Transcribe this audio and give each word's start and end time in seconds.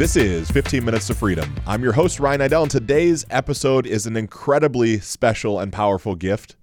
This 0.00 0.16
is 0.16 0.50
15 0.50 0.82
Minutes 0.82 1.08
to 1.08 1.14
Freedom. 1.14 1.54
I'm 1.66 1.82
your 1.82 1.92
host, 1.92 2.20
Ryan 2.20 2.40
Idell, 2.40 2.62
and 2.62 2.70
today's 2.70 3.26
episode 3.28 3.86
is 3.86 4.06
an 4.06 4.16
incredibly 4.16 4.98
special 4.98 5.60
and 5.60 5.70
powerful 5.70 6.14
gift. 6.14 6.56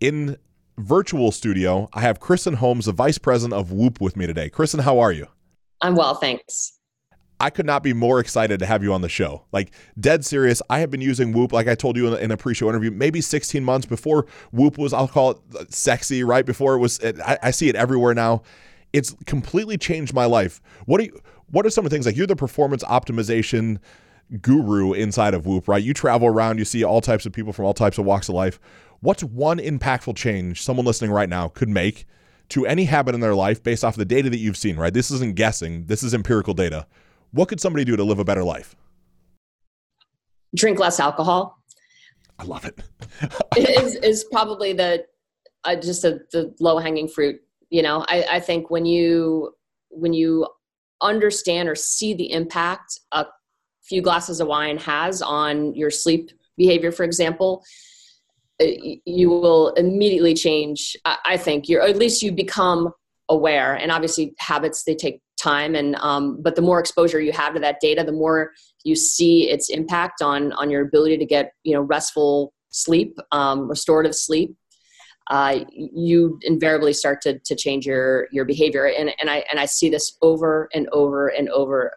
In 0.00 0.38
virtual 0.76 1.30
studio, 1.30 1.88
I 1.92 2.00
have 2.00 2.18
Kristen 2.18 2.54
Holmes, 2.54 2.86
the 2.86 2.92
Vice 2.92 3.16
President 3.16 3.56
of 3.56 3.70
Whoop, 3.70 4.00
with 4.00 4.16
me 4.16 4.26
today. 4.26 4.50
Kristen, 4.50 4.80
how 4.80 4.98
are 4.98 5.12
you? 5.12 5.28
I'm 5.82 5.94
well, 5.94 6.16
thanks. 6.16 6.80
I 7.38 7.48
could 7.48 7.64
not 7.64 7.84
be 7.84 7.92
more 7.92 8.18
excited 8.18 8.58
to 8.58 8.66
have 8.66 8.82
you 8.82 8.92
on 8.92 9.02
the 9.02 9.08
show. 9.08 9.44
Like, 9.52 9.70
dead 10.00 10.24
serious. 10.24 10.60
I 10.68 10.80
have 10.80 10.90
been 10.90 11.00
using 11.00 11.32
Whoop, 11.32 11.52
like 11.52 11.68
I 11.68 11.76
told 11.76 11.96
you 11.96 12.16
in, 12.16 12.32
a 12.32 12.36
pre 12.36 12.54
show 12.54 12.68
interview, 12.68 12.90
maybe 12.90 13.20
16 13.20 13.62
months 13.62 13.86
before 13.86 14.26
Whoop 14.50 14.78
was, 14.78 14.92
I'll 14.92 15.06
call 15.06 15.40
it 15.60 15.72
sexy, 15.72 16.24
right? 16.24 16.44
Before 16.44 16.74
it 16.74 16.78
was, 16.78 16.98
it, 16.98 17.20
I, 17.20 17.38
I 17.40 17.50
see 17.52 17.68
it 17.68 17.76
everywhere 17.76 18.14
now. 18.14 18.42
It's 18.92 19.14
completely 19.26 19.78
changed 19.78 20.12
my 20.12 20.24
life. 20.24 20.60
What 20.86 20.98
do 20.98 21.04
you, 21.04 21.20
what 21.50 21.66
are 21.66 21.70
some 21.70 21.84
of 21.84 21.90
the 21.90 21.94
things 21.94 22.06
like 22.06 22.16
you're 22.16 22.26
the 22.26 22.36
performance 22.36 22.82
optimization 22.84 23.78
guru 24.40 24.92
inside 24.92 25.34
of 25.34 25.46
Whoop, 25.46 25.68
right? 25.68 25.82
You 25.82 25.94
travel 25.94 26.28
around, 26.28 26.58
you 26.58 26.64
see 26.64 26.84
all 26.84 27.00
types 27.00 27.26
of 27.26 27.32
people 27.32 27.52
from 27.52 27.64
all 27.64 27.74
types 27.74 27.98
of 27.98 28.04
walks 28.04 28.28
of 28.28 28.34
life. 28.34 28.58
What's 29.00 29.22
one 29.22 29.58
impactful 29.58 30.16
change 30.16 30.62
someone 30.62 30.86
listening 30.86 31.10
right 31.10 31.28
now 31.28 31.48
could 31.48 31.68
make 31.68 32.06
to 32.50 32.66
any 32.66 32.84
habit 32.84 33.14
in 33.14 33.20
their 33.20 33.34
life 33.34 33.62
based 33.62 33.84
off 33.84 33.96
the 33.96 34.04
data 34.04 34.30
that 34.30 34.38
you've 34.38 34.56
seen, 34.56 34.76
right? 34.76 34.92
This 34.92 35.10
isn't 35.10 35.34
guessing, 35.36 35.86
this 35.86 36.02
is 36.02 36.14
empirical 36.14 36.54
data. 36.54 36.86
What 37.32 37.48
could 37.48 37.60
somebody 37.60 37.84
do 37.84 37.96
to 37.96 38.04
live 38.04 38.18
a 38.18 38.24
better 38.24 38.44
life? 38.44 38.76
Drink 40.54 40.78
less 40.78 41.00
alcohol. 41.00 41.58
I 42.38 42.44
love 42.44 42.64
it. 42.64 42.80
is, 43.56 43.96
is 43.96 44.24
probably 44.30 44.72
the 44.72 45.04
uh, 45.64 45.76
just 45.76 46.04
a, 46.04 46.20
the 46.32 46.54
low 46.60 46.78
hanging 46.78 47.08
fruit. 47.08 47.40
You 47.70 47.82
know, 47.82 48.04
I, 48.08 48.24
I 48.32 48.40
think 48.40 48.70
when 48.70 48.86
you 48.86 49.52
when 49.88 50.12
you 50.12 50.46
understand 51.00 51.68
or 51.68 51.74
see 51.74 52.14
the 52.14 52.32
impact 52.32 53.00
a 53.12 53.26
few 53.82 54.02
glasses 54.02 54.40
of 54.40 54.48
wine 54.48 54.78
has 54.78 55.22
on 55.22 55.74
your 55.74 55.90
sleep 55.90 56.30
behavior, 56.56 56.92
for 56.92 57.04
example, 57.04 57.62
uh, 58.62 58.66
you 59.04 59.28
will 59.28 59.70
immediately 59.74 60.34
change. 60.34 60.96
I 61.04 61.36
think 61.36 61.68
you're, 61.68 61.82
at 61.82 61.96
least 61.96 62.22
you 62.22 62.32
become 62.32 62.92
aware. 63.28 63.74
And 63.74 63.90
obviously, 63.90 64.34
habits 64.38 64.84
they 64.84 64.94
take 64.94 65.20
time, 65.36 65.74
and 65.74 65.96
um, 65.96 66.40
but 66.42 66.56
the 66.56 66.62
more 66.62 66.78
exposure 66.78 67.20
you 67.20 67.32
have 67.32 67.54
to 67.54 67.60
that 67.60 67.80
data, 67.80 68.04
the 68.04 68.12
more 68.12 68.52
you 68.84 68.94
see 68.94 69.50
its 69.50 69.68
impact 69.70 70.22
on 70.22 70.52
on 70.52 70.70
your 70.70 70.82
ability 70.82 71.18
to 71.18 71.26
get 71.26 71.52
you 71.64 71.74
know 71.74 71.80
restful 71.80 72.52
sleep, 72.70 73.18
um, 73.32 73.68
restorative 73.68 74.14
sleep, 74.14 74.56
uh, 75.30 75.60
you 75.72 76.38
invariably 76.42 76.92
start 76.92 77.20
to, 77.22 77.38
to 77.40 77.54
change 77.54 77.86
your 77.86 78.28
your 78.30 78.44
behavior 78.44 78.86
and, 78.86 79.12
and 79.18 79.30
I 79.30 79.44
and 79.50 79.58
I 79.58 79.66
see 79.66 79.88
this 79.88 80.16
over 80.22 80.68
and 80.74 80.88
over 80.92 81.28
and 81.28 81.48
over 81.50 81.92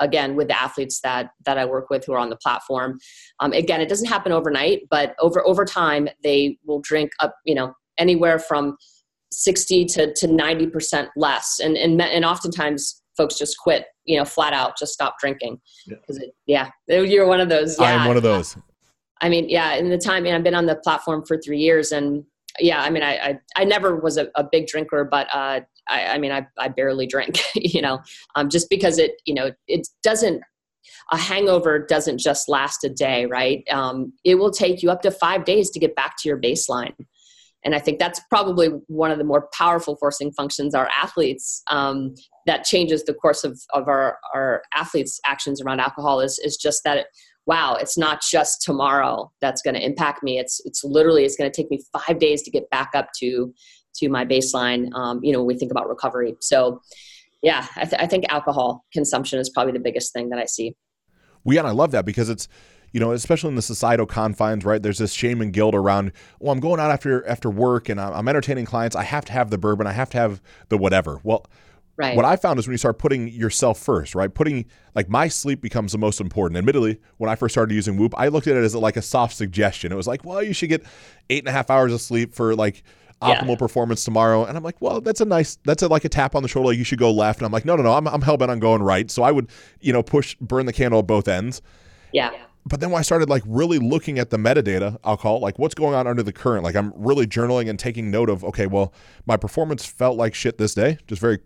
again 0.00 0.34
with 0.34 0.48
the 0.48 0.60
athletes 0.60 1.00
that 1.02 1.30
that 1.44 1.58
I 1.58 1.64
work 1.64 1.90
with 1.90 2.04
who 2.04 2.14
are 2.14 2.18
on 2.18 2.30
the 2.30 2.36
platform. 2.36 2.98
Um, 3.38 3.52
again, 3.52 3.80
it 3.80 3.88
doesn't 3.88 4.08
happen 4.08 4.32
overnight, 4.32 4.82
but 4.90 5.14
over 5.20 5.46
over 5.46 5.64
time 5.64 6.08
they 6.22 6.58
will 6.64 6.80
drink 6.80 7.12
up 7.20 7.36
you 7.44 7.54
know 7.54 7.74
anywhere 7.98 8.38
from 8.38 8.76
sixty 9.30 9.84
to 9.84 10.12
to 10.14 10.26
ninety 10.26 10.66
percent 10.66 11.10
less, 11.16 11.60
and 11.62 11.76
and 11.76 12.00
and 12.00 12.24
oftentimes 12.24 13.02
folks 13.16 13.36
just 13.36 13.58
quit 13.58 13.86
you 14.06 14.16
know 14.16 14.24
flat 14.24 14.54
out 14.54 14.78
just 14.78 14.94
stop 14.94 15.18
drinking 15.20 15.60
yeah. 16.46 16.70
yeah 16.86 17.00
you're 17.00 17.26
one 17.26 17.40
of 17.40 17.48
those. 17.48 17.78
Yeah. 17.78 17.86
I 17.86 17.90
am 17.92 18.08
one 18.08 18.16
of 18.16 18.22
those. 18.22 18.56
I 19.22 19.28
mean, 19.28 19.50
yeah, 19.50 19.74
in 19.74 19.90
the 19.90 19.98
time, 19.98 20.24
and 20.24 20.34
I've 20.34 20.42
been 20.42 20.54
on 20.54 20.66
the 20.66 20.76
platform 20.76 21.24
for 21.26 21.36
three 21.36 21.58
years, 21.58 21.92
and 21.92 22.24
yeah, 22.58 22.80
I 22.82 22.90
mean, 22.90 23.02
I, 23.02 23.16
I, 23.16 23.38
I 23.56 23.64
never 23.64 23.96
was 23.96 24.16
a, 24.16 24.28
a, 24.34 24.44
big 24.44 24.66
drinker, 24.66 25.04
but 25.04 25.28
uh, 25.32 25.60
I, 25.88 26.06
I 26.06 26.18
mean, 26.18 26.32
I, 26.32 26.46
I 26.58 26.68
barely 26.68 27.06
drink, 27.06 27.40
you 27.54 27.80
know, 27.80 28.00
um, 28.34 28.48
just 28.48 28.68
because 28.68 28.98
it, 28.98 29.12
you 29.24 29.34
know, 29.34 29.52
it 29.68 29.88
doesn't, 30.02 30.42
a 31.12 31.16
hangover 31.16 31.78
doesn't 31.78 32.18
just 32.18 32.48
last 32.48 32.84
a 32.84 32.88
day, 32.88 33.26
right? 33.26 33.64
Um, 33.70 34.12
it 34.24 34.36
will 34.36 34.50
take 34.50 34.82
you 34.82 34.90
up 34.90 35.02
to 35.02 35.10
five 35.10 35.44
days 35.44 35.70
to 35.70 35.80
get 35.80 35.94
back 35.94 36.16
to 36.18 36.28
your 36.28 36.40
baseline. 36.40 36.94
And 37.64 37.74
I 37.74 37.78
think 37.78 37.98
that's 37.98 38.20
probably 38.30 38.68
one 38.86 39.10
of 39.10 39.18
the 39.18 39.24
more 39.24 39.48
powerful 39.52 39.96
forcing 39.96 40.32
functions 40.32 40.74
our 40.74 40.88
athletes 40.88 41.62
um, 41.70 42.14
that 42.46 42.64
changes 42.64 43.04
the 43.04 43.12
course 43.12 43.44
of, 43.44 43.60
of 43.74 43.86
our, 43.86 44.18
our 44.34 44.62
athletes' 44.74 45.20
actions 45.26 45.60
around 45.60 45.80
alcohol 45.80 46.20
is, 46.20 46.40
is 46.42 46.56
just 46.56 46.84
that 46.84 46.98
it, 46.98 47.06
wow, 47.50 47.74
it's 47.74 47.98
not 47.98 48.22
just 48.22 48.62
tomorrow 48.62 49.28
that's 49.40 49.60
going 49.60 49.74
to 49.74 49.84
impact 49.84 50.22
me. 50.22 50.38
It's 50.38 50.62
it's 50.64 50.84
literally 50.84 51.24
it's 51.24 51.34
going 51.36 51.50
to 51.50 51.54
take 51.54 51.68
me 51.68 51.82
five 51.92 52.20
days 52.20 52.42
to 52.42 52.50
get 52.50 52.70
back 52.70 52.90
up 52.94 53.08
to 53.18 53.52
to 53.96 54.08
my 54.08 54.24
baseline. 54.24 54.94
Um, 54.94 55.18
you 55.24 55.32
know, 55.32 55.42
we 55.42 55.56
think 55.58 55.72
about 55.72 55.88
recovery. 55.88 56.36
So, 56.40 56.80
yeah, 57.42 57.66
I, 57.74 57.84
th- 57.86 58.00
I 58.00 58.06
think 58.06 58.26
alcohol 58.28 58.84
consumption 58.92 59.40
is 59.40 59.50
probably 59.50 59.72
the 59.72 59.80
biggest 59.80 60.12
thing 60.12 60.28
that 60.28 60.38
I 60.38 60.44
see. 60.44 60.76
We 61.42 61.42
well, 61.44 61.54
yeah, 61.54 61.60
and 61.62 61.68
I 61.68 61.72
love 61.72 61.90
that 61.90 62.04
because 62.04 62.28
it's 62.28 62.46
you 62.92 63.00
know, 63.00 63.10
especially 63.10 63.48
in 63.48 63.56
the 63.56 63.62
societal 63.62 64.06
confines, 64.06 64.64
right? 64.64 64.80
There's 64.80 64.98
this 64.98 65.12
shame 65.12 65.40
and 65.40 65.52
guilt 65.52 65.74
around, 65.74 66.12
well, 66.40 66.52
I'm 66.52 66.60
going 66.60 66.80
out 66.80 66.90
after 66.90 67.26
after 67.26 67.50
work 67.50 67.88
and 67.88 68.00
I'm 68.00 68.28
entertaining 68.28 68.64
clients. 68.64 68.94
I 68.94 69.02
have 69.02 69.24
to 69.24 69.32
have 69.32 69.50
the 69.50 69.58
bourbon. 69.58 69.88
I 69.88 69.92
have 69.92 70.10
to 70.10 70.18
have 70.18 70.40
the 70.68 70.78
whatever. 70.78 71.18
Well, 71.24 71.46
Right. 72.00 72.16
What 72.16 72.24
I 72.24 72.36
found 72.36 72.58
is 72.58 72.66
when 72.66 72.72
you 72.72 72.78
start 72.78 72.98
putting 72.98 73.28
yourself 73.28 73.78
first, 73.78 74.14
right? 74.14 74.32
Putting 74.32 74.64
like 74.94 75.10
my 75.10 75.28
sleep 75.28 75.60
becomes 75.60 75.92
the 75.92 75.98
most 75.98 76.18
important. 76.18 76.56
Admittedly, 76.56 76.98
when 77.18 77.28
I 77.28 77.34
first 77.36 77.52
started 77.52 77.74
using 77.74 77.98
Whoop, 77.98 78.14
I 78.16 78.28
looked 78.28 78.46
at 78.46 78.56
it 78.56 78.64
as 78.64 78.74
like 78.74 78.96
a 78.96 79.02
soft 79.02 79.36
suggestion. 79.36 79.92
It 79.92 79.96
was 79.96 80.06
like, 80.06 80.24
well, 80.24 80.42
you 80.42 80.54
should 80.54 80.70
get 80.70 80.82
eight 81.28 81.40
and 81.40 81.48
a 81.48 81.52
half 81.52 81.68
hours 81.68 81.92
of 81.92 82.00
sleep 82.00 82.34
for 82.34 82.54
like 82.54 82.84
optimal 83.20 83.50
yeah. 83.50 83.56
performance 83.56 84.02
tomorrow. 84.02 84.46
And 84.46 84.56
I'm 84.56 84.64
like, 84.64 84.80
well, 84.80 85.02
that's 85.02 85.20
a 85.20 85.26
nice, 85.26 85.58
that's 85.66 85.82
a, 85.82 85.88
like 85.88 86.06
a 86.06 86.08
tap 86.08 86.34
on 86.34 86.42
the 86.42 86.48
shoulder. 86.48 86.68
Like 86.68 86.78
you 86.78 86.84
should 86.84 86.98
go 86.98 87.10
left. 87.10 87.40
And 87.40 87.44
I'm 87.44 87.52
like, 87.52 87.66
no, 87.66 87.76
no, 87.76 87.82
no, 87.82 87.92
I'm, 87.92 88.08
I'm 88.08 88.22
hell 88.22 88.38
bent 88.38 88.50
on 88.50 88.60
going 88.60 88.82
right. 88.82 89.10
So 89.10 89.22
I 89.22 89.30
would, 89.30 89.50
you 89.80 89.92
know, 89.92 90.02
push, 90.02 90.36
burn 90.40 90.64
the 90.64 90.72
candle 90.72 91.00
at 91.00 91.06
both 91.06 91.28
ends. 91.28 91.60
Yeah. 92.14 92.30
But 92.64 92.80
then 92.80 92.90
when 92.90 93.00
I 93.00 93.02
started 93.02 93.28
like 93.28 93.42
really 93.46 93.78
looking 93.78 94.18
at 94.18 94.30
the 94.30 94.38
metadata, 94.38 94.98
I'll 95.04 95.18
call 95.18 95.36
it 95.36 95.40
like 95.40 95.58
what's 95.58 95.74
going 95.74 95.94
on 95.94 96.06
under 96.06 96.22
the 96.22 96.32
current. 96.32 96.64
Like 96.64 96.76
I'm 96.76 96.94
really 96.96 97.26
journaling 97.26 97.68
and 97.68 97.78
taking 97.78 98.10
note 98.10 98.30
of, 98.30 98.42
okay, 98.42 98.66
well, 98.66 98.94
my 99.26 99.36
performance 99.36 99.84
felt 99.84 100.16
like 100.16 100.34
shit 100.34 100.56
this 100.56 100.74
day, 100.74 100.96
just 101.06 101.20
very 101.20 101.40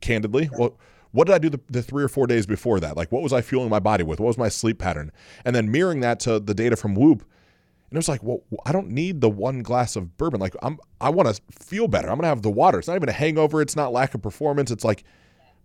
candidly. 0.00 0.50
Well, 0.52 0.78
what 1.12 1.26
did 1.26 1.34
I 1.34 1.38
do 1.38 1.48
the, 1.48 1.60
the, 1.70 1.82
three 1.82 2.04
or 2.04 2.08
four 2.08 2.26
days 2.26 2.46
before 2.46 2.78
that? 2.80 2.96
Like, 2.96 3.10
what 3.10 3.22
was 3.22 3.32
I 3.32 3.40
fueling 3.40 3.70
my 3.70 3.78
body 3.78 4.04
with? 4.04 4.20
What 4.20 4.26
was 4.26 4.38
my 4.38 4.48
sleep 4.48 4.78
pattern? 4.78 5.12
And 5.44 5.56
then 5.56 5.70
mirroring 5.70 6.00
that 6.00 6.20
to 6.20 6.38
the 6.38 6.54
data 6.54 6.76
from 6.76 6.94
Whoop. 6.94 7.22
And 7.22 7.96
it 7.96 7.98
was 7.98 8.08
like, 8.08 8.22
well, 8.22 8.42
I 8.66 8.72
don't 8.72 8.88
need 8.88 9.20
the 9.20 9.30
one 9.30 9.62
glass 9.62 9.96
of 9.96 10.16
bourbon. 10.18 10.40
Like, 10.40 10.54
I'm, 10.60 10.78
I 11.00 11.08
want 11.08 11.34
to 11.34 11.40
feel 11.50 11.88
better. 11.88 12.08
I'm 12.08 12.16
going 12.16 12.24
to 12.24 12.28
have 12.28 12.42
the 12.42 12.50
water. 12.50 12.78
It's 12.78 12.88
not 12.88 12.96
even 12.96 13.08
a 13.08 13.12
hangover. 13.12 13.62
It's 13.62 13.76
not 13.76 13.92
lack 13.92 14.14
of 14.14 14.20
performance. 14.20 14.70
It's 14.70 14.84
like 14.84 15.04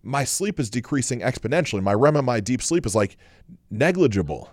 my 0.02 0.24
sleep 0.24 0.58
is 0.58 0.70
decreasing 0.70 1.20
exponentially. 1.20 1.82
My 1.82 1.94
REM 1.94 2.16
and 2.16 2.26
my 2.26 2.40
deep 2.40 2.62
sleep 2.62 2.86
is 2.86 2.94
like 2.94 3.16
negligible. 3.70 4.50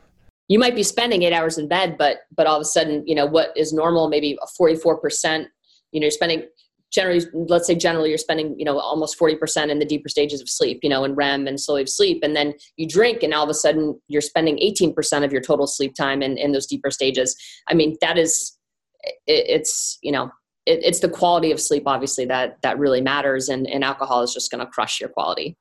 You 0.47 0.57
might 0.57 0.75
be 0.75 0.83
spending 0.83 1.21
eight 1.23 1.33
hours 1.33 1.57
in 1.57 1.67
bed, 1.67 1.95
but 1.97 2.21
but 2.35 2.47
all 2.47 2.57
of 2.57 2.61
a 2.61 2.65
sudden, 2.65 3.07
you 3.07 3.13
know 3.13 3.27
what 3.27 3.55
is 3.55 3.71
normal, 3.71 4.09
maybe 4.09 4.37
a 4.41 4.47
forty 4.57 4.75
four 4.75 4.97
percent. 4.97 5.47
You 5.91 5.99
know, 5.99 6.05
you're 6.05 6.11
spending 6.11 6.47
generally 6.91 7.21
let's 7.33 7.67
say 7.67 7.75
generally 7.75 8.09
you're 8.09 8.17
spending 8.17 8.55
you 8.57 8.65
know 8.65 8.79
almost 8.79 9.17
40% 9.19 9.69
in 9.69 9.79
the 9.79 9.85
deeper 9.85 10.09
stages 10.09 10.41
of 10.41 10.49
sleep 10.49 10.79
you 10.81 10.89
know 10.89 11.03
in 11.03 11.15
rem 11.15 11.47
and 11.47 11.59
slow 11.59 11.75
wave 11.75 11.89
sleep 11.89 12.19
and 12.23 12.35
then 12.35 12.53
you 12.77 12.87
drink 12.87 13.23
and 13.23 13.33
all 13.33 13.43
of 13.43 13.49
a 13.49 13.53
sudden 13.53 13.99
you're 14.07 14.21
spending 14.21 14.57
18% 14.57 15.23
of 15.23 15.31
your 15.31 15.41
total 15.41 15.67
sleep 15.67 15.93
time 15.95 16.21
in, 16.21 16.37
in 16.37 16.51
those 16.51 16.65
deeper 16.65 16.91
stages 16.91 17.35
i 17.67 17.73
mean 17.73 17.95
that 18.01 18.17
is 18.17 18.57
it, 19.03 19.45
it's 19.47 19.97
you 20.01 20.11
know 20.11 20.31
it, 20.65 20.79
it's 20.83 20.99
the 20.99 21.09
quality 21.09 21.51
of 21.51 21.59
sleep 21.59 21.83
obviously 21.85 22.25
that 22.25 22.61
that 22.61 22.77
really 22.79 23.01
matters 23.01 23.49
and, 23.49 23.67
and 23.67 23.83
alcohol 23.83 24.21
is 24.23 24.33
just 24.33 24.51
going 24.51 24.63
to 24.63 24.71
crush 24.71 24.99
your 24.99 25.09
quality 25.09 25.55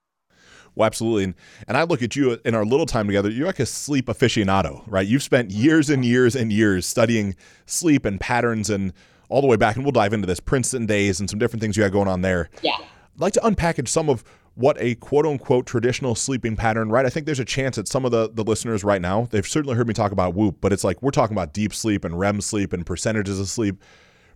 well, 0.74 0.86
absolutely. 0.86 1.24
And, 1.24 1.34
and 1.66 1.76
I 1.76 1.82
look 1.82 2.02
at 2.02 2.14
you 2.14 2.38
in 2.44 2.54
our 2.54 2.64
little 2.64 2.86
time 2.86 3.08
together, 3.08 3.30
you're 3.30 3.48
like 3.48 3.58
a 3.58 3.66
sleep 3.66 4.06
aficionado, 4.06 4.84
right? 4.86 5.04
You've 5.04 5.24
spent 5.24 5.50
years 5.50 5.90
and 5.90 6.04
years 6.04 6.36
and 6.36 6.52
years 6.52 6.86
studying 6.86 7.34
sleep 7.66 8.04
and 8.04 8.20
patterns 8.20 8.70
and 8.70 8.92
all 9.28 9.40
the 9.40 9.46
way 9.46 9.56
back, 9.56 9.76
and 9.76 9.84
we'll 9.84 9.92
dive 9.92 10.12
into 10.12 10.26
this 10.26 10.40
Princeton 10.40 10.86
days 10.86 11.20
and 11.20 11.28
some 11.28 11.38
different 11.38 11.60
things 11.60 11.76
you 11.76 11.82
had 11.82 11.92
going 11.92 12.08
on 12.08 12.22
there. 12.22 12.50
Yeah. 12.62 12.76
I'd 12.78 13.20
like 13.20 13.32
to 13.34 13.40
unpackage 13.40 13.88
some 13.88 14.08
of 14.08 14.24
what 14.58 14.76
a 14.80 14.96
quote 14.96 15.24
unquote 15.24 15.66
traditional 15.66 16.16
sleeping 16.16 16.56
pattern, 16.56 16.90
right? 16.90 17.06
I 17.06 17.10
think 17.10 17.26
there's 17.26 17.38
a 17.38 17.44
chance 17.44 17.76
that 17.76 17.86
some 17.86 18.04
of 18.04 18.10
the, 18.10 18.28
the 18.32 18.42
listeners 18.42 18.82
right 18.82 19.00
now, 19.00 19.28
they've 19.30 19.46
certainly 19.46 19.76
heard 19.76 19.86
me 19.86 19.94
talk 19.94 20.10
about 20.10 20.34
Whoop, 20.34 20.56
but 20.60 20.72
it's 20.72 20.82
like 20.82 21.00
we're 21.00 21.12
talking 21.12 21.36
about 21.36 21.52
deep 21.52 21.72
sleep 21.72 22.04
and 22.04 22.18
REM 22.18 22.40
sleep 22.40 22.72
and 22.72 22.84
percentages 22.84 23.38
of 23.38 23.48
sleep. 23.48 23.82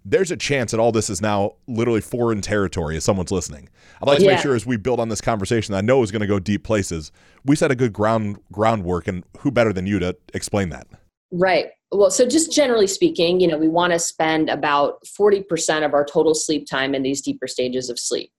There's 0.04 0.30
a 0.30 0.36
chance 0.36 0.70
that 0.70 0.78
all 0.78 0.92
this 0.92 1.10
is 1.10 1.20
now 1.20 1.54
literally 1.66 2.00
foreign 2.00 2.40
territory 2.40 2.96
as 2.96 3.04
someone's 3.04 3.32
listening. 3.32 3.68
I'd 4.00 4.08
like 4.08 4.18
to 4.18 4.24
yeah. 4.24 4.32
make 4.32 4.40
sure 4.40 4.54
as 4.54 4.64
we 4.64 4.76
build 4.76 5.00
on 5.00 5.08
this 5.08 5.20
conversation 5.20 5.72
that 5.72 5.78
I 5.78 5.80
know 5.80 6.02
is 6.02 6.12
going 6.12 6.22
to 6.22 6.26
go 6.26 6.38
deep 6.38 6.62
places, 6.64 7.10
we 7.44 7.56
set 7.56 7.70
a 7.70 7.76
good 7.76 7.92
ground 7.92 8.38
groundwork, 8.52 9.08
and 9.08 9.24
who 9.38 9.50
better 9.50 9.72
than 9.72 9.86
you 9.86 9.98
to 10.00 10.16
explain 10.34 10.68
that? 10.70 10.86
Right. 11.32 11.68
Well, 11.90 12.10
so 12.10 12.26
just 12.26 12.52
generally 12.52 12.86
speaking, 12.86 13.40
you 13.40 13.48
know, 13.48 13.56
we 13.56 13.68
want 13.68 13.94
to 13.94 13.98
spend 13.98 14.50
about 14.50 15.02
40% 15.04 15.84
of 15.84 15.94
our 15.94 16.04
total 16.04 16.34
sleep 16.34 16.66
time 16.66 16.94
in 16.94 17.02
these 17.02 17.22
deeper 17.22 17.46
stages 17.46 17.88
of 17.88 17.98
sleep. 17.98 18.30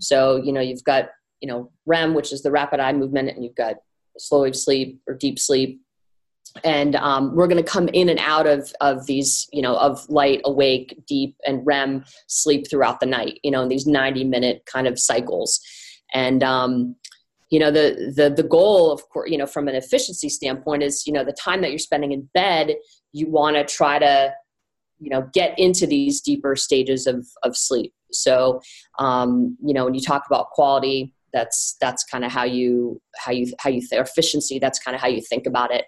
So, 0.00 0.36
you 0.36 0.52
know, 0.52 0.60
you've 0.60 0.84
got, 0.84 1.10
you 1.40 1.48
know, 1.48 1.70
REM, 1.86 2.14
which 2.14 2.32
is 2.32 2.42
the 2.42 2.50
rapid 2.50 2.80
eye 2.80 2.92
movement, 2.92 3.28
and 3.28 3.44
you've 3.44 3.54
got 3.54 3.76
slow 4.16 4.42
wave 4.42 4.56
sleep 4.56 5.00
or 5.06 5.14
deep 5.14 5.38
sleep. 5.38 5.80
And 6.64 6.96
um, 6.96 7.36
we're 7.36 7.48
going 7.48 7.62
to 7.62 7.70
come 7.70 7.88
in 7.88 8.08
and 8.08 8.18
out 8.18 8.46
of, 8.46 8.72
of 8.80 9.06
these, 9.06 9.46
you 9.52 9.60
know, 9.60 9.76
of 9.76 10.08
light, 10.08 10.40
awake, 10.44 10.98
deep, 11.06 11.36
and 11.46 11.64
REM 11.66 12.04
sleep 12.26 12.68
throughout 12.68 13.00
the 13.00 13.06
night, 13.06 13.38
you 13.42 13.50
know, 13.50 13.62
in 13.62 13.68
these 13.68 13.86
90 13.86 14.24
minute 14.24 14.62
kind 14.66 14.86
of 14.86 14.98
cycles. 14.98 15.60
And 16.14 16.42
um, 16.42 16.96
you 17.50 17.58
know 17.58 17.70
the 17.70 18.12
the 18.14 18.30
the 18.30 18.46
goal 18.46 18.92
of 18.92 19.08
course 19.08 19.30
you 19.30 19.38
know 19.38 19.46
from 19.46 19.68
an 19.68 19.74
efficiency 19.74 20.28
standpoint 20.28 20.82
is 20.82 21.06
you 21.06 21.12
know 21.12 21.24
the 21.24 21.32
time 21.32 21.62
that 21.62 21.70
you're 21.70 21.78
spending 21.78 22.12
in 22.12 22.28
bed 22.34 22.76
you 23.12 23.30
want 23.30 23.56
to 23.56 23.64
try 23.64 23.98
to 23.98 24.32
you 25.00 25.10
know 25.10 25.28
get 25.32 25.58
into 25.58 25.86
these 25.86 26.20
deeper 26.20 26.56
stages 26.56 27.06
of 27.06 27.26
of 27.42 27.56
sleep. 27.56 27.92
So 28.12 28.60
um, 28.98 29.56
you 29.62 29.74
know 29.74 29.84
when 29.84 29.94
you 29.94 30.00
talk 30.00 30.24
about 30.26 30.50
quality 30.50 31.14
that's 31.32 31.76
that's 31.80 32.04
kind 32.04 32.24
of 32.24 32.32
how 32.32 32.44
you 32.44 33.00
how 33.18 33.32
you 33.32 33.52
how 33.58 33.70
you 33.70 33.80
th- 33.80 34.00
efficiency 34.00 34.58
that's 34.58 34.78
kind 34.78 34.94
of 34.94 35.00
how 35.00 35.08
you 35.08 35.20
think 35.20 35.46
about 35.46 35.72
it. 35.72 35.86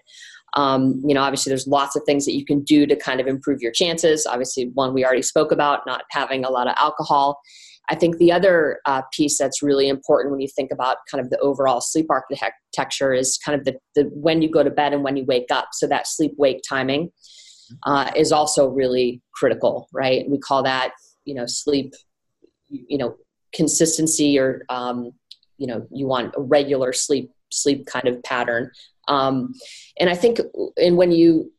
Um, 0.53 1.01
you 1.05 1.13
know 1.13 1.21
obviously 1.21 1.49
there's 1.49 1.67
lots 1.67 1.95
of 1.95 2.03
things 2.05 2.25
that 2.25 2.33
you 2.33 2.45
can 2.45 2.61
do 2.61 2.85
to 2.85 2.95
kind 2.95 3.19
of 3.19 3.27
improve 3.27 3.61
your 3.61 3.71
chances. 3.71 4.25
Obviously 4.25 4.69
one 4.73 4.93
we 4.93 5.05
already 5.05 5.21
spoke 5.21 5.51
about 5.51 5.81
not 5.85 6.03
having 6.11 6.45
a 6.45 6.49
lot 6.49 6.67
of 6.67 6.75
alcohol 6.77 7.41
I 7.91 7.95
think 7.95 8.17
the 8.17 8.31
other 8.31 8.79
uh, 8.85 9.01
piece 9.11 9.37
that's 9.37 9.61
really 9.61 9.89
important 9.89 10.31
when 10.31 10.39
you 10.39 10.47
think 10.47 10.71
about 10.71 10.97
kind 11.11 11.21
of 11.21 11.29
the 11.29 11.37
overall 11.39 11.81
sleep 11.81 12.07
architecture 12.09 13.13
is 13.13 13.37
kind 13.45 13.59
of 13.59 13.65
the, 13.65 13.77
the 13.95 14.03
when 14.13 14.41
you 14.41 14.49
go 14.49 14.63
to 14.63 14.69
bed 14.69 14.93
and 14.93 15.03
when 15.03 15.17
you 15.17 15.25
wake 15.25 15.51
up. 15.51 15.67
So 15.73 15.87
that 15.87 16.07
sleep 16.07 16.31
wake 16.37 16.61
timing 16.67 17.11
uh, 17.85 18.09
is 18.15 18.31
also 18.31 18.69
really 18.69 19.21
critical, 19.33 19.89
right? 19.91 20.27
We 20.29 20.39
call 20.39 20.63
that 20.63 20.93
you 21.25 21.35
know 21.35 21.45
sleep, 21.45 21.93
you 22.69 22.97
know 22.97 23.17
consistency 23.53 24.39
or 24.39 24.63
um, 24.69 25.11
you 25.57 25.67
know 25.67 25.85
you 25.91 26.07
want 26.07 26.33
a 26.37 26.41
regular 26.41 26.93
sleep 26.93 27.29
sleep 27.51 27.85
kind 27.87 28.07
of 28.07 28.23
pattern. 28.23 28.71
Um, 29.09 29.53
and 29.99 30.09
I 30.09 30.15
think 30.15 30.39
and 30.77 30.95
when 30.95 31.11
you 31.11 31.51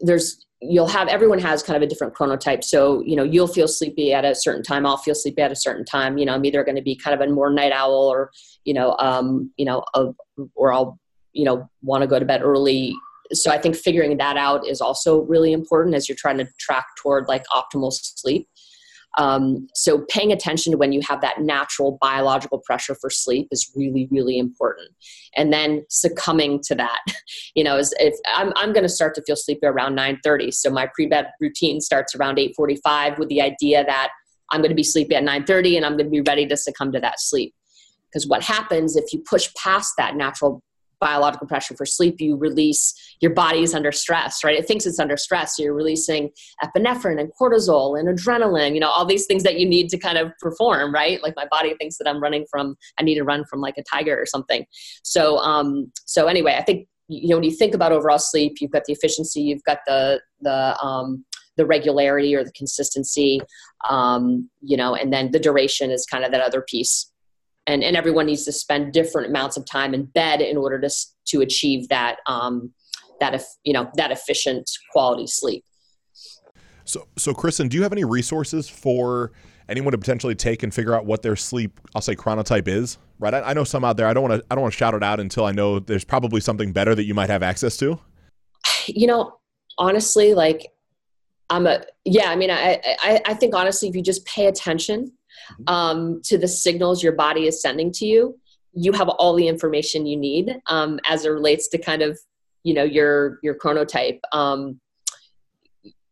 there's 0.00 0.44
you'll 0.60 0.88
have 0.88 1.08
everyone 1.08 1.38
has 1.38 1.62
kind 1.62 1.76
of 1.76 1.82
a 1.82 1.86
different 1.86 2.14
chronotype. 2.14 2.64
So 2.64 3.02
you 3.04 3.16
know 3.16 3.22
you'll 3.22 3.48
feel 3.48 3.68
sleepy 3.68 4.12
at 4.12 4.24
a 4.24 4.34
certain 4.34 4.62
time. 4.62 4.86
I'll 4.86 4.96
feel 4.96 5.14
sleepy 5.14 5.42
at 5.42 5.52
a 5.52 5.56
certain 5.56 5.84
time. 5.84 6.18
You 6.18 6.26
know 6.26 6.34
i'm 6.34 6.44
either 6.44 6.64
going 6.64 6.76
to 6.76 6.82
be 6.82 6.96
kind 6.96 7.20
of 7.20 7.26
a 7.26 7.32
more 7.32 7.50
night 7.50 7.72
owl 7.72 8.08
or 8.08 8.30
you 8.64 8.74
know 8.74 8.96
um 8.98 9.52
you 9.56 9.64
know 9.64 9.84
a, 9.94 10.08
or 10.54 10.72
i'll 10.72 10.98
you 11.32 11.44
know 11.44 11.68
want 11.82 12.02
to 12.02 12.06
go 12.06 12.18
to 12.18 12.24
bed 12.24 12.42
early. 12.42 12.94
So 13.32 13.50
i 13.50 13.58
think 13.58 13.76
figuring 13.76 14.16
that 14.18 14.36
out 14.36 14.66
is 14.66 14.80
also 14.80 15.22
really 15.22 15.52
important 15.52 15.94
as 15.94 16.08
you're 16.08 16.16
trying 16.16 16.38
to 16.38 16.48
track 16.58 16.86
toward 17.00 17.28
like 17.28 17.44
optimal 17.52 17.92
sleep 17.92 18.48
um, 19.16 19.66
so 19.74 20.04
paying 20.08 20.32
attention 20.32 20.72
to 20.72 20.78
when 20.78 20.92
you 20.92 21.00
have 21.08 21.20
that 21.22 21.40
natural 21.40 21.98
biological 22.00 22.58
pressure 22.58 22.94
for 22.94 23.08
sleep 23.08 23.48
is 23.50 23.70
really, 23.74 24.06
really 24.10 24.38
important. 24.38 24.90
And 25.34 25.52
then 25.52 25.84
succumbing 25.88 26.60
to 26.64 26.74
that, 26.74 27.00
you 27.54 27.64
know, 27.64 27.76
is 27.76 27.94
if 27.98 28.14
I'm, 28.34 28.52
I'm 28.56 28.72
going 28.72 28.84
to 28.84 28.88
start 28.88 29.14
to 29.14 29.22
feel 29.22 29.36
sleepy 29.36 29.66
around 29.66 29.96
9:30, 29.96 30.52
so 30.52 30.70
my 30.70 30.88
pre-bed 30.94 31.28
routine 31.40 31.80
starts 31.80 32.14
around 32.14 32.36
8:45 32.36 33.18
with 33.18 33.28
the 33.28 33.40
idea 33.40 33.84
that 33.84 34.10
I'm 34.50 34.60
going 34.60 34.70
to 34.70 34.76
be 34.76 34.84
sleepy 34.84 35.14
at 35.14 35.24
9:30 35.24 35.76
and 35.76 35.86
I'm 35.86 35.96
going 35.96 36.06
to 36.06 36.10
be 36.10 36.20
ready 36.20 36.46
to 36.46 36.56
succumb 36.56 36.92
to 36.92 37.00
that 37.00 37.18
sleep. 37.18 37.54
Because 38.10 38.26
what 38.26 38.42
happens 38.42 38.96
if 38.96 39.12
you 39.12 39.22
push 39.28 39.52
past 39.54 39.92
that 39.98 40.16
natural 40.16 40.62
biological 41.00 41.46
pressure 41.46 41.74
for 41.76 41.86
sleep, 41.86 42.20
you 42.20 42.36
release 42.36 42.94
your 43.20 43.32
body 43.32 43.62
is 43.62 43.74
under 43.74 43.92
stress, 43.92 44.44
right? 44.44 44.58
It 44.58 44.66
thinks 44.66 44.86
it's 44.86 44.98
under 44.98 45.16
stress. 45.16 45.56
So 45.56 45.62
you're 45.62 45.74
releasing 45.74 46.30
epinephrine 46.62 47.20
and 47.20 47.30
cortisol 47.40 47.98
and 47.98 48.08
adrenaline, 48.08 48.74
you 48.74 48.80
know, 48.80 48.90
all 48.90 49.04
these 49.04 49.26
things 49.26 49.42
that 49.42 49.58
you 49.58 49.68
need 49.68 49.88
to 49.90 49.98
kind 49.98 50.18
of 50.18 50.32
perform, 50.40 50.92
right? 50.92 51.22
Like 51.22 51.34
my 51.36 51.46
body 51.50 51.74
thinks 51.78 51.98
that 51.98 52.08
I'm 52.08 52.22
running 52.22 52.46
from, 52.50 52.76
I 52.98 53.02
need 53.02 53.16
to 53.16 53.24
run 53.24 53.44
from 53.44 53.60
like 53.60 53.76
a 53.78 53.82
tiger 53.82 54.20
or 54.20 54.26
something. 54.26 54.64
So, 55.02 55.38
um, 55.38 55.90
so 56.04 56.26
anyway, 56.26 56.56
I 56.58 56.62
think, 56.62 56.88
you 57.08 57.28
know, 57.28 57.36
when 57.36 57.44
you 57.44 57.56
think 57.56 57.74
about 57.74 57.92
overall 57.92 58.18
sleep, 58.18 58.56
you've 58.60 58.70
got 58.70 58.84
the 58.84 58.92
efficiency, 58.92 59.40
you've 59.40 59.64
got 59.64 59.78
the, 59.86 60.20
the, 60.40 60.78
um, 60.82 61.24
the 61.56 61.66
regularity 61.66 62.34
or 62.34 62.44
the 62.44 62.52
consistency, 62.52 63.40
um, 63.90 64.48
you 64.60 64.76
know, 64.76 64.94
and 64.94 65.12
then 65.12 65.32
the 65.32 65.40
duration 65.40 65.90
is 65.90 66.06
kind 66.06 66.24
of 66.24 66.30
that 66.30 66.40
other 66.40 66.62
piece 66.62 67.10
and, 67.68 67.84
and 67.84 67.96
everyone 67.96 68.26
needs 68.26 68.44
to 68.46 68.52
spend 68.52 68.92
different 68.92 69.28
amounts 69.28 69.56
of 69.56 69.66
time 69.66 69.94
in 69.94 70.06
bed 70.06 70.40
in 70.40 70.56
order 70.56 70.80
to, 70.80 70.90
to 71.26 71.42
achieve 71.42 71.88
that 71.90 72.16
um, 72.26 72.72
that 73.20 73.40
you 73.62 73.72
know 73.72 73.90
that 73.96 74.10
efficient 74.10 74.68
quality 74.90 75.26
sleep. 75.26 75.64
So 76.84 77.06
so 77.16 77.34
kristen 77.34 77.68
do 77.68 77.76
you 77.76 77.82
have 77.82 77.92
any 77.92 78.04
resources 78.04 78.68
for 78.68 79.32
anyone 79.68 79.92
to 79.92 79.98
potentially 79.98 80.34
take 80.34 80.62
and 80.62 80.72
figure 80.72 80.94
out 80.94 81.04
what 81.04 81.20
their 81.20 81.36
sleep 81.36 81.78
i'll 81.94 82.00
say 82.00 82.16
chronotype 82.16 82.66
is? 82.66 82.98
Right? 83.18 83.34
I, 83.34 83.50
I 83.50 83.52
know 83.52 83.64
some 83.64 83.84
out 83.84 83.96
there 83.96 84.06
i 84.06 84.14
don't 84.14 84.26
want 84.26 84.40
to 84.40 84.46
i 84.50 84.54
don't 84.54 84.62
want 84.62 84.72
to 84.72 84.78
shout 84.78 84.94
it 84.94 85.02
out 85.02 85.20
until 85.20 85.44
i 85.44 85.52
know 85.52 85.78
there's 85.78 86.04
probably 86.04 86.40
something 86.40 86.72
better 86.72 86.94
that 86.94 87.04
you 87.04 87.14
might 87.14 87.28
have 87.28 87.42
access 87.42 87.76
to. 87.78 87.98
You 88.86 89.06
know 89.06 89.38
honestly 89.76 90.32
like 90.32 90.72
i'm 91.50 91.66
a 91.66 91.84
yeah 92.04 92.30
i 92.30 92.36
mean 92.36 92.50
i 92.50 92.80
i, 93.00 93.20
I 93.26 93.34
think 93.34 93.54
honestly 93.54 93.88
if 93.88 93.94
you 93.94 94.02
just 94.02 94.24
pay 94.24 94.46
attention. 94.46 95.12
Um, 95.66 96.20
to 96.24 96.38
the 96.38 96.48
signals 96.48 97.02
your 97.02 97.12
body 97.12 97.46
is 97.46 97.60
sending 97.60 97.92
to 97.92 98.06
you, 98.06 98.38
you 98.74 98.92
have 98.92 99.08
all 99.08 99.34
the 99.34 99.48
information 99.48 100.06
you 100.06 100.16
need 100.16 100.56
um, 100.66 101.00
as 101.08 101.24
it 101.24 101.30
relates 101.30 101.68
to 101.68 101.78
kind 101.78 102.02
of 102.02 102.18
you 102.64 102.74
know 102.74 102.84
your 102.84 103.38
your 103.42 103.54
chronotype. 103.54 104.20
Um, 104.32 104.80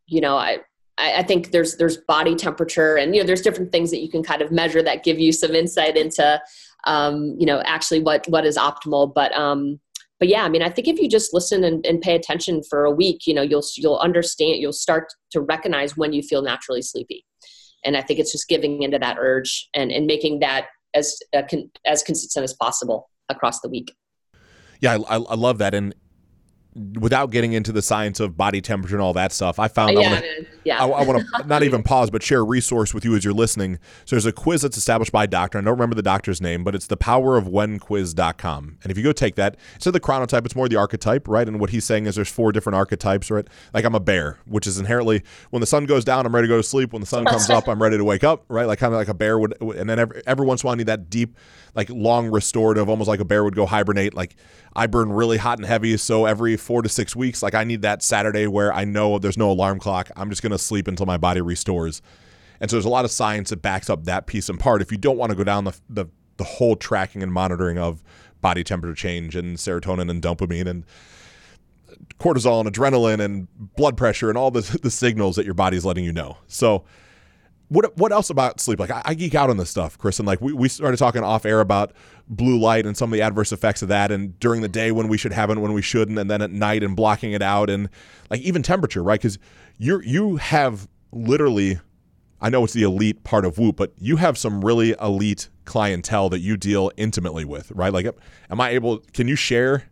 you 0.07 0.21
know, 0.21 0.37
I 0.37 0.59
I 0.99 1.23
think 1.23 1.51
there's 1.51 1.77
there's 1.77 1.99
body 1.99 2.35
temperature 2.35 2.97
and 2.97 3.15
you 3.15 3.21
know 3.21 3.27
there's 3.27 3.43
different 3.43 3.73
things 3.73 3.91
that 3.91 4.01
you 4.01 4.09
can 4.09 4.23
kind 4.23 4.43
of 4.43 4.51
measure 4.51 4.83
that 4.83 5.05
give 5.05 5.19
you 5.19 5.33
some 5.33 5.55
insight 5.55 5.97
into 5.97 6.41
um, 6.85 7.37
you 7.39 7.47
know 7.47 7.61
actually 7.65 8.01
what 8.01 8.27
what 8.29 8.47
is 8.47 8.57
optimal. 8.57 9.13
But 9.13 9.33
um, 9.35 9.81
but 10.19 10.29
yeah, 10.29 10.45
I 10.45 10.49
mean, 10.49 10.63
I 10.63 10.71
think 10.71 10.89
if 10.89 10.99
you 10.99 11.09
just 11.09 11.35
listen 11.35 11.63
and, 11.63 11.85
and, 11.85 12.01
pay 12.01 12.15
attention 12.15 12.63
for 12.63 12.87
a 12.87 12.91
week, 12.91 13.27
you 13.27 13.35
know, 13.35 13.43
you'll 13.43 13.65
you'll 13.77 13.99
understand, 13.99 14.57
you'll 14.61 14.73
start 14.73 15.13
to 15.33 15.43
recognize 15.43 15.97
when 15.97 16.15
you 16.15 16.23
feel 16.23 16.41
naturally 16.41 16.81
sleepy 16.81 17.27
and 17.87 17.97
i 17.97 18.03
think 18.03 18.21
it's 18.21 18.33
just 18.33 18.49
giving 18.49 18.83
into 18.83 18.99
that 18.99 19.17
urge 19.19 19.69
and, 19.75 19.91
and 19.91 20.07
making 20.07 20.41
that 20.41 20.67
as 20.97 21.19
uh, 21.37 21.43
con- 21.49 21.71
as 21.85 22.03
consistent 22.03 22.43
as 22.43 22.55
possible 22.55 23.11
across 23.29 23.61
the 23.61 23.69
week. 23.69 23.95
Yeah 24.81 24.99
I, 25.09 25.17
I 25.17 25.35
love 25.35 25.59
that. 25.59 25.75
And 25.75 25.95
without 26.99 27.31
getting 27.31 27.53
into 27.53 27.73
the 27.73 27.83
science 27.83 28.21
of 28.21 28.37
body 28.37 28.61
temperature 28.61 28.95
and 28.95 29.03
all 29.03 29.15
that 29.15 29.33
stuff, 29.33 29.59
I 29.59 29.69
found 29.69 29.93
yeah, 29.93 29.99
I 29.99 30.03
wanna, 30.03 30.23
yeah. 30.65 30.85
I, 30.85 30.87
I 30.87 31.05
want 31.05 31.27
to 31.27 31.47
not 31.47 31.63
even 31.63 31.83
pause, 31.83 32.11
but 32.11 32.23
share 32.23 32.41
a 32.41 32.45
resource 32.45 32.93
with 32.93 33.05
you 33.05 33.17
as 33.17 33.25
you're 33.25 33.35
listening. 33.35 33.79
So 34.05 34.17
there's 34.17 34.27
a 34.27 34.33
quiz 34.33 34.63
that's 34.63 34.77
established 34.77 35.13
by 35.13 35.25
a 35.25 35.27
doctor. 35.27 35.59
I 35.59 35.63
don't 35.63 35.73
remember 35.73 35.95
the 35.95 36.03
doctor's 36.03 36.41
name, 36.41 36.65
but 36.65 36.75
it's 36.75 36.87
the 36.87 36.97
powerofwhenquiz.com. 36.97 38.79
And 38.83 38.91
if 38.91 38.99
you 38.99 39.05
go 39.05 39.13
take 39.13 39.37
that, 39.37 39.57
instead 39.75 39.91
of 39.91 39.95
the 39.95 40.01
chronotype, 40.01 40.45
it's 40.45 40.57
more 40.57 40.69
the 40.69 40.77
archetype, 40.77 41.27
right? 41.29 41.47
And 41.49 41.59
what 41.59 41.71
he's 41.71 41.85
saying 41.85 42.07
is 42.07 42.17
there's 42.17 42.29
four 42.31 42.53
different 42.53 42.77
archetypes, 42.77 43.31
right? 43.31 43.47
Like 43.73 43.85
I'm 43.85 43.95
a 43.95 44.01
bear, 44.01 44.39
which 44.47 44.67
is 44.67 44.79
inherently 44.79 45.23
when 45.51 45.61
the 45.61 45.67
sun 45.67 45.87
goes 45.87 46.05
down, 46.05 46.27
I'm 46.27 46.35
ready 46.35 46.47
to 46.47 46.53
go 46.53 46.59
to 46.59 46.63
sleep. 46.63 46.93
When 46.93 47.01
the 47.01 47.07
sun 47.07 47.25
comes 47.25 47.49
up, 47.49 47.69
I'm 47.69 47.83
ready 47.83 47.97
to 47.97 48.05
wake 48.05 48.25
up, 48.25 48.45
right? 48.49 48.67
Like 48.67 48.79
kind 48.79 48.93
of 48.93 48.99
like 48.99 49.09
a 49.09 49.15
bear 49.15 49.39
would. 49.39 49.61
And 49.61 49.89
then 49.89 49.99
every, 49.99 50.23
every 50.27 50.47
once 50.47 50.63
in 50.63 50.67
a 50.67 50.69
while, 50.69 50.75
I 50.75 50.77
need 50.77 50.87
that 50.87 51.09
deep, 51.09 51.37
like 51.75 51.89
long 51.91 52.29
restorative, 52.31 52.89
almost 52.89 53.09
like 53.09 53.21
a 53.21 53.25
bear 53.25 53.45
would 53.45 53.57
go 53.57 53.67
hibernate. 53.67 54.15
Like 54.15 54.37
I 54.77 54.87
burn 54.87 55.11
really 55.11 55.39
hot 55.39 55.59
and 55.59 55.67
heavy, 55.67 55.97
so 55.97 56.27
every 56.27 56.57
four 56.57 56.83
to 56.83 56.89
six 56.89 57.17
weeks, 57.17 57.43
like 57.43 57.55
I 57.55 57.65
need 57.65 57.83
that 57.83 58.03
Saturday 58.03 58.47
where 58.47 58.73
I 58.73 58.85
know 58.85 59.19
there's 59.19 59.39
no 59.39 59.51
alarm 59.51 59.79
clock. 59.79 60.11
I'm 60.17 60.29
just 60.29 60.43
gonna 60.43 60.59
sleep 60.59 60.87
until 60.87 61.07
my 61.07 61.17
body 61.17 61.41
restores. 61.41 62.03
And 62.61 62.71
so 62.71 62.77
there's 62.77 62.85
a 62.85 62.91
lot 62.91 63.05
of 63.05 63.11
science 63.11 63.51
that 63.51 63.63
backs 63.63 63.91
up 63.91 64.05
that 64.05 64.27
piece 64.27 64.49
in 64.49 64.59
part. 64.59 64.83
If 64.83 64.93
you 64.93 64.99
don't 64.99 65.17
want 65.17 65.31
to 65.31 65.37
go 65.37 65.45
down 65.45 65.65
the, 65.65 65.73
the 65.89 66.07
the 66.37 66.45
whole 66.45 66.77
tracking 66.77 67.23
and 67.23 67.33
monitoring 67.33 67.79
of 67.79 68.03
body 68.41 68.63
temperature 68.63 68.95
change 68.95 69.35
and 69.35 69.57
serotonin 69.57 70.11
and 70.11 70.23
dopamine 70.23 70.67
and 70.67 70.85
cortisol 72.19 72.61
and 72.65 72.73
adrenaline 72.73 73.21
and 73.21 73.49
blood 73.77 73.97
pressure 73.97 74.29
and 74.29 74.37
all 74.37 74.51
the, 74.51 74.79
the 74.83 74.91
signals 74.91 75.37
that 75.37 75.45
your 75.45 75.55
body's 75.55 75.85
letting 75.85 76.05
you 76.05 76.13
know. 76.13 76.37
So 76.47 76.85
what 77.69 77.97
what 77.97 78.13
else 78.13 78.31
about 78.31 78.61
sleep? 78.61 78.79
Like 78.79 78.91
I, 78.91 79.03
I, 79.05 79.15
geek 79.15 79.35
out 79.35 79.51
on 79.51 79.57
this 79.57 79.71
stuff, 79.71 79.99
Chris. 79.99 80.19
And 80.19 80.27
like 80.27 80.41
we, 80.41 80.53
we 80.53 80.69
started 80.69 80.97
talking 80.99 81.23
off 81.23 81.45
air 81.45 81.61
about 81.61 81.93
blue 82.29 82.59
light 82.59 82.87
and 82.87 82.97
some 82.97 83.13
of 83.13 83.13
the 83.13 83.23
adverse 83.23 83.53
effects 83.53 83.83
of 83.83 83.89
that, 83.89 84.11
and 84.11 84.39
during 84.39 84.61
the 84.61 84.69
day 84.69 84.93
when 84.93 85.09
we 85.09 85.19
should 85.19 85.33
have 85.33 85.51
it, 85.51 85.59
when 85.59 85.73
we 85.73 85.83
shouldn't, 85.83 86.19
and 86.19 86.31
then 86.31 86.43
at 86.43 86.51
night 86.51 86.83
and 86.83 86.95
blocking 86.95 87.33
it 87.33 87.43
out, 87.43 87.69
and 87.69 87.89
like 88.31 88.41
even 88.41 88.63
temperature, 88.63 89.03
right? 89.03 89.21
Because 89.21 89.39
you 89.79 90.01
you 90.03 90.37
have 90.37 90.89
literally, 91.13 91.81
I 92.41 92.51
know 92.51 92.63
it's 92.65 92.73
the 92.73 92.85
elite 92.85 93.25
part 93.25 93.45
of 93.45 93.59
Whoop, 93.59 93.77
but 93.77 93.93
you 93.99 94.17
have 94.17 94.39
some 94.39 94.65
really 94.65 94.95
elite 95.01 95.49
clientele 95.65 96.29
that 96.31 96.41
you 96.41 96.57
deal 96.57 96.93
intimately 96.97 97.45
with, 97.45 97.73
right? 97.73 97.93
Like, 97.93 98.07
am 98.49 98.61
I 98.61 98.71
able? 98.71 98.99
Can 99.13 99.27
you 99.27 99.37
share 99.37 99.85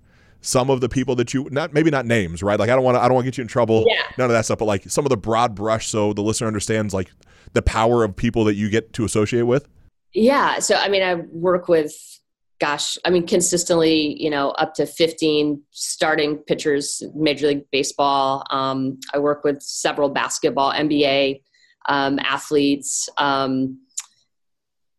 some 0.44 0.68
of 0.68 0.82
the 0.82 0.88
people 0.90 1.16
that 1.16 1.32
you 1.32 1.48
not 1.50 1.72
maybe 1.72 1.90
not 1.90 2.06
names, 2.06 2.42
right? 2.42 2.58
Like 2.58 2.68
I 2.70 2.74
don't 2.74 2.84
want 2.84 2.96
to 2.96 3.00
I 3.00 3.08
don't 3.08 3.14
want 3.14 3.24
to 3.24 3.30
get 3.30 3.38
you 3.38 3.42
in 3.42 3.48
trouble. 3.48 3.84
Yeah. 3.88 4.02
None 4.18 4.26
of 4.26 4.32
that 4.32 4.44
stuff, 4.44 4.58
but 4.58 4.66
like 4.66 4.88
some 4.88 5.04
of 5.04 5.08
the 5.08 5.16
broad 5.16 5.54
brush 5.54 5.88
so 5.88 6.12
the 6.12 6.22
listener 6.22 6.46
understands 6.46 6.92
like 6.92 7.10
the 7.54 7.62
power 7.62 8.04
of 8.04 8.14
people 8.14 8.44
that 8.44 8.54
you 8.54 8.68
get 8.68 8.92
to 8.94 9.04
associate 9.04 9.42
with? 9.42 9.68
Yeah. 10.12 10.58
So, 10.58 10.76
I 10.76 10.88
mean, 10.88 11.02
I 11.02 11.14
work 11.32 11.68
with, 11.68 11.92
gosh, 12.60 12.98
I 13.04 13.10
mean, 13.10 13.26
consistently, 13.26 14.20
you 14.22 14.30
know, 14.30 14.50
up 14.50 14.74
to 14.74 14.86
15 14.86 15.60
starting 15.70 16.36
pitchers, 16.36 17.02
Major 17.14 17.48
League 17.48 17.64
Baseball. 17.72 18.44
Um, 18.50 19.00
I 19.12 19.18
work 19.18 19.42
with 19.42 19.62
several 19.62 20.10
basketball, 20.10 20.72
NBA 20.72 21.42
um, 21.88 22.18
athletes. 22.20 23.08
Um, 23.18 23.80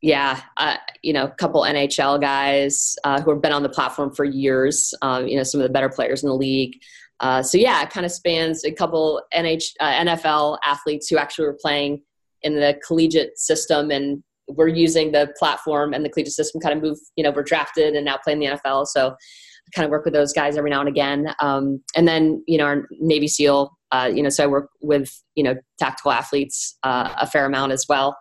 yeah, 0.02 0.42
uh, 0.58 0.78
you 1.02 1.14
know, 1.14 1.24
a 1.24 1.32
couple 1.32 1.62
NHL 1.62 2.22
guys 2.22 2.96
uh, 3.04 3.22
who 3.22 3.32
have 3.32 3.42
been 3.42 3.54
on 3.54 3.64
the 3.64 3.70
platform 3.70 4.14
for 4.14 4.24
years. 4.24 4.94
Um, 5.02 5.28
you 5.28 5.38
know, 5.38 5.44
some 5.44 5.62
of 5.62 5.68
the 5.68 5.74
better 5.74 5.90
players 5.90 6.24
in 6.24 6.30
the 6.30 6.36
league. 6.36 6.80
Uh, 7.22 7.42
so 7.42 7.58
yeah, 7.58 7.82
it 7.82 7.90
kind 7.90 8.06
of 8.06 8.12
spans 8.12 8.66
a 8.66 8.72
couple 8.72 9.22
NH, 9.34 9.72
uh, 9.80 9.92
NFL 9.94 10.60
athletes 10.66 11.08
who 11.08 11.18
actually 11.18 11.48
were 11.48 11.58
playing 11.60 12.02
in 12.46 12.56
the 12.56 12.80
collegiate 12.86 13.38
system 13.38 13.92
and 13.92 14.24
we're 14.48 14.68
using 14.68 15.12
the 15.12 15.34
platform 15.38 15.94
and 15.94 16.06
the 16.06 16.10
collegiate 16.10 16.34
system 16.34 16.62
kind 16.62 16.78
of 16.78 16.82
move 16.82 16.98
you 17.16 17.24
know 17.24 17.32
we're 17.32 17.44
drafted 17.44 17.96
and 17.96 18.06
now 18.06 18.18
playing 18.24 18.40
the 18.40 18.46
nfl 18.46 18.86
so 18.86 19.10
I 19.10 19.70
kind 19.74 19.86
of 19.86 19.90
work 19.90 20.06
with 20.06 20.14
those 20.14 20.32
guys 20.32 20.58
every 20.58 20.70
now 20.70 20.80
and 20.80 20.88
again 20.88 21.34
um, 21.42 21.82
and 21.96 22.08
then 22.08 22.44
you 22.48 22.58
know 22.58 22.66
our 22.66 22.88
navy 23.00 23.28
seal 23.28 23.72
uh, 23.92 24.10
you 24.14 24.24
know 24.24 24.30
so 24.30 24.44
i 24.44 24.48
work 24.48 24.70
with 24.82 25.12
you 25.34 25.44
know 25.44 25.56
tactical 25.80 26.12
athletes 26.12 26.78
uh, 26.84 27.14
a 27.20 27.28
fair 27.28 27.46
amount 27.46 27.72
as 27.74 27.86
well 27.90 28.16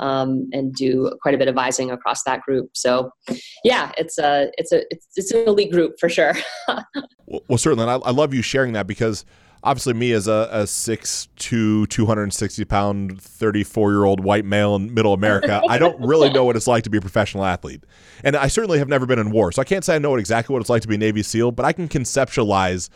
um, 0.00 0.48
and 0.52 0.74
do 0.74 1.10
quite 1.22 1.34
a 1.34 1.38
bit 1.38 1.48
of 1.48 1.52
advising 1.52 1.90
across 1.90 2.24
that 2.24 2.42
group. 2.42 2.70
So, 2.74 3.10
yeah, 3.62 3.92
it's 3.96 4.18
a 4.18 4.50
it's 4.58 4.72
a 4.72 4.82
it's, 4.90 5.06
it's 5.16 5.30
an 5.30 5.46
elite 5.46 5.70
group 5.70 5.94
for 6.00 6.08
sure. 6.08 6.34
well, 7.26 7.58
certainly, 7.58 7.88
I, 7.88 7.96
I, 7.96 8.10
love 8.10 8.34
you 8.34 8.42
sharing 8.42 8.72
that 8.72 8.86
because 8.86 9.24
obviously, 9.64 9.94
me 9.94 10.12
as 10.12 10.28
a, 10.28 10.48
a 10.52 10.62
6'2", 10.62 11.88
260 11.88 12.64
pound, 12.66 13.20
thirty 13.20 13.64
four 13.64 13.90
year 13.90 14.04
old 14.04 14.22
white 14.22 14.44
male 14.44 14.76
in 14.76 14.94
Middle 14.94 15.12
America, 15.12 15.60
I 15.68 15.78
don't 15.78 16.00
really 16.00 16.30
know 16.30 16.44
what 16.44 16.54
it's 16.54 16.68
like 16.68 16.84
to 16.84 16.90
be 16.90 16.98
a 16.98 17.00
professional 17.00 17.44
athlete, 17.44 17.82
and 18.22 18.36
I 18.36 18.46
certainly 18.46 18.78
have 18.78 18.88
never 18.88 19.06
been 19.06 19.18
in 19.18 19.32
war, 19.32 19.50
so 19.50 19.60
I 19.60 19.64
can't 19.64 19.84
say 19.84 19.96
I 19.96 19.98
know 19.98 20.14
exactly 20.14 20.52
what 20.52 20.60
it's 20.60 20.70
like 20.70 20.82
to 20.82 20.88
be 20.88 20.94
a 20.94 20.98
Navy 20.98 21.22
SEAL, 21.22 21.52
but 21.52 21.64
I 21.66 21.72
can 21.72 21.88
conceptualize 21.88 22.90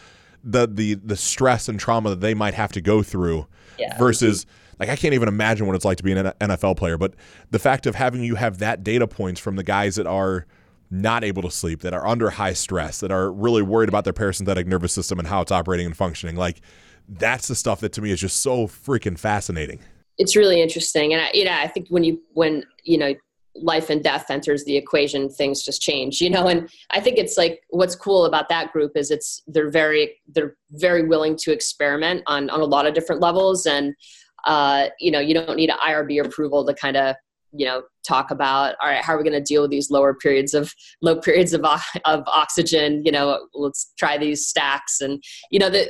the 0.45 0.69
the 0.69 0.95
the 0.95 1.17
stress 1.17 1.69
and 1.69 1.81
trauma 1.81 2.11
that 2.11 2.21
they 2.21 2.35
might 2.35 2.55
have 2.55 2.73
to 2.73 2.81
go 2.81 3.03
through 3.03 3.47
yeah. 3.79 3.99
versus 3.99 4.47
like 4.79 4.89
I 4.89 4.97
can't 4.97 5.15
even 5.15 5.29
imagine 5.29 5.67
what 5.67 5.75
it's 5.75 5.85
like 5.85 5.97
to 5.99 6.05
be 6.05 6.13
an 6.13 6.33
NFL 6.41 6.77
player. 6.77 6.97
But 6.97 7.15
the 7.51 7.59
fact 7.59 7.87
of 7.87 7.95
having 7.95 8.23
you 8.23 8.37
have 8.37 8.59
that 8.59 8.85
data 8.85 9.07
points 9.07 9.41
from 9.41 9.57
the 9.57 9.65
guys 9.65 9.97
that 9.97 10.07
are 10.07 10.47
not 10.91 11.25
able 11.25 11.43
to 11.43 11.51
sleep, 11.51 11.81
that 11.83 11.93
are 11.93 12.07
under 12.07 12.31
high 12.31 12.53
stress, 12.53 13.01
that 13.01 13.11
are 13.11 13.31
really 13.31 13.63
worried 13.63 13.89
about 13.89 14.05
their 14.05 14.13
parasympathetic 14.13 14.67
nervous 14.67 14.93
system 14.93 15.19
and 15.19 15.29
how 15.29 15.41
it's 15.41 15.53
operating 15.53 15.87
and 15.87 15.97
functioning, 15.97 16.37
like 16.37 16.61
that's 17.09 17.49
the 17.49 17.55
stuff 17.55 17.81
that 17.81 17.93
to 17.93 18.03
me 18.03 18.11
is 18.11 18.21
just 18.21 18.41
so 18.41 18.67
freaking 18.67 19.19
fascinating. 19.19 19.81
It's 20.19 20.35
really 20.35 20.61
interesting, 20.61 21.13
and 21.13 21.23
I, 21.23 21.31
you 21.33 21.45
know, 21.45 21.53
I 21.53 21.69
think 21.69 21.89
when 21.89 22.05
you 22.05 22.21
when 22.33 22.65
you 22.85 22.99
know 22.99 23.15
life 23.55 23.91
and 23.91 24.05
death 24.05 24.31
enters 24.31 24.65
the 24.67 24.77
equation 24.77 25.29
things 25.29 25.65
just 25.65 25.83
change 25.83 26.21
you 26.21 26.31
know? 26.31 26.47
And 26.47 26.71
i 26.91 27.01
think 27.01 27.19
it's 27.19 27.37
like 27.37 27.61
what's 27.71 27.97
cool 27.97 28.25
about 28.25 28.49
that 28.51 28.73
group 28.73 28.93
is 28.95 29.11
it's 29.11 29.43
they're 29.49 29.69
very 29.69 30.15
they're 30.29 30.57
very 30.71 31.03
willing 31.03 31.35
to 31.39 31.51
experiment 31.51 32.23
on 32.29 32.51
on 32.51 32.61
a 32.61 32.65
lot 32.65 32.87
of 32.87 32.95
different 32.95 33.21
levels. 33.21 33.67
And 33.67 33.97
uh, 34.45 34.89
you 34.99 35.11
know, 35.11 35.21
you 35.21 35.35
don't 35.35 35.57
need 35.57 35.71
an 35.71 35.77
IRB 35.79 36.25
approval 36.25 36.65
to 36.65 36.75
kind 36.75 36.97
of, 36.97 37.17
you 37.53 37.67
know, 37.67 37.83
talk 38.07 38.31
about, 38.31 38.75
all 38.83 38.89
right, 38.89 39.03
how 39.03 39.15
are 39.15 39.19
we 39.19 39.25
going 39.25 39.33
to 39.33 39.41
deal 39.41 39.63
with 39.63 39.71
these 39.71 39.91
lower 39.91 40.15
periods 40.15 40.55
of 40.55 40.73
low 41.03 41.21
periods 41.21 41.53
of, 41.53 41.65
of 42.05 42.23
oxygen? 42.27 43.03
You 43.05 43.13
know, 43.13 43.47
let's 43.55 43.93
try 43.99 44.19
these 44.19 44.47
stacks. 44.47 45.01
And, 45.01 45.23
you 45.51 45.59
know, 45.59 45.71
that 45.71 45.89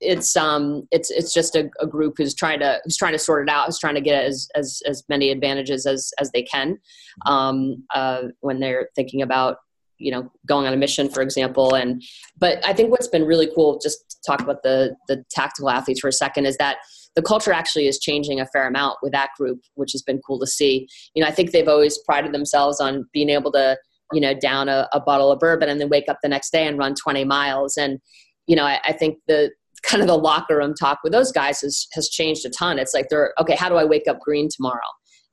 it's, 0.00 0.36
um, 0.36 0.88
it's, 0.90 1.10
it's 1.10 1.32
just 1.32 1.54
a, 1.54 1.70
a, 1.80 1.86
group 1.86 2.14
who's 2.18 2.34
trying 2.34 2.58
to, 2.60 2.80
who's 2.84 2.96
trying 2.96 3.12
to 3.12 3.18
sort 3.18 3.48
it 3.48 3.52
out, 3.52 3.66
who's 3.66 3.78
trying 3.78 3.94
to 3.94 4.00
get 4.00 4.24
as, 4.24 4.48
as, 4.54 4.82
as 4.86 5.04
many 5.08 5.30
advantages 5.30 5.86
as, 5.86 6.10
as 6.18 6.32
they 6.32 6.42
can, 6.42 6.78
um, 7.26 7.84
uh, 7.94 8.22
when 8.40 8.58
they're 8.58 8.88
thinking 8.96 9.22
about, 9.22 9.58
you 10.00 10.12
know 10.12 10.30
going 10.46 10.64
on 10.64 10.72
a 10.72 10.76
mission 10.76 11.08
for 11.08 11.22
example 11.22 11.74
and 11.74 12.00
but 12.38 12.64
i 12.64 12.72
think 12.72 12.90
what's 12.90 13.08
been 13.08 13.24
really 13.24 13.50
cool 13.52 13.80
just 13.82 14.08
to 14.10 14.16
talk 14.24 14.40
about 14.40 14.62
the 14.62 14.94
the 15.08 15.24
tactical 15.28 15.68
athletes 15.68 15.98
for 15.98 16.06
a 16.06 16.12
second 16.12 16.46
is 16.46 16.56
that 16.58 16.78
the 17.14 17.22
culture 17.22 17.52
actually 17.52 17.86
is 17.86 17.98
changing 17.98 18.40
a 18.40 18.46
fair 18.46 18.66
amount 18.66 18.98
with 19.02 19.12
that 19.12 19.30
group, 19.36 19.60
which 19.74 19.92
has 19.92 20.02
been 20.02 20.20
cool 20.26 20.38
to 20.40 20.46
see. 20.46 20.88
You 21.14 21.22
know, 21.22 21.28
I 21.28 21.32
think 21.32 21.50
they've 21.50 21.68
always 21.68 21.98
prided 21.98 22.32
themselves 22.32 22.80
on 22.80 23.08
being 23.12 23.28
able 23.30 23.52
to, 23.52 23.76
you 24.12 24.20
know, 24.20 24.34
down 24.34 24.68
a, 24.68 24.88
a 24.92 25.00
bottle 25.00 25.32
of 25.32 25.38
bourbon 25.38 25.68
and 25.68 25.80
then 25.80 25.88
wake 25.88 26.08
up 26.08 26.18
the 26.22 26.28
next 26.28 26.50
day 26.50 26.66
and 26.66 26.78
run 26.78 26.94
20 26.94 27.24
miles. 27.24 27.76
And, 27.76 27.98
you 28.46 28.56
know, 28.56 28.64
I, 28.64 28.80
I 28.84 28.92
think 28.92 29.18
the 29.26 29.50
kind 29.82 30.02
of 30.02 30.08
the 30.08 30.16
locker 30.16 30.56
room 30.56 30.74
talk 30.74 30.98
with 31.02 31.12
those 31.12 31.32
guys 31.32 31.60
has, 31.60 31.86
has 31.92 32.08
changed 32.08 32.44
a 32.44 32.50
ton. 32.50 32.78
It's 32.78 32.94
like 32.94 33.08
they're, 33.08 33.34
okay, 33.40 33.56
how 33.56 33.68
do 33.68 33.76
I 33.76 33.84
wake 33.84 34.08
up 34.08 34.20
green 34.20 34.48
tomorrow? 34.54 34.80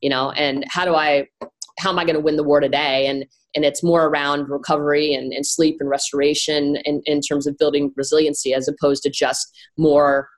You 0.01 0.09
know, 0.09 0.31
and 0.31 0.65
how 0.69 0.85
do 0.85 0.95
I, 0.95 1.27
how 1.79 1.89
am 1.89 1.99
I 1.99 2.05
going 2.05 2.15
to 2.15 2.21
win 2.21 2.35
the 2.35 2.43
war 2.43 2.59
today? 2.59 3.07
And, 3.07 3.25
and 3.55 3.65
it's 3.65 3.83
more 3.83 4.05
around 4.05 4.49
recovery 4.49 5.13
and, 5.13 5.33
and 5.33 5.45
sleep 5.45 5.77
and 5.79 5.89
restoration 5.89 6.77
in, 6.83 7.01
in 7.05 7.21
terms 7.21 7.47
of 7.47 7.57
building 7.57 7.91
resiliency 7.95 8.53
as 8.53 8.67
opposed 8.67 9.03
to 9.03 9.09
just 9.09 9.47
more 9.77 10.29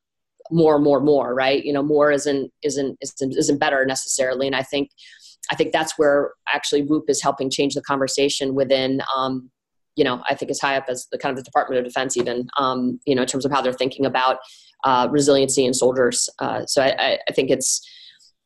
more, 0.51 0.80
more, 0.80 1.00
more, 1.00 1.34
right? 1.34 1.63
You 1.63 1.74
know, 1.74 1.84
more 1.84 2.12
isn't 2.12 2.51
isn't 2.63 2.98
isn't, 3.01 3.38
isn't 3.38 3.58
better 3.58 3.86
necessarily, 3.86 4.48
and 4.48 4.56
I 4.56 4.63
think 4.63 4.89
I 5.51 5.56
think 5.56 5.72
that's 5.72 5.98
where 5.98 6.32
actually 6.54 6.84
Whoop 6.84 7.06
is 7.10 7.22
helping 7.22 7.50
change 7.50 7.74
the 7.75 7.82
conversation 7.82 8.56
within. 8.56 9.01
Um, 9.16 9.50
you 9.96 10.04
know, 10.04 10.22
I 10.30 10.36
think 10.36 10.51
as 10.51 10.60
high 10.60 10.77
up 10.77 10.86
as 10.89 11.08
the 11.12 11.18
kind 11.18 11.32
of 11.32 11.38
the 11.38 11.44
Department 11.44 11.80
of 11.80 11.86
Defense, 11.86 12.18
even 12.18 12.48
um, 12.60 13.00
you 13.06 13.16
know, 13.16 13.24
in 13.24 13.27
terms 13.27 13.46
of 13.46 13.51
how 13.51 13.62
they're 13.62 13.74
thinking 13.74 14.06
about 14.06 14.38
uh, 14.84 15.08
resiliency 15.10 15.66
in 15.66 15.74
soldiers. 15.74 16.30
Uh, 16.39 16.66
so 16.66 16.84
I, 16.84 17.18
I, 17.27 17.32
think 17.34 17.50
it's 17.50 17.82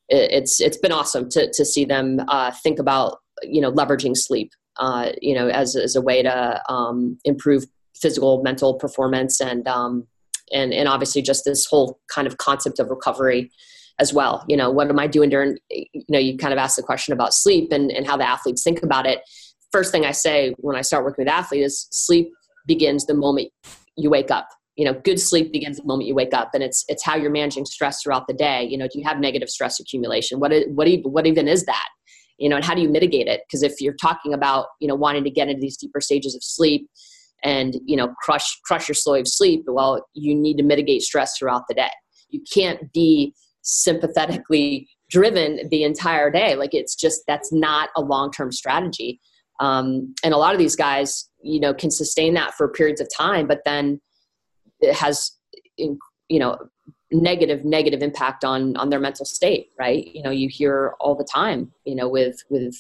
it's 0.08 0.62
it's 0.62 0.78
been 0.78 0.92
awesome 0.94 1.30
to 1.30 1.52
to 1.52 1.66
see 1.66 1.84
them 1.84 2.22
uh, 2.30 2.52
think 2.64 2.80
about 2.80 3.20
you 3.44 3.60
know 3.62 3.72
leveraging 3.72 4.16
sleep, 4.16 4.52
uh, 4.78 5.12
you 5.22 5.36
know, 5.36 5.50
as 5.50 5.76
as 5.76 5.96
a 5.96 6.02
way 6.02 6.24
to 6.24 6.62
um, 6.72 7.18
improve 7.26 7.66
physical 8.02 8.42
mental 8.44 8.76
performance 8.76 9.42
and 9.42 9.68
um, 9.68 10.08
and 10.52 10.74
and 10.74 10.88
obviously 10.88 11.22
just 11.22 11.46
this 11.46 11.66
whole 11.66 12.00
kind 12.14 12.28
of 12.28 12.38
concept 12.38 12.80
of 12.80 12.90
recovery 12.90 13.52
as 14.00 14.14
well. 14.14 14.44
You 14.48 14.58
know 14.58 14.72
what 14.72 14.90
am 14.90 15.00
i 15.00 15.08
doing 15.08 15.30
during 15.30 15.58
you 15.70 16.06
know 16.10 16.20
you 16.20 16.38
kind 16.38 16.54
of 16.54 16.60
ask 16.60 16.76
the 16.76 16.84
question 16.84 17.14
about 17.14 17.34
sleep 17.34 17.72
and, 17.72 17.92
and 17.92 18.06
how 18.06 18.18
the 18.18 18.28
athletes 18.28 18.64
think 18.64 18.84
about 18.84 19.06
it. 19.06 19.22
First 19.72 19.92
thing 19.92 20.06
i 20.06 20.12
say 20.12 20.54
when 20.58 20.76
i 20.76 20.82
start 20.82 21.04
working 21.06 21.24
with 21.26 21.34
athletes 21.34 21.74
is 21.74 21.88
sleep 21.92 22.32
begins 22.68 23.06
the 23.06 23.14
moment 23.14 23.50
you 23.96 24.10
wake 24.10 24.32
up. 24.32 24.48
You 24.76 24.86
know 24.86 24.94
good 24.94 25.20
sleep 25.20 25.52
begins 25.52 25.78
the 25.78 25.86
moment 25.86 26.08
you 26.08 26.16
wake 26.16 26.34
up 26.34 26.52
and 26.54 26.64
it's 26.64 26.84
it's 26.88 27.04
how 27.04 27.16
you're 27.16 27.32
managing 27.32 27.66
stress 27.66 28.02
throughout 28.02 28.28
the 28.28 28.34
day. 28.34 28.64
You 28.64 28.78
know 28.78 28.88
do 28.88 29.00
you 29.00 29.06
have 29.06 29.20
negative 29.20 29.50
stress 29.50 29.80
accumulation? 29.80 30.40
What 30.40 30.52
is, 30.52 30.66
what 30.70 30.88
even, 30.88 31.12
what 31.12 31.28
even 31.28 31.48
is 31.48 31.66
that? 31.66 31.88
You 32.38 32.50
know 32.50 32.56
and 32.56 32.66
how 32.66 32.74
do 32.74 32.82
you 32.82 32.90
mitigate 32.90 33.28
it? 33.28 33.42
Because 33.48 33.62
if 33.62 33.80
you're 33.80 33.96
talking 34.02 34.34
about 34.34 34.68
you 34.80 34.88
know 34.88 34.96
wanting 34.96 35.24
to 35.26 35.30
get 35.30 35.48
into 35.48 35.62
these 35.62 35.78
deeper 35.78 36.02
stages 36.02 36.36
of 36.36 36.44
sleep 36.44 36.90
and 37.44 37.76
you 37.86 37.96
know 37.96 38.14
crush 38.22 38.60
crush 38.66 38.88
your 38.88 38.96
slow 38.96 39.14
wave 39.14 39.28
sleep 39.28 39.64
well 39.68 40.06
you 40.14 40.36
need 40.36 40.58
to 40.58 40.64
mitigate 40.64 41.02
stress 41.02 41.38
throughout 41.38 41.68
the 41.68 41.74
day. 41.74 41.90
You 42.30 42.42
can't 42.54 42.92
be 42.94 43.34
sympathetically 43.62 44.88
driven 45.10 45.68
the 45.70 45.84
entire 45.84 46.32
day. 46.32 46.56
Like 46.56 46.74
it's 46.74 46.96
just 46.96 47.22
that's 47.28 47.52
not 47.52 47.90
a 47.96 48.02
long-term 48.02 48.52
strategy. 48.52 49.20
Um, 49.60 50.16
and 50.24 50.34
a 50.34 50.38
lot 50.38 50.54
of 50.54 50.60
these 50.60 50.76
guys 50.76 51.30
you 51.44 51.60
know 51.60 51.74
can 51.74 51.92
sustain 51.92 52.34
that 52.36 52.54
for 52.54 52.68
periods 52.68 53.02
of 53.02 53.08
time 53.16 53.48
but 53.48 53.62
then 53.66 54.00
it 54.80 54.96
has 54.96 55.32
you 55.78 55.98
know 56.30 56.58
negative 57.12 57.66
negative 57.66 58.02
impact 58.02 58.44
on 58.44 58.76
on 58.78 58.90
their 58.90 59.00
mental 59.00 59.26
state 59.26 59.70
right? 59.78 60.08
You 60.08 60.24
know 60.24 60.32
you 60.32 60.50
hear 60.50 60.94
all 61.00 61.16
the 61.16 61.24
time 61.32 61.72
you 61.86 61.96
know 61.96 62.08
with 62.08 62.38
with 62.50 62.76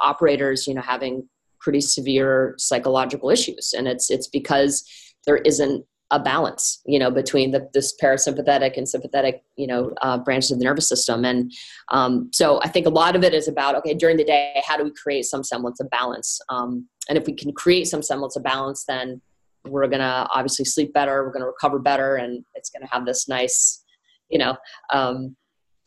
operators 0.00 0.66
you 0.66 0.74
know 0.74 0.82
having 0.82 1.28
pretty 1.62 1.80
severe 1.80 2.54
psychological 2.58 3.30
issues. 3.30 3.72
And 3.76 3.88
it's 3.88 4.10
it's 4.10 4.28
because 4.28 4.84
there 5.26 5.38
isn't 5.38 5.86
a 6.10 6.20
balance 6.20 6.82
you 6.84 6.98
know 6.98 7.10
between 7.10 7.52
the 7.52 7.70
this 7.72 7.94
parasympathetic 8.00 8.76
and 8.76 8.86
sympathetic 8.86 9.42
you 9.56 9.66
know 9.66 9.94
uh, 10.02 10.18
branches 10.18 10.50
of 10.50 10.58
the 10.58 10.64
nervous 10.66 10.86
system. 10.86 11.24
And 11.24 11.50
um, 11.88 12.28
so 12.32 12.60
i 12.62 12.68
think 12.68 12.86
a 12.86 12.90
lot 12.90 13.16
of 13.16 13.24
it 13.24 13.32
is 13.32 13.48
about 13.48 13.74
okay 13.76 13.94
during 13.94 14.18
the 14.18 14.24
day 14.24 14.62
how 14.66 14.76
do 14.76 14.84
we 14.84 14.92
create 14.92 15.24
some 15.24 15.42
semblance 15.42 15.80
of 15.80 15.88
balance? 15.88 16.40
Um, 16.50 16.86
and 17.08 17.16
if 17.16 17.26
we 17.26 17.32
can 17.32 17.52
create 17.52 17.86
some 17.86 18.02
semblance 18.02 18.36
of 18.36 18.42
balance 18.42 18.84
then 18.84 19.22
we're 19.64 19.86
going 19.86 20.00
to 20.00 20.26
obviously 20.34 20.64
sleep 20.64 20.92
better 20.92 21.24
we're 21.24 21.32
going 21.32 21.42
to 21.42 21.46
recover 21.46 21.78
better 21.78 22.16
and 22.16 22.44
it's 22.54 22.68
going 22.68 22.82
to 22.82 22.92
have 22.92 23.06
this 23.06 23.28
nice 23.28 23.82
you 24.28 24.38
know 24.38 24.56
um, 24.92 25.34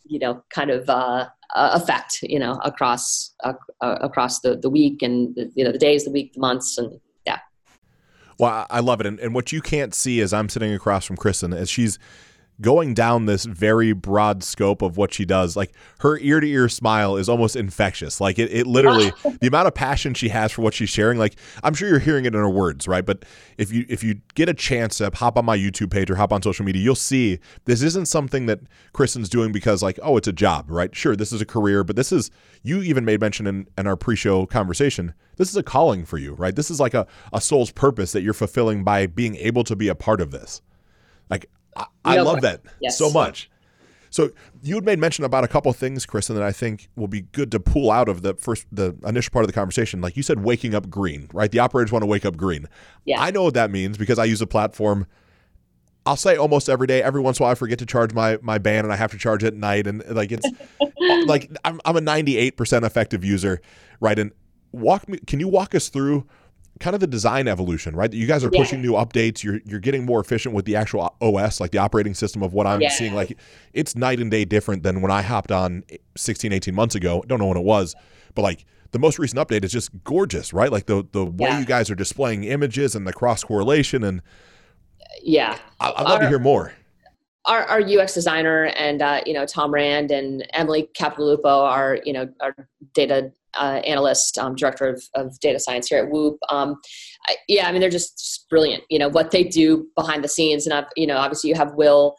you 0.06 0.20
know 0.20 0.44
kind 0.50 0.72
of 0.72 0.90
uh, 0.90 1.28
uh, 1.54 1.72
effect, 1.74 2.20
you 2.24 2.40
know, 2.40 2.60
across 2.64 3.34
uh, 3.44 3.54
across 3.82 4.40
the, 4.40 4.56
the 4.56 4.70
week 4.70 5.02
and 5.02 5.36
you 5.56 5.64
know 5.64 5.72
the 5.72 5.78
days, 5.78 6.06
the 6.06 6.12
week, 6.12 6.34
the 6.34 6.40
months, 6.40 6.78
and 6.78 7.00
yeah. 7.26 7.40
Well, 8.40 8.66
I 8.70 8.80
love 8.80 9.00
it, 9.00 9.06
and, 9.06 9.20
and 9.20 9.34
what 9.34 9.52
you 9.52 9.62
can't 9.62 9.94
see 9.94 10.22
as 10.22 10.34
I'm 10.34 10.50
sitting 10.50 10.74
across 10.74 11.06
from 11.06 11.18
Kristen 11.18 11.54
is 11.54 11.70
she's 11.70 12.00
going 12.62 12.94
down 12.94 13.26
this 13.26 13.46
very 13.46 13.92
broad 13.92 14.44
scope 14.44 14.82
of 14.82 14.98
what 14.98 15.14
she 15.14 15.26
does. 15.26 15.56
Like 15.56 15.74
her 16.00 16.18
ear 16.20 16.40
to 16.40 16.48
ear 16.48 16.70
smile 16.70 17.18
is 17.18 17.28
almost 17.28 17.56
infectious. 17.56 18.22
Like 18.22 18.40
it, 18.40 18.52
it 18.52 18.66
literally 18.68 19.12
the 19.42 19.48
amount 19.48 19.68
of 19.68 19.74
passion 19.74 20.14
she 20.14 20.30
has 20.30 20.52
for 20.52 20.62
what 20.62 20.74
she's 20.74 20.90
sharing. 20.90 21.20
Like 21.20 21.36
I'm 21.64 21.74
sure 21.74 21.90
you're 21.90 22.00
hearing 22.00 22.26
it 22.26 22.34
in 22.34 22.40
her 22.40 22.50
words, 22.50 22.88
right? 22.88 23.06
But 23.06 23.26
if 23.58 23.72
you 23.72 23.86
if 23.90 24.04
you 24.04 24.22
get 24.36 24.48
a 24.48 24.54
chance 24.54 24.98
to 25.00 25.12
hop 25.14 25.38
on 25.38 25.46
my 25.46 25.58
YouTube 25.58 25.92
page 25.92 26.10
or 26.10 26.16
hop 26.16 26.32
on 26.32 26.42
social 26.42 26.66
media, 26.66 26.82
you'll 26.82 26.96
see 26.96 27.40
this 27.66 27.82
isn't 27.82 28.08
something 28.08 28.46
that 28.46 28.62
Kristen's 28.94 29.30
doing 29.30 29.52
because 29.52 29.84
like 29.84 30.00
oh 30.02 30.18
it's 30.18 30.28
a 30.28 30.34
job, 30.34 30.70
right? 30.70 30.96
Sure, 30.96 31.16
this 31.16 31.34
is 31.34 31.42
a 31.42 31.46
career, 31.46 31.84
but 31.84 31.96
this 31.96 32.12
is 32.12 32.32
you 32.64 32.82
even 32.82 33.06
made 33.06 33.20
mention 33.20 33.48
in, 33.48 33.68
in 33.78 33.86
our 33.86 33.96
pre-show 33.96 34.46
conversation. 34.46 35.14
This 35.38 35.50
is 35.50 35.56
a 35.56 35.64
calling 35.64 36.06
for 36.06 36.18
you, 36.18 36.34
right? 36.34 36.56
This 36.56 36.72
is 36.72 36.80
like 36.80 36.94
a, 36.94 37.06
a 37.34 37.42
soul's 37.42 37.72
purpose 37.72 38.12
that 38.14 38.22
you're 38.22 38.34
fulfilling 38.34 38.84
by 38.84 39.06
being 39.06 39.36
able 39.36 39.64
to 39.66 39.76
be 39.76 39.88
a 39.88 39.96
part 39.96 40.22
of 40.22 40.32
this. 40.32 40.62
Like 41.30 41.48
I, 41.76 41.86
I 42.04 42.20
love 42.22 42.42
that 42.42 42.62
yes. 42.80 42.98
so 42.98 43.10
much. 43.10 43.50
So 44.10 44.30
you 44.64 44.76
had 44.76 44.86
made 44.86 44.98
mention 44.98 45.26
about 45.26 45.44
a 45.44 45.48
couple 45.48 45.70
of 45.70 45.76
things, 45.76 46.06
Kristen, 46.06 46.38
that 46.38 46.44
I 46.44 46.54
think 46.54 46.88
will 46.96 47.10
be 47.10 47.22
good 47.22 47.52
to 47.52 47.60
pull 47.60 47.92
out 47.92 48.08
of 48.08 48.22
the 48.22 48.34
first, 48.36 48.66
the 48.72 48.96
initial 49.06 49.32
part 49.32 49.44
of 49.44 49.48
the 49.48 49.54
conversation. 49.54 50.00
Like 50.00 50.16
you 50.16 50.24
said, 50.24 50.42
waking 50.42 50.74
up 50.74 50.90
green, 50.90 51.30
right? 51.34 51.52
The 51.52 51.60
operators 51.60 51.92
want 51.92 52.04
to 52.04 52.08
wake 52.08 52.26
up 52.26 52.38
green. 52.38 52.68
Yeah. 53.04 53.22
I 53.22 53.32
know 53.32 53.44
what 53.44 53.56
that 53.56 53.72
means 53.72 53.98
because 53.98 54.18
I 54.18 54.24
use 54.24 54.42
a 54.42 54.48
platform 54.48 55.06
I'll 56.06 56.16
say 56.16 56.38
almost 56.38 56.70
every 56.70 56.86
day. 56.86 57.02
Every 57.02 57.20
once 57.20 57.40
in 57.40 57.44
a 57.44 57.46
while, 57.46 57.52
I 57.52 57.56
forget 57.56 57.80
to 57.80 57.86
charge 57.86 58.14
my 58.14 58.38
my 58.42 58.58
band, 58.58 58.86
and 58.86 58.94
I 58.94 58.96
have 58.96 59.12
to 59.12 59.18
charge 59.18 59.44
it 59.44 59.48
at 59.48 59.54
night. 59.56 59.88
And 59.88 60.04
like 60.08 60.32
it's 60.32 60.48
like 61.26 61.50
I'm 61.66 61.82
I'm 61.84 61.98
a 61.98 62.02
98 62.02 62.58
percent 62.58 62.86
effective 62.86 63.24
user, 63.24 63.60
right? 64.00 64.18
And 64.18 64.32
walk 64.72 65.10
me. 65.10 65.18
Can 65.26 65.40
you 65.40 65.48
walk 65.48 65.74
us 65.74 65.90
through? 65.90 66.28
Kind 66.80 66.94
of 66.94 67.00
the 67.00 67.08
design 67.08 67.48
evolution, 67.48 67.96
right? 67.96 68.12
You 68.12 68.28
guys 68.28 68.44
are 68.44 68.50
pushing 68.50 68.80
yeah. 68.80 68.90
new 68.90 68.94
updates. 68.94 69.44
You're 69.44 69.62
you're 69.66 69.80
getting 69.80 70.06
more 70.06 70.20
efficient 70.20 70.54
with 70.54 70.66
the 70.66 70.76
actual 70.76 71.16
OS, 71.22 71.62
like 71.62 71.72
the 71.72 71.78
operating 71.78 72.14
system 72.14 72.44
of 72.44 72.54
what 72.54 72.68
I'm 72.68 72.82
yeah. 72.82 72.90
seeing. 72.90 73.14
Like 73.14 73.38
it's 73.74 73.96
night 73.96 74.20
and 74.20 74.30
day 74.30 74.44
different 74.44 74.84
than 74.84 75.02
when 75.02 75.12
I 75.12 75.22
hopped 75.22 75.52
on 75.52 75.84
16, 76.18 76.52
18 76.52 76.76
months 76.76 76.96
ago. 76.96 77.24
Don't 77.28 77.40
know 77.40 77.48
when 77.48 77.58
it 77.58 77.64
was, 77.64 77.96
but 78.34 78.42
like 78.42 78.66
the 78.92 79.00
most 79.00 79.20
recent 79.20 79.40
update 79.40 79.64
is 79.64 79.72
just 79.72 79.90
gorgeous, 80.04 80.54
right? 80.54 80.72
Like 80.72 80.86
the 80.86 81.06
the 81.12 81.26
way 81.26 81.50
yeah. 81.50 81.60
you 81.60 81.66
guys 81.66 81.90
are 81.90 81.96
displaying 81.96 82.44
images 82.44 82.96
and 82.96 83.08
the 83.08 83.14
cross 83.14 83.44
correlation 83.44 84.04
and 84.04 84.22
yeah, 85.22 85.58
I, 85.80 85.90
would 85.90 86.10
love 86.10 86.22
to 86.22 86.30
hear 86.30 86.40
more. 86.40 86.74
Our, 87.46 87.64
our 87.66 87.82
UX 87.82 88.14
designer 88.14 88.66
and 88.66 89.02
uh, 89.02 89.22
you 89.26 89.34
know 89.34 89.46
Tom 89.46 89.74
Rand 89.74 90.12
and 90.12 90.48
Emily 90.54 90.90
Capodilupo, 90.98 91.46
our 91.46 92.00
you 92.04 92.14
know 92.14 92.30
our 92.42 92.56
data 92.94 93.32
uh, 93.58 93.82
analyst, 93.86 94.38
um, 94.38 94.56
director 94.56 94.88
of, 94.88 95.04
of, 95.16 95.40
data 95.40 95.60
science 95.60 95.88
here 95.88 96.04
at 96.04 96.10
Whoop. 96.10 96.38
Um, 96.50 96.76
I, 97.28 97.36
yeah, 97.48 97.68
I 97.68 97.72
mean 97.72 97.82
they're 97.82 97.90
just, 97.90 98.18
just, 98.18 98.50
brilliant. 98.50 98.84
You 98.90 99.00
know 99.00 99.10
what 99.10 99.32
they 99.32 99.44
do 99.44 99.88
behind 99.96 100.24
the 100.24 100.28
scenes, 100.28 100.66
and 100.66 100.74
I've, 100.74 100.86
you 100.96 101.08
know 101.08 101.18
obviously 101.18 101.50
you 101.50 101.56
have 101.56 101.74
Will 101.76 102.16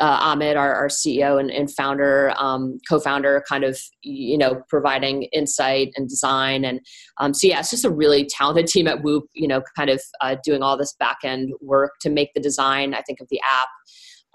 uh, 0.00 0.18
Ahmed, 0.20 0.56
our, 0.56 0.74
our 0.74 0.88
CEO 0.88 1.38
and, 1.38 1.50
and 1.50 1.70
founder, 1.70 2.32
um, 2.38 2.78
co-founder, 2.88 3.44
kind 3.48 3.64
of 3.64 3.78
you 4.02 4.38
know 4.38 4.62
providing 4.68 5.24
insight 5.24 5.90
and 5.96 6.08
design, 6.08 6.64
and 6.64 6.80
um, 7.18 7.34
so 7.34 7.46
yeah, 7.46 7.60
it's 7.60 7.70
just 7.70 7.84
a 7.84 7.90
really 7.90 8.26
talented 8.26 8.66
team 8.66 8.88
at 8.88 9.02
Whoop. 9.02 9.24
You 9.34 9.48
know, 9.48 9.62
kind 9.76 9.90
of 9.90 10.00
uh, 10.20 10.36
doing 10.44 10.62
all 10.62 10.76
this 10.76 10.94
back 10.98 11.18
end 11.24 11.52
work 11.60 11.92
to 12.00 12.10
make 12.10 12.32
the 12.34 12.40
design, 12.40 12.94
I 12.94 13.02
think, 13.02 13.20
of 13.20 13.28
the 13.30 13.40
app 13.40 13.68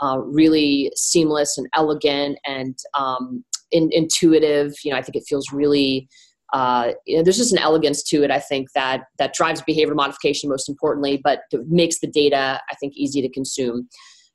uh, 0.02 0.20
really 0.20 0.92
seamless 0.96 1.58
and 1.58 1.68
elegant 1.74 2.38
and 2.46 2.78
um, 2.98 3.44
in, 3.72 3.90
intuitive. 3.92 4.74
You 4.84 4.92
know, 4.92 4.98
I 4.98 5.02
think 5.02 5.16
it 5.16 5.26
feels 5.28 5.52
really 5.52 6.08
uh, 6.54 6.92
you 7.06 7.18
know, 7.18 7.24
there's 7.24 7.38
just 7.38 7.52
an 7.52 7.60
elegance 7.60 8.04
to 8.04 8.24
it. 8.24 8.32
I 8.32 8.40
think 8.40 8.72
that 8.74 9.04
that 9.18 9.34
drives 9.34 9.62
behavior 9.62 9.96
modification 9.96 10.50
most 10.50 10.70
importantly, 10.70 11.20
but 11.22 11.42
makes 11.68 12.00
the 12.00 12.08
data 12.08 12.62
I 12.70 12.76
think 12.76 12.94
easy 12.96 13.22
to 13.22 13.30
consume. 13.30 13.90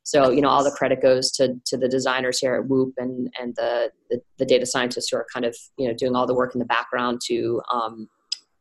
So 0.04 0.30
you 0.30 0.40
know, 0.40 0.48
all 0.48 0.64
the 0.64 0.70
credit 0.70 1.00
goes 1.00 1.30
to 1.32 1.54
to 1.66 1.76
the 1.76 1.88
designers 1.88 2.38
here 2.38 2.54
at 2.54 2.66
Whoop 2.66 2.94
and 2.98 3.32
and 3.40 3.54
the 3.56 3.90
the, 4.10 4.20
the 4.38 4.44
data 4.44 4.66
scientists 4.66 5.08
who 5.10 5.16
are 5.16 5.26
kind 5.32 5.46
of 5.46 5.56
you 5.78 5.88
know 5.88 5.94
doing 5.94 6.14
all 6.14 6.26
the 6.26 6.34
work 6.34 6.54
in 6.54 6.58
the 6.58 6.66
background 6.66 7.20
to 7.26 7.62
um, 7.72 8.08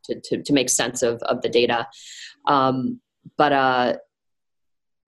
to, 0.04 0.20
to, 0.20 0.42
to 0.42 0.52
make 0.52 0.70
sense 0.70 1.02
of 1.02 1.20
of 1.22 1.42
the 1.42 1.48
data. 1.48 1.86
Um, 2.46 3.00
but 3.36 3.52
uh, 3.52 3.94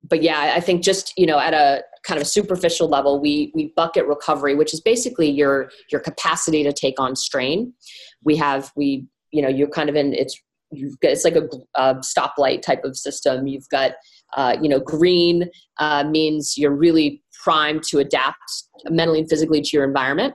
but 0.03 0.23
yeah, 0.23 0.53
I 0.55 0.61
think 0.61 0.83
just 0.83 1.13
you 1.17 1.27
know 1.27 1.39
at 1.39 1.55
a 1.55 1.83
kind 2.07 2.21
of 2.21 2.27
superficial 2.27 2.89
level, 2.89 3.21
we 3.21 3.51
we 3.55 3.73
bucket 3.77 4.07
recovery, 4.07 4.55
which 4.55 4.75
is 4.75 4.81
basically 4.81 5.31
your 5.31 5.71
your 5.91 6.01
capacity 6.01 6.63
to 6.63 6.73
take 6.73 7.01
on 7.01 7.17
strain. 7.17 7.73
We 8.25 8.37
have 8.37 8.73
we 8.77 9.07
you 9.31 9.43
know 9.43 9.49
you're 9.49 9.69
kind 9.69 9.89
of 9.89 9.97
in 9.97 10.13
it's 10.15 10.41
you've 10.71 10.99
got, 11.01 11.13
it's 11.13 11.25
like 11.25 11.37
a, 11.37 11.49
a 11.75 11.97
stoplight 11.97 12.63
type 12.63 12.85
of 12.85 12.97
system. 12.97 13.47
You've 13.47 13.69
got 13.71 13.93
uh, 14.37 14.57
you 14.61 14.69
know 14.69 14.81
green 14.81 15.51
uh, 15.79 16.05
means 16.05 16.57
you're 16.57 16.75
really 16.75 17.23
primed 17.43 17.83
to 17.91 17.99
adapt 17.99 18.39
mentally 18.89 19.21
and 19.21 19.29
physically 19.29 19.61
to 19.61 19.71
your 19.73 19.85
environment. 19.85 20.35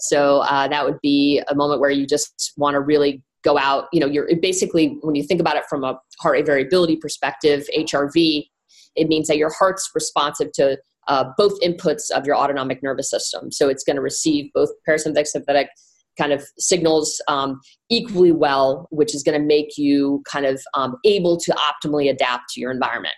So 0.00 0.40
uh, 0.40 0.68
that 0.68 0.84
would 0.84 0.98
be 1.02 1.42
a 1.48 1.54
moment 1.54 1.80
where 1.80 1.90
you 1.90 2.06
just 2.06 2.52
want 2.56 2.74
to 2.74 2.80
really 2.80 3.22
go 3.42 3.58
out. 3.58 3.86
You 3.92 4.00
know, 4.00 4.06
you're 4.06 4.28
basically 4.40 4.98
when 5.02 5.14
you 5.14 5.22
think 5.22 5.40
about 5.40 5.56
it 5.56 5.64
from 5.68 5.84
a 5.84 5.98
heart 6.20 6.34
rate 6.34 6.46
variability 6.46 6.96
perspective, 6.96 7.66
HRV. 7.76 8.46
It 8.96 9.08
means 9.08 9.28
that 9.28 9.36
your 9.36 9.52
heart's 9.56 9.90
responsive 9.94 10.50
to 10.54 10.78
uh, 11.06 11.24
both 11.36 11.58
inputs 11.60 12.10
of 12.10 12.26
your 12.26 12.36
autonomic 12.36 12.82
nervous 12.82 13.10
system. 13.10 13.50
So 13.50 13.68
it's 13.68 13.84
going 13.84 13.96
to 13.96 14.02
receive 14.02 14.50
both 14.52 14.70
parasympathetic, 14.88 15.26
sympathetic 15.26 15.68
kind 16.18 16.32
of 16.32 16.44
signals 16.58 17.22
um, 17.28 17.60
equally 17.88 18.32
well, 18.32 18.88
which 18.90 19.14
is 19.14 19.22
going 19.22 19.40
to 19.40 19.46
make 19.46 19.78
you 19.78 20.22
kind 20.30 20.44
of 20.44 20.60
um, 20.74 20.96
able 21.04 21.38
to 21.38 21.52
optimally 21.52 22.10
adapt 22.10 22.50
to 22.50 22.60
your 22.60 22.70
environment. 22.70 23.14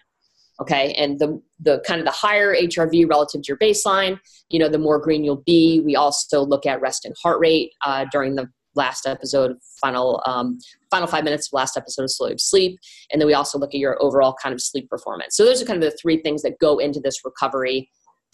Okay, 0.60 0.92
and 0.92 1.18
the 1.18 1.40
the 1.58 1.82
kind 1.86 2.00
of 2.00 2.04
the 2.04 2.12
higher 2.12 2.54
HRV 2.54 3.08
relative 3.08 3.42
to 3.42 3.48
your 3.48 3.56
baseline, 3.56 4.18
you 4.50 4.58
know, 4.58 4.68
the 4.68 4.78
more 4.78 4.98
green 4.98 5.24
you'll 5.24 5.42
be. 5.46 5.80
We 5.80 5.96
also 5.96 6.44
look 6.44 6.66
at 6.66 6.82
resting 6.82 7.14
heart 7.22 7.40
rate 7.40 7.72
uh, 7.84 8.04
during 8.12 8.34
the 8.34 8.46
last 8.74 9.06
episode, 9.06 9.56
final 9.80 10.22
um, 10.26 10.58
final 10.90 11.06
five 11.06 11.24
minutes 11.24 11.48
of 11.48 11.54
last 11.54 11.78
episode 11.78 12.04
of 12.04 12.10
Slow 12.10 12.30
Sleep, 12.36 12.78
and 13.10 13.20
then 13.20 13.26
we 13.26 13.34
also 13.34 13.58
look 13.58 13.74
at 13.74 13.80
your 13.80 14.00
overall 14.02 14.34
kind 14.42 14.52
of 14.52 14.60
sleep 14.60 14.88
performance. 14.90 15.36
So 15.36 15.44
those 15.44 15.62
are 15.62 15.64
kind 15.64 15.82
of 15.82 15.90
the 15.90 15.96
three 15.96 16.20
things 16.20 16.42
that 16.42 16.58
go 16.58 16.78
into 16.78 17.00
this 17.00 17.24
recovery. 17.24 17.88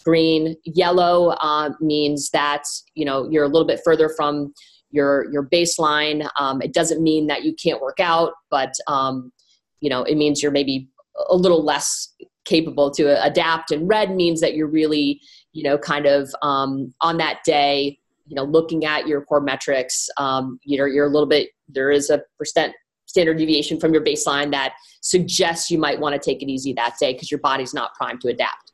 Green, 0.07 0.55
yellow 0.63 1.31
uh, 1.41 1.71
means 1.81 2.29
that 2.29 2.63
you 2.93 3.03
know 3.03 3.27
you're 3.29 3.43
a 3.43 3.49
little 3.49 3.67
bit 3.67 3.81
further 3.83 4.07
from 4.07 4.53
your 4.89 5.29
your 5.33 5.45
baseline. 5.45 6.29
Um, 6.39 6.61
it 6.61 6.73
doesn't 6.73 7.03
mean 7.03 7.27
that 7.27 7.43
you 7.43 7.53
can't 7.53 7.81
work 7.81 7.99
out, 7.99 8.31
but 8.49 8.73
um, 8.87 9.33
you 9.81 9.89
know 9.89 10.03
it 10.03 10.15
means 10.15 10.41
you're 10.41 10.53
maybe 10.53 10.87
a 11.29 11.35
little 11.35 11.61
less 11.61 12.13
capable 12.45 12.89
to 12.91 13.21
adapt. 13.21 13.71
And 13.71 13.89
red 13.89 14.15
means 14.15 14.39
that 14.39 14.53
you're 14.55 14.69
really 14.69 15.19
you 15.51 15.63
know 15.63 15.77
kind 15.77 16.05
of 16.05 16.33
um, 16.41 16.93
on 17.01 17.17
that 17.17 17.39
day 17.45 17.99
you 18.27 18.35
know 18.35 18.45
looking 18.45 18.85
at 18.85 19.07
your 19.07 19.21
core 19.25 19.41
metrics 19.41 20.07
um, 20.17 20.57
you're, 20.63 20.87
you're 20.87 21.07
a 21.07 21.09
little 21.09 21.27
bit 21.27 21.49
there 21.67 21.91
is 21.91 22.09
a 22.09 22.21
percent 22.37 22.73
standard 23.07 23.37
deviation 23.37 23.77
from 23.77 23.91
your 23.91 24.03
baseline 24.03 24.51
that 24.51 24.73
suggests 25.01 25.69
you 25.69 25.77
might 25.77 25.99
want 25.99 26.13
to 26.13 26.19
take 26.19 26.41
it 26.41 26.49
easy 26.49 26.71
that 26.73 26.95
day 26.99 27.11
because 27.11 27.29
your 27.29 27.39
body's 27.39 27.73
not 27.73 27.93
primed 27.95 28.21
to 28.21 28.29
adapt 28.29 28.66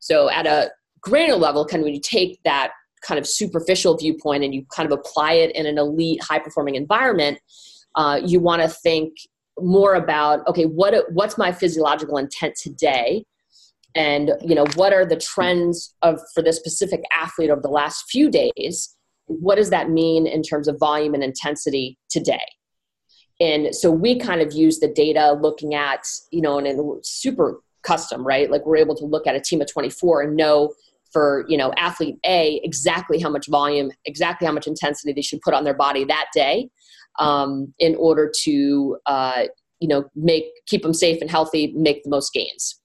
so 0.00 0.28
at 0.30 0.46
a 0.46 0.70
granular 1.00 1.38
level 1.38 1.64
kind 1.64 1.80
of 1.80 1.84
when 1.84 1.94
you 1.94 2.00
take 2.00 2.40
that 2.44 2.72
kind 3.06 3.18
of 3.18 3.26
superficial 3.26 3.96
viewpoint 3.96 4.44
and 4.44 4.54
you 4.54 4.66
kind 4.74 4.90
of 4.90 4.98
apply 4.98 5.32
it 5.32 5.54
in 5.56 5.64
an 5.64 5.78
elite 5.78 6.22
high 6.22 6.38
performing 6.38 6.74
environment 6.74 7.38
uh, 7.96 8.20
you 8.24 8.40
want 8.40 8.62
to 8.62 8.68
think 8.68 9.14
more 9.58 9.94
about 9.94 10.46
okay 10.46 10.64
what 10.64 10.94
what's 11.12 11.36
my 11.36 11.52
physiological 11.52 12.16
intent 12.16 12.54
today? 12.56 13.24
And 13.94 14.32
you 14.42 14.54
know 14.54 14.66
what 14.74 14.92
are 14.92 15.04
the 15.04 15.16
trends 15.16 15.94
of 16.02 16.20
for 16.34 16.42
this 16.42 16.56
specific 16.56 17.02
athlete 17.12 17.50
over 17.50 17.60
the 17.60 17.68
last 17.68 18.04
few 18.08 18.30
days? 18.30 18.96
What 19.26 19.56
does 19.56 19.70
that 19.70 19.90
mean 19.90 20.26
in 20.26 20.42
terms 20.42 20.68
of 20.68 20.78
volume 20.78 21.14
and 21.14 21.22
intensity 21.22 21.98
today? 22.08 22.44
And 23.40 23.74
so 23.74 23.90
we 23.90 24.18
kind 24.18 24.42
of 24.42 24.52
use 24.52 24.80
the 24.80 24.88
data 24.88 25.38
looking 25.40 25.74
at 25.74 26.06
you 26.30 26.40
know 26.40 26.58
and, 26.58 26.66
and 26.66 27.04
super 27.04 27.60
custom 27.82 28.26
right? 28.26 28.50
Like 28.50 28.66
we're 28.66 28.76
able 28.76 28.96
to 28.96 29.04
look 29.04 29.26
at 29.26 29.34
a 29.34 29.40
team 29.40 29.60
of 29.60 29.70
24 29.70 30.22
and 30.22 30.36
know 30.36 30.72
for 31.12 31.44
you 31.48 31.58
know 31.58 31.72
athlete 31.76 32.18
a 32.24 32.60
exactly 32.62 33.18
how 33.18 33.28
much 33.28 33.48
volume 33.48 33.90
exactly 34.04 34.46
how 34.46 34.52
much 34.52 34.68
intensity 34.68 35.12
they 35.12 35.22
should 35.22 35.40
put 35.40 35.54
on 35.54 35.64
their 35.64 35.74
body 35.74 36.04
that 36.04 36.26
day 36.32 36.68
um, 37.18 37.74
in 37.80 37.96
order 37.96 38.30
to 38.42 38.96
uh, 39.06 39.44
you 39.80 39.88
know 39.88 40.04
make 40.14 40.44
keep 40.66 40.82
them 40.82 40.94
safe 40.94 41.20
and 41.20 41.30
healthy 41.30 41.72
make 41.76 42.04
the 42.04 42.10
most 42.10 42.32
gains. 42.32 42.80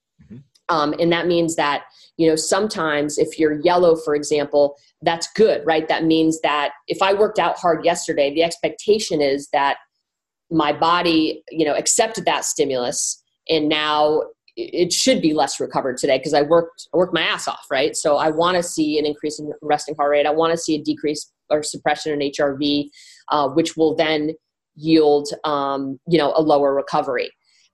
Um, 0.70 0.94
and 1.00 1.12
that 1.12 1.28
means 1.28 1.56
that, 1.56 1.84
you 2.18 2.28
know, 2.28 2.36
sometimes 2.36 3.18
if 3.18 3.38
you're 3.38 3.60
yellow, 3.62 3.96
for 3.96 4.16
example, 4.16 4.76
that's 5.02 5.32
good, 5.34 5.62
right? 5.66 5.88
That 5.88 6.06
means 6.06 6.42
that 6.42 6.72
if 6.88 7.02
I 7.02 7.14
worked 7.14 7.40
out 7.40 7.58
hard 7.58 7.86
yesterday, 7.86 8.34
the 8.34 8.44
expectation 8.44 9.22
is 9.22 9.50
that 9.54 9.78
my 10.50 10.74
body, 10.74 11.44
you 11.52 11.66
know, 11.66 11.76
accepted 11.76 12.26
that 12.26 12.46
stimulus 12.46 13.22
and 13.50 13.70
now 13.70 14.24
it 14.56 14.94
should 14.94 15.22
be 15.22 15.34
less 15.34 15.60
recovered 15.60 15.98
today 15.98 16.18
because 16.18 16.34
I 16.34 16.42
worked 16.42 16.88
worked 16.94 17.14
my 17.14 17.22
ass 17.22 17.48
off, 17.48 17.66
right? 17.70 17.96
So 17.96 18.18
I 18.18 18.30
want 18.30 18.56
to 18.58 18.64
see 18.64 18.98
an 18.98 19.06
increase 19.06 19.40
in 19.40 19.52
resting 19.62 19.96
heart 19.96 20.12
rate. 20.12 20.26
I 20.26 20.32
want 20.32 20.52
to 20.52 20.58
see 20.58 20.76
a 20.76 20.82
decrease 20.82 21.32
or 21.50 21.62
suppression 21.62 22.14
in 22.14 22.32
HRV, 22.32 22.90
uh, 23.30 23.50
which 23.50 23.76
will 23.76 23.96
then 23.96 24.32
yield, 24.76 25.28
um, 25.44 26.00
you 26.08 26.18
know, 26.18 26.34
a 26.36 26.42
lower 26.42 26.74
recovery. 26.74 27.30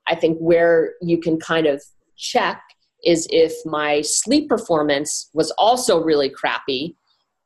I 0.07 0.15
think 0.15 0.37
where 0.39 0.93
you 1.01 1.19
can 1.19 1.39
kind 1.39 1.67
of 1.67 1.83
check 2.17 2.61
is 3.03 3.27
if 3.31 3.53
my 3.65 4.01
sleep 4.01 4.49
performance 4.49 5.29
was 5.33 5.51
also 5.51 6.03
really 6.03 6.29
crappy, 6.29 6.95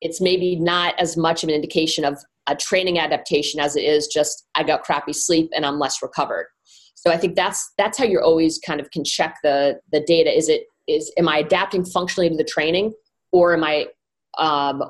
it's 0.02 0.22
maybe 0.22 0.56
not 0.56 0.98
as 1.00 1.16
much 1.18 1.44
of 1.44 1.50
an 1.50 1.56
indication 1.56 2.06
of 2.06 2.18
a 2.48 2.56
training 2.56 3.00
adaptation 3.00 3.60
as 3.60 3.76
it 3.76 3.84
is 3.84 4.08
just 4.08 4.46
I 4.56 4.64
got 4.64 4.84
crappy 4.84 5.14
sleep 5.14 5.50
and 5.56 5.66
I'm 5.66 5.80
less 5.80 6.02
recovered. 6.02 6.48
So 6.96 7.12
I 7.12 7.18
think 7.18 7.36
that's 7.36 7.74
that's 7.78 7.98
how 7.98 8.06
you're 8.06 8.24
always 8.24 8.60
kind 8.66 8.80
of 8.82 8.90
can 8.92 9.04
check 9.04 9.38
the 9.44 9.80
the 9.92 10.02
data. 10.02 10.36
Is 10.36 10.50
it 10.50 10.64
is 10.88 11.12
am 11.18 11.28
I 11.28 11.38
adapting 11.38 11.86
functionally 11.86 12.30
to 12.30 12.36
the 12.36 12.44
training, 12.44 12.94
or 13.32 13.54
am 13.54 13.64
I 13.64 13.88
um, 14.38 14.84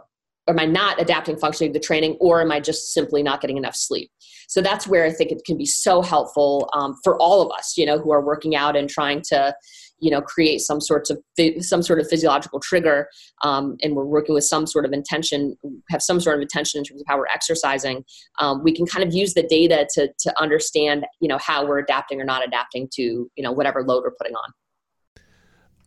am 0.48 0.60
I 0.60 0.66
not 0.66 1.02
adapting 1.02 1.38
functionally 1.38 1.72
to 1.74 1.80
the 1.80 1.86
training, 1.86 2.18
or 2.20 2.42
am 2.42 2.52
I 2.52 2.60
just 2.60 2.94
simply 2.94 3.24
not 3.24 3.42
getting 3.42 3.58
enough 3.58 3.76
sleep? 3.76 4.12
So 4.48 4.62
that's 4.62 4.88
where 4.88 5.06
I 5.06 5.12
think 5.12 5.32
it 5.32 5.42
can 5.46 5.58
be 5.58 5.66
so 5.66 6.02
helpful 6.02 6.70
um, 6.74 6.96
for 7.04 7.20
all 7.20 7.42
of 7.42 7.52
us, 7.52 7.78
you 7.78 7.86
know, 7.86 7.98
who 7.98 8.12
are 8.12 8.24
working 8.24 8.56
out 8.56 8.76
and 8.76 8.90
trying 8.90 9.22
to 9.30 9.56
you 10.00 10.12
know 10.12 10.22
create 10.22 10.60
some 10.60 10.82
sorts 10.82 11.10
of 11.10 11.18
some 11.60 11.82
sort 11.82 12.00
of 12.00 12.08
physiological 12.10 12.60
trigger 12.60 13.08
um, 13.44 13.78
and 13.82 13.96
we're 13.96 14.06
working 14.06 14.36
with 14.36 14.44
some 14.44 14.68
sort 14.68 14.86
of 14.86 14.94
intention 14.94 15.56
have 15.90 16.02
some 16.02 16.20
sort 16.20 16.36
of 16.36 16.42
intention 16.42 16.80
in 16.80 16.84
terms 16.84 17.02
of 17.02 17.06
how 17.08 17.18
we're 17.18 17.28
exercising 17.34 18.04
um, 18.40 18.64
we 18.64 18.74
can 18.74 18.86
kind 18.86 19.08
of 19.08 19.14
use 19.14 19.34
the 19.34 19.44
data 19.44 19.88
to 19.94 20.08
to 20.20 20.34
understand 20.42 21.06
you 21.22 21.28
know 21.28 21.38
how 21.38 21.66
we're 21.66 21.80
adapting 21.80 22.20
or 22.20 22.26
not 22.26 22.46
adapting 22.46 22.88
to 22.92 23.02
you 23.02 23.44
know 23.44 23.52
whatever 23.52 23.84
load 23.84 24.04
we're 24.04 24.12
putting 24.18 24.36
on 24.36 24.52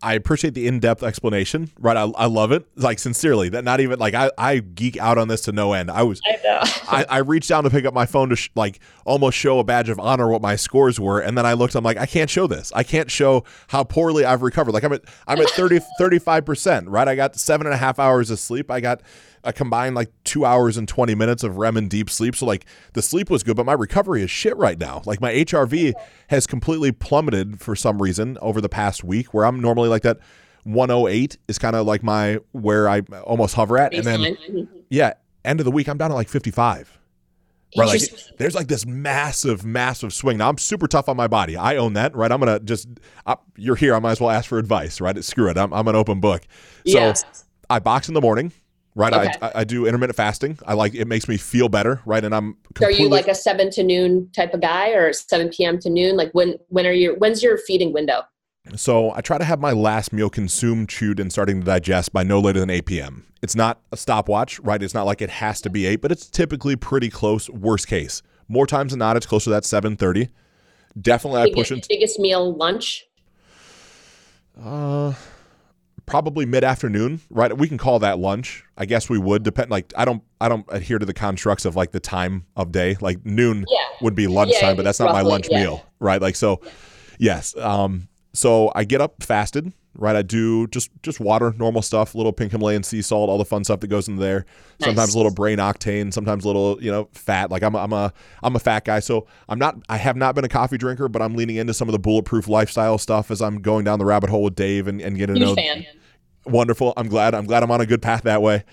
I 0.01 0.15
appreciate 0.15 0.55
the 0.55 0.69
in-depth 0.69 1.03
explanation. 1.03 1.71
Right, 1.79 1.97
I, 1.97 2.03
I 2.03 2.27
love 2.27 2.53
it. 2.53 2.65
Like 2.77 2.99
sincerely, 3.01 3.49
that 3.49 3.65
not 3.65 3.81
even 3.81 3.99
like 3.99 4.15
I, 4.15 4.31
I 4.39 4.59
geek 4.59 4.97
out 4.97 5.19
on 5.19 5.27
this 5.27 5.43
to 5.43 5.53
no 5.53 5.73
end. 5.73 5.91
I 5.91 6.03
was 6.03 6.21
I 6.25 6.39
know. 6.45 6.61
I, 6.89 7.05
I 7.09 7.19
reached 7.19 7.49
down 7.49 7.65
to 7.65 7.71
pick 7.71 7.85
up 7.85 7.95
my 7.95 8.07
phone 8.07 8.29
to 8.29 8.37
sh- 8.37 8.51
like 8.55 8.79
almost 9.05 9.37
show 9.37 9.59
a 9.59 9.65
badge 9.65 9.89
of 9.89 9.99
honor 9.99 10.29
what 10.29 10.41
my 10.41 10.55
scores 10.55 11.01
were, 11.01 11.19
and 11.21 11.37
then 11.37 11.47
I 11.47 11.55
looked. 11.55 11.75
I'm 11.75 11.85
like, 11.85 11.97
I 11.97 12.07
can't 12.07 12.31
show 12.31 12.47
this. 12.47 12.73
I 12.75 12.85
can't 12.85 13.11
show 13.11 13.45
how 13.69 13.83
poorly 13.83 14.25
I've 14.25 14.43
recovered. 14.43 14.73
Like 14.73 14.85
I'm 14.85 14.93
at 14.93 15.03
I'm 15.27 15.41
at 15.41 15.51
30 15.51 15.81
35 15.99 16.45
percent. 16.45 16.89
Right, 16.89 17.09
I 17.09 17.17
got 17.17 17.35
seven 17.37 17.67
and 17.67 17.75
a 17.75 17.79
half 17.79 17.99
hours 17.99 18.31
of 18.31 18.39
sleep. 18.39 18.71
I 18.71 18.81
got 18.81 19.03
a 19.45 19.53
combined 19.53 19.95
like 19.95 20.11
two 20.25 20.45
hours 20.45 20.77
and 20.77 20.89
20 20.89 21.15
minutes 21.15 21.43
of 21.43 21.57
REM 21.57 21.77
and 21.77 21.89
deep 21.89 22.11
sleep. 22.11 22.37
So 22.37 22.47
like 22.47 22.65
the 22.93 23.03
sleep 23.03 23.31
was 23.31 23.43
good, 23.43 23.57
but 23.57 23.67
my 23.67 23.73
recovery 23.73 24.23
is 24.23 24.31
shit 24.31 24.57
right 24.57 24.79
now. 24.79 25.03
Like 25.05 25.21
my 25.21 25.33
HRV 25.33 25.93
has 26.29 26.47
completely 26.47 26.93
plummeted 26.93 27.61
for 27.61 27.75
some 27.77 28.01
reason 28.01 28.39
over 28.41 28.61
the 28.61 28.69
past 28.69 29.05
week, 29.05 29.33
where 29.35 29.45
I'm 29.45 29.61
normally 29.61 29.89
like 29.89 30.03
that. 30.03 30.19
108 30.65 31.39
is 31.49 31.59
kind 31.59 31.75
of 31.75 31.87
like 31.87 32.03
my 32.03 32.39
where 32.53 32.91
I 32.91 33.01
almost 33.23 33.55
hover 33.55 33.79
at, 33.79 33.95
and 33.95 34.05
then 34.05 34.69
yeah, 34.91 35.15
end 35.43 35.61
of 35.61 35.65
the 35.65 35.71
week 35.71 35.89
I'm 35.89 35.97
down 35.97 36.11
to 36.11 36.17
like 36.17 36.29
55. 36.29 36.99
Right, 37.77 37.87
like 37.87 38.03
there's 38.39 38.55
like 38.55 38.69
this 38.69 38.87
massive, 38.87 39.65
massive 39.65 40.15
swing. 40.15 40.39
Now 40.39 40.49
I'm 40.49 40.57
super 40.57 40.89
tough 40.89 41.09
on 41.09 41.17
my 41.17 41.27
body. 41.27 41.55
I 41.57 41.77
own 41.77 41.93
that, 41.95 42.17
right? 42.17 42.33
I'm 42.33 42.39
gonna 42.39 42.61
just, 42.61 42.89
I, 43.27 43.37
you're 43.57 43.77
here. 43.77 43.95
I 43.95 43.99
might 43.99 44.13
as 44.13 44.21
well 44.21 44.31
ask 44.31 44.49
for 44.49 44.59
advice, 44.59 45.03
right? 45.03 45.23
Screw 45.23 45.51
it. 45.51 45.59
I'm, 45.59 45.73
I'm 45.75 45.87
an 45.87 45.95
open 45.95 46.19
book. 46.19 46.43
So 46.87 46.99
yes. 46.99 47.45
I 47.69 47.79
box 47.79 48.09
in 48.09 48.15
the 48.15 48.23
morning, 48.23 48.53
right? 48.99 49.15
Okay. 49.15 49.33
I, 49.41 49.61
I, 49.61 49.65
do 49.65 49.87
intermittent 49.87 50.17
fasting. 50.17 50.59
I 50.67 50.75
like 50.75 50.95
it 50.95 51.07
makes 51.07 51.29
me 51.29 51.37
feel 51.37 51.69
better, 51.69 52.03
right? 52.05 52.25
And 52.25 52.35
I'm 52.35 52.57
So 52.77 52.87
are 52.87 52.91
you 52.91 53.09
like 53.09 53.29
a 53.29 53.35
seven 53.35 53.71
to 53.71 53.83
noon 53.83 54.31
type 54.33 54.53
of 54.53 54.61
guy, 54.61 54.91
or 54.91 55.13
seven 55.13 55.49
p.m. 55.49 55.79
to 55.81 55.91
noon? 55.91 56.17
Like 56.17 56.33
when 56.33 56.57
when 56.69 56.87
are 56.87 56.93
you? 56.93 57.15
When's 57.19 57.43
your 57.43 57.57
feeding 57.59 57.93
window? 57.93 58.23
So 58.77 59.13
I 59.13 59.21
try 59.21 59.39
to 59.39 59.45
have 59.45 59.61
my 59.61 59.73
last 59.73 60.13
meal 60.13 60.29
consumed, 60.29 60.89
chewed, 60.89 61.21
and 61.21 61.33
starting 61.33 61.61
to 61.61 61.65
digest 61.65 62.13
by 62.13 62.23
no 62.23 62.39
later 62.39 62.61
than 62.61 62.69
8 62.69 62.85
p.m. 62.85 63.25
It's 63.41 63.55
not 63.55 63.81
a 63.93 63.97
stopwatch, 63.97 64.61
right? 64.61 64.83
It's 64.83 64.93
not 64.93 65.07
like 65.07 65.23
it 65.23 65.31
has 65.31 65.63
to 65.63 65.71
be 65.71 65.87
8, 65.87 65.97
but 65.97 66.13
it's 66.13 66.29
typically 66.29 66.77
pretty 66.77 67.09
close, 67.09 67.49
worst 67.49 67.87
case. 67.87 68.21
More 68.47 68.67
times 68.67 68.93
than 68.93 68.99
not, 68.99 69.17
it's 69.17 69.25
closer 69.25 69.45
to 69.45 69.51
that 69.51 69.63
7.30. 69.63 70.29
Definitely 71.01 71.43
I 71.43 71.45
push 71.47 71.71
biggest, 71.71 71.73
into 71.73 71.87
biggest 71.89 72.19
meal 72.19 72.55
lunch. 72.55 73.07
uh, 74.63 75.15
probably 76.09 76.47
mid-afternoon, 76.47 77.21
right? 77.31 77.57
We 77.57 77.69
can 77.69 77.79
call 77.79 77.99
that 78.01 78.19
lunch. 78.19 78.65
I 78.77 78.87
guess 78.87 79.09
we 79.09 79.19
would 79.19 79.43
depend. 79.43 79.71
Like 79.71 79.93
I 79.97 80.05
don't, 80.05 80.23
I 80.41 80.49
don't 80.49 80.67
adhere 80.69 80.99
to 80.99 81.07
the 81.07 81.15
constructs 81.15 81.65
of 81.65 81.77
like 81.77 81.93
the 81.93 82.01
time 82.01 82.45
of 82.57 82.73
day. 82.73 82.97
Like 83.01 83.25
noon 83.25 83.65
Yeah. 83.69 83.79
would 84.01 84.15
be 84.15 84.27
lunchtime, 84.27 84.77
but 84.77 84.85
that's 84.85 85.01
not 85.01 85.13
my 85.13 85.23
lunch 85.23 85.49
yeah. 85.51 85.61
meal, 85.61 85.87
right? 86.01 86.21
Like 86.21 86.37
so, 86.37 86.61
yes. 87.19 87.57
Um, 87.57 88.09
so 88.33 88.71
I 88.75 88.85
get 88.85 89.01
up 89.01 89.23
fasted, 89.23 89.73
right? 89.97 90.15
I 90.15 90.23
do 90.23 90.67
just 90.69 90.91
just 91.03 91.19
water, 91.19 91.53
normal 91.59 91.83
stuff, 91.83 92.15
little 92.15 92.33
pink 92.33 92.53
Himalayan 92.53 92.83
sea 92.83 93.03
salt, 93.03 93.29
all 93.29 93.39
the 93.39 93.45
fun 93.45 93.65
stuff 93.65 93.81
that 93.81 93.89
goes 93.89 94.07
in 94.07 94.17
there. 94.17 94.47
Sometimes 94.81 95.15
a 95.15 95.17
little 95.17 95.33
brain 95.33 95.59
octane, 95.59 96.13
sometimes 96.13 96.45
a 96.45 96.47
little 96.47 96.81
you 96.83 96.91
know 96.91 97.09
fat. 97.13 97.51
Like 97.51 97.63
I'm 97.63 97.75
a, 97.75 97.79
I'm 97.79 97.93
a 97.93 98.13
I'm 98.43 98.55
a 98.55 98.61
fat 98.61 98.85
guy, 98.85 99.01
so 99.01 99.27
I'm 99.49 99.59
not. 99.59 99.77
I 99.89 99.97
have 99.97 100.17
not 100.17 100.35
been 100.35 100.45
a 100.45 100.49
coffee 100.49 100.79
drinker, 100.79 101.09
but 101.09 101.21
I'm 101.21 101.35
leaning 101.35 101.57
into 101.57 101.75
some 101.75 101.89
of 101.89 101.93
the 101.93 101.99
bulletproof 101.99 102.47
lifestyle 102.47 102.99
stuff 102.99 103.31
as 103.31 103.43
I'm 103.43 103.61
going 103.61 103.85
down 103.85 103.99
the 103.99 104.05
rabbit 104.05 104.31
hole 104.31 104.45
with 104.45 104.55
Dave 104.55 104.87
and, 104.87 105.01
and 105.01 105.17
getting 105.17 105.35
to 105.37 105.41
Huge 105.41 105.57
know 105.57 105.63
fan. 105.63 105.85
Wonderful. 106.51 106.93
I'm 106.97 107.09
glad. 107.09 107.35
I'm 107.35 107.45
glad 107.47 107.63
I'm 107.63 107.71
on 107.71 107.81
a 107.81 107.87
good 107.87 108.03
path 108.03 108.23
that 108.23 108.43
way. 108.43 108.65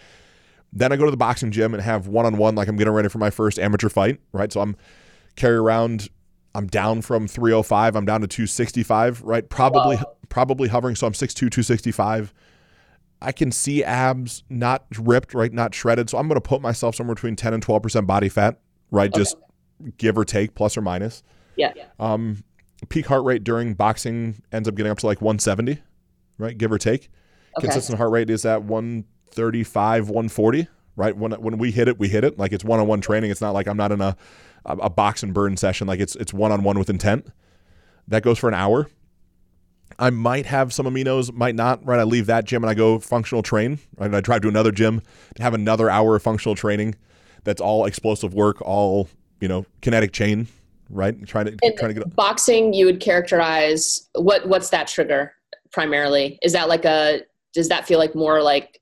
Then 0.73 0.91
I 0.91 0.97
go 0.97 1.05
to 1.05 1.11
the 1.11 1.17
boxing 1.17 1.51
gym 1.51 1.73
and 1.73 1.81
have 1.81 2.07
one 2.07 2.25
on 2.25 2.37
one, 2.37 2.55
like 2.55 2.67
I'm 2.67 2.75
getting 2.75 2.93
ready 2.93 3.07
for 3.09 3.17
my 3.17 3.29
first 3.29 3.57
amateur 3.59 3.87
fight, 3.89 4.19
right? 4.33 4.51
So 4.51 4.61
I'm 4.61 4.75
carry 5.35 5.55
around. 5.55 6.09
I'm 6.53 6.67
down 6.67 7.01
from 7.01 7.27
305. 7.27 7.95
I'm 7.95 8.05
down 8.05 8.21
to 8.21 8.27
265, 8.27 9.21
right? 9.23 9.47
Probably, 9.49 9.97
Wow. 9.97 10.15
probably 10.29 10.69
hovering. 10.69 10.95
So 10.95 11.05
I'm 11.05 11.13
6'2", 11.13 11.35
265. 11.35 12.33
I 13.21 13.31
can 13.31 13.51
see 13.51 13.83
abs 13.83 14.43
not 14.49 14.85
ripped, 14.97 15.33
right? 15.33 15.51
Not 15.51 15.73
shredded. 15.75 16.09
So 16.09 16.17
I'm 16.17 16.27
going 16.27 16.35
to 16.35 16.41
put 16.41 16.61
myself 16.61 16.95
somewhere 16.95 17.15
between 17.15 17.35
10 17.35 17.53
and 17.53 17.61
12 17.63 17.81
percent 17.81 18.07
body 18.07 18.29
fat, 18.29 18.59
right? 18.91 19.13
Just 19.13 19.35
give 19.97 20.17
or 20.17 20.23
take, 20.25 20.55
plus 20.55 20.77
or 20.77 20.81
minus. 20.81 21.23
Yeah. 21.57 21.73
Um, 21.99 22.43
peak 22.89 23.05
heart 23.07 23.23
rate 23.23 23.43
during 23.43 23.73
boxing 23.73 24.41
ends 24.51 24.67
up 24.69 24.75
getting 24.75 24.91
up 24.91 24.97
to 24.99 25.05
like 25.07 25.21
170, 25.21 25.81
right? 26.37 26.57
Give 26.57 26.71
or 26.71 26.77
take. 26.77 27.09
Okay. 27.57 27.67
Consistent 27.67 27.97
heart 27.97 28.11
rate 28.11 28.29
is 28.29 28.45
at 28.45 28.63
135, 28.63 30.09
140, 30.09 30.67
right? 30.95 31.15
When 31.15 31.31
when 31.33 31.57
we 31.57 31.71
hit 31.71 31.87
it, 31.87 31.99
we 31.99 32.09
hit 32.09 32.23
it. 32.23 32.37
Like 32.37 32.51
it's 32.51 32.63
one 32.63 32.79
on 32.79 32.87
one 32.87 33.01
training. 33.01 33.31
It's 33.31 33.41
not 33.41 33.51
like 33.51 33.67
I'm 33.67 33.77
not 33.77 33.91
in 33.91 34.01
a, 34.01 34.17
a, 34.65 34.89
box 34.89 35.23
and 35.23 35.33
burn 35.33 35.55
session. 35.57 35.87
Like 35.87 35.99
it's 35.99 36.15
it's 36.15 36.33
one 36.33 36.51
on 36.51 36.63
one 36.63 36.77
with 36.77 36.89
intent. 36.89 37.27
That 38.07 38.23
goes 38.23 38.37
for 38.37 38.47
an 38.47 38.53
hour. 38.53 38.87
I 39.97 40.09
might 40.09 40.45
have 40.47 40.73
some 40.73 40.85
aminos, 40.85 41.31
might 41.33 41.55
not, 41.55 41.85
right? 41.85 41.99
I 41.99 42.03
leave 42.03 42.25
that 42.25 42.45
gym 42.45 42.63
and 42.63 42.69
I 42.69 42.73
go 42.73 42.99
functional 42.99 43.41
train, 43.41 43.79
right? 43.97 44.07
And 44.07 44.15
I 44.15 44.21
drive 44.21 44.41
to 44.41 44.47
another 44.47 44.71
gym 44.71 45.01
to 45.35 45.43
have 45.43 45.53
another 45.53 45.89
hour 45.89 46.15
of 46.15 46.23
functional 46.23 46.55
training 46.55 46.95
that's 47.43 47.61
all 47.61 47.85
explosive 47.85 48.33
work, 48.33 48.61
all, 48.61 49.07
you 49.39 49.47
know, 49.47 49.65
kinetic 49.81 50.11
chain, 50.11 50.47
right? 50.89 51.25
Trying 51.25 51.45
to 51.45 51.57
And 51.63 51.77
trying 51.77 51.93
to 51.93 52.01
get 52.01 52.15
boxing, 52.15 52.73
you 52.73 52.85
would 52.85 52.99
characterize 52.99 54.09
what 54.15 54.47
what's 54.47 54.69
that 54.71 54.87
trigger 54.87 55.33
primarily? 55.71 56.39
Is 56.41 56.51
that 56.53 56.67
like 56.67 56.83
a 56.83 57.21
does 57.55 57.69
that 57.69 57.87
feel 57.87 57.97
like 57.97 58.13
more 58.13 58.41
like 58.43 58.79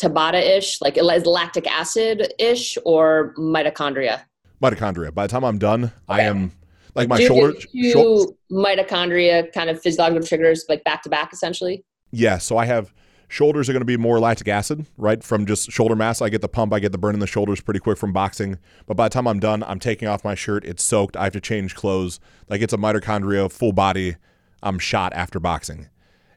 Tabata 0.00 0.40
ish, 0.40 0.80
like 0.80 0.96
is 0.96 1.26
lactic 1.26 1.66
acid 1.70 2.32
ish, 2.38 2.76
or 2.84 3.34
mitochondria? 3.38 4.22
mitochondria. 4.62 5.12
By 5.12 5.26
the 5.26 5.30
time 5.32 5.44
I'm 5.44 5.58
done, 5.58 5.90
I 6.08 6.20
am 6.22 6.52
like 6.94 7.08
my 7.08 7.16
Do 7.16 7.22
you 7.22 7.28
shoulder. 7.28 7.52
get 7.52 7.92
two 7.92 8.36
mitochondria 8.50 9.52
kind 9.52 9.68
of 9.70 9.80
physiological 9.82 10.26
triggers 10.26 10.64
like 10.68 10.84
back 10.84 11.02
to 11.02 11.08
back 11.08 11.32
essentially. 11.32 11.84
yeah, 12.12 12.38
so 12.38 12.56
I 12.56 12.66
have 12.66 12.92
shoulders 13.28 13.68
are 13.68 13.72
going 13.72 13.80
to 13.80 13.86
be 13.86 13.96
more 13.96 14.20
lactic 14.20 14.46
acid, 14.48 14.84
right? 14.98 15.24
From 15.24 15.46
just 15.46 15.70
shoulder 15.72 15.96
mass, 15.96 16.20
I 16.20 16.28
get 16.28 16.42
the 16.42 16.48
pump, 16.48 16.72
I 16.72 16.80
get 16.80 16.92
the 16.92 16.98
burn 16.98 17.14
in 17.14 17.20
the 17.20 17.26
shoulders 17.26 17.60
pretty 17.60 17.80
quick 17.80 17.96
from 17.98 18.12
boxing. 18.12 18.58
But 18.86 18.96
by 18.96 19.06
the 19.08 19.12
time 19.14 19.26
I'm 19.26 19.40
done, 19.40 19.62
I'm 19.62 19.78
taking 19.78 20.06
off 20.06 20.22
my 20.22 20.34
shirt, 20.34 20.64
it's 20.64 20.84
soaked, 20.84 21.16
I 21.16 21.24
have 21.24 21.32
to 21.32 21.40
change 21.40 21.74
clothes. 21.74 22.20
Like 22.48 22.60
it's 22.60 22.72
a 22.74 22.78
mitochondria 22.78 23.50
full 23.50 23.72
body. 23.72 24.16
I'm 24.62 24.78
shot 24.78 25.12
after 25.14 25.40
boxing. 25.40 25.88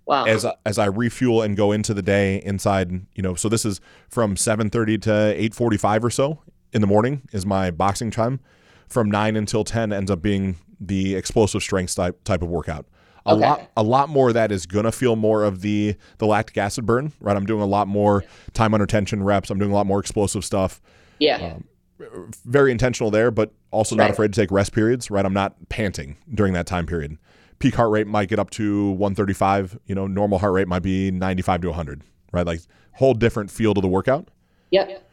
Wow. 0.05 0.25
as 0.25 0.45
as 0.65 0.77
I 0.77 0.85
refuel 0.85 1.41
and 1.41 1.57
go 1.57 1.71
into 1.71 1.93
the 1.93 2.01
day 2.03 2.41
inside, 2.43 2.91
you 3.15 3.23
know, 3.23 3.33
so 3.35 3.49
this 3.49 3.65
is 3.65 3.81
from 4.09 4.35
7:30 4.35 4.97
to 5.01 5.11
8:45 5.35 6.03
or 6.03 6.09
so 6.09 6.41
in 6.73 6.81
the 6.81 6.87
morning 6.87 7.23
is 7.31 7.45
my 7.45 7.71
boxing 7.71 8.11
time. 8.11 8.39
From 8.87 9.09
9 9.09 9.35
until 9.35 9.63
10 9.63 9.91
ends 9.91 10.11
up 10.11 10.21
being 10.21 10.57
the 10.79 11.15
explosive 11.15 11.63
strength 11.63 11.95
type 11.95 12.23
type 12.23 12.41
of 12.43 12.49
workout. 12.49 12.85
A 13.25 13.31
Okay. 13.33 13.41
lot 13.41 13.71
a 13.75 13.81
lot 13.81 14.09
more 14.09 14.27
of 14.27 14.35
that 14.35 14.51
is 14.51 14.67
going 14.67 14.85
to 14.85 14.91
feel 14.91 15.15
more 15.15 15.43
of 15.43 15.61
the 15.61 15.95
the 16.19 16.27
lactic 16.27 16.57
acid 16.59 16.85
burn, 16.85 17.11
right? 17.19 17.35
I'm 17.35 17.45
doing 17.47 17.61
a 17.63 17.65
lot 17.65 17.87
more 17.87 18.23
time 18.53 18.75
under 18.75 18.85
tension 18.85 19.23
reps. 19.23 19.49
I'm 19.49 19.57
doing 19.57 19.71
a 19.71 19.73
lot 19.73 19.87
more 19.87 19.99
explosive 19.99 20.45
stuff. 20.45 20.81
yeah. 21.17 21.37
Um, 21.37 21.63
very 22.45 22.71
intentional 22.71 23.09
there, 23.09 23.31
but 23.31 23.53
also 23.71 23.95
not 23.95 24.03
Right. 24.03 24.11
afraid 24.11 24.33
to 24.33 24.39
take 24.41 24.51
rest 24.51 24.73
periods, 24.73 25.09
right? 25.09 25.25
I'm 25.25 25.33
not 25.33 25.55
panting 25.69 26.17
during 26.33 26.51
that 26.53 26.67
time 26.67 26.85
period. 26.85 27.17
Peak 27.59 27.75
heart 27.75 27.89
rate 27.91 28.07
might 28.07 28.27
get 28.29 28.37
up 28.39 28.49
to 28.51 28.89
135. 28.91 29.79
You 29.85 29.95
know, 29.95 30.07
normal 30.07 30.39
heart 30.39 30.53
rate 30.53 30.67
might 30.67 30.83
be 30.83 31.11
95 31.11 31.61
to 31.61 31.67
100, 31.69 32.01
right? 32.31 32.45
Like 32.45 32.61
whole 32.93 33.13
different 33.13 33.49
feel 33.51 33.73
to 33.73 33.81
the 33.81 33.87
workout. 33.87 34.29
Yep. 34.71 35.09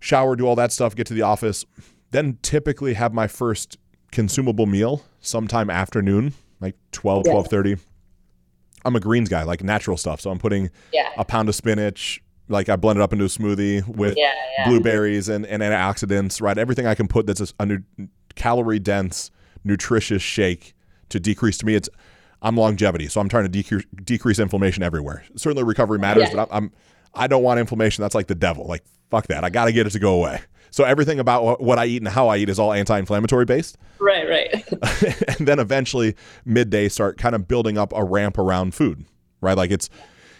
Shower, 0.00 0.36
do 0.36 0.46
all 0.46 0.56
that 0.56 0.72
stuff, 0.72 0.94
get 0.94 1.06
to 1.06 1.14
the 1.14 1.22
office, 1.22 1.64
then 2.10 2.38
typically 2.42 2.94
have 2.94 3.14
my 3.14 3.26
first 3.26 3.78
consumable 4.12 4.66
meal 4.66 5.02
sometime 5.20 5.70
afternoon, 5.70 6.34
like 6.60 6.76
12, 6.92 7.24
Yeah. 7.26 7.32
12:30. 7.32 7.78
I'm 8.84 8.94
a 8.96 9.00
greens 9.00 9.30
guy, 9.30 9.42
like 9.44 9.64
natural 9.64 9.96
stuff. 9.96 10.20
So 10.20 10.30
I'm 10.30 10.38
putting 10.38 10.70
Yeah. 10.92 11.08
a 11.16 11.24
pound 11.24 11.48
of 11.48 11.54
spinach, 11.54 12.22
like 12.48 12.68
I 12.68 12.76
blend 12.76 12.98
it 12.98 13.02
up 13.02 13.12
into 13.14 13.24
a 13.24 13.28
smoothie 13.28 13.86
with 13.88 14.14
Yeah. 14.18 14.30
Yeah. 14.58 14.68
blueberries 14.68 15.30
and, 15.30 15.46
and 15.46 15.62
antioxidants, 15.62 16.42
right? 16.42 16.58
Everything 16.58 16.86
I 16.86 16.94
can 16.94 17.08
put 17.08 17.26
that's 17.26 17.40
a, 17.40 17.46
a 17.58 17.64
nu- 17.66 17.82
calorie 18.34 18.78
dense, 18.78 19.30
nutritious 19.64 20.20
shake 20.20 20.73
to 21.10 21.20
decrease. 21.20 21.58
To 21.58 21.66
me, 21.66 21.74
it's 21.74 21.88
I'm 22.42 22.56
longevity, 22.56 23.08
so 23.08 23.20
I'm 23.20 23.28
trying 23.28 23.44
to 23.44 23.48
decrease 23.48 23.84
decrease 24.04 24.38
inflammation 24.38 24.82
everywhere. 24.82 25.24
Certainly, 25.36 25.64
recovery 25.64 25.98
matters, 25.98 26.28
Yeah. 26.30 26.36
but 26.36 26.48
I'm, 26.50 26.64
I'm 26.64 26.72
I 27.14 27.26
don't 27.26 27.42
want 27.42 27.60
inflammation. 27.60 28.02
That's 28.02 28.14
like 28.14 28.26
the 28.26 28.34
devil. 28.34 28.66
Like 28.66 28.84
fuck 29.10 29.26
that. 29.28 29.44
I 29.44 29.50
got 29.50 29.66
to 29.66 29.72
get 29.72 29.86
it 29.86 29.90
to 29.90 29.98
go 29.98 30.14
away. 30.14 30.40
So 30.70 30.82
everything 30.82 31.20
about 31.20 31.44
what- 31.44 31.60
what 31.62 31.78
I 31.78 31.84
eat 31.86 31.98
and 32.02 32.08
how 32.08 32.26
I 32.26 32.38
eat 32.38 32.48
is 32.48 32.58
all 32.58 32.72
anti-inflammatory 32.72 33.44
based. 33.44 33.78
Right. 34.00 34.28
Right. 34.28 34.68
and 35.38 35.46
then 35.46 35.60
eventually 35.60 36.16
midday 36.44 36.88
start 36.88 37.16
kind 37.16 37.36
of 37.36 37.46
building 37.46 37.78
up 37.78 37.92
a 37.94 38.02
ramp 38.02 38.38
around 38.38 38.74
food, 38.74 39.04
right? 39.40 39.56
Like 39.56 39.70
it's, 39.70 39.88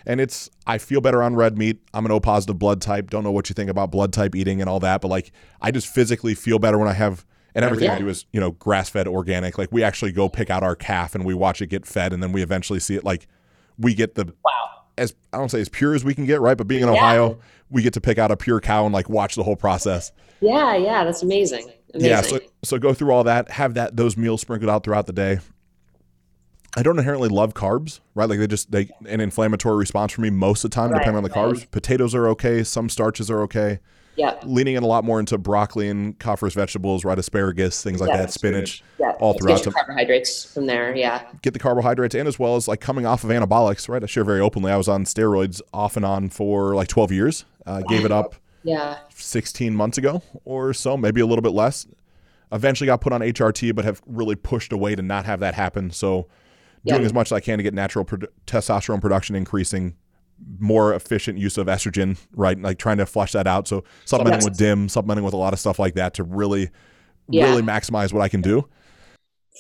and 0.06 0.20
it's, 0.20 0.50
I 0.66 0.78
feel 0.78 1.00
better 1.00 1.22
on 1.22 1.36
red 1.36 1.56
meat. 1.56 1.78
I'm 1.94 2.04
an 2.04 2.10
O 2.10 2.18
positive 2.18 2.58
blood 2.58 2.80
type. 2.82 3.10
Don't 3.10 3.22
know 3.22 3.30
what 3.30 3.48
you 3.48 3.54
think 3.54 3.70
about 3.70 3.92
blood 3.92 4.12
type 4.12 4.34
eating 4.34 4.60
and 4.60 4.68
all 4.68 4.80
that, 4.80 5.00
but 5.00 5.08
like 5.08 5.30
I 5.60 5.70
just 5.70 5.86
physically 5.86 6.34
feel 6.34 6.58
better 6.58 6.78
when 6.78 6.88
I 6.88 6.94
have, 6.94 7.24
and 7.54 7.64
everything 7.64 7.88
I 7.88 7.94
Yeah. 7.94 7.98
do 8.00 8.08
is, 8.08 8.26
you 8.32 8.40
know, 8.40 8.52
grass 8.52 8.88
fed 8.88 9.06
organic. 9.06 9.58
Like 9.58 9.70
we 9.72 9.82
actually 9.82 10.12
go 10.12 10.28
pick 10.28 10.50
out 10.50 10.62
our 10.62 10.74
calf 10.76 11.14
and 11.14 11.24
we 11.24 11.34
watch 11.34 11.62
it 11.62 11.68
get 11.68 11.86
fed 11.86 12.12
and 12.12 12.22
then 12.22 12.32
we 12.32 12.42
eventually 12.42 12.80
see 12.80 12.96
it 12.96 13.04
like 13.04 13.26
we 13.78 13.94
get 13.94 14.14
the, 14.14 14.26
wow. 14.44 14.52
as 14.98 15.14
I 15.32 15.38
don't 15.38 15.50
say 15.50 15.60
as 15.60 15.68
pure 15.68 15.94
as 15.94 16.04
we 16.04 16.14
can 16.14 16.26
get, 16.26 16.40
right? 16.40 16.56
But 16.56 16.66
being 16.68 16.82
in 16.82 16.88
Ohio, 16.88 17.38
we 17.70 17.82
get 17.82 17.92
to 17.94 18.00
pick 18.00 18.18
out 18.18 18.30
a 18.30 18.36
pure 18.36 18.60
cow 18.60 18.84
and 18.84 18.92
like 18.94 19.08
watch 19.08 19.34
the 19.34 19.42
whole 19.42 19.56
process. 19.56 20.12
Yeah. 20.40 20.76
Yeah. 20.76 21.04
That's 21.04 21.22
amazing. 21.22 21.70
Amazing. 21.94 22.10
Yeah, 22.10 22.22
so 22.22 22.40
so 22.64 22.78
go 22.78 22.92
through 22.92 23.12
all 23.12 23.22
that, 23.24 23.52
have 23.52 23.74
that 23.74 23.96
those 23.96 24.16
meals 24.16 24.40
sprinkled 24.40 24.68
out 24.68 24.82
throughout 24.82 25.06
the 25.06 25.12
day. 25.12 25.38
I 26.76 26.82
don't 26.82 26.98
inherently 26.98 27.28
love 27.28 27.54
carbs, 27.54 28.00
right? 28.16 28.28
Like 28.28 28.40
they 28.40 28.48
just 28.48 28.72
they 28.72 28.90
an 29.06 29.20
inflammatory 29.20 29.76
response 29.76 30.12
for 30.12 30.22
me 30.22 30.30
most 30.30 30.64
of 30.64 30.72
the 30.72 30.74
time, 30.74 30.90
Right, 30.90 30.98
depending 30.98 31.18
on 31.18 31.22
the 31.22 31.30
carbs. 31.30 31.70
Potatoes 31.70 32.16
are 32.16 32.26
okay, 32.30 32.64
some 32.64 32.88
starches 32.88 33.30
are 33.30 33.42
okay. 33.42 33.78
Yeah. 34.16 34.34
Leaning 34.44 34.76
in 34.76 34.82
a 34.82 34.86
lot 34.86 35.04
more 35.04 35.18
into 35.18 35.36
broccoli 35.38 35.88
and 35.88 36.18
cruciferous 36.18 36.54
vegetables, 36.54 37.04
right? 37.04 37.18
Asparagus, 37.18 37.82
things 37.82 38.00
like 38.00 38.10
Yeah. 38.10 38.18
that, 38.18 38.32
spinach. 38.32 38.82
Yeah. 39.00 39.10
All 39.20 39.34
throughout 39.34 39.64
Get 39.64 39.74
carbohydrates 39.74 40.44
from 40.44 40.66
there. 40.66 40.94
Yeah. 40.94 41.22
Get 41.42 41.52
the 41.52 41.58
carbohydrates 41.58 42.14
and 42.14 42.28
as 42.28 42.38
well 42.38 42.54
as 42.56 42.68
like 42.68 42.80
coming 42.80 43.06
off 43.06 43.24
of 43.24 43.30
anabolics, 43.30 43.88
right? 43.88 44.02
I 44.02 44.06
share 44.06 44.24
very 44.24 44.40
openly. 44.40 44.70
I 44.70 44.76
was 44.76 44.88
on 44.88 45.04
steroids 45.04 45.60
off 45.72 45.96
and 45.96 46.04
on 46.06 46.28
for 46.28 46.74
like 46.74 46.88
12 46.88 47.10
years. 47.12 47.44
Uh, 47.66 47.80
gave 47.88 48.04
it 48.04 48.12
up 48.12 48.36
Yeah. 48.62 48.98
16 49.14 49.74
months 49.74 49.98
ago 49.98 50.22
or 50.44 50.72
so, 50.72 50.96
maybe 50.96 51.20
a 51.20 51.26
little 51.26 51.42
bit 51.42 51.52
less. 51.52 51.86
Eventually 52.52 52.86
got 52.86 53.00
put 53.00 53.12
on 53.12 53.20
HRT, 53.20 53.72
but 53.74 53.84
have 53.84 54.00
really 54.06 54.36
pushed 54.36 54.72
away 54.72 54.94
to 54.94 55.02
not 55.02 55.24
have 55.24 55.40
that 55.40 55.54
happen. 55.54 55.90
So, 55.90 56.28
doing 56.86 57.00
Yeah. 57.00 57.06
as 57.06 57.12
much 57.14 57.28
as 57.28 57.32
I 57.32 57.40
can 57.40 57.58
to 57.58 57.62
get 57.64 57.74
natural 57.74 58.04
produ- 58.04 58.28
testosterone 58.46 59.00
production 59.00 59.34
increasing, 59.34 59.94
more 60.58 60.94
efficient 60.94 61.38
use 61.38 61.56
of 61.58 61.66
estrogen, 61.66 62.18
right? 62.34 62.58
Like 62.60 62.78
trying 62.78 62.98
to 62.98 63.06
flush 63.06 63.32
that 63.32 63.46
out. 63.46 63.66
So, 63.68 63.84
supplementing 64.04 64.40
Yes. 64.40 64.44
with 64.50 64.58
DIM, 64.58 64.88
supplementing 64.88 65.24
with 65.24 65.34
a 65.34 65.38
lot 65.38 65.52
of 65.52 65.58
stuff 65.58 65.78
like 65.78 65.94
that 65.94 66.14
to 66.14 66.22
really, 66.24 66.70
Yeah. 67.28 67.44
really 67.50 67.62
maximize 67.62 68.12
what 68.12 68.22
I 68.22 68.28
can 68.28 68.40
do. 68.42 68.68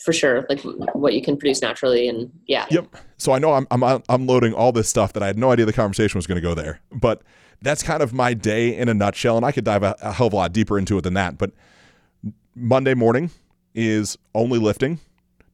For 0.04 0.12
sure. 0.12 0.44
Like 0.48 0.60
what 0.94 1.14
you 1.14 1.22
can 1.22 1.36
produce 1.36 1.62
naturally. 1.62 2.08
And 2.08 2.30
yeah. 2.46 2.66
Yep. 2.70 2.96
So 3.16 3.32
I 3.32 3.38
know 3.38 3.52
I'm 3.52 3.66
I'm 3.70 4.02
I'm 4.08 4.26
loading 4.26 4.52
all 4.52 4.72
this 4.72 4.88
stuff 4.88 5.12
that 5.14 5.22
I 5.22 5.26
had 5.26 5.38
no 5.38 5.50
idea 5.52 5.64
the 5.64 5.72
conversation 5.72 6.18
was 6.18 6.26
going 6.26 6.36
to 6.36 6.42
go 6.42 6.54
there. 6.54 6.80
But 6.92 7.22
that's 7.62 7.82
kind 7.82 8.02
of 8.02 8.12
my 8.12 8.34
day 8.34 8.76
in 8.76 8.88
a 8.88 8.94
nutshell, 8.94 9.36
and 9.36 9.46
I 9.46 9.52
could 9.52 9.64
dive 9.64 9.82
a, 9.84 9.96
a 10.02 10.12
hell 10.12 10.26
of 10.26 10.32
a 10.32 10.36
lot 10.36 10.52
deeper 10.52 10.78
into 10.78 10.98
it 10.98 11.02
than 11.02 11.14
that. 11.14 11.38
But 11.38 11.52
Monday 12.54 12.94
morning 12.94 13.30
is 13.74 14.18
only 14.34 14.58
lifting. 14.58 15.00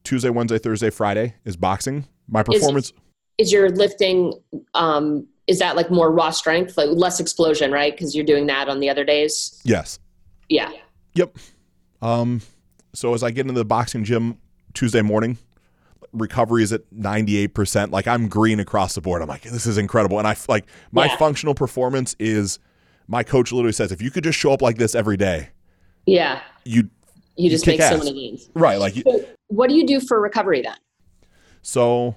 Tuesday, 0.03 0.29
Wednesday, 0.29 0.57
Thursday, 0.57 0.89
Friday 0.89 1.35
is 1.45 1.55
boxing. 1.55 2.07
My 2.27 2.43
performance. 2.43 2.87
Is 2.87 2.93
your 3.37 3.69
lifting, 3.69 4.33
um, 4.73 5.27
is 5.47 5.59
that 5.59 5.75
like 5.75 5.89
more 5.89 6.11
raw 6.11 6.29
strength, 6.29 6.77
like 6.77 6.89
less 6.91 7.19
explosion, 7.19 7.71
right? 7.71 7.93
Because 7.93 8.15
you're 8.15 8.25
doing 8.25 8.45
that 8.47 8.69
on 8.69 8.79
the 8.79 8.89
other 8.89 9.03
days. 9.03 9.59
yes. 9.63 9.99
Yeah. 10.49 10.69
Yep. 11.13 11.37
Um. 12.01 12.41
So 12.93 13.13
as 13.13 13.23
I 13.23 13.31
get 13.31 13.41
into 13.47 13.53
the 13.57 13.63
boxing 13.65 14.03
gym 14.03 14.37
Tuesday 14.73 15.01
morning, 15.01 15.37
recovery 16.11 16.61
is 16.63 16.73
at 16.73 16.81
98%. 16.93 17.91
Like 17.91 18.05
I'm 18.07 18.27
green 18.27 18.59
across 18.59 18.95
the 18.95 19.01
board. 19.01 19.21
I'm 19.21 19.29
like, 19.29 19.43
this 19.43 19.65
is 19.65 19.77
incredible. 19.77 20.19
And 20.19 20.27
i 20.27 20.35
like 20.49 20.65
my 20.91 21.05
Yeah. 21.05 21.15
functional 21.15 21.55
performance 21.55 22.17
is 22.19 22.59
my 23.07 23.23
coach 23.23 23.53
literally 23.53 23.71
says, 23.71 23.93
if 23.93 24.01
you 24.01 24.11
could 24.11 24.25
just 24.25 24.37
show 24.37 24.51
up 24.51 24.61
like 24.61 24.77
this 24.77 24.93
every 24.93 25.15
day, 25.15 25.49
Yeah. 26.05 26.41
you 26.65 26.89
You 27.37 27.49
just 27.49 27.65
make 27.65 27.81
so 27.81 27.97
many 27.97 28.11
gains. 28.13 28.49
right. 28.55 28.77
Like, 28.77 28.97
you, 28.97 29.03
what 29.47 29.69
do 29.69 29.75
you 29.75 29.87
do 29.87 30.01
for 30.01 30.19
recovery 30.19 30.61
then? 30.61 30.75
so 31.61 32.15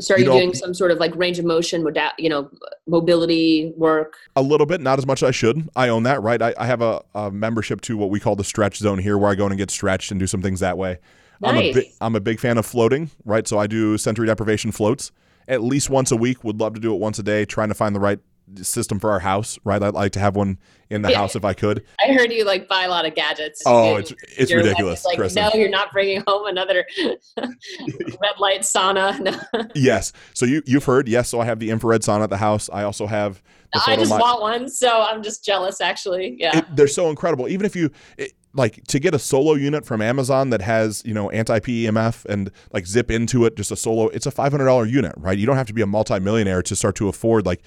So 0.00 0.14
are 0.14 0.18
You 0.18 0.26
you, 0.26 0.32
doing 0.32 0.54
some 0.54 0.74
sort 0.74 0.90
of 0.90 0.98
like 0.98 1.14
range 1.16 1.38
of 1.38 1.44
motion, 1.44 1.82
moda- 1.82 2.12
you 2.18 2.28
know, 2.28 2.50
mobility 2.86 3.72
work? 3.76 4.16
a 4.36 4.42
little 4.42 4.66
bit, 4.66 4.80
not 4.80 4.98
as 4.98 5.06
much 5.06 5.22
as 5.22 5.28
I 5.28 5.30
should. 5.32 5.68
I 5.76 5.88
own 5.88 6.02
that, 6.04 6.22
right? 6.22 6.40
I, 6.40 6.54
I 6.58 6.66
have 6.66 6.82
a, 6.82 7.02
a 7.14 7.30
membership 7.30 7.80
to 7.82 7.96
what 7.96 8.10
we 8.10 8.20
call 8.20 8.36
the 8.36 8.44
stretch 8.44 8.78
zone 8.78 8.98
here 8.98 9.18
where 9.18 9.30
I 9.30 9.34
go 9.34 9.46
in 9.46 9.52
and 9.52 9.58
get 9.58 9.70
stretched 9.70 10.10
and 10.10 10.18
do 10.20 10.26
some 10.26 10.42
things 10.42 10.60
that 10.60 10.78
way. 10.78 10.98
I'm 11.42 11.56
a 11.56 11.60
Nice. 11.60 11.74
big 11.74 11.86
I'm 12.00 12.16
a 12.16 12.20
big 12.20 12.40
fan 12.40 12.58
of 12.58 12.66
floating, 12.66 13.10
right? 13.24 13.46
So 13.46 13.58
I 13.58 13.66
do 13.68 13.96
sensory 13.98 14.26
deprivation 14.26 14.72
floats 14.72 15.12
at 15.46 15.62
least 15.62 15.88
once 15.88 16.10
a 16.10 16.16
week. 16.16 16.42
Would 16.44 16.58
love 16.60 16.74
to 16.74 16.80
do 16.80 16.92
it 16.94 16.98
once 16.98 17.18
a 17.18 17.22
day. 17.22 17.44
Trying 17.44 17.68
to 17.68 17.74
find 17.74 17.94
the 17.94 18.00
right 18.00 18.18
system 18.62 18.98
for 18.98 19.10
our 19.10 19.20
house, 19.20 19.58
right? 19.64 19.82
I'd 19.82 19.94
like 19.94 20.12
to 20.12 20.20
have 20.20 20.36
one 20.36 20.58
in 20.90 21.02
the 21.02 21.10
Yeah. 21.10 21.18
house 21.18 21.36
if 21.36 21.44
I 21.44 21.52
could. 21.52 21.84
I 22.02 22.12
heard 22.12 22.32
you 22.32 22.44
like 22.44 22.68
buy 22.68 22.84
a 22.84 22.88
lot 22.88 23.04
of 23.06 23.14
gadgets. 23.14 23.62
Oh, 23.66 23.96
it's 23.96 24.12
it's 24.36 24.52
ridiculous, 24.52 25.04
Like, 25.04 25.18
Kristen. 25.18 25.44
no, 25.44 25.50
you're 25.54 25.68
not 25.68 25.92
bringing 25.92 26.22
home 26.26 26.46
another 26.46 26.84
red 27.36 28.38
light 28.38 28.62
sauna. 28.62 29.18
No. 29.52 29.64
Yes. 29.74 30.12
So 30.34 30.46
you 30.46 30.62
you've 30.66 30.84
heard 30.84 31.08
yes. 31.08 31.28
So 31.28 31.40
I 31.40 31.44
have 31.44 31.58
the 31.58 31.70
infrared 31.70 32.02
sauna 32.02 32.22
at 32.24 32.30
the 32.30 32.36
house. 32.38 32.70
I 32.72 32.82
also 32.84 33.06
have. 33.06 33.42
The 33.72 33.82
I 33.86 33.96
just 33.96 34.10
photomi- 34.12 34.20
want 34.20 34.40
one, 34.40 34.68
so 34.70 35.02
I'm 35.02 35.22
just 35.22 35.44
jealous. 35.44 35.80
Actually, 35.80 36.36
yeah. 36.38 36.58
it, 36.58 36.64
they're 36.74 36.88
so 36.88 37.10
incredible. 37.10 37.48
Even 37.48 37.66
if 37.66 37.76
you 37.76 37.90
it, 38.16 38.32
like 38.54 38.82
to 38.84 38.98
get 38.98 39.14
a 39.14 39.18
solo 39.18 39.54
unit 39.54 39.84
from 39.84 40.00
Amazon 40.00 40.48
that 40.50 40.62
has 40.62 41.02
you 41.04 41.12
know 41.12 41.28
anti 41.30 41.58
PEMF 41.60 42.24
and 42.26 42.50
like 42.72 42.86
zip 42.86 43.10
into 43.10 43.44
it, 43.44 43.56
just 43.56 43.70
a 43.70 43.76
solo, 43.76 44.08
it's 44.08 44.24
a 44.24 44.30
five 44.30 44.52
hundred 44.52 44.64
dollar 44.66 44.86
unit, 44.86 45.12
right? 45.18 45.36
You 45.36 45.44
don't 45.46 45.56
have 45.56 45.66
to 45.66 45.74
be 45.74 45.82
a 45.82 45.86
multimillionaire 45.86 46.62
to 46.62 46.74
start 46.76 46.94
to 46.96 47.08
afford 47.08 47.44
like 47.44 47.60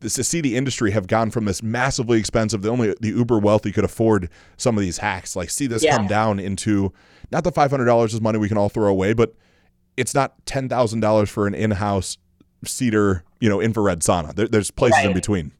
this. 0.00 0.14
To 0.14 0.24
see 0.24 0.40
the 0.40 0.56
industry 0.56 0.90
have 0.92 1.06
gone 1.06 1.30
from 1.30 1.44
this 1.44 1.62
massively 1.62 2.18
expensive, 2.18 2.62
the 2.62 2.70
only 2.70 2.94
the 3.00 3.08
uber 3.08 3.38
wealthy 3.38 3.72
could 3.72 3.84
afford 3.84 4.28
some 4.56 4.76
of 4.76 4.82
these 4.82 4.98
hacks. 4.98 5.36
Like 5.36 5.50
see 5.50 5.66
this 5.66 5.82
Yeah. 5.84 5.96
come 5.96 6.06
down 6.06 6.38
into 6.38 6.92
not 7.32 7.44
the 7.44 7.52
five 7.52 7.70
hundred 7.70 7.86
dollars 7.86 8.14
is 8.14 8.20
money 8.20 8.38
we 8.38 8.48
can 8.48 8.58
all 8.58 8.68
throw 8.68 8.88
away, 8.88 9.12
but 9.12 9.34
it's 9.96 10.14
not 10.14 10.34
ten 10.46 10.68
thousand 10.68 11.00
dollars 11.00 11.30
for 11.30 11.46
an 11.46 11.54
in 11.54 11.70
house 11.72 12.18
cedar 12.64 13.22
you 13.40 13.48
know 13.48 13.60
infrared 13.60 14.00
sauna. 14.00 14.34
There, 14.34 14.48
there's 14.48 14.70
places 14.70 15.04
in 15.04 15.12
between. 15.12 15.52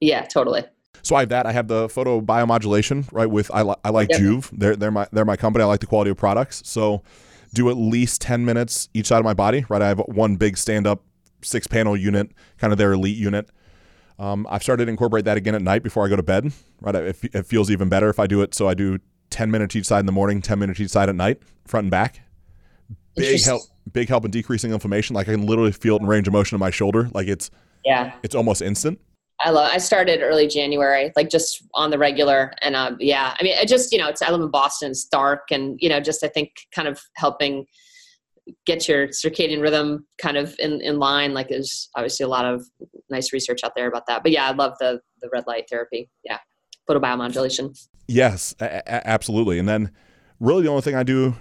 yeah, 0.00 0.22
totally. 0.22 0.64
So 1.04 1.16
I 1.16 1.20
have 1.20 1.30
that. 1.30 1.46
I 1.46 1.52
have 1.52 1.66
the 1.66 1.88
photo 1.88 2.20
biomodulation, 2.20 3.08
right? 3.12 3.26
With 3.28 3.50
I, 3.52 3.62
li- 3.62 3.74
I 3.84 3.90
like 3.90 4.08
Yep. 4.10 4.20
Joovv. 4.20 4.50
They're 4.52 4.76
they're 4.76 4.90
my 4.92 5.08
they're 5.12 5.24
my 5.24 5.36
company. 5.36 5.64
I 5.64 5.66
like 5.66 5.80
the 5.80 5.86
quality 5.86 6.10
of 6.12 6.16
products. 6.16 6.62
So 6.64 7.02
do 7.54 7.68
at 7.70 7.76
least 7.76 8.20
ten 8.20 8.44
minutes 8.44 8.88
each 8.94 9.06
side 9.08 9.18
of 9.18 9.24
my 9.24 9.34
body, 9.34 9.64
right? 9.68 9.82
I 9.82 9.88
have 9.88 9.98
one 10.06 10.36
big 10.36 10.56
stand 10.56 10.86
up 10.86 11.02
six 11.42 11.66
panel 11.66 11.96
unit, 11.96 12.30
kind 12.58 12.72
of 12.72 12.78
their 12.78 12.92
elite 12.92 13.16
unit. 13.16 13.48
Um, 14.22 14.46
I've 14.48 14.62
started 14.62 14.84
to 14.84 14.90
incorporate 14.90 15.24
that 15.24 15.36
again 15.36 15.56
at 15.56 15.62
night 15.62 15.82
before 15.82 16.06
I 16.06 16.08
go 16.08 16.14
to 16.14 16.22
bed, 16.22 16.52
right? 16.80 16.94
It, 16.94 17.18
it 17.34 17.44
feels 17.44 17.72
even 17.72 17.88
better 17.88 18.08
if 18.08 18.20
I 18.20 18.28
do 18.28 18.40
it. 18.42 18.54
So 18.54 18.68
I 18.68 18.74
do 18.74 19.00
ten 19.30 19.50
minutes 19.50 19.74
each 19.74 19.86
side 19.86 19.98
in 19.98 20.06
the 20.06 20.12
morning, 20.12 20.40
ten 20.40 20.60
minutes 20.60 20.78
each 20.78 20.90
side 20.90 21.08
at 21.08 21.16
night, 21.16 21.42
front 21.66 21.86
and 21.86 21.90
back. 21.90 22.20
Big 23.16 23.42
help, 23.42 23.62
big 23.92 24.08
help 24.08 24.24
in 24.24 24.30
decreasing 24.30 24.72
inflammation. 24.72 25.14
Like 25.14 25.28
I 25.28 25.32
can 25.32 25.44
literally 25.44 25.72
feel 25.72 25.96
it 25.96 26.02
in 26.02 26.06
range 26.06 26.28
of 26.28 26.32
motion 26.32 26.54
in 26.54 26.60
my 26.60 26.70
shoulder. 26.70 27.10
Like 27.12 27.26
it's 27.26 27.50
Yeah, 27.84 28.12
it's 28.22 28.36
almost 28.36 28.62
instant. 28.62 29.00
I 29.40 29.50
love. 29.50 29.68
I 29.72 29.78
started 29.78 30.20
early 30.22 30.46
January, 30.46 31.10
like 31.16 31.28
just 31.28 31.64
on 31.74 31.90
the 31.90 31.98
regular, 31.98 32.52
and 32.62 32.76
um, 32.76 32.98
yeah, 33.00 33.34
I 33.40 33.42
mean, 33.42 33.56
I 33.58 33.64
just 33.64 33.90
you 33.90 33.98
know, 33.98 34.06
it's 34.06 34.22
I 34.22 34.30
live 34.30 34.40
in 34.40 34.52
Boston, 34.52 34.92
it's 34.92 35.04
dark, 35.04 35.50
and 35.50 35.76
you 35.82 35.88
know, 35.88 35.98
just 35.98 36.22
I 36.22 36.28
think 36.28 36.52
kind 36.72 36.86
of 36.86 37.02
helping 37.16 37.66
get 38.66 38.88
your 38.88 39.08
circadian 39.08 39.62
rhythm 39.62 40.06
kind 40.20 40.36
of 40.36 40.54
in, 40.58 40.80
in 40.80 40.98
line. 40.98 41.32
Like, 41.34 41.48
there's 41.48 41.88
obviously 41.94 42.24
a 42.24 42.28
lot 42.28 42.44
of 42.44 42.64
nice 43.10 43.32
research 43.32 43.60
out 43.64 43.72
there 43.76 43.88
about 43.88 44.06
that. 44.06 44.22
But 44.22 44.32
yeah, 44.32 44.46
I 44.48 44.52
love 44.52 44.74
the 44.80 45.00
the 45.20 45.28
red 45.32 45.44
light 45.46 45.64
therapy. 45.70 46.10
Yeah, 46.24 46.38
photobiomodulation. 46.88 47.78
Yes, 48.08 48.54
a- 48.60 48.82
a- 48.86 49.06
absolutely. 49.06 49.58
And 49.58 49.68
then 49.68 49.90
really 50.40 50.62
the 50.64 50.68
only 50.68 50.82
thing 50.82 50.96
I 50.96 51.02
do, 51.04 51.36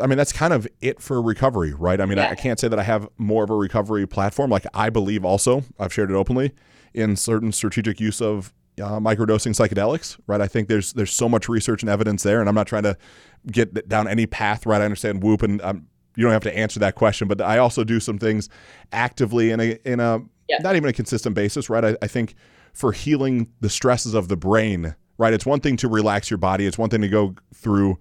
I 0.00 0.06
mean, 0.06 0.16
that's 0.16 0.32
kind 0.32 0.52
of 0.52 0.66
it 0.80 1.00
for 1.02 1.20
recovery, 1.20 1.74
right? 1.74 2.00
I 2.00 2.06
mean, 2.06 2.18
I, 2.18 2.24
Yeah. 2.24 2.30
I 2.30 2.34
can't 2.34 2.58
say 2.58 2.68
that 2.68 2.78
I 2.78 2.82
have 2.84 3.08
more 3.18 3.44
of 3.44 3.50
a 3.50 3.54
recovery 3.54 4.06
platform. 4.06 4.50
Like 4.50 4.66
I 4.72 4.88
believe 4.90 5.24
also, 5.24 5.64
I've 5.78 5.92
shared 5.92 6.10
it 6.10 6.14
openly, 6.14 6.52
in 6.94 7.16
certain 7.16 7.52
strategic 7.52 8.00
use 8.00 8.22
of 8.22 8.54
uh, 8.80 8.98
microdosing 8.98 9.52
psychedelics, 9.54 10.18
right? 10.26 10.40
I 10.40 10.46
think 10.48 10.68
there's 10.68 10.92
there's 10.94 11.12
so 11.12 11.28
much 11.28 11.48
research 11.48 11.82
and 11.82 11.90
evidence 11.90 12.22
there, 12.22 12.40
and 12.40 12.48
I'm 12.48 12.54
not 12.54 12.66
trying 12.66 12.82
to 12.84 12.96
get 13.50 13.88
down 13.88 14.08
any 14.08 14.26
path, 14.26 14.64
right? 14.66 14.80
I 14.80 14.84
understand 14.84 15.22
Whoop, 15.22 15.42
and 15.42 15.60
um, 15.62 15.86
you 16.16 16.22
don't 16.24 16.32
have 16.32 16.42
to 16.42 16.56
answer 16.56 16.80
that 16.80 16.94
question, 16.94 17.28
but 17.28 17.40
I 17.40 17.58
also 17.58 17.84
do 17.84 18.00
some 18.00 18.18
things 18.18 18.48
actively 18.92 19.50
in 19.50 19.60
a 19.60 19.78
in 19.84 20.00
a 20.00 20.20
Yeah. 20.48 20.58
not 20.60 20.76
even 20.76 20.88
a 20.88 20.92
consistent 20.92 21.34
basis, 21.34 21.68
right? 21.70 21.84
I, 21.84 21.96
I 22.02 22.06
think 22.06 22.34
for 22.72 22.92
healing 22.92 23.48
the 23.60 23.68
stresses 23.70 24.14
of 24.14 24.28
the 24.28 24.36
brain, 24.36 24.94
right? 25.18 25.32
It's 25.32 25.46
one 25.46 25.60
thing 25.60 25.76
to 25.78 25.88
relax 25.88 26.30
your 26.30 26.38
body. 26.38 26.66
It's 26.66 26.78
one 26.78 26.90
thing 26.90 27.00
to 27.02 27.08
go 27.08 27.34
through, 27.54 27.98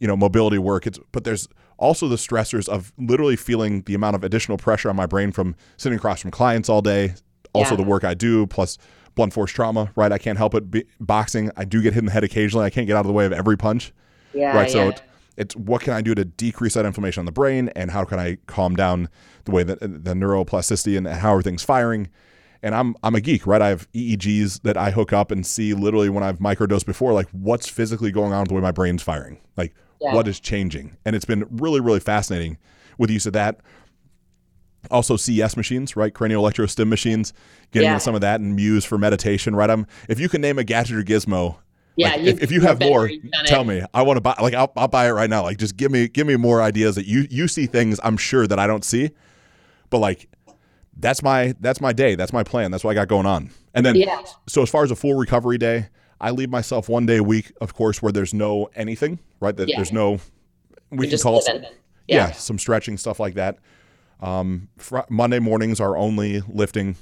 you 0.00 0.06
know, 0.06 0.16
mobility 0.16 0.58
work. 0.58 0.86
It's 0.86 0.98
but 1.12 1.24
there's 1.24 1.48
also 1.78 2.08
the 2.08 2.16
stressors 2.16 2.68
of 2.68 2.92
literally 2.98 3.36
feeling 3.36 3.82
the 3.82 3.94
amount 3.94 4.16
of 4.16 4.24
additional 4.24 4.56
pressure 4.58 4.88
on 4.88 4.96
my 4.96 5.06
brain 5.06 5.32
from 5.32 5.56
sitting 5.76 5.96
across 5.98 6.20
from 6.20 6.30
clients 6.30 6.68
all 6.68 6.82
day. 6.82 7.14
Also 7.52 7.72
Yeah. 7.72 7.76
the 7.76 7.82
work 7.84 8.04
I 8.04 8.14
do 8.14 8.46
plus 8.46 8.78
blunt 9.14 9.32
force 9.32 9.52
trauma, 9.52 9.90
right? 9.94 10.10
I 10.10 10.18
can't 10.18 10.38
help 10.38 10.54
it. 10.56 10.70
Be, 10.70 10.84
boxing, 11.00 11.50
I 11.56 11.64
do 11.64 11.80
get 11.82 11.92
hit 11.94 12.00
in 12.00 12.06
the 12.06 12.12
head 12.12 12.24
occasionally. 12.24 12.64
I 12.66 12.70
can't 12.70 12.86
get 12.86 12.96
out 12.96 13.00
of 13.00 13.06
the 13.06 13.12
way 13.12 13.26
of 13.26 13.32
every 13.32 13.56
punch 13.56 13.92
Yeah, 14.32 14.56
right? 14.56 14.68
So 14.70 14.86
yeah. 14.88 14.96
It's, 15.36 15.56
what 15.56 15.82
can 15.82 15.92
I 15.92 16.00
do 16.00 16.14
to 16.14 16.24
decrease 16.24 16.74
that 16.74 16.86
inflammation 16.86 17.20
on 17.20 17.26
the 17.26 17.32
brain, 17.32 17.70
and 17.74 17.90
how 17.90 18.04
can 18.04 18.18
I 18.18 18.38
calm 18.46 18.76
down 18.76 19.08
the 19.44 19.50
way 19.52 19.62
that 19.64 19.80
the 19.80 20.14
neuroplasticity 20.14 20.96
and 20.96 21.06
how 21.06 21.34
are 21.34 21.42
things 21.42 21.62
firing. 21.62 22.08
And 22.62 22.74
I'm 22.74 22.94
I'm 23.02 23.14
a 23.14 23.20
geek, 23.20 23.46
right? 23.46 23.60
I 23.60 23.68
have 23.68 23.90
EEGs 23.92 24.62
that 24.62 24.76
I 24.78 24.90
hook 24.90 25.12
up 25.12 25.30
and 25.30 25.44
see 25.46 25.74
literally 25.74 26.08
when 26.08 26.24
I've 26.24 26.38
microdosed 26.38 26.86
before, 26.86 27.12
like 27.12 27.28
what's 27.32 27.68
physically 27.68 28.10
going 28.10 28.32
on 28.32 28.40
with 28.40 28.48
the 28.48 28.54
way 28.54 28.62
my 28.62 28.72
brain's 28.72 29.02
firing, 29.02 29.38
like 29.56 29.74
Yeah. 30.00 30.14
what 30.14 30.26
is 30.28 30.40
changing, 30.40 30.96
and 31.04 31.14
it's 31.14 31.26
been 31.26 31.44
really 31.50 31.80
really 31.80 32.00
fascinating 32.00 32.56
with 32.96 33.08
the 33.08 33.14
use 33.14 33.26
of 33.26 33.34
that. 33.34 33.60
Also, 34.90 35.16
CES 35.16 35.56
machines, 35.56 35.96
right? 35.96 36.12
Cranial 36.12 36.42
electrostim 36.42 36.88
machines, 36.88 37.32
getting 37.70 37.86
Yeah. 37.88 37.94
into 37.94 38.04
some 38.04 38.14
of 38.14 38.20
that 38.20 38.40
and 38.40 38.54
Muse 38.54 38.84
for 38.84 38.98
meditation, 38.98 39.56
right? 39.56 39.68
I'm 39.70 39.86
if 40.08 40.20
you 40.20 40.28
can 40.28 40.40
name 40.40 40.58
a 40.58 40.64
gadget 40.64 40.96
or 40.96 41.02
gizmo 41.02 41.56
yeah. 41.96 42.08
like, 42.10 42.20
if, 42.20 42.42
if 42.42 42.50
you 42.50 42.60
you've 42.62 42.80
more, 42.80 43.00
there, 43.02 43.10
you've 43.10 43.30
done 43.30 43.44
tell 43.46 43.62
it. 43.62 43.66
me. 43.66 43.82
I 43.94 44.02
want 44.02 44.16
to 44.16 44.20
buy. 44.20 44.34
Like 44.40 44.54
I'll, 44.54 44.72
I'll 44.76 44.88
buy 44.88 45.06
it 45.08 45.12
right 45.12 45.30
now. 45.30 45.42
Like 45.42 45.58
just 45.58 45.76
give 45.76 45.90
me 45.90 46.08
give 46.08 46.26
me 46.26 46.36
more 46.36 46.60
ideas 46.62 46.94
that 46.96 47.06
you 47.06 47.26
you 47.30 47.48
see 47.48 47.66
things 47.66 47.98
I'm 48.02 48.16
sure 48.16 48.46
that 48.46 48.58
I 48.58 48.66
don't 48.66 48.84
see, 48.84 49.10
but 49.90 49.98
like 49.98 50.28
that's 50.98 51.22
my 51.22 51.54
that's 51.60 51.80
my 51.80 51.92
day. 51.92 52.14
That's 52.14 52.32
my 52.32 52.42
plan. 52.44 52.70
That's 52.70 52.84
what 52.84 52.92
I 52.92 52.94
got 52.94 53.08
going 53.08 53.26
on. 53.26 53.50
And 53.74 53.84
then 53.84 53.96
Yeah. 53.96 54.22
so 54.46 54.62
as 54.62 54.70
far 54.70 54.84
as 54.84 54.90
a 54.90 54.96
full 54.96 55.14
recovery 55.14 55.58
day, 55.58 55.88
I 56.20 56.30
leave 56.30 56.50
myself 56.50 56.88
one 56.88 57.06
day 57.06 57.16
a 57.16 57.22
week, 57.24 57.52
of 57.60 57.74
course, 57.74 58.00
where 58.00 58.12
there's 58.12 58.32
no 58.34 58.70
anything. 58.74 59.18
Right. 59.40 59.56
That 59.56 59.68
Yeah. 59.68 59.76
there's 59.76 59.92
no. 59.92 60.20
We 60.90 61.06
You're 61.08 61.16
can 61.18 61.22
call 61.22 61.38
it. 61.38 61.44
living. 61.52 61.68
Yeah. 62.06 62.32
some 62.32 62.58
stretching 62.58 62.96
stuff 62.98 63.18
like 63.18 63.34
that. 63.34 63.58
Um, 64.20 64.68
fr- 64.76 64.98
Monday 65.08 65.38
mornings 65.40 65.80
are 65.80 65.96
only 65.96 66.40
lifting. 66.48 66.96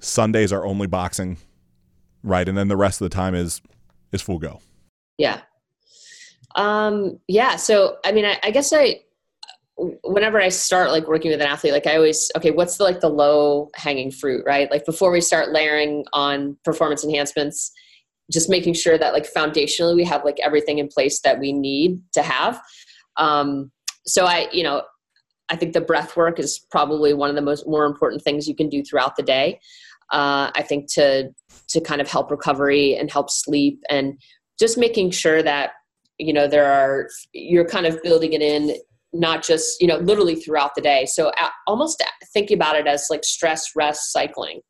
Sundays 0.00 0.52
are 0.52 0.64
only 0.64 0.86
boxing, 0.86 1.38
right? 2.22 2.48
And 2.48 2.56
then 2.56 2.68
the 2.68 2.76
rest 2.76 3.00
of 3.00 3.08
the 3.08 3.14
time 3.14 3.34
is 3.34 3.60
is 4.12 4.22
full 4.22 4.38
go. 4.38 4.60
Yeah. 5.16 5.40
Um, 6.56 7.20
yeah. 7.28 7.56
So, 7.56 7.98
I 8.04 8.12
mean, 8.12 8.24
I, 8.24 8.38
I 8.42 8.50
guess 8.50 8.72
I, 8.72 9.00
whenever 10.02 10.40
I 10.40 10.48
start 10.48 10.90
like 10.90 11.06
working 11.06 11.30
with 11.30 11.40
an 11.40 11.46
athlete, 11.46 11.72
like 11.72 11.86
I 11.86 11.96
always, 11.96 12.32
okay, 12.36 12.50
what's 12.50 12.78
the, 12.78 12.84
like 12.84 13.00
the 13.00 13.08
low 13.08 13.70
hanging 13.74 14.10
fruit, 14.10 14.44
right? 14.44 14.70
Like 14.70 14.84
before 14.84 15.12
we 15.12 15.20
start 15.20 15.52
layering 15.52 16.04
on 16.12 16.56
performance 16.64 17.04
enhancements, 17.04 17.70
just 18.32 18.50
making 18.50 18.74
sure 18.74 18.98
that 18.98 19.12
like 19.12 19.32
foundationally 19.32 19.94
we 19.94 20.04
have 20.04 20.24
like 20.24 20.38
everything 20.40 20.78
in 20.78 20.88
place 20.88 21.20
that 21.20 21.38
we 21.38 21.52
need 21.52 22.00
to 22.12 22.22
have. 22.22 22.60
Um, 23.16 23.70
so 24.04 24.24
I, 24.26 24.48
you 24.52 24.64
know, 24.64 24.82
I 25.48 25.56
think 25.56 25.72
the 25.72 25.80
breath 25.80 26.16
work 26.16 26.38
is 26.38 26.58
probably 26.70 27.14
one 27.14 27.30
of 27.30 27.36
the 27.36 27.42
most 27.42 27.66
more 27.66 27.84
important 27.84 28.22
things 28.22 28.48
you 28.48 28.54
can 28.54 28.68
do 28.68 28.82
throughout 28.82 29.16
the 29.16 29.22
day. 29.22 29.60
Uh, 30.10 30.50
I 30.54 30.62
think 30.62 30.90
to 30.94 31.30
to 31.68 31.80
kind 31.80 32.00
of 32.00 32.08
help 32.08 32.30
recovery 32.30 32.96
and 32.96 33.10
help 33.10 33.30
sleep 33.30 33.82
and 33.90 34.18
just 34.58 34.78
making 34.78 35.10
sure 35.10 35.42
that 35.42 35.72
you 36.18 36.32
know 36.32 36.46
there 36.46 36.70
are 36.70 37.08
you're 37.32 37.68
kind 37.68 37.86
of 37.86 38.02
building 38.02 38.32
it 38.32 38.42
in 38.42 38.76
not 39.12 39.42
just 39.42 39.80
you 39.80 39.86
know 39.86 39.98
literally 39.98 40.34
throughout 40.34 40.74
the 40.74 40.80
day. 40.80 41.06
So 41.06 41.32
almost 41.66 42.02
thinking 42.32 42.56
about 42.56 42.76
it 42.76 42.86
as 42.86 43.06
like 43.10 43.24
stress 43.24 43.70
rest 43.76 44.12
cycling 44.12 44.60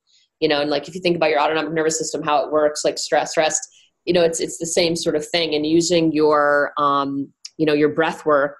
you 0.40 0.48
know 0.48 0.60
and 0.60 0.70
like 0.70 0.86
if 0.86 0.94
you 0.94 1.00
think 1.00 1.16
about 1.16 1.30
your 1.30 1.40
autonomic 1.40 1.72
nervous 1.72 1.98
system 1.98 2.22
how 2.22 2.44
it 2.44 2.52
works 2.52 2.84
like 2.84 2.96
stress 2.96 3.36
rest 3.36 3.60
you 4.08 4.14
know 4.14 4.22
it's 4.22 4.40
it's 4.40 4.58
the 4.58 4.66
same 4.66 4.96
sort 4.96 5.14
of 5.14 5.28
thing. 5.28 5.54
And 5.54 5.64
using 5.66 6.10
your 6.12 6.72
um 6.78 7.32
you 7.58 7.66
know 7.66 7.74
your 7.74 7.90
breath 7.90 8.24
work 8.24 8.56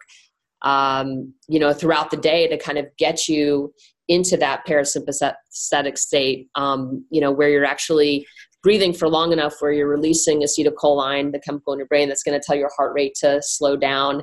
um 0.63 1.33
you 1.49 1.59
know 1.59 1.73
throughout 1.73 2.11
the 2.11 2.17
day 2.17 2.47
to 2.47 2.59
kind 2.59 2.79
of 2.79 2.87
get 2.99 3.29
you 3.29 3.73
into 4.09 4.37
that 4.37 4.67
parasympathetic 4.67 5.99
state 5.99 6.49
um 6.55 7.05
you 7.11 7.21
know 7.21 7.31
where 7.31 7.51
you're 7.51 7.65
actually 7.65 8.27
breathing 8.63 8.93
for 8.93 9.09
long 9.09 9.33
enough 9.33 9.55
where 9.61 9.73
you're 9.73 9.89
releasing 9.89 10.41
acetylcholine, 10.41 11.33
the 11.33 11.39
chemical 11.39 11.73
in 11.73 11.79
your 11.79 11.87
brain 11.87 12.09
that's 12.09 12.23
going 12.23 12.39
to 12.39 12.45
tell 12.45 12.57
your 12.57 12.71
heart 12.77 12.93
rate 12.95 13.15
to 13.15 13.41
slow 13.43 13.77
down. 13.77 14.23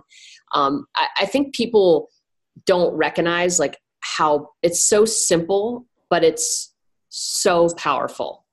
Um, 0.54 0.86
I, 0.95 1.08
I 1.21 1.26
think 1.26 1.56
people 1.56 2.10
don't 2.65 2.93
recognize 2.95 3.60
like 3.60 3.78
how 4.02 4.50
it's 4.62 4.86
so 4.86 5.06
simple, 5.06 5.86
but 6.10 6.24
it's 6.24 6.74
so 7.10 7.69
powerful. 7.78 8.45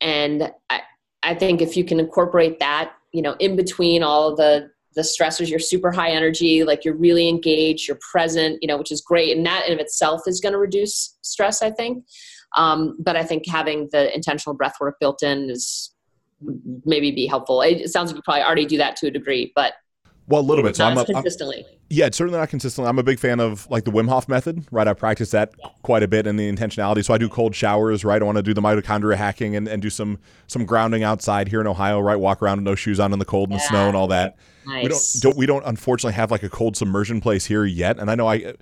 And 0.00 0.50
I, 0.68 0.80
I 1.22 1.34
think 1.34 1.62
if 1.62 1.76
you 1.76 1.84
can 1.84 2.00
incorporate 2.00 2.58
that, 2.58 2.92
you 3.12 3.22
know, 3.22 3.36
in 3.38 3.56
between 3.56 4.02
all 4.02 4.34
the 4.34 4.70
the 4.94 5.02
stressors, 5.02 5.48
you're 5.48 5.58
super 5.58 5.90
high 5.90 6.10
energy, 6.10 6.64
like 6.64 6.84
you're 6.84 6.96
really 6.96 7.28
engaged, 7.28 7.88
you're 7.88 7.98
present, 8.12 8.58
you 8.60 8.68
know, 8.68 8.76
which 8.76 8.92
is 8.92 9.00
great. 9.00 9.36
And 9.36 9.44
that 9.46 9.66
in 9.66 9.72
of 9.72 9.78
itself 9.78 10.22
is 10.26 10.40
going 10.40 10.52
to 10.52 10.58
reduce 10.58 11.16
stress, 11.22 11.62
I 11.62 11.70
think. 11.70 12.04
Um, 12.56 12.96
but 12.98 13.16
I 13.16 13.24
think 13.24 13.48
having 13.48 13.88
the 13.92 14.14
intentional 14.14 14.54
breath 14.54 14.74
work 14.80 14.96
built 15.00 15.22
in 15.22 15.50
is 15.50 15.94
maybe 16.84 17.10
be 17.10 17.26
helpful. 17.26 17.62
It 17.62 17.88
sounds 17.90 18.10
like 18.10 18.16
you 18.16 18.22
probably 18.22 18.42
already 18.42 18.66
do 18.66 18.78
that 18.78 18.96
to 18.96 19.06
a 19.06 19.10
degree, 19.10 19.52
but 19.54 19.74
well, 20.28 20.40
a 20.40 20.42
little 20.42 20.62
bit. 20.64 20.76
So 20.76 20.84
I'm 20.84 21.04
consistently. 21.04 21.64
I'm, 21.68 21.76
yeah, 21.92 22.06
it's 22.06 22.16
certainly 22.16 22.38
not 22.38 22.48
consistently. 22.48 22.88
I'm 22.88 22.98
a 22.98 23.02
big 23.02 23.18
fan 23.18 23.38
of 23.38 23.68
like 23.70 23.84
the 23.84 23.90
Wim 23.90 24.08
Hof 24.08 24.26
method, 24.26 24.64
right? 24.70 24.88
I 24.88 24.94
practice 24.94 25.30
that 25.32 25.52
quite 25.82 26.02
a 26.02 26.08
bit 26.08 26.26
in 26.26 26.36
the 26.36 26.50
intentionality. 26.50 27.04
So 27.04 27.12
I 27.12 27.18
do 27.18 27.28
cold 27.28 27.54
showers, 27.54 28.02
right? 28.02 28.20
I 28.20 28.24
want 28.24 28.36
to 28.36 28.42
do 28.42 28.54
the 28.54 28.62
mitochondria 28.62 29.16
hacking 29.16 29.54
and, 29.56 29.68
and 29.68 29.82
do 29.82 29.90
some 29.90 30.18
some 30.46 30.64
grounding 30.64 31.02
outside 31.02 31.48
here 31.48 31.60
in 31.60 31.66
Ohio, 31.66 32.00
right? 32.00 32.16
Walk 32.16 32.40
around 32.40 32.58
with 32.58 32.64
no 32.64 32.74
shoes 32.74 32.98
on 32.98 33.12
in 33.12 33.18
the 33.18 33.26
cold 33.26 33.50
and 33.50 33.58
yeah. 33.58 33.64
the 33.64 33.68
snow 33.68 33.88
and 33.88 33.96
all 33.96 34.06
that. 34.06 34.38
Nice. 34.66 34.82
We 34.82 34.88
don't, 34.88 35.02
don't 35.20 35.36
we 35.36 35.44
don't 35.44 35.66
unfortunately 35.66 36.14
have 36.14 36.30
like 36.30 36.42
a 36.42 36.48
cold 36.48 36.78
submersion 36.78 37.20
place 37.20 37.44
here 37.44 37.66
yet. 37.66 37.98
And 37.98 38.10
I 38.10 38.14
know 38.14 38.26
I 38.26 38.54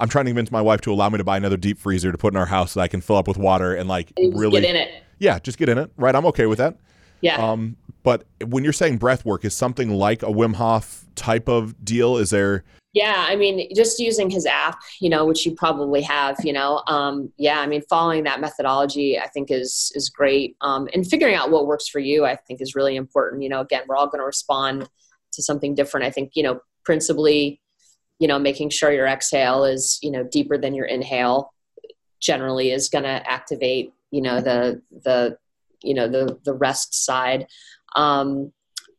I'm 0.00 0.08
trying 0.08 0.24
to 0.24 0.30
convince 0.30 0.50
my 0.50 0.62
wife 0.62 0.80
to 0.82 0.92
allow 0.92 1.10
me 1.10 1.18
to 1.18 1.24
buy 1.24 1.36
another 1.36 1.58
deep 1.58 1.78
freezer 1.78 2.10
to 2.10 2.16
put 2.16 2.32
in 2.32 2.38
our 2.38 2.46
house 2.46 2.72
so 2.72 2.80
I 2.80 2.88
can 2.88 3.02
fill 3.02 3.16
up 3.16 3.28
with 3.28 3.36
water 3.36 3.74
and 3.74 3.86
like 3.86 4.14
really 4.16 4.62
get 4.62 4.70
in 4.70 4.76
it. 4.76 5.02
Yeah, 5.18 5.38
just 5.40 5.58
get 5.58 5.68
in 5.68 5.76
it. 5.76 5.90
Right, 5.98 6.14
I'm 6.14 6.24
okay 6.24 6.46
with 6.46 6.56
that. 6.56 6.78
Yeah. 7.20 7.36
Um, 7.36 7.76
but 8.02 8.24
when 8.44 8.64
you're 8.64 8.72
saying 8.72 8.98
breath 8.98 9.24
work, 9.24 9.44
is 9.44 9.54
something 9.54 9.90
like 9.90 10.22
a 10.22 10.26
Wim 10.26 10.54
Hof 10.54 11.04
type 11.14 11.48
of 11.48 11.84
deal? 11.84 12.16
Is 12.16 12.30
there? 12.30 12.64
Yeah, 12.94 13.26
I 13.28 13.36
mean, 13.36 13.68
just 13.74 14.00
using 14.00 14.30
his 14.30 14.46
app, 14.46 14.80
you 15.00 15.10
know, 15.10 15.26
which 15.26 15.44
you 15.44 15.54
probably 15.54 16.00
have, 16.02 16.36
you 16.42 16.54
know, 16.54 16.82
um, 16.86 17.30
yeah, 17.36 17.60
I 17.60 17.66
mean, 17.66 17.82
following 17.82 18.24
that 18.24 18.40
methodology, 18.40 19.18
I 19.18 19.28
think 19.28 19.50
is 19.50 19.92
is 19.94 20.08
great, 20.08 20.56
um, 20.62 20.88
and 20.94 21.06
figuring 21.06 21.34
out 21.34 21.50
what 21.50 21.66
works 21.66 21.86
for 21.86 21.98
you, 21.98 22.24
I 22.24 22.36
think, 22.36 22.60
is 22.60 22.74
really 22.74 22.96
important. 22.96 23.42
You 23.42 23.50
know, 23.50 23.60
again, 23.60 23.82
we're 23.86 23.96
all 23.96 24.06
going 24.06 24.20
to 24.20 24.24
respond 24.24 24.88
to 25.32 25.42
something 25.42 25.74
different. 25.74 26.06
I 26.06 26.10
think, 26.10 26.32
you 26.34 26.42
know, 26.42 26.60
principally, 26.84 27.60
you 28.18 28.26
know 28.26 28.38
making 28.38 28.70
sure 28.70 28.92
your 28.92 29.06
exhale 29.06 29.64
is 29.64 29.98
you 30.02 30.10
know 30.10 30.24
deeper 30.24 30.58
than 30.58 30.74
your 30.74 30.86
inhale 30.86 31.52
generally 32.20 32.72
is 32.72 32.88
going 32.88 33.04
to 33.04 33.30
activate 33.30 33.92
you 34.10 34.20
know 34.20 34.40
the 34.40 34.80
the 35.04 35.38
you 35.82 35.94
know 35.94 36.08
the 36.08 36.38
the 36.44 36.54
rest 36.54 37.04
side. 37.04 37.46
Um 37.96 38.52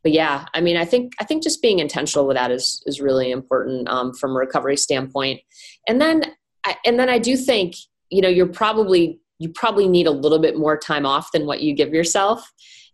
but 0.03 0.11
yeah 0.11 0.45
i 0.53 0.61
mean 0.61 0.77
i 0.77 0.85
think 0.85 1.13
i 1.19 1.25
think 1.25 1.43
just 1.43 1.61
being 1.61 1.79
intentional 1.79 2.25
with 2.25 2.37
that 2.37 2.51
is 2.51 2.81
is 2.85 3.01
really 3.01 3.31
important 3.31 3.87
um, 3.89 4.13
from 4.13 4.31
a 4.31 4.39
recovery 4.39 4.77
standpoint. 4.77 5.41
And 5.87 6.01
then 6.01 6.23
I, 6.65 6.75
and 6.85 6.99
then 6.99 7.09
i 7.09 7.19
do 7.19 7.35
think 7.35 7.75
you 8.09 8.21
know 8.21 8.29
you're 8.29 8.47
probably 8.47 9.19
you 9.39 9.49
probably 9.49 9.87
need 9.87 10.07
a 10.07 10.11
little 10.11 10.39
bit 10.39 10.57
more 10.57 10.77
time 10.77 11.05
off 11.05 11.31
than 11.31 11.45
what 11.45 11.61
you 11.61 11.73
give 11.73 11.93
yourself. 11.93 12.49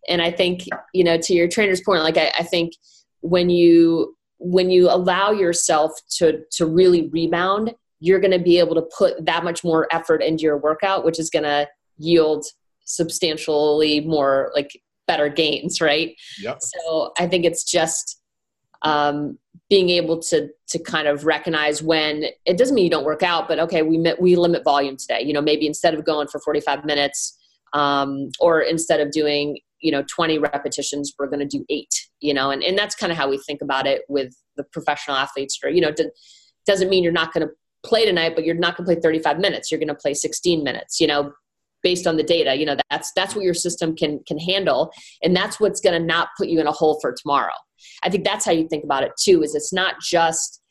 And 0.08 0.22
i 0.22 0.32
think 0.32 0.66
you 0.94 1.04
know 1.04 1.18
to 1.18 1.34
your 1.34 1.48
trainer's 1.48 1.82
point 1.82 2.04
like 2.04 2.18
i, 2.18 2.32
I 2.40 2.44
think 2.44 2.74
when 3.22 3.50
you 3.50 4.16
when 4.38 4.70
you 4.70 4.90
allow 4.90 5.32
yourself 5.32 5.92
to 6.18 6.44
to 6.52 6.66
really 6.66 7.10
rebound 7.10 7.74
you're 8.00 8.20
going 8.20 8.38
to 8.38 8.40
be 8.40 8.60
able 8.60 8.76
to 8.76 8.88
put 8.96 9.26
that 9.26 9.44
much 9.44 9.64
more 9.64 9.88
effort 9.92 10.22
into 10.22 10.44
your 10.44 10.58
workout 10.58 11.06
which 11.06 11.20
is 11.20 11.30
going 11.30 11.44
to 11.44 11.68
yield 11.98 12.46
substantially 12.86 14.02
more 14.02 14.52
like 14.56 14.80
better 15.08 15.30
gains 15.30 15.82
right? 15.82 16.16
Yep. 16.40 16.60
so 16.62 17.12
i 17.20 17.28
think 17.28 17.46
it's 17.46 17.64
just 17.64 18.22
um, 18.82 19.38
being 19.70 19.90
able 19.90 20.20
to 20.20 20.50
to 20.68 20.80
kind 20.80 21.08
of 21.08 21.26
recognize 21.26 21.82
when 21.82 22.26
it 22.46 22.58
doesn't 22.58 22.76
mean 22.76 22.84
you 22.84 22.90
don't 22.90 23.04
work 23.04 23.24
out 23.24 23.48
but 23.48 23.60
okay 23.60 23.82
we 23.82 24.04
we 24.20 24.36
limit 24.36 24.64
volume 24.64 24.96
today. 24.96 25.22
You 25.22 25.34
know 25.34 25.42
maybe 25.42 25.66
instead 25.68 25.94
of 25.94 26.06
going 26.06 26.28
for 26.28 26.40
45 26.40 26.86
minutes 26.86 27.38
um, 27.74 28.30
or 28.40 28.62
instead 28.62 29.00
of 29.00 29.12
doing 29.12 29.58
you 29.80 29.92
know 29.92 30.04
20 30.04 30.38
repetitions 30.38 31.14
we're 31.18 31.28
going 31.28 31.40
to 31.40 31.58
do 31.58 31.66
eight 31.70 31.94
you 32.22 32.34
know? 32.34 32.50
And, 32.52 32.64
and 32.64 32.78
that's 32.78 32.96
kind 32.96 33.12
of 33.12 33.18
how 33.18 33.30
we 33.30 33.38
think 33.40 33.62
about 33.62 33.86
it 33.86 34.04
with 34.08 34.36
the 34.56 34.64
professional 34.64 35.18
athletes 35.18 35.60
or 35.64 35.70
you 35.70 35.82
know 35.82 35.90
it 35.90 36.02
doesn't 36.68 36.90
mean 36.90 37.04
you're 37.04 37.12
not 37.12 37.34
going 37.34 37.48
to 37.48 37.54
play 37.84 38.06
tonight 38.06 38.34
but 38.36 38.46
you're 38.46 38.56
not 38.56 38.78
going 38.78 38.86
to 38.88 38.94
play 38.94 39.02
35 39.02 39.40
minutes. 39.40 39.72
You're 39.72 39.80
going 39.80 39.88
to 39.88 39.96
play 39.96 40.14
16 40.14 40.64
minutes 40.64 41.00
you 41.00 41.08
know 41.08 41.34
based 41.86 42.08
on 42.08 42.18
the 42.18 42.24
data 42.24 42.56
you 42.56 42.66
know 42.66 42.76
that's 42.90 43.12
that's 43.16 43.36
what 43.36 43.44
your 43.44 43.54
system 43.54 43.96
can 43.96 44.20
can 44.28 44.38
handle. 44.38 44.92
And 45.24 45.36
that's 45.36 45.60
what's 45.60 45.82
going 45.82 46.00
to 46.00 46.06
not 46.06 46.30
put 46.38 46.48
you 46.48 46.60
in 46.60 46.68
a 46.68 46.72
hole 46.72 47.00
for 47.02 47.14
tomorrow. 47.14 47.54
I 48.04 48.10
think 48.10 48.24
that's 48.24 48.46
how 48.46 48.52
you 48.52 48.68
think 48.68 48.84
about 48.84 49.04
it 49.04 49.12
too 49.20 49.44
is 49.44 49.56
it's 49.56 49.74
not 49.74 49.96
just 50.02 50.62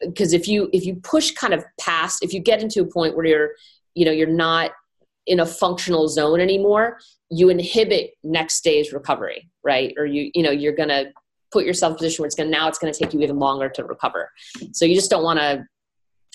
because 0.00 0.32
if 0.32 0.46
you 0.46 0.68
if 0.72 0.84
you 0.84 0.96
push 0.96 1.32
kind 1.32 1.54
of 1.54 1.64
past 1.80 2.22
if 2.22 2.32
you 2.32 2.40
get 2.40 2.62
into 2.62 2.82
a 2.82 2.86
point 2.86 3.16
where 3.16 3.26
you're 3.26 3.50
you 3.94 4.04
know 4.04 4.12
you're 4.12 4.28
not 4.28 4.70
in 5.26 5.40
a 5.40 5.46
functional 5.46 6.08
zone 6.08 6.40
anymore 6.40 6.98
you 7.30 7.48
inhibit 7.48 8.10
next 8.22 8.62
day's 8.62 8.92
recovery 8.92 9.48
right? 9.64 9.94
Or 9.96 10.04
you 10.06 10.30
you 10.34 10.42
know 10.42 10.50
you're 10.50 10.74
going 10.74 10.88
to 10.88 11.06
put 11.52 11.64
yourself 11.64 11.92
in 11.92 11.94
a 11.94 11.98
position 11.98 12.22
where 12.22 12.26
it's 12.26 12.34
going 12.34 12.50
now 12.50 12.68
it's 12.68 12.78
going 12.78 12.92
to 12.92 12.98
take 12.98 13.12
you 13.12 13.20
even 13.20 13.38
longer 13.38 13.68
to 13.68 13.84
recover. 13.84 14.30
So 14.72 14.84
you 14.84 14.94
just 14.94 15.10
don't 15.10 15.24
want 15.24 15.38
to 15.38 15.64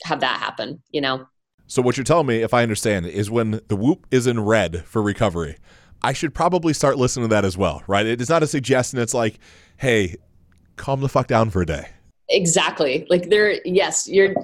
have 0.04 0.20
that 0.20 0.40
happen 0.40 0.82
you 0.92 1.02
know 1.02 1.26
so 1.68 1.82
what 1.82 1.98
you're 1.98 2.04
telling 2.04 2.28
me 2.28 2.42
if 2.42 2.54
i 2.54 2.64
understand 2.64 3.06
is 3.06 3.30
when 3.30 3.62
the 3.68 3.76
whoop 3.76 4.06
is 4.12 4.28
in 4.28 4.40
red 4.40 4.84
for 4.86 5.02
recovery 5.02 5.58
i 6.02 6.14
should 6.14 6.34
probably 6.34 6.74
start 6.74 6.98
listening 6.98 7.30
to 7.30 7.36
that 7.36 7.46
as 7.46 7.58
well 7.58 7.84
right? 7.88 8.06
It 8.06 8.22
is 8.22 8.30
not 8.30 8.44
a 8.44 8.48
suggestion. 8.48 9.00
It's 9.00 9.14
like 9.14 9.40
hey 9.78 10.16
calm 10.76 11.02
the 11.02 11.10
fuck 11.10 11.28
down 11.28 11.50
for 11.50 11.62
a 11.62 11.66
day. 11.66 11.90
Exactly. 12.30 13.08
Like 13.10 13.30
there 13.30 13.60
yes 13.66 14.08
you're 14.08 14.36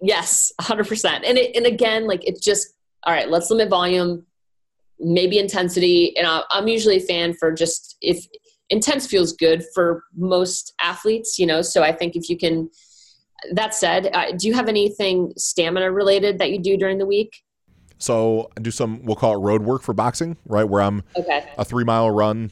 yes 0.00 0.52
100% 0.60 1.22
and 1.24 1.38
it, 1.38 1.56
and 1.56 1.66
again 1.66 2.06
like 2.06 2.26
it 2.26 2.42
just 2.42 2.74
all 3.04 3.12
right 3.12 3.30
let's 3.30 3.50
limit 3.50 3.68
volume 3.68 4.26
maybe 4.98 5.38
intensity. 5.38 6.16
And 6.16 6.26
i'm 6.50 6.68
usually 6.68 6.96
a 6.96 7.00
fan 7.00 7.34
for 7.34 7.52
just 7.52 7.96
if 8.00 8.26
intense 8.70 9.06
feels 9.06 9.32
good 9.32 9.64
for 9.74 10.04
most 10.14 10.74
athletes 10.82 11.38
you 11.38 11.46
know? 11.46 11.62
So 11.62 11.82
i 11.82 11.92
think 11.92 12.16
if 12.16 12.28
you 12.28 12.36
can 12.36 12.68
that 13.52 13.74
said 13.74 14.08
uh, 14.14 14.32
do 14.32 14.46
you 14.46 14.54
have 14.54 14.68
anything 14.68 15.32
stamina 15.36 15.90
related 15.90 16.38
that 16.38 16.50
you 16.50 16.58
do 16.58 16.76
during 16.76 16.98
the 16.98 17.06
week 17.06 17.42
so 17.98 18.50
i 18.56 18.60
do 18.60 18.70
some 18.70 19.02
we'll 19.04 19.16
call 19.16 19.34
it 19.34 19.38
road 19.38 19.62
work 19.62 19.82
for 19.82 19.92
boxing 19.92 20.36
right 20.46 20.64
where 20.64 20.82
i'm 20.82 21.02
okay. 21.16 21.48
a 21.58 21.64
three 21.64 21.84
mile 21.84 22.10
run 22.10 22.50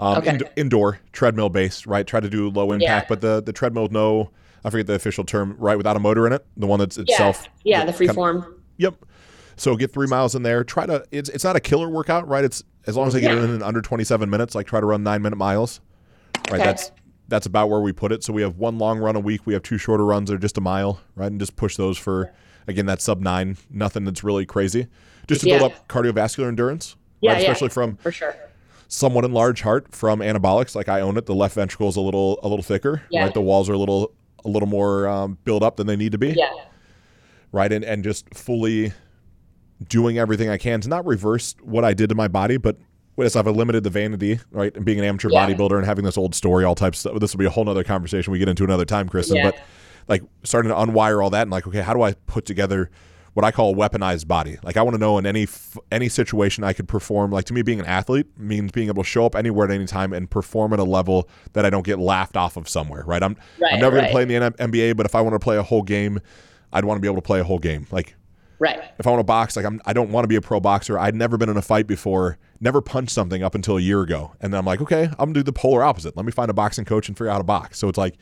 um, 0.00 0.18
okay. 0.18 0.30
in, 0.30 0.42
indoor 0.56 1.00
treadmill 1.12 1.48
based 1.48 1.86
right 1.86 2.06
try 2.06 2.20
to 2.20 2.30
do 2.30 2.50
low 2.50 2.72
impact 2.72 2.82
yeah. 2.82 3.04
but 3.08 3.20
the 3.20 3.42
the 3.42 3.52
treadmill 3.52 3.88
no 3.90 4.30
i 4.64 4.70
forget 4.70 4.86
the 4.86 4.94
official 4.94 5.24
term 5.24 5.56
right 5.58 5.76
without 5.76 5.96
a 5.96 6.00
motor 6.00 6.26
in 6.26 6.32
it 6.32 6.44
the 6.56 6.66
one 6.66 6.78
that's 6.78 6.98
itself 6.98 7.48
yeah, 7.64 7.80
yeah 7.80 7.84
the 7.84 7.92
free 7.92 8.08
form 8.08 8.62
yep 8.76 8.94
so 9.58 9.76
get 9.76 9.92
three 9.92 10.06
miles 10.06 10.34
in 10.34 10.42
there. 10.44 10.64
Try 10.64 10.86
to. 10.86 11.04
It's 11.10 11.28
it's 11.28 11.44
not 11.44 11.56
a 11.56 11.60
killer 11.60 11.88
workout, 11.88 12.28
right? 12.28 12.44
It's 12.44 12.62
as 12.86 12.96
long 12.96 13.08
as 13.08 13.16
I 13.16 13.20
get 13.20 13.32
yeah. 13.32 13.42
it 13.42 13.50
in 13.50 13.62
under 13.62 13.82
27 13.82 14.30
minutes. 14.30 14.54
Like 14.54 14.66
try 14.66 14.80
to 14.80 14.86
run 14.86 15.02
nine 15.02 15.20
minute 15.20 15.36
miles. 15.36 15.80
Right. 16.36 16.54
Okay. 16.54 16.64
That's 16.64 16.92
that's 17.28 17.46
about 17.46 17.68
where 17.68 17.80
we 17.80 17.92
put 17.92 18.10
it. 18.10 18.24
So 18.24 18.32
we 18.32 18.42
have 18.42 18.56
one 18.56 18.78
long 18.78 18.98
run 18.98 19.14
a 19.16 19.20
week. 19.20 19.46
We 19.46 19.52
have 19.52 19.62
two 19.62 19.78
shorter 19.78 20.04
runs 20.04 20.28
that 20.30 20.36
are 20.36 20.38
just 20.38 20.58
a 20.58 20.62
mile, 20.62 21.00
right? 21.14 21.30
And 21.30 21.38
just 21.38 21.56
push 21.56 21.76
those 21.76 21.98
for, 21.98 22.32
again, 22.66 22.86
that 22.86 23.00
sub 23.02 23.20
nine, 23.20 23.56
nothing 23.70 24.04
that's 24.04 24.24
really 24.24 24.46
crazy. 24.46 24.86
Just 25.26 25.42
to 25.42 25.46
build 25.46 25.62
up 25.72 25.88
cardiovascular 25.88 26.48
endurance, 26.48 26.96
Yeah, 27.20 27.32
right? 27.32 27.42
yeah, 27.42 27.50
especially 27.50 27.68
from 27.68 27.96
for 27.96 28.10
sure. 28.10 28.34
somewhat 28.88 29.24
enlarged 29.26 29.62
heart 29.62 29.94
from 29.94 30.20
anabolics. 30.20 30.74
Like 30.74 30.88
I 30.88 31.00
own 31.02 31.18
it. 31.18 31.26
The 31.26 31.34
left 31.34 31.54
ventricle 31.54 31.88
is 31.90 31.96
a 31.96 32.00
little 32.00 32.40
a 32.42 32.48
little 32.48 32.62
thicker, 32.62 33.02
Yeah. 33.10 33.24
right? 33.24 33.34
The 33.34 33.42
walls 33.42 33.68
are 33.68 33.74
a 33.74 33.78
little 33.78 34.12
a 34.44 34.48
little 34.48 34.68
more 34.68 35.06
um, 35.06 35.36
built 35.44 35.62
up 35.62 35.76
than 35.76 35.86
they 35.86 35.96
need 35.96 36.12
to 36.12 36.18
be, 36.18 36.30
Yeah. 36.30 36.48
right? 37.52 37.70
And 37.70 37.84
and 37.84 38.02
just 38.02 38.32
fully 38.34 38.92
doing 39.88 40.18
everything 40.18 40.48
I 40.48 40.56
can 40.56 40.80
to 40.80 40.88
not 40.88 41.04
reverse 41.04 41.54
what 41.60 41.84
I 41.84 41.92
did 41.92 42.08
to 42.08 42.14
my 42.14 42.26
body, 42.28 42.56
but 42.56 42.78
as 43.26 43.36
I've 43.36 43.46
limited 43.46 43.84
the 43.84 43.90
vanity, 43.90 44.40
right? 44.50 44.74
And 44.74 44.84
being 44.84 44.98
an 44.98 45.04
amateur 45.04 45.28
Yeah. 45.30 45.46
bodybuilder 45.46 45.76
and 45.76 45.84
having 45.86 46.04
this 46.04 46.16
old 46.18 46.34
story, 46.34 46.64
all 46.64 46.74
types 46.74 47.04
of 47.04 47.20
this 47.20 47.32
will 47.34 47.38
be 47.38 47.46
a 47.46 47.50
whole 47.50 47.64
nother 47.64 47.84
conversation 47.84 48.32
we 48.32 48.38
get 48.38 48.48
into 48.48 48.64
another 48.64 48.84
time, 48.84 49.08
Kristen. 49.08 49.36
Yeah. 49.36 49.50
But 49.50 49.58
like 50.08 50.22
starting 50.44 50.70
to 50.70 50.76
unwire 50.76 51.22
all 51.22 51.30
that 51.30 51.42
and 51.42 51.50
like, 51.50 51.66
okay, 51.66 51.80
how 51.80 51.92
do 51.94 52.02
I 52.02 52.12
put 52.26 52.44
together 52.46 52.90
what 53.34 53.44
I 53.44 53.50
call 53.50 53.72
a 53.72 53.76
weaponized 53.76 54.26
body? 54.26 54.56
Like 54.62 54.76
I 54.76 54.82
want 54.82 54.94
to 54.94 54.98
know 54.98 55.18
in 55.18 55.26
any 55.26 55.46
any 55.92 56.08
situation 56.08 56.64
I 56.64 56.72
could 56.72 56.88
perform. 56.88 57.30
Like 57.30 57.44
to 57.46 57.52
me, 57.52 57.62
being 57.62 57.78
an 57.80 57.86
athlete 57.86 58.26
means 58.38 58.72
being 58.72 58.88
able 58.88 59.02
to 59.02 59.08
show 59.08 59.26
up 59.26 59.36
anywhere 59.36 59.66
at 59.66 59.72
any 59.72 59.86
time 59.86 60.12
and 60.12 60.30
perform 60.30 60.72
at 60.72 60.78
a 60.78 60.84
level 60.84 61.28
that 61.52 61.64
I 61.66 61.70
don't 61.70 61.84
get 61.84 61.98
laughed 61.98 62.36
off 62.36 62.56
of 62.56 62.68
somewhere. 62.68 63.04
Right? 63.06 63.22
I'm 63.22 63.36
Right, 63.60 63.74
I'm 63.74 63.80
never 63.80 63.96
going 63.96 64.06
to 64.06 64.12
play 64.12 64.22
in 64.22 64.28
the 64.28 64.50
NBA, 64.52 64.96
but 64.96 65.06
if 65.06 65.14
I 65.14 65.20
want 65.20 65.34
to 65.34 65.38
play 65.40 65.56
a 65.56 65.62
whole 65.62 65.82
game, 65.82 66.20
I'd 66.72 66.84
want 66.84 66.96
to 66.98 67.00
be 67.00 67.08
able 67.08 67.16
to 67.16 67.22
play 67.26 67.40
a 67.40 67.44
whole 67.44 67.58
game. 67.58 67.86
Like 67.90 68.14
Right. 68.60 68.80
if 68.98 69.06
I 69.06 69.10
want 69.10 69.20
to 69.20 69.24
box, 69.24 69.56
like 69.56 69.64
I'm, 69.64 69.80
I 69.86 69.92
don't 69.92 70.10
want 70.10 70.24
to 70.24 70.28
be 70.28 70.34
a 70.36 70.40
pro 70.40 70.58
boxer. 70.58 70.98
I'd 70.98 71.14
never 71.14 71.36
been 71.36 71.48
in 71.48 71.56
a 71.56 71.62
fight 71.62 71.86
before, 71.86 72.38
never 72.60 72.80
punched 72.80 73.12
something 73.12 73.42
up 73.42 73.54
until 73.54 73.76
a 73.76 73.80
year 73.80 74.02
ago, 74.02 74.32
and 74.40 74.52
then 74.52 74.58
I'm 74.58 74.64
like, 74.66 74.80
okay, 74.80 75.04
I'm 75.04 75.16
gonna 75.16 75.34
do 75.34 75.42
the 75.44 75.52
polar 75.52 75.82
opposite. 75.84 76.16
Let 76.16 76.26
me 76.26 76.32
find 76.32 76.50
a 76.50 76.54
boxing 76.54 76.84
coach 76.84 77.08
and 77.08 77.16
figure 77.16 77.28
out 77.30 77.34
how 77.34 77.38
to 77.38 77.44
box. 77.44 77.78
So 77.78 77.88
it's 77.88 77.98
like 77.98 78.16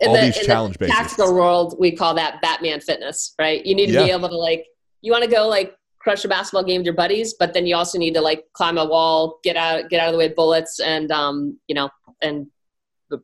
In 0.00 0.08
all 0.08 0.14
the, 0.14 0.20
these 0.22 0.36
in 0.38 0.44
challenge 0.44 0.74
the 0.74 0.86
bases. 0.86 0.96
tactical 0.96 1.34
world, 1.34 1.76
we 1.78 1.92
call 1.92 2.14
that 2.14 2.40
Batman 2.42 2.80
fitness, 2.80 3.34
right? 3.40 3.64
You 3.64 3.74
need 3.74 3.86
to 3.86 4.04
be 4.04 4.10
able 4.10 4.28
to 4.28 4.36
like, 4.36 4.66
you 5.00 5.10
want 5.12 5.24
to 5.24 5.30
go 5.30 5.48
like 5.48 5.74
crush 5.98 6.24
a 6.24 6.28
basketball 6.28 6.64
game 6.64 6.80
with 6.80 6.86
your 6.86 6.94
buddies, 6.94 7.34
but 7.38 7.54
then 7.54 7.64
you 7.66 7.76
also 7.76 7.96
need 7.98 8.12
to 8.14 8.20
like 8.20 8.44
climb 8.52 8.76
a 8.76 8.84
wall, 8.84 9.38
get 9.44 9.56
out, 9.56 9.88
get 9.88 10.00
out 10.00 10.08
of 10.08 10.12
the 10.12 10.18
way 10.18 10.26
of 10.26 10.34
bullets, 10.34 10.80
and 10.80 11.10
um, 11.12 11.58
you 11.68 11.74
know, 11.74 11.88
and 12.20 12.46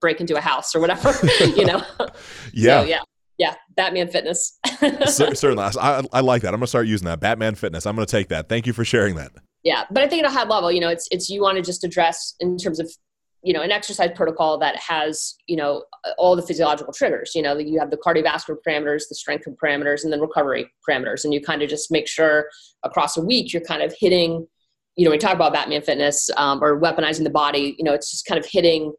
break 0.01 0.21
into 0.21 0.37
a 0.37 0.41
house 0.41 0.75
or 0.75 0.81
whatever, 0.81 1.13
you 1.57 1.65
know. 1.65 1.83
Yeah, 2.53 2.83
So, 2.83 2.87
yeah. 2.89 3.01
Yeah. 3.39 3.55
Batman 3.77 4.09
fitness. 4.09 4.58
Cer- 5.07 5.35
certainly. 5.35 5.65
I, 5.81 6.03
I 6.13 6.21
like 6.21 6.43
that. 6.43 6.49
I'm 6.55 6.61
gonna 6.61 6.67
start 6.67 6.87
using 6.87 7.07
that. 7.07 7.21
Batman 7.21 7.55
Fitness. 7.55 7.87
I'm 7.87 7.97
gonna 7.97 8.07
take 8.07 8.29
that. 8.29 8.49
Thank 8.49 8.67
you 8.67 8.73
for 8.73 8.85
sharing 8.85 9.17
that. 9.17 9.33
yeah 9.65 9.85
but 9.91 10.05
i 10.05 10.09
think 10.09 10.25
at 10.25 10.31
a 10.31 10.33
high 10.33 10.45
level 10.45 10.71
you 10.71 10.81
know 10.81 10.89
it's 10.89 11.09
it's 11.11 11.29
you 11.29 11.43
want 11.43 11.57
to 11.57 11.63
just 11.63 11.83
address 11.85 12.35
in 12.41 12.57
terms 12.57 12.79
of 12.79 12.89
you 13.43 13.53
know 13.53 13.61
an 13.61 13.71
exercise 13.73 14.11
protocol 14.15 14.59
that 14.59 14.77
has 14.77 15.35
you 15.47 15.57
know 15.57 15.85
all 16.17 16.37
the 16.37 16.43
physiological 16.43 16.93
triggers 16.93 17.33
you 17.35 17.43
know 17.43 17.57
you 17.59 17.79
have 17.79 17.91
the 17.91 17.97
cardiovascular 17.97 18.57
parameters 18.67 19.03
the 19.09 19.15
strength 19.15 19.47
parameters 19.63 20.05
and 20.05 20.13
then 20.13 20.21
recovery 20.21 20.71
parameters 20.89 21.25
and 21.25 21.35
you 21.35 21.41
kind 21.41 21.63
of 21.63 21.69
just 21.69 21.91
make 21.91 22.07
sure 22.07 22.49
across 22.85 23.17
a 23.17 23.21
week 23.21 23.53
you're 23.53 23.63
kind 23.63 23.83
of 23.83 23.93
hitting 23.99 24.47
you 24.97 25.05
know 25.05 25.11
when 25.11 25.19
we 25.19 25.19
talk 25.19 25.35
about 25.35 25.53
batman 25.53 25.83
fitness 25.83 26.31
um, 26.37 26.63
or 26.63 26.81
weaponizing 26.81 27.25
the 27.25 27.31
body 27.31 27.75
you 27.79 27.85
know 27.85 27.93
it's 27.93 28.11
just 28.11 28.27
kind 28.27 28.39
of 28.39 28.47
hitting 28.51 28.93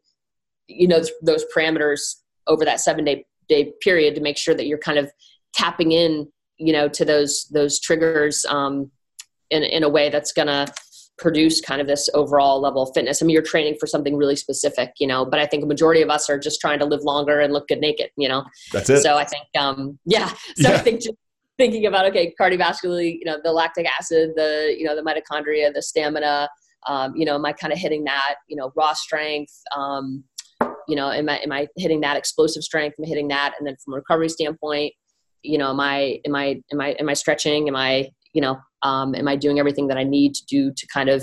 you 0.68 0.86
know 0.86 0.98
those, 0.98 1.10
those 1.22 1.44
parameters 1.56 2.16
over 2.46 2.64
that 2.64 2.80
seven 2.80 3.04
day 3.04 3.24
day 3.48 3.72
period 3.82 4.14
to 4.14 4.20
make 4.20 4.36
sure 4.36 4.54
that 4.54 4.66
you're 4.66 4.78
kind 4.78 4.98
of 4.98 5.10
tapping 5.54 5.92
in 5.92 6.30
you 6.58 6.72
know 6.72 6.88
to 6.88 7.04
those 7.04 7.46
those 7.52 7.80
triggers 7.80 8.44
um, 8.46 8.90
in, 9.50 9.62
in 9.62 9.82
a 9.82 9.88
way 9.88 10.08
that's 10.08 10.32
going 10.32 10.48
to 10.48 10.66
produce 11.20 11.60
kind 11.60 11.80
of 11.80 11.86
this 11.86 12.08
overall 12.14 12.60
level 12.60 12.82
of 12.82 12.90
fitness. 12.94 13.22
I 13.22 13.26
mean, 13.26 13.34
you're 13.34 13.42
training 13.42 13.76
for 13.78 13.86
something 13.86 14.16
really 14.16 14.36
specific, 14.36 14.92
you 14.98 15.06
know, 15.06 15.24
but 15.24 15.38
I 15.38 15.46
think 15.46 15.62
a 15.62 15.66
majority 15.66 16.00
of 16.00 16.08
us 16.08 16.30
are 16.30 16.38
just 16.38 16.60
trying 16.60 16.78
to 16.78 16.86
live 16.86 17.02
longer 17.02 17.40
and 17.40 17.52
look 17.52 17.68
good 17.68 17.78
naked, 17.78 18.10
you 18.16 18.28
know? 18.28 18.42
That's 18.72 18.88
it. 18.88 19.02
So 19.02 19.18
I 19.18 19.24
think, 19.24 19.44
um, 19.58 19.98
yeah. 20.06 20.32
So 20.56 20.72
I 20.72 20.78
think 20.78 21.02
just 21.02 21.16
thinking 21.58 21.84
about, 21.84 22.06
okay, 22.06 22.34
cardiovascularly, 22.40 23.18
you 23.18 23.26
know, 23.26 23.36
the 23.44 23.52
lactic 23.52 23.86
acid, 23.86 24.30
the, 24.34 24.74
you 24.76 24.84
know, 24.84 24.96
the 24.96 25.02
mitochondria, 25.02 25.72
the 25.72 25.82
stamina, 25.82 26.48
um, 26.86 27.14
you 27.14 27.26
know, 27.26 27.34
am 27.34 27.44
I 27.44 27.52
kind 27.52 27.72
of 27.72 27.78
hitting 27.78 28.04
that, 28.04 28.36
you 28.48 28.56
know, 28.56 28.72
raw 28.74 28.94
strength, 28.94 29.52
um, 29.76 30.24
you 30.88 30.96
know, 30.96 31.10
am 31.10 31.28
I, 31.28 31.36
am 31.40 31.52
I 31.52 31.68
hitting 31.76 32.00
that 32.00 32.16
explosive 32.16 32.62
strength? 32.62 32.94
Am 32.98 33.04
I 33.04 33.08
hitting 33.08 33.28
that? 33.28 33.54
And 33.58 33.66
then 33.66 33.76
from 33.84 33.92
a 33.92 33.96
recovery 33.96 34.30
standpoint, 34.30 34.94
you 35.42 35.58
know, 35.58 35.70
am 35.70 35.80
I, 35.80 36.20
am 36.24 36.34
I, 36.34 36.62
am 36.72 36.80
I, 36.80 36.90
am 36.92 37.08
I 37.08 37.14
stretching? 37.14 37.68
Am 37.68 37.76
I, 37.76 38.10
you 38.32 38.40
know, 38.40 38.58
um, 38.82 39.14
am 39.14 39.28
I 39.28 39.36
doing 39.36 39.58
everything 39.58 39.88
that 39.88 39.98
I 39.98 40.04
need 40.04 40.34
to 40.34 40.44
do 40.46 40.72
to 40.72 40.86
kind 40.86 41.08
of 41.08 41.22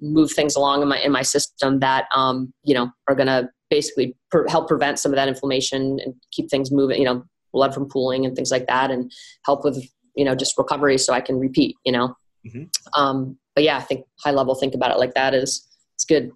move 0.00 0.32
things 0.32 0.56
along 0.56 0.82
in 0.82 0.88
my, 0.88 0.98
in 0.98 1.12
my 1.12 1.22
system 1.22 1.80
that, 1.80 2.06
um, 2.14 2.52
you 2.64 2.74
know, 2.74 2.90
are 3.08 3.14
going 3.14 3.26
to 3.26 3.48
basically 3.68 4.16
per- 4.30 4.48
help 4.48 4.68
prevent 4.68 4.98
some 4.98 5.12
of 5.12 5.16
that 5.16 5.28
inflammation 5.28 5.98
and 6.04 6.14
keep 6.32 6.50
things 6.50 6.70
moving, 6.72 6.98
you 6.98 7.04
know, 7.04 7.22
blood 7.52 7.74
from 7.74 7.88
pooling 7.88 8.24
and 8.24 8.34
things 8.34 8.50
like 8.50 8.66
that 8.66 8.90
and 8.90 9.12
help 9.44 9.64
with, 9.64 9.82
you 10.14 10.24
know, 10.24 10.34
just 10.34 10.56
recovery 10.56 10.98
so 10.98 11.12
I 11.12 11.20
can 11.20 11.38
repeat, 11.38 11.76
you 11.84 11.92
know? 11.92 12.14
Mhm. 12.46 12.68
Um, 12.94 13.38
but 13.54 13.64
yeah, 13.64 13.76
I 13.76 13.80
think 13.80 14.06
high 14.24 14.30
level, 14.30 14.54
think 14.54 14.74
about 14.74 14.90
it 14.90 14.98
like 14.98 15.14
that 15.14 15.34
is, 15.34 15.66
it's 15.94 16.04
good. 16.04 16.30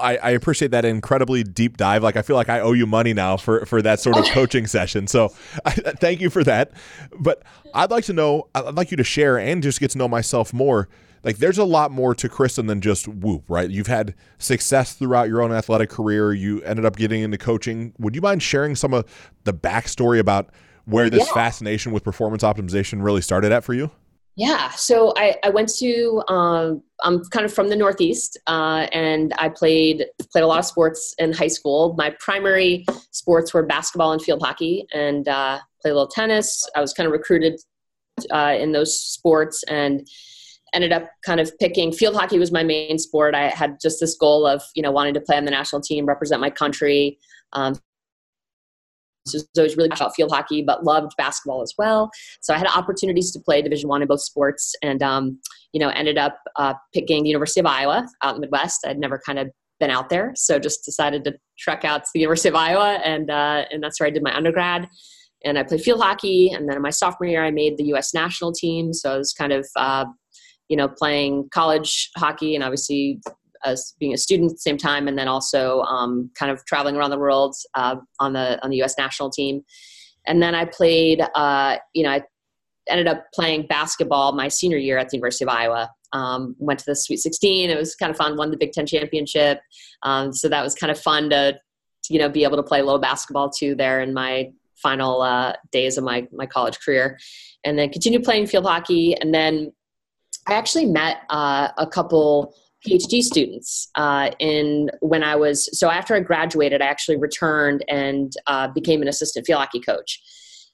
I, 0.00 0.14
I 0.16 0.30
appreciate 0.30 0.70
that 0.72 0.84
incredibly 0.84 1.42
deep 1.42 1.76
dive. 1.76 2.02
Like 2.02 2.16
I 2.16 2.22
feel 2.22 2.36
like 2.36 2.48
I 2.48 2.60
owe 2.60 2.72
you 2.72 2.86
money 2.86 3.12
now 3.14 3.36
for 3.36 3.64
for 3.66 3.80
that 3.82 4.00
sort 4.00 4.16
of 4.16 4.24
coaching 4.32 4.66
session. 4.66 5.06
So 5.06 5.32
I, 5.64 5.70
thank 5.72 6.20
you 6.20 6.30
for 6.30 6.42
that. 6.44 6.72
But 7.18 7.42
I'd 7.74 7.90
like 7.90 8.04
to 8.04 8.12
know. 8.12 8.48
I'd 8.54 8.74
like 8.74 8.90
you 8.90 8.96
to 8.96 9.04
share 9.04 9.38
and 9.38 9.62
just 9.62 9.80
get 9.80 9.90
to 9.92 9.98
know 9.98 10.08
myself 10.08 10.52
more. 10.52 10.88
Like 11.22 11.36
there's 11.36 11.58
a 11.58 11.64
lot 11.64 11.90
more 11.90 12.14
to 12.14 12.28
Kristen 12.30 12.66
than 12.66 12.80
just 12.80 13.06
whoop, 13.06 13.44
right? 13.48 13.68
You've 13.68 13.88
had 13.88 14.14
success 14.38 14.94
throughout 14.94 15.28
your 15.28 15.42
own 15.42 15.52
athletic 15.52 15.90
career. 15.90 16.32
You 16.32 16.62
ended 16.62 16.86
up 16.86 16.96
getting 16.96 17.20
into 17.22 17.36
coaching. 17.36 17.92
Would 17.98 18.14
you 18.14 18.22
mind 18.22 18.42
sharing 18.42 18.74
some 18.74 18.94
of 18.94 19.04
the 19.44 19.52
backstory 19.52 20.18
about 20.18 20.48
where 20.86 21.10
this 21.10 21.26
Yeah. 21.26 21.34
fascination 21.34 21.92
with 21.92 22.04
performance 22.04 22.42
optimization 22.42 23.04
really 23.04 23.20
started 23.20 23.52
at 23.52 23.64
for 23.64 23.74
you? 23.74 23.90
Yeah, 24.36 24.70
so 24.70 25.12
I, 25.16 25.36
I 25.42 25.50
went 25.50 25.68
to 25.78 26.22
um, 26.28 26.82
I'm 27.02 27.24
kind 27.26 27.44
of 27.44 27.52
from 27.52 27.68
the 27.68 27.76
Northeast, 27.76 28.38
uh, 28.46 28.86
and 28.92 29.34
I 29.36 29.48
played 29.48 30.06
played 30.32 30.42
a 30.42 30.46
lot 30.46 30.60
of 30.60 30.64
sports 30.64 31.14
in 31.18 31.32
high 31.32 31.48
school. 31.48 31.94
My 31.98 32.14
primary 32.20 32.86
sports 33.10 33.52
were 33.52 33.64
basketball 33.64 34.12
and 34.12 34.22
field 34.22 34.40
hockey, 34.42 34.86
and 34.92 35.28
uh, 35.28 35.58
played 35.82 35.90
a 35.90 35.94
little 35.94 36.08
tennis. 36.08 36.68
I 36.76 36.80
was 36.80 36.92
kind 36.92 37.06
of 37.06 37.12
recruited 37.12 37.60
uh, 38.30 38.56
in 38.58 38.72
those 38.72 38.98
sports, 39.00 39.62
and 39.64 40.06
ended 40.72 40.92
up 40.92 41.10
kind 41.24 41.40
of 41.40 41.50
picking 41.58 41.92
field 41.92 42.14
hockey 42.14 42.38
was 42.38 42.52
my 42.52 42.62
main 42.62 42.98
sport. 42.98 43.34
I 43.34 43.48
had 43.48 43.78
just 43.82 43.98
this 44.00 44.16
goal 44.16 44.46
of 44.46 44.62
you 44.74 44.82
know 44.82 44.92
wanting 44.92 45.14
to 45.14 45.20
play 45.20 45.36
on 45.36 45.44
the 45.44 45.50
national 45.50 45.82
team, 45.82 46.06
represent 46.06 46.40
my 46.40 46.50
country. 46.50 47.18
Um, 47.52 47.74
so 49.26 49.40
I 49.58 49.62
was 49.62 49.76
really 49.76 49.90
about 49.92 50.14
field 50.14 50.30
hockey, 50.30 50.62
but 50.62 50.84
loved 50.84 51.12
basketball 51.16 51.62
as 51.62 51.74
well. 51.76 52.10
So 52.40 52.54
I 52.54 52.58
had 52.58 52.66
opportunities 52.66 53.30
to 53.32 53.40
play 53.40 53.62
Division 53.62 53.88
One 53.88 54.02
in 54.02 54.08
both 54.08 54.22
sports, 54.22 54.74
and 54.82 55.02
um, 55.02 55.38
you 55.72 55.80
know, 55.80 55.88
ended 55.90 56.18
up 56.18 56.38
uh, 56.56 56.74
picking 56.92 57.22
the 57.22 57.28
University 57.28 57.60
of 57.60 57.66
Iowa 57.66 58.06
out 58.22 58.34
in 58.34 58.40
the 58.40 58.46
Midwest. 58.46 58.84
I'd 58.86 58.98
never 58.98 59.20
kind 59.24 59.38
of 59.38 59.48
been 59.78 59.90
out 59.90 60.08
there, 60.08 60.32
so 60.34 60.58
just 60.58 60.84
decided 60.84 61.24
to 61.24 61.34
trek 61.58 61.84
out 61.84 62.04
to 62.04 62.10
the 62.14 62.20
University 62.20 62.48
of 62.48 62.54
Iowa, 62.54 63.00
and 63.04 63.30
uh, 63.30 63.64
and 63.70 63.82
that's 63.82 64.00
where 64.00 64.06
I 64.06 64.10
did 64.10 64.22
my 64.22 64.34
undergrad. 64.34 64.88
And 65.44 65.58
I 65.58 65.62
played 65.62 65.80
field 65.80 66.02
hockey, 66.02 66.50
and 66.50 66.68
then 66.68 66.76
in 66.76 66.82
my 66.82 66.90
sophomore 66.90 67.28
year, 67.28 67.44
I 67.44 67.50
made 67.50 67.78
the 67.78 67.84
U.S. 67.84 68.12
national 68.12 68.52
team. 68.52 68.92
So 68.92 69.14
I 69.14 69.16
was 69.16 69.32
kind 69.32 69.52
of, 69.52 69.66
uh, 69.74 70.04
you 70.68 70.76
know, 70.76 70.86
playing 70.86 71.48
college 71.50 72.10
hockey, 72.16 72.54
and 72.54 72.62
obviously 72.62 73.20
as 73.64 73.94
being 73.98 74.14
a 74.14 74.18
student 74.18 74.50
at 74.50 74.56
the 74.56 74.60
same 74.60 74.78
time, 74.78 75.08
and 75.08 75.18
then 75.18 75.28
also 75.28 75.80
um, 75.82 76.30
kind 76.34 76.50
of 76.50 76.64
traveling 76.66 76.96
around 76.96 77.10
the 77.10 77.18
world 77.18 77.54
uh, 77.74 77.96
on 78.18 78.32
the 78.32 78.62
on 78.62 78.70
the 78.70 78.76
U.S. 78.78 78.96
national 78.98 79.30
team. 79.30 79.62
And 80.26 80.42
then 80.42 80.54
I 80.54 80.64
played, 80.66 81.22
uh, 81.34 81.78
you 81.94 82.02
know, 82.02 82.10
I 82.10 82.22
ended 82.88 83.08
up 83.08 83.26
playing 83.34 83.66
basketball 83.66 84.32
my 84.32 84.48
senior 84.48 84.76
year 84.76 84.98
at 84.98 85.08
the 85.08 85.16
University 85.16 85.44
of 85.44 85.48
Iowa. 85.48 85.90
Um, 86.12 86.56
went 86.58 86.80
to 86.80 86.84
the 86.86 86.96
Sweet 86.96 87.18
16. 87.18 87.70
It 87.70 87.78
was 87.78 87.94
kind 87.94 88.10
of 88.10 88.16
fun. 88.16 88.36
Won 88.36 88.50
the 88.50 88.56
Big 88.56 88.72
Ten 88.72 88.86
championship. 88.86 89.60
Um, 90.02 90.32
so 90.32 90.48
that 90.48 90.62
was 90.62 90.74
kind 90.74 90.90
of 90.90 90.98
fun 90.98 91.30
to, 91.30 91.58
you 92.08 92.18
know, 92.18 92.28
be 92.28 92.42
able 92.42 92.56
to 92.56 92.62
play 92.62 92.82
little 92.82 92.98
basketball 92.98 93.48
too 93.48 93.74
there 93.74 94.00
in 94.00 94.12
my 94.12 94.50
final 94.76 95.22
uh, 95.22 95.52
days 95.72 95.98
of 95.98 96.04
my 96.04 96.26
my 96.32 96.46
college 96.46 96.78
career, 96.80 97.18
and 97.64 97.78
then 97.78 97.90
continued 97.90 98.24
playing 98.24 98.46
field 98.46 98.66
hockey. 98.66 99.14
And 99.14 99.32
then 99.32 99.72
I 100.48 100.54
actually 100.54 100.86
met 100.86 101.18
uh, 101.30 101.68
a 101.78 101.86
couple 101.86 102.54
PhD 102.86 103.22
students 103.22 103.90
uh, 103.96 104.30
in 104.38 104.90
when 105.00 105.22
I 105.22 105.36
was 105.36 105.68
so 105.78 105.90
after 105.90 106.14
I 106.14 106.20
graduated, 106.20 106.80
I 106.80 106.86
actually 106.86 107.16
returned 107.16 107.84
and 107.88 108.32
uh, 108.46 108.68
became 108.68 109.02
an 109.02 109.08
assistant 109.08 109.46
field 109.46 109.60
hockey 109.60 109.80
coach. 109.80 110.20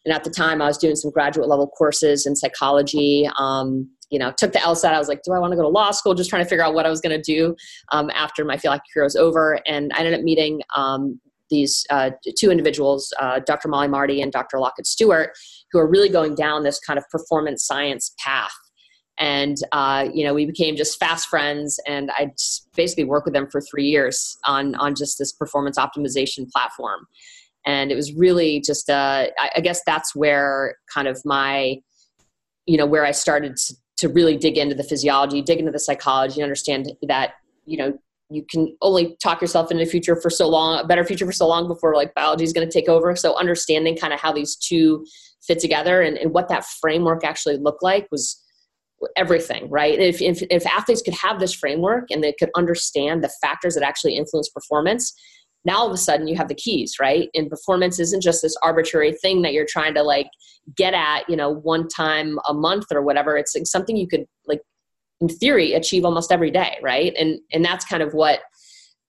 And 0.04 0.14
at 0.14 0.22
the 0.22 0.30
time, 0.30 0.62
I 0.62 0.66
was 0.66 0.78
doing 0.78 0.94
some 0.94 1.10
graduate 1.10 1.48
level 1.48 1.66
courses 1.66 2.26
in 2.26 2.36
psychology. 2.36 3.28
Um, 3.38 3.90
you 4.10 4.20
know, 4.20 4.32
took 4.38 4.52
the 4.52 4.60
LSAT. 4.60 4.92
I 4.92 4.98
was 5.00 5.08
like, 5.08 5.22
do 5.24 5.32
I 5.32 5.40
want 5.40 5.50
to 5.50 5.56
go 5.56 5.62
to 5.62 5.68
law 5.68 5.90
school? 5.90 6.14
Just 6.14 6.30
trying 6.30 6.44
to 6.44 6.48
figure 6.48 6.64
out 6.64 6.74
what 6.74 6.86
I 6.86 6.90
was 6.90 7.00
going 7.00 7.20
to 7.20 7.22
do 7.22 7.56
um, 7.90 8.08
after 8.14 8.44
my 8.44 8.56
field 8.56 8.74
hockey 8.74 8.84
career 8.94 9.02
was 9.02 9.16
over. 9.16 9.58
And 9.66 9.92
I 9.94 9.98
ended 9.98 10.14
up 10.14 10.20
meeting 10.20 10.62
um, 10.76 11.20
these 11.50 11.84
uh, 11.90 12.10
two 12.38 12.52
individuals, 12.52 13.12
uh, 13.18 13.40
Dr. 13.40 13.66
Molly 13.66 13.88
Marty 13.88 14.22
and 14.22 14.30
Dr. 14.30 14.60
Lockett 14.60 14.86
Stewart, 14.86 15.30
who 15.72 15.80
are 15.80 15.90
really 15.90 16.08
going 16.08 16.36
down 16.36 16.62
this 16.62 16.78
kind 16.78 16.98
of 16.98 17.04
performance 17.10 17.64
science 17.66 18.14
path 18.24 18.54
and 19.18 19.56
uh, 19.72 20.08
you 20.12 20.24
know 20.24 20.34
we 20.34 20.46
became 20.46 20.76
just 20.76 20.98
fast 20.98 21.28
friends 21.28 21.80
and 21.86 22.10
i 22.12 22.30
basically 22.74 23.04
worked 23.04 23.24
with 23.24 23.34
them 23.34 23.48
for 23.50 23.60
three 23.60 23.86
years 23.86 24.36
on 24.44 24.74
on 24.76 24.94
just 24.94 25.18
this 25.18 25.32
performance 25.32 25.78
optimization 25.78 26.50
platform. 26.50 27.06
And 27.68 27.90
it 27.90 27.96
was 27.96 28.12
really 28.12 28.60
just 28.60 28.88
uh, 28.88 29.26
I, 29.36 29.50
I, 29.56 29.60
guess 29.60 29.80
that's 29.84 30.14
where 30.14 30.76
kind 30.92 31.08
of 31.08 31.20
my 31.24 31.80
you 32.66 32.76
know 32.76 32.86
where 32.86 33.04
i 33.04 33.10
started 33.10 33.56
to, 33.56 33.74
to 33.98 34.08
really 34.08 34.36
dig 34.36 34.56
into 34.58 34.74
the 34.74 34.84
physiology 34.84 35.42
dig 35.42 35.58
into 35.58 35.72
the 35.72 35.78
psychology 35.78 36.42
understand 36.42 36.92
that 37.08 37.34
you 37.64 37.76
know 37.76 37.98
you 38.28 38.44
can 38.50 38.76
only 38.82 39.16
talk 39.22 39.40
yourself 39.40 39.70
into 39.70 39.84
the 39.84 39.90
future 39.90 40.16
for 40.16 40.30
so 40.30 40.48
long 40.48 40.80
a 40.80 40.84
better 40.84 41.04
future 41.04 41.26
for 41.26 41.32
so 41.32 41.46
long 41.46 41.68
before 41.68 41.94
like 41.94 42.14
biology 42.14 42.44
is 42.44 42.52
going 42.52 42.66
to 42.66 42.72
take 42.72 42.88
over. 42.88 43.14
So 43.14 43.38
understanding 43.38 43.96
kind 43.96 44.12
of 44.12 44.20
how 44.20 44.32
these 44.32 44.56
two 44.56 45.06
fit 45.46 45.60
together 45.60 46.02
and, 46.02 46.16
and 46.18 46.32
what 46.32 46.48
that 46.48 46.64
framework 46.64 47.24
actually 47.24 47.56
looked 47.56 47.82
like 47.82 48.08
was 48.10 48.42
everything, 49.16 49.68
right? 49.68 49.98
If, 49.98 50.20
if, 50.22 50.42
if 50.50 50.66
athletes 50.66 51.02
could 51.02 51.14
have 51.14 51.38
this 51.38 51.54
framework 51.54 52.06
and 52.10 52.22
they 52.22 52.32
could 52.32 52.50
understand 52.56 53.22
the 53.22 53.32
factors 53.42 53.74
that 53.74 53.84
actually 53.84 54.16
influence 54.16 54.48
performance, 54.48 55.14
now 55.64 55.78
all 55.78 55.86
of 55.86 55.92
a 55.92 55.98
sudden 55.98 56.28
you 56.28 56.36
have 56.36 56.48
the 56.48 56.54
keys, 56.54 56.94
right? 57.00 57.28
And 57.34 57.50
performance 57.50 57.98
isn't 57.98 58.22
just 58.22 58.40
this 58.40 58.56
arbitrary 58.62 59.12
thing 59.12 59.42
that 59.42 59.52
you're 59.52 59.66
trying 59.68 59.94
to 59.94 60.02
like 60.02 60.28
get 60.76 60.94
at, 60.94 61.28
you 61.28 61.36
know, 61.36 61.50
one 61.50 61.88
time 61.88 62.38
a 62.48 62.54
month 62.54 62.86
or 62.92 63.02
whatever. 63.02 63.36
It's 63.36 63.54
like 63.54 63.66
something 63.66 63.96
you 63.96 64.06
could 64.06 64.24
like 64.46 64.60
in 65.20 65.28
theory 65.28 65.72
achieve 65.74 66.04
almost 66.04 66.30
every 66.30 66.50
day, 66.50 66.78
right? 66.82 67.12
And 67.18 67.40
and 67.52 67.64
that's 67.64 67.84
kind 67.84 68.02
of 68.02 68.14
what 68.14 68.40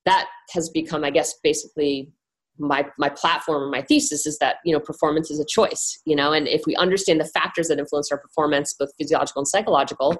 that 0.05 0.27
has 0.51 0.69
become, 0.69 1.03
I 1.03 1.11
guess, 1.11 1.35
basically 1.43 2.11
my 2.59 2.85
my 2.97 3.09
platform 3.09 3.63
or 3.63 3.69
my 3.69 3.81
thesis 3.81 4.25
is 4.25 4.37
that 4.39 4.57
you 4.65 4.73
know 4.73 4.79
performance 4.79 5.29
is 5.29 5.39
a 5.39 5.45
choice 5.45 5.99
you 6.05 6.15
know 6.15 6.33
and 6.33 6.47
if 6.47 6.61
we 6.65 6.75
understand 6.75 7.19
the 7.19 7.25
factors 7.25 7.67
that 7.67 7.79
influence 7.79 8.11
our 8.11 8.17
performance 8.17 8.73
both 8.73 8.89
physiological 8.97 9.39
and 9.39 9.47
psychological 9.47 10.15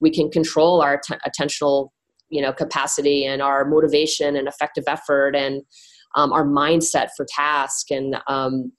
we 0.00 0.10
can 0.10 0.30
control 0.30 0.80
our 0.80 1.00
attentional 1.26 1.90
you 2.28 2.42
know 2.42 2.52
capacity 2.52 3.24
and 3.24 3.40
our 3.40 3.64
motivation 3.64 4.36
and 4.36 4.48
effective 4.48 4.84
effort 4.86 5.34
and 5.36 5.62
um, 6.14 6.32
our 6.32 6.44
mindset 6.44 7.08
for 7.16 7.26
task 7.28 7.90
and 7.90 8.16
um, 8.26 8.72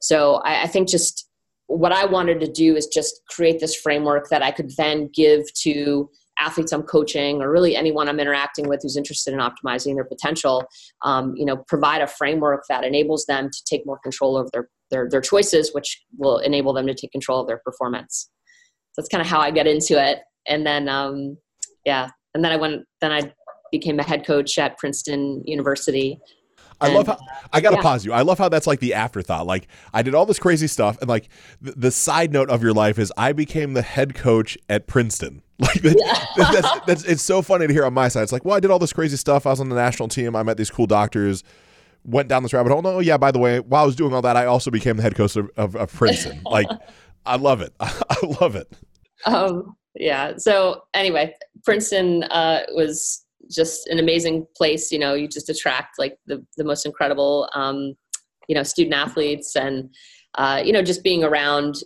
so 0.00 0.36
I, 0.44 0.64
I 0.64 0.66
think 0.66 0.88
just 0.88 1.28
what 1.66 1.92
i 1.92 2.04
wanted 2.04 2.40
to 2.40 2.50
do 2.50 2.76
is 2.76 2.86
just 2.86 3.22
create 3.30 3.60
this 3.60 3.74
framework 3.74 4.28
that 4.28 4.42
i 4.42 4.50
could 4.50 4.70
then 4.76 5.08
give 5.14 5.42
to 5.54 6.10
athletes 6.42 6.72
I'm 6.72 6.82
coaching 6.82 7.40
or 7.40 7.50
really 7.50 7.76
anyone 7.76 8.08
I'm 8.08 8.20
interacting 8.20 8.68
with 8.68 8.80
who's 8.82 8.96
interested 8.96 9.32
in 9.32 9.40
optimizing 9.40 9.94
their 9.94 10.04
potential, 10.04 10.64
um, 11.02 11.34
you 11.36 11.46
know, 11.46 11.58
provide 11.68 12.02
a 12.02 12.06
framework 12.06 12.64
that 12.68 12.84
enables 12.84 13.24
them 13.26 13.48
to 13.50 13.64
take 13.64 13.86
more 13.86 13.98
control 13.98 14.36
over 14.36 14.48
their, 14.52 14.68
their, 14.90 15.08
their 15.08 15.20
choices, 15.20 15.72
which 15.72 16.02
will 16.18 16.38
enable 16.38 16.72
them 16.72 16.86
to 16.86 16.94
take 16.94 17.12
control 17.12 17.40
of 17.40 17.46
their 17.46 17.60
performance. 17.64 18.28
So 18.92 19.00
that's 19.00 19.08
kind 19.08 19.22
of 19.22 19.28
how 19.28 19.40
I 19.40 19.50
get 19.50 19.66
into 19.66 20.02
it. 20.02 20.18
And 20.46 20.66
then, 20.66 20.88
um, 20.88 21.38
yeah, 21.86 22.08
and 22.34 22.44
then 22.44 22.52
I 22.52 22.56
went, 22.56 22.82
then 23.00 23.12
I 23.12 23.32
became 23.70 23.98
a 23.98 24.02
head 24.02 24.26
coach 24.26 24.58
at 24.58 24.76
Princeton 24.78 25.42
University 25.46 26.18
I 26.82 26.92
love 26.92 27.06
how 27.06 27.18
I 27.52 27.60
gotta 27.60 27.76
yeah. 27.76 27.82
pause 27.82 28.04
you. 28.04 28.12
I 28.12 28.22
love 28.22 28.38
how 28.38 28.48
that's 28.48 28.66
like 28.66 28.80
the 28.80 28.94
afterthought. 28.94 29.46
Like 29.46 29.68
I 29.92 30.02
did 30.02 30.14
all 30.14 30.26
this 30.26 30.38
crazy 30.38 30.66
stuff, 30.66 30.98
and 31.00 31.08
like 31.08 31.28
the, 31.60 31.72
the 31.72 31.90
side 31.90 32.32
note 32.32 32.50
of 32.50 32.62
your 32.62 32.72
life 32.72 32.98
is 32.98 33.12
I 33.16 33.32
became 33.32 33.74
the 33.74 33.82
head 33.82 34.14
coach 34.14 34.58
at 34.68 34.86
Princeton. 34.86 35.42
Like 35.62 35.80
that, 35.82 35.96
yeah. 36.36 36.50
that's, 36.52 36.86
that's 36.86 37.04
it's 37.04 37.22
so 37.22 37.40
funny 37.40 37.68
to 37.68 37.72
hear 37.72 37.84
on 37.84 37.94
my 37.94 38.08
side. 38.08 38.24
It's 38.24 38.32
like, 38.32 38.44
well, 38.44 38.56
I 38.56 38.58
did 38.58 38.72
all 38.72 38.80
this 38.80 38.92
crazy 38.92 39.16
stuff. 39.16 39.46
I 39.46 39.50
was 39.50 39.60
on 39.60 39.68
the 39.68 39.76
national 39.76 40.08
team. 40.08 40.34
I 40.34 40.42
met 40.42 40.56
these 40.56 40.70
cool 40.72 40.88
doctors. 40.88 41.44
Went 42.04 42.28
down 42.28 42.42
this 42.42 42.52
rabbit 42.52 42.72
hole. 42.72 42.82
No, 42.82 42.98
yeah. 42.98 43.16
By 43.16 43.30
the 43.30 43.38
way, 43.38 43.60
while 43.60 43.84
I 43.84 43.86
was 43.86 43.94
doing 43.94 44.12
all 44.12 44.22
that, 44.22 44.36
I 44.36 44.46
also 44.46 44.72
became 44.72 44.96
the 44.96 45.04
head 45.04 45.14
coach 45.14 45.36
of, 45.36 45.48
of, 45.56 45.76
of 45.76 45.92
Princeton. 45.92 46.42
like, 46.50 46.66
I 47.24 47.36
love 47.36 47.60
it. 47.60 47.72
I 47.78 48.16
love 48.40 48.56
it. 48.56 48.72
Um. 49.24 49.76
Yeah. 49.94 50.32
So 50.36 50.82
anyway, 50.94 51.32
Princeton 51.64 52.24
uh, 52.24 52.62
was 52.70 53.21
just 53.52 53.86
an 53.88 53.98
amazing 53.98 54.46
place. 54.56 54.90
You 54.90 54.98
know, 54.98 55.14
you 55.14 55.28
just 55.28 55.48
attract 55.48 55.98
like 55.98 56.16
the 56.26 56.44
the 56.56 56.64
most 56.64 56.86
incredible, 56.86 57.48
um, 57.54 57.94
you 58.48 58.54
know, 58.54 58.62
student 58.62 58.94
athletes, 58.94 59.56
and 59.56 59.90
uh, 60.36 60.62
you 60.64 60.72
know, 60.72 60.82
just 60.82 61.02
being 61.02 61.24
around, 61.24 61.76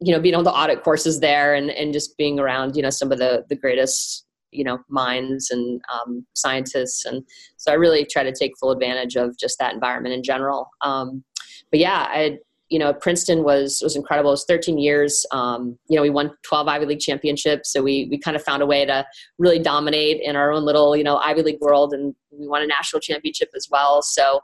you 0.00 0.12
know, 0.12 0.20
being 0.20 0.34
able 0.34 0.44
to 0.44 0.52
audit 0.52 0.82
courses 0.82 1.20
there, 1.20 1.54
and 1.54 1.70
and 1.70 1.92
just 1.92 2.16
being 2.16 2.38
around, 2.38 2.76
you 2.76 2.82
know, 2.82 2.90
some 2.90 3.12
of 3.12 3.18
the 3.18 3.44
the 3.48 3.56
greatest 3.56 4.26
you 4.52 4.64
know 4.64 4.78
minds 4.88 5.50
and 5.50 5.80
um, 5.92 6.26
scientists 6.34 7.06
and 7.06 7.24
so 7.56 7.72
i 7.72 7.74
really 7.74 8.04
try 8.04 8.22
to 8.22 8.32
take 8.38 8.52
full 8.60 8.70
advantage 8.70 9.16
of 9.16 9.36
just 9.38 9.58
that 9.58 9.72
environment 9.72 10.14
in 10.14 10.22
general 10.22 10.68
um, 10.82 11.24
but 11.70 11.80
yeah 11.80 12.06
i 12.10 12.38
you 12.72 12.78
know, 12.78 12.94
Princeton 12.94 13.44
was 13.44 13.80
was 13.82 13.96
incredible. 13.96 14.30
It 14.30 14.32
was 14.32 14.46
13 14.46 14.78
years. 14.78 15.26
Um, 15.30 15.78
you 15.88 15.96
know, 15.96 16.00
we 16.00 16.08
won 16.08 16.30
12 16.42 16.66
Ivy 16.68 16.86
League 16.86 17.00
championships, 17.00 17.70
so 17.70 17.82
we 17.82 18.08
we 18.10 18.18
kind 18.18 18.34
of 18.34 18.42
found 18.42 18.62
a 18.62 18.66
way 18.66 18.86
to 18.86 19.04
really 19.38 19.58
dominate 19.58 20.22
in 20.22 20.36
our 20.36 20.50
own 20.50 20.64
little 20.64 20.96
you 20.96 21.04
know 21.04 21.18
Ivy 21.18 21.42
League 21.42 21.60
world, 21.60 21.92
and 21.92 22.14
we 22.30 22.48
won 22.48 22.62
a 22.62 22.66
national 22.66 23.00
championship 23.00 23.50
as 23.54 23.68
well. 23.70 24.00
So 24.00 24.40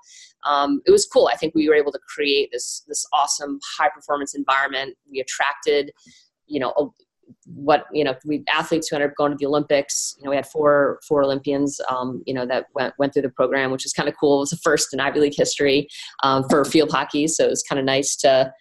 um, 0.47 0.83
it 0.85 0.91
was 0.91 1.07
cool. 1.07 1.31
I 1.33 1.37
think 1.37 1.55
we 1.55 1.70
were 1.70 1.74
able 1.74 1.91
to 1.91 2.01
create 2.14 2.51
this 2.53 2.85
this 2.87 3.07
awesome 3.14 3.61
high 3.79 3.89
performance 3.89 4.35
environment. 4.35 4.95
We 5.11 5.20
attracted 5.20 5.91
you 6.47 6.61
know 6.61 6.93
what 7.47 7.85
you 7.93 8.05
know 8.05 8.14
we 8.24 8.45
athletes 8.53 8.89
who 8.89 8.97
ended 8.97 9.11
up 9.11 9.16
going 9.16 9.31
to 9.33 9.37
the 9.39 9.47
olympics 9.47 10.14
you 10.18 10.24
know 10.24 10.31
we 10.31 10.37
had 10.37 10.47
four 10.47 10.99
four 11.07 11.22
olympians 11.22 11.81
um, 11.91 12.22
you 12.26 12.35
know 12.35 12.47
that 12.47 12.66
went, 12.74 12.95
went 12.99 13.12
through 13.12 13.22
the 13.22 13.31
program 13.31 13.70
which 13.70 13.85
is 13.85 13.93
kind 13.93 14.09
of 14.09 14.14
cool. 14.18 14.37
It 14.37 14.41
was 14.41 14.51
the 14.51 14.57
first 14.59 14.93
in 14.93 15.01
ivy 15.01 15.20
league 15.20 15.37
history 15.37 15.89
um, 16.22 16.45
for 16.49 16.64
field 16.72 16.91
hockey. 16.91 17.26
So 17.26 17.45
it 17.45 17.51
was 17.51 17.62
kind 17.62 17.79
of 17.79 17.85
nice 17.85 18.16
to 18.16 18.53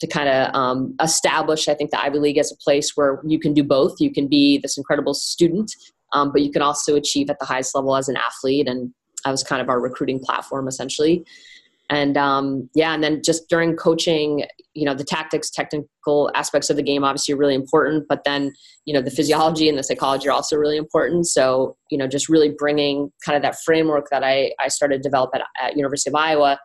to 0.00 0.06
kind 0.06 0.30
of 0.30 0.54
um, 0.54 0.94
establish 1.02 1.68
i 1.68 1.74
think 1.74 1.90
the 1.90 2.00
ivy 2.00 2.18
league 2.18 2.38
as 2.38 2.50
a 2.50 2.56
place 2.56 2.92
where 2.94 3.20
you 3.26 3.38
can 3.38 3.52
do 3.52 3.62
both. 3.62 4.00
You 4.00 4.12
can 4.12 4.28
be 4.28 4.58
this 4.58 4.78
incredible 4.78 5.14
student 5.14 5.70
um, 6.12 6.32
but 6.32 6.42
you 6.42 6.50
can 6.50 6.62
also 6.62 6.96
achieve 6.96 7.30
at 7.30 7.38
the 7.38 7.44
highest 7.44 7.74
level 7.74 7.96
as 7.96 8.08
an 8.08 8.16
athlete. 8.16 8.68
And 8.68 8.92
that 9.24 9.30
was 9.30 9.42
kind 9.42 9.62
of 9.62 9.68
our 9.68 9.80
recruiting 9.80 10.18
platform 10.18 10.66
essentially 10.68 11.24
and 11.90 12.16
um, 12.16 12.70
yeah 12.74 12.94
and 12.94 13.02
then 13.02 13.20
just 13.22 13.48
during 13.48 13.76
coaching 13.76 14.44
you 14.74 14.86
know 14.86 14.94
the 14.94 15.04
tactics 15.04 15.50
technical 15.50 16.30
aspects 16.34 16.70
of 16.70 16.76
the 16.76 16.82
game 16.82 17.04
obviously 17.04 17.34
are 17.34 17.36
really 17.36 17.54
important 17.54 18.06
but 18.08 18.22
then 18.24 18.52
you 18.86 18.94
know 18.94 19.02
the 19.02 19.10
physiology 19.10 19.68
and 19.68 19.76
the 19.76 19.82
psychology 19.82 20.28
are 20.28 20.32
also 20.32 20.56
really 20.56 20.76
important. 20.76 21.26
So 21.26 21.76
you 21.90 21.98
know 21.98 22.06
just 22.06 22.28
really 22.28 22.54
bringing 22.56 23.12
kind 23.24 23.36
of 23.36 23.42
that 23.42 23.56
framework 23.64 24.08
that 24.10 24.22
i, 24.22 24.52
I 24.60 24.68
started 24.68 25.02
to 25.02 25.02
develop 25.02 25.30
at, 25.34 25.42
at 25.60 25.76
university 25.76 26.10
of 26.10 26.14
iowa 26.14 26.58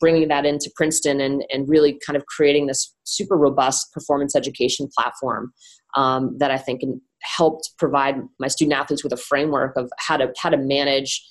bringing 0.00 0.28
that 0.28 0.44
into 0.44 0.70
princeton 0.74 1.20
and, 1.20 1.44
and 1.50 1.68
really 1.68 1.98
kind 2.04 2.16
of 2.16 2.26
creating 2.26 2.66
this 2.66 2.94
super 3.04 3.36
robust 3.36 3.92
performance 3.92 4.34
education 4.34 4.88
platform 4.96 5.52
um, 5.96 6.36
that 6.38 6.50
i 6.50 6.56
think 6.56 6.80
helped 7.22 7.70
provide 7.78 8.16
my 8.38 8.48
student 8.48 8.78
athletes 8.78 9.04
with 9.04 9.12
a 9.12 9.16
framework 9.16 9.76
of 9.76 9.90
how 9.98 10.16
to 10.16 10.32
how 10.38 10.48
to 10.48 10.56
manage 10.56 11.22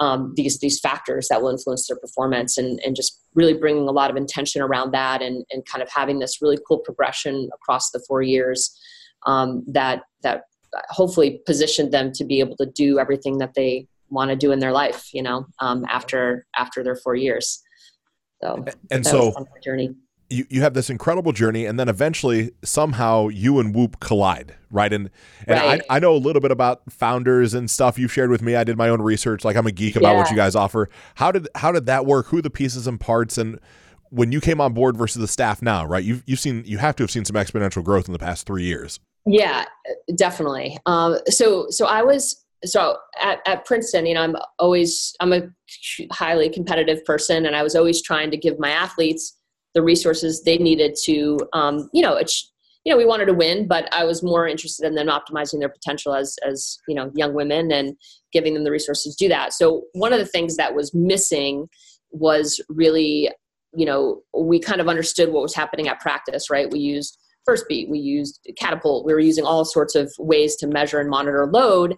um, 0.00 0.32
these 0.36 0.58
these 0.60 0.78
factors 0.78 1.28
that 1.28 1.42
will 1.42 1.50
influence 1.50 1.88
their 1.88 1.98
performance 1.98 2.56
and, 2.56 2.80
and 2.84 2.94
just 2.94 3.20
really 3.34 3.54
bringing 3.54 3.88
a 3.88 3.92
lot 3.92 4.10
of 4.10 4.16
intention 4.16 4.62
around 4.62 4.92
that 4.92 5.22
and, 5.22 5.44
and 5.50 5.64
kind 5.66 5.82
of 5.82 5.90
having 5.90 6.18
this 6.18 6.40
really 6.40 6.58
cool 6.66 6.78
progression 6.78 7.48
across 7.54 7.90
the 7.90 8.02
four 8.06 8.22
years 8.22 8.78
um, 9.26 9.64
that 9.66 10.02
that 10.22 10.42
hopefully 10.90 11.40
positioned 11.46 11.92
them 11.92 12.12
to 12.12 12.24
be 12.24 12.40
able 12.40 12.56
to 12.56 12.66
do 12.66 12.98
everything 12.98 13.38
that 13.38 13.54
they 13.54 13.86
want 14.10 14.30
to 14.30 14.36
do 14.36 14.52
in 14.52 14.58
their 14.58 14.72
life 14.72 15.12
you 15.12 15.22
know 15.22 15.46
um, 15.60 15.84
after 15.88 16.46
after 16.56 16.82
their 16.82 16.96
four 16.96 17.14
years. 17.14 17.62
So 18.42 18.64
and 18.90 19.04
so 19.04 19.34
journey 19.64 19.94
you, 20.30 20.46
you 20.50 20.60
have 20.62 20.74
this 20.74 20.90
incredible 20.90 21.32
journey 21.32 21.66
and 21.66 21.78
then 21.78 21.88
eventually 21.88 22.52
somehow 22.62 23.28
you 23.28 23.58
and 23.58 23.74
whoop 23.74 24.00
collide 24.00 24.54
right? 24.70 24.92
And 24.92 25.10
and 25.46 25.58
right. 25.58 25.82
I, 25.88 25.96
I 25.96 25.98
know 25.98 26.14
a 26.14 26.18
little 26.18 26.40
bit 26.40 26.50
about 26.50 26.82
founders 26.90 27.54
and 27.54 27.70
stuff 27.70 27.98
you've 27.98 28.12
shared 28.12 28.30
with 28.30 28.42
me. 28.42 28.54
I 28.54 28.64
did 28.64 28.76
my 28.76 28.88
own 28.88 29.00
research. 29.00 29.44
Like 29.44 29.56
i'm 29.56 29.66
a 29.66 29.72
geek 29.72 29.96
about 29.96 30.12
yeah. 30.12 30.18
what 30.18 30.30
you 30.30 30.36
guys 30.36 30.54
offer. 30.54 30.88
How 31.14 31.32
did 31.32 31.48
how 31.54 31.72
did 31.72 31.86
that 31.86 32.06
work? 32.06 32.26
Who 32.26 32.42
the 32.42 32.50
pieces 32.50 32.86
and 32.86 33.00
parts? 33.00 33.38
And 33.38 33.58
when 34.10 34.32
you 34.32 34.40
came 34.40 34.60
on 34.60 34.72
board 34.72 34.96
versus 34.96 35.20
the 35.20 35.28
staff 35.28 35.62
now 35.62 35.84
right? 35.84 36.04
You've, 36.04 36.22
you've 36.26 36.40
seen 36.40 36.64
you 36.66 36.78
have 36.78 36.96
to 36.96 37.02
have 37.02 37.10
seen 37.10 37.24
some 37.24 37.36
exponential 37.36 37.82
growth 37.82 38.06
in 38.06 38.12
the 38.12 38.18
past 38.18 38.46
three 38.46 38.64
years. 38.64 39.00
Yeah 39.26 39.64
definitely. 40.14 40.78
Um, 40.86 41.18
so 41.28 41.66
so 41.70 41.86
i 41.86 42.02
was 42.02 42.44
so 42.64 42.96
at, 43.20 43.38
at 43.46 43.64
princeton 43.64 44.04
you 44.04 44.14
know 44.14 44.22
i'm 44.22 44.34
always 44.58 45.14
i'm 45.20 45.32
a 45.32 45.42
highly 46.10 46.50
competitive 46.50 47.04
person 47.04 47.46
and 47.46 47.54
i 47.54 47.62
was 47.62 47.76
always 47.76 48.02
trying 48.02 48.32
to 48.32 48.36
give 48.36 48.58
my 48.58 48.70
athletes 48.70 49.37
the 49.74 49.82
resources 49.82 50.42
they 50.42 50.58
needed 50.58 50.96
to, 51.04 51.38
um, 51.52 51.88
you 51.92 52.02
know, 52.02 52.18
you 52.84 52.92
know, 52.92 52.96
we 52.96 53.04
wanted 53.04 53.26
to 53.26 53.34
win, 53.34 53.66
but 53.66 53.92
I 53.92 54.04
was 54.04 54.22
more 54.22 54.48
interested 54.48 54.86
in 54.86 54.94
them 54.94 55.08
optimizing 55.08 55.58
their 55.58 55.68
potential 55.68 56.14
as, 56.14 56.36
as 56.46 56.78
you 56.88 56.94
know, 56.94 57.10
young 57.14 57.34
women 57.34 57.70
and 57.70 57.96
giving 58.32 58.54
them 58.54 58.64
the 58.64 58.70
resources 58.70 59.14
to 59.16 59.24
do 59.26 59.28
that. 59.28 59.52
So 59.52 59.84
one 59.92 60.12
of 60.12 60.18
the 60.18 60.26
things 60.26 60.56
that 60.56 60.74
was 60.74 60.94
missing 60.94 61.68
was 62.10 62.60
really, 62.68 63.30
you 63.74 63.84
know, 63.84 64.22
we 64.34 64.58
kind 64.58 64.80
of 64.80 64.88
understood 64.88 65.30
what 65.30 65.42
was 65.42 65.54
happening 65.54 65.88
at 65.88 66.00
practice, 66.00 66.48
right? 66.48 66.70
We 66.70 66.78
used 66.78 67.18
Firstbeat, 67.46 67.88
we 67.88 67.98
used 67.98 68.46
catapult, 68.58 69.06
we 69.06 69.12
were 69.12 69.20
using 69.20 69.44
all 69.44 69.64
sorts 69.64 69.94
of 69.94 70.12
ways 70.18 70.56
to 70.56 70.66
measure 70.66 71.00
and 71.00 71.10
monitor 71.10 71.46
load. 71.46 71.96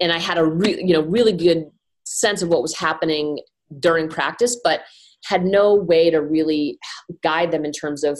And 0.00 0.12
I 0.12 0.18
had 0.18 0.38
a 0.38 0.44
re- 0.44 0.82
you 0.82 0.94
know 0.94 1.02
really 1.02 1.32
good 1.32 1.70
sense 2.04 2.42
of 2.42 2.48
what 2.48 2.62
was 2.62 2.76
happening 2.76 3.38
during 3.78 4.08
practice, 4.08 4.58
but 4.64 4.82
had 5.24 5.44
no 5.44 5.74
way 5.74 6.10
to 6.10 6.20
really 6.20 6.78
guide 7.22 7.50
them 7.50 7.64
in 7.64 7.72
terms 7.72 8.04
of 8.04 8.18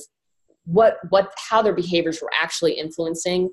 what 0.65 0.99
what 1.09 1.33
how 1.51 1.63
their 1.63 1.75
behaviors 1.75 2.21
were 2.21 2.31
actually 2.41 2.73
influencing 2.73 3.51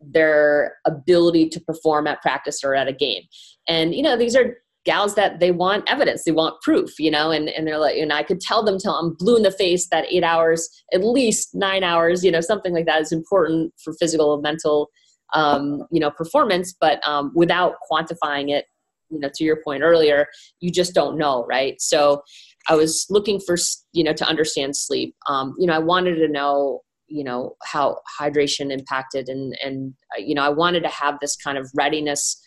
their 0.00 0.76
ability 0.84 1.48
to 1.48 1.60
perform 1.60 2.06
at 2.06 2.20
practice 2.22 2.62
or 2.64 2.74
at 2.74 2.88
a 2.88 2.92
game. 2.92 3.22
And 3.68 3.94
you 3.94 4.02
know, 4.02 4.16
these 4.16 4.36
are 4.36 4.56
gals 4.84 5.14
that 5.14 5.38
they 5.38 5.52
want 5.52 5.88
evidence, 5.88 6.24
they 6.24 6.32
want 6.32 6.60
proof, 6.60 6.98
you 6.98 7.10
know, 7.10 7.30
and, 7.30 7.48
and 7.48 7.66
they're 7.66 7.78
like, 7.78 7.96
and 7.96 8.12
I 8.12 8.22
could 8.24 8.40
tell 8.40 8.64
them 8.64 8.78
till 8.78 8.92
I'm 8.92 9.14
blue 9.14 9.36
in 9.36 9.42
the 9.42 9.52
face 9.52 9.86
that 9.88 10.06
eight 10.10 10.24
hours, 10.24 10.68
at 10.92 11.04
least 11.04 11.54
nine 11.54 11.84
hours, 11.84 12.24
you 12.24 12.32
know, 12.32 12.40
something 12.40 12.72
like 12.72 12.86
that 12.86 13.00
is 13.00 13.12
important 13.12 13.72
for 13.82 13.92
physical 13.94 14.34
and 14.34 14.42
mental, 14.42 14.90
um, 15.34 15.86
you 15.92 16.00
know, 16.00 16.10
performance, 16.10 16.74
but 16.78 17.06
um, 17.06 17.30
without 17.34 17.74
quantifying 17.90 18.50
it, 18.50 18.66
you 19.08 19.20
know, 19.20 19.30
to 19.34 19.44
your 19.44 19.62
point 19.62 19.82
earlier, 19.82 20.26
you 20.60 20.70
just 20.70 20.94
don't 20.94 21.16
know, 21.16 21.44
right? 21.46 21.80
So 21.80 22.22
I 22.68 22.76
was 22.76 23.06
looking 23.10 23.40
for, 23.40 23.56
you 23.92 24.04
know, 24.04 24.12
to 24.12 24.24
understand 24.24 24.76
sleep. 24.76 25.14
Um, 25.28 25.54
you 25.58 25.66
know, 25.66 25.74
I 25.74 25.78
wanted 25.78 26.16
to 26.16 26.28
know 26.28 26.82
you 27.12 27.22
know 27.22 27.56
how 27.62 27.98
hydration 28.18 28.72
impacted 28.72 29.28
and 29.28 29.56
and 29.62 29.92
uh, 30.16 30.20
you 30.20 30.34
know 30.34 30.42
i 30.42 30.48
wanted 30.48 30.82
to 30.82 30.88
have 30.88 31.18
this 31.20 31.36
kind 31.36 31.58
of 31.58 31.70
readiness 31.74 32.40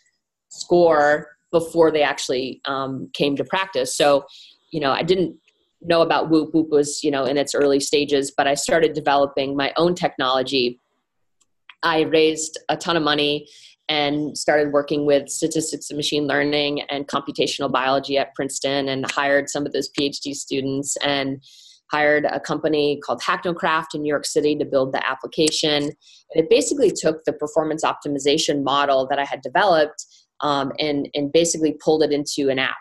score 0.49 1.27
before 1.51 1.91
they 1.91 2.01
actually 2.01 2.59
um, 2.65 3.09
came 3.13 3.35
to 3.35 3.43
practice. 3.45 3.95
So 3.95 4.25
you 4.71 4.79
know 4.79 4.91
i 4.91 5.03
didn't 5.03 5.37
know 5.81 6.01
about 6.01 6.29
whoop. 6.29 6.53
Whoop 6.53 6.69
was 6.69 7.03
you 7.03 7.11
know 7.11 7.25
in 7.25 7.37
its 7.37 7.53
early 7.53 7.79
stages 7.79 8.33
but 8.35 8.47
i 8.47 8.55
started 8.55 8.93
developing 8.93 9.55
my 9.55 9.71
own 9.77 9.93
technology. 9.93 10.79
I 11.83 12.01
raised 12.01 12.57
a 12.69 12.75
ton 12.75 12.97
of 12.97 13.03
money 13.03 13.47
and 13.87 14.37
started 14.37 14.73
working 14.73 15.05
with 15.05 15.29
statistics 15.29 15.89
and 15.89 15.97
machine 15.97 16.27
learning 16.27 16.81
and 16.89 17.07
computational 17.07 17.71
biology 17.71 18.17
at 18.17 18.33
princeton 18.35 18.89
and 18.89 19.09
hired 19.11 19.49
some 19.49 19.65
of 19.65 19.73
those 19.73 19.89
phd 19.97 20.33
students 20.33 20.97
and 21.03 21.43
hired 21.91 22.25
a 22.25 22.39
company 22.39 22.99
called 23.05 23.21
Hacknocraft 23.21 23.93
in 23.93 24.01
New 24.01 24.09
York 24.09 24.25
City 24.25 24.55
to 24.55 24.65
build 24.65 24.91
the 24.91 25.07
application. 25.07 25.83
And 25.83 25.93
it 26.31 26.49
basically 26.49 26.89
took 26.89 27.23
the 27.25 27.33
performance 27.33 27.83
optimization 27.83 28.63
model 28.63 29.07
that 29.07 29.19
I 29.19 29.23
had 29.23 29.41
developed 29.41 30.03
um, 30.41 30.71
and, 30.79 31.07
and 31.13 31.31
basically 31.31 31.73
pulled 31.73 32.01
it 32.01 32.11
into 32.11 32.49
an 32.49 32.57
app 32.57 32.75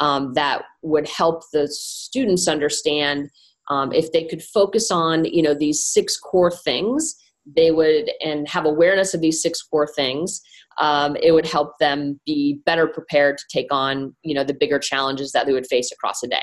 um, 0.00 0.32
that 0.34 0.62
would 0.82 1.08
help 1.08 1.42
the 1.52 1.68
students 1.68 2.48
understand 2.48 3.30
um, 3.68 3.92
if 3.92 4.10
they 4.12 4.24
could 4.24 4.42
focus 4.42 4.90
on 4.90 5.24
you 5.26 5.42
know 5.42 5.54
these 5.54 5.84
six 5.84 6.16
core 6.16 6.50
things 6.50 7.14
they 7.56 7.70
would 7.70 8.10
and 8.24 8.48
have 8.48 8.64
awareness 8.64 9.14
of 9.14 9.20
these 9.20 9.42
six 9.42 9.62
core 9.62 9.88
things 9.94 10.40
um, 10.80 11.16
it 11.16 11.32
would 11.32 11.46
help 11.46 11.72
them 11.78 12.18
be 12.24 12.60
better 12.64 12.86
prepared 12.86 13.36
to 13.38 13.44
take 13.52 13.66
on 13.70 14.14
you 14.22 14.34
know 14.34 14.44
the 14.44 14.54
bigger 14.54 14.78
challenges 14.78 15.32
that 15.32 15.46
they 15.46 15.52
would 15.52 15.66
face 15.66 15.90
across 15.92 16.22
a 16.22 16.28
day 16.28 16.42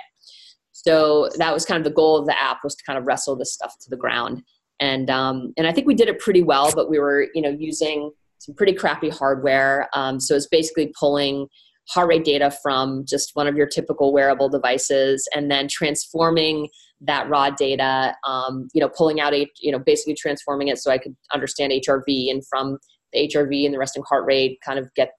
so 0.86 1.28
that 1.38 1.54
was 1.54 1.66
kind 1.66 1.80
of 1.80 1.84
the 1.84 1.96
goal 1.96 2.18
of 2.18 2.28
the 2.28 2.40
app 2.40 2.60
was 2.64 2.76
to 2.76 2.84
kind 2.86 3.00
of 3.00 3.08
wrestle 3.08 3.36
this 3.36 3.52
stuff 3.52 3.74
to 3.82 3.90
the 3.90 3.98
ground. 3.98 4.44
And 4.80 5.10
um, 5.10 5.52
and 5.58 5.66
I 5.66 5.72
think 5.72 5.88
we 5.88 5.96
did 5.96 6.08
it 6.08 6.20
pretty 6.20 6.44
well, 6.44 6.72
but 6.74 6.88
we 6.88 7.00
were 7.00 7.28
you 7.34 7.42
know 7.42 7.50
using 7.50 8.12
some 8.38 8.54
pretty 8.54 8.74
crappy 8.74 9.10
hardware. 9.10 9.90
Um, 9.94 10.20
so 10.20 10.36
it's 10.36 10.48
basically 10.48 10.94
pulling 11.00 11.48
heart 11.90 12.08
rate 12.10 12.24
data 12.24 12.52
from 12.62 13.06
just 13.06 13.32
one 13.34 13.48
of 13.48 13.56
your 13.56 13.68
typical 13.68 14.14
wearable 14.14 14.50
devices 14.50 15.28
and 15.36 15.50
then 15.50 15.68
transforming 15.68 16.68
that 17.02 17.30
raw 17.30 17.50
data 17.50 18.16
um, 18.28 18.68
you 18.74 18.82
know 18.82 18.90
pulling 18.90 19.20
out 19.20 19.34
a 19.34 19.48
you 19.60 19.72
know 19.72 19.80
basically 19.80 20.16
transforming 20.16 20.68
it 20.68 20.78
so 20.78 20.92
i 20.92 20.98
could 20.98 21.16
understand 21.34 21.72
hrv 21.72 22.32
and 22.32 22.46
from 22.48 22.78
the 23.14 23.30
hrv 23.34 23.66
and 23.66 23.74
the 23.74 23.78
resting 23.78 24.04
heart 24.10 24.26
rate 24.26 24.60
kind 24.66 24.80
of 24.80 24.92
get 24.96 25.12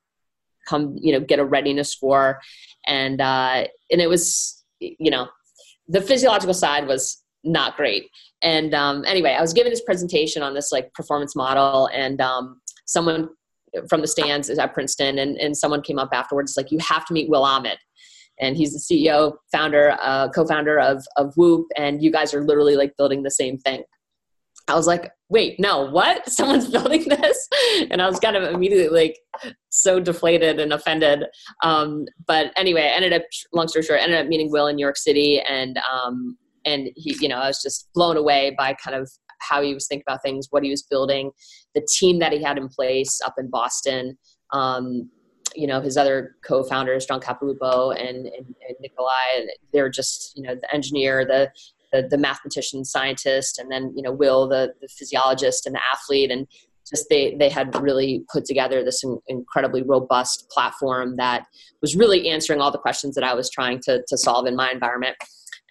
come 0.69 0.97
you 1.01 1.13
know 1.13 1.21
get 1.21 1.39
a 1.39 1.45
readiness 1.45 1.91
score 1.91 2.41
and 2.87 3.21
uh, 3.21 3.65
and 3.91 4.01
it 4.01 4.09
was 4.09 4.65
you 4.81 5.11
know 5.11 5.29
the 5.89 6.01
physiological 6.01 6.55
side 6.55 6.87
was 6.87 7.23
not 7.45 7.77
great. 7.77 8.11
And 8.43 8.75
um, 8.75 9.05
anyway, 9.07 9.33
I 9.33 9.41
was 9.41 9.53
giving 9.53 9.71
this 9.71 9.83
presentation 9.83 10.43
on 10.43 10.55
this 10.55 10.71
like 10.71 10.93
performance 10.95 11.35
model, 11.35 11.89
and 11.93 12.21
um, 12.21 12.61
someone 12.87 13.29
from 13.89 14.01
the 14.01 14.09
stands 14.09 14.51
at 14.51 14.75
Princeton, 14.75 15.19
and, 15.19 15.37
and 15.37 15.57
someone 15.57 15.83
came 15.83 15.99
up 15.99 16.11
afterwards 16.13 16.57
like, 16.57 16.71
"You 16.71 16.79
have 16.79 17.07
to 17.07 17.13
meet 17.13 17.29
Will 17.29 17.45
Ahmed." 17.45 17.79
And 18.41 18.57
he's 18.57 18.73
the 18.73 18.79
CEO, 18.79 19.35
founder, 19.51 19.97
uh, 20.01 20.29
co-founder 20.31 20.79
of 20.79 21.05
of 21.17 21.35
Whoop, 21.37 21.67
and 21.77 22.03
you 22.03 22.11
guys 22.11 22.35
are 22.35 22.45
literally 22.45 22.77
like 22.77 22.97
building 22.97 23.23
the 23.23 23.31
same 23.31 23.59
thing. 23.59 23.83
I 24.69 24.75
was 24.75 24.87
like, 24.87 25.11
wait, 25.31 25.59
no, 25.59 25.91
what? 25.91 26.29
Someone's 26.31 26.71
building 26.71 27.09
this? 27.09 27.49
And 27.91 28.01
I 28.03 28.07
was 28.07 28.21
kind 28.21 28.37
of 28.37 28.55
immediately 28.55 28.89
like 28.89 29.19
so 29.71 29.99
deflated 29.99 30.61
and 30.61 30.73
offended. 30.73 31.25
Um, 31.63 32.07
but 32.27 32.53
anyway, 32.57 32.83
I 32.83 32.97
ended 32.97 33.13
up, 33.13 33.23
long 33.53 33.69
story 33.69 33.85
short, 33.85 34.01
I 34.01 34.05
ended 34.05 34.21
up 34.21 34.27
meeting 34.27 34.51
Will 34.51 34.67
in 34.67 34.77
New 34.77 34.85
York 34.85 34.97
City 34.97 35.41
and, 35.41 35.79
um, 35.93 36.37
and 36.65 36.91
he, 36.97 37.17
you 37.21 37.29
know, 37.29 37.37
I 37.37 37.47
was 37.47 37.63
just 37.63 37.89
blown 37.95 38.17
away 38.17 38.55
by 38.59 38.75
kind 38.75 38.97
of 38.97 39.11
how 39.41 39.63
he 39.63 39.75
was 39.75 39.87
thinking 39.87 40.05
about 40.07 40.23
things, 40.23 40.49
what 40.51 40.63
he 40.63 40.71
was 40.71 40.83
building, 40.83 41.31
the 41.75 41.87
team 41.99 42.19
that 42.19 42.33
he 42.33 42.43
had 42.43 42.59
in 42.59 42.69
place 42.69 43.21
up 43.25 43.35
in 43.39 43.49
Boston. 43.51 44.17
Um, 44.53 45.11
you 45.55 45.67
know, 45.67 45.81
his 45.81 45.97
other 45.97 46.37
co-founders, 46.45 47.07
John 47.07 47.21
Capodilupo 47.21 47.99
and, 47.99 48.27
and, 48.27 48.27
and 48.27 48.77
Nicolae, 48.83 49.47
they're 49.73 49.89
just, 49.89 50.37
you 50.37 50.43
know, 50.43 50.55
the 50.55 50.75
engineer, 50.75 51.25
the 51.25 51.51
the, 51.93 52.07
the 52.09 52.19
mathematician, 52.19 52.85
scientist, 52.85 53.59
and 53.59 53.71
then 53.71 53.93
you 53.97 54.03
know 54.03 54.13
Will, 54.13 54.49
the, 54.49 54.75
the 54.81 54.89
physiologist 54.89 55.67
and 55.67 55.75
the 55.75 55.81
athlete, 55.93 56.31
and 56.31 56.47
just 56.89 57.07
they 57.09 57.35
they 57.37 57.49
had 57.49 57.75
really 57.81 58.25
put 58.33 58.45
together 58.45 58.83
this 58.83 59.03
incredibly 59.27 59.83
robust 59.83 60.49
platform 60.51 61.17
that 61.17 61.47
was 61.83 61.97
really 61.97 62.29
answering 62.29 62.61
all 62.61 62.71
the 62.71 62.79
questions 62.79 63.15
that 63.15 63.25
I 63.25 63.35
was 63.35 63.51
trying 63.51 63.81
to 63.85 64.03
to 64.07 64.19
solve 64.19 64.47
in 64.47 64.57
my 64.57 64.71
environment. 64.71 65.17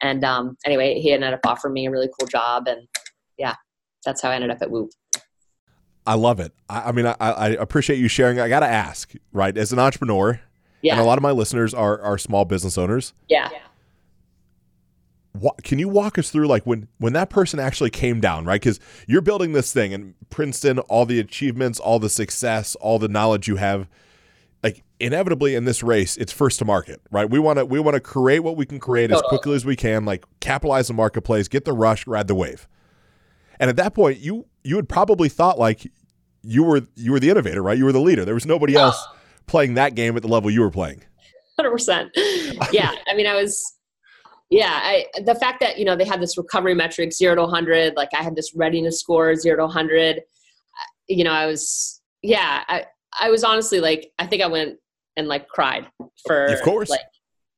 And 0.02 0.24
um, 0.24 0.58
anyway, 0.66 1.00
he 1.00 1.12
ended 1.12 1.34
up 1.34 1.40
offering 1.46 1.74
me 1.74 1.88
a 1.88 1.92
really 1.92 2.10
cool 2.20 2.28
job, 2.28 2.68
and 2.68 2.88
yeah, 3.38 3.56
that's 4.06 4.22
how 4.22 4.30
I 4.30 4.36
ended 4.36 4.52
up 4.52 4.62
at 4.62 4.72
Whoop. 4.72 4.92
I 6.06 6.14
love 6.14 6.40
it. 6.40 6.54
I, 6.70 6.90
I 6.90 6.92
mean, 6.94 7.06
I, 7.06 7.16
I, 7.20 7.48
appreciate 7.50 8.00
you 8.00 8.08
sharing. 8.08 8.40
I 8.40 8.48
got 8.48 8.62
to 8.62 8.68
ask, 8.68 9.14
right? 9.34 9.58
As 9.58 9.74
an 9.74 9.80
entrepreneur, 9.80 10.40
yeah. 10.82 10.94
and 10.94 11.02
a 11.02 11.04
lot 11.04 11.18
of 11.18 11.22
my 11.22 11.32
listeners 11.32 11.74
are 11.74 12.00
are 12.02 12.18
small 12.18 12.46
business 12.46 12.78
owners. 12.78 13.14
Yeah 13.28 13.50
can 15.64 15.80
you 15.80 15.88
walk 15.88 16.18
us 16.18 16.30
through 16.30 16.48
like 16.48 16.66
when 16.66 16.88
when 16.98 17.14
that 17.14 17.30
person 17.30 17.60
actually 17.60 17.90
came 17.90 18.20
down 18.20 18.46
right 18.46 18.62
because 18.62 18.80
you're 19.08 19.22
building 19.22 19.54
this 19.54 19.74
thing 19.74 19.94
and 19.94 20.14
princeton 20.30 20.80
all 20.80 21.06
the 21.06 21.20
achievements 21.20 21.80
all 21.80 22.00
the 22.00 22.10
success 22.10 22.76
all 22.76 23.00
the 23.00 23.08
knowledge 23.08 23.48
you 23.48 23.58
have 23.58 23.88
like 24.64 24.84
inevitably 25.00 25.56
in 25.56 25.66
this 25.66 25.84
race 25.84 26.18
it's 26.18 26.32
first 26.32 26.60
to 26.60 26.66
market 26.66 27.02
right 27.12 27.30
we 27.30 27.40
want 27.40 27.58
to 27.58 27.66
we 27.66 27.80
want 27.80 27.96
to 27.96 28.02
create 28.02 28.40
what 28.40 28.56
we 28.56 28.66
can 28.66 28.80
create 28.80 29.12
as 29.12 29.22
quickly 29.24 29.56
as 29.56 29.66
we 29.66 29.76
can 29.76 30.06
like 30.06 30.26
capitalize 30.40 30.88
the 30.88 30.94
marketplace 30.94 31.48
get 31.48 31.66
the 31.66 31.74
rush 31.74 32.08
ride 32.08 32.28
the 32.28 32.36
wave 32.36 32.68
and 33.60 33.70
at 33.70 33.76
that 33.76 33.94
point 33.94 34.20
you 34.20 34.46
you 34.64 34.76
had 34.76 34.90
probably 34.90 35.30
thought 35.30 35.58
like 35.58 35.92
you 36.44 36.64
were 36.64 36.82
you 36.96 37.12
were 37.12 37.20
the 37.20 37.30
innovator 37.30 37.62
right? 37.62 37.78
You 37.78 37.86
were 37.86 37.92
the 37.92 38.02
leader. 38.02 38.26
There 38.26 38.34
was 38.34 38.46
nobody 38.46 38.76
else 38.76 39.06
playing 39.48 39.76
that 39.76 39.96
game 39.96 40.16
at 40.16 40.22
the 40.22 40.28
level 40.28 40.52
you 40.52 40.62
were 40.62 40.72
playing. 40.72 41.04
100% 41.60 42.10
yeah 42.72 42.92
i 43.08 43.16
mean 43.16 43.26
i 43.26 43.34
was 43.34 43.78
yeah 44.52 44.80
I, 44.84 45.06
the 45.26 45.34
fact 45.34 45.60
that 45.62 45.80
you 45.80 45.86
know 45.86 45.96
they 45.96 46.06
had 46.06 46.22
this 46.22 46.38
recovery 46.38 46.76
metric 46.76 47.12
0 47.12 47.34
to 47.34 47.42
100 47.42 47.96
like 47.96 48.10
i 48.16 48.22
had 48.22 48.36
this 48.36 48.54
readiness 48.56 49.00
score 49.00 49.34
0 49.34 49.56
to 49.56 49.64
100 49.64 50.22
you 51.08 51.24
know 51.24 51.32
i 51.32 51.48
was 51.48 52.00
yeah 52.22 52.64
i 52.68 52.86
i 53.20 53.32
was 53.32 53.44
honestly 53.44 53.80
like 53.80 54.12
i 54.20 54.28
think 54.28 54.44
i 54.44 54.46
went 54.46 54.78
and 55.16 55.28
like 55.28 55.48
cried 55.48 55.88
for 56.28 56.46
of 56.46 56.62
course. 56.62 56.92
like 56.92 57.02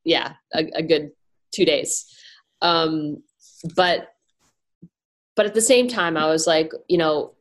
yeah 0.06 0.36
a, 0.54 0.66
a 0.76 0.82
good 0.82 1.12
two 1.54 1.66
days. 1.66 2.06
Um 2.62 3.24
but 3.76 4.10
but 5.40 5.46
at 5.46 5.54
the 5.54 5.62
same 5.62 5.88
time 5.88 6.18
i 6.18 6.26
was 6.26 6.46
like 6.46 6.70
you 6.90 6.98
know 6.98 7.32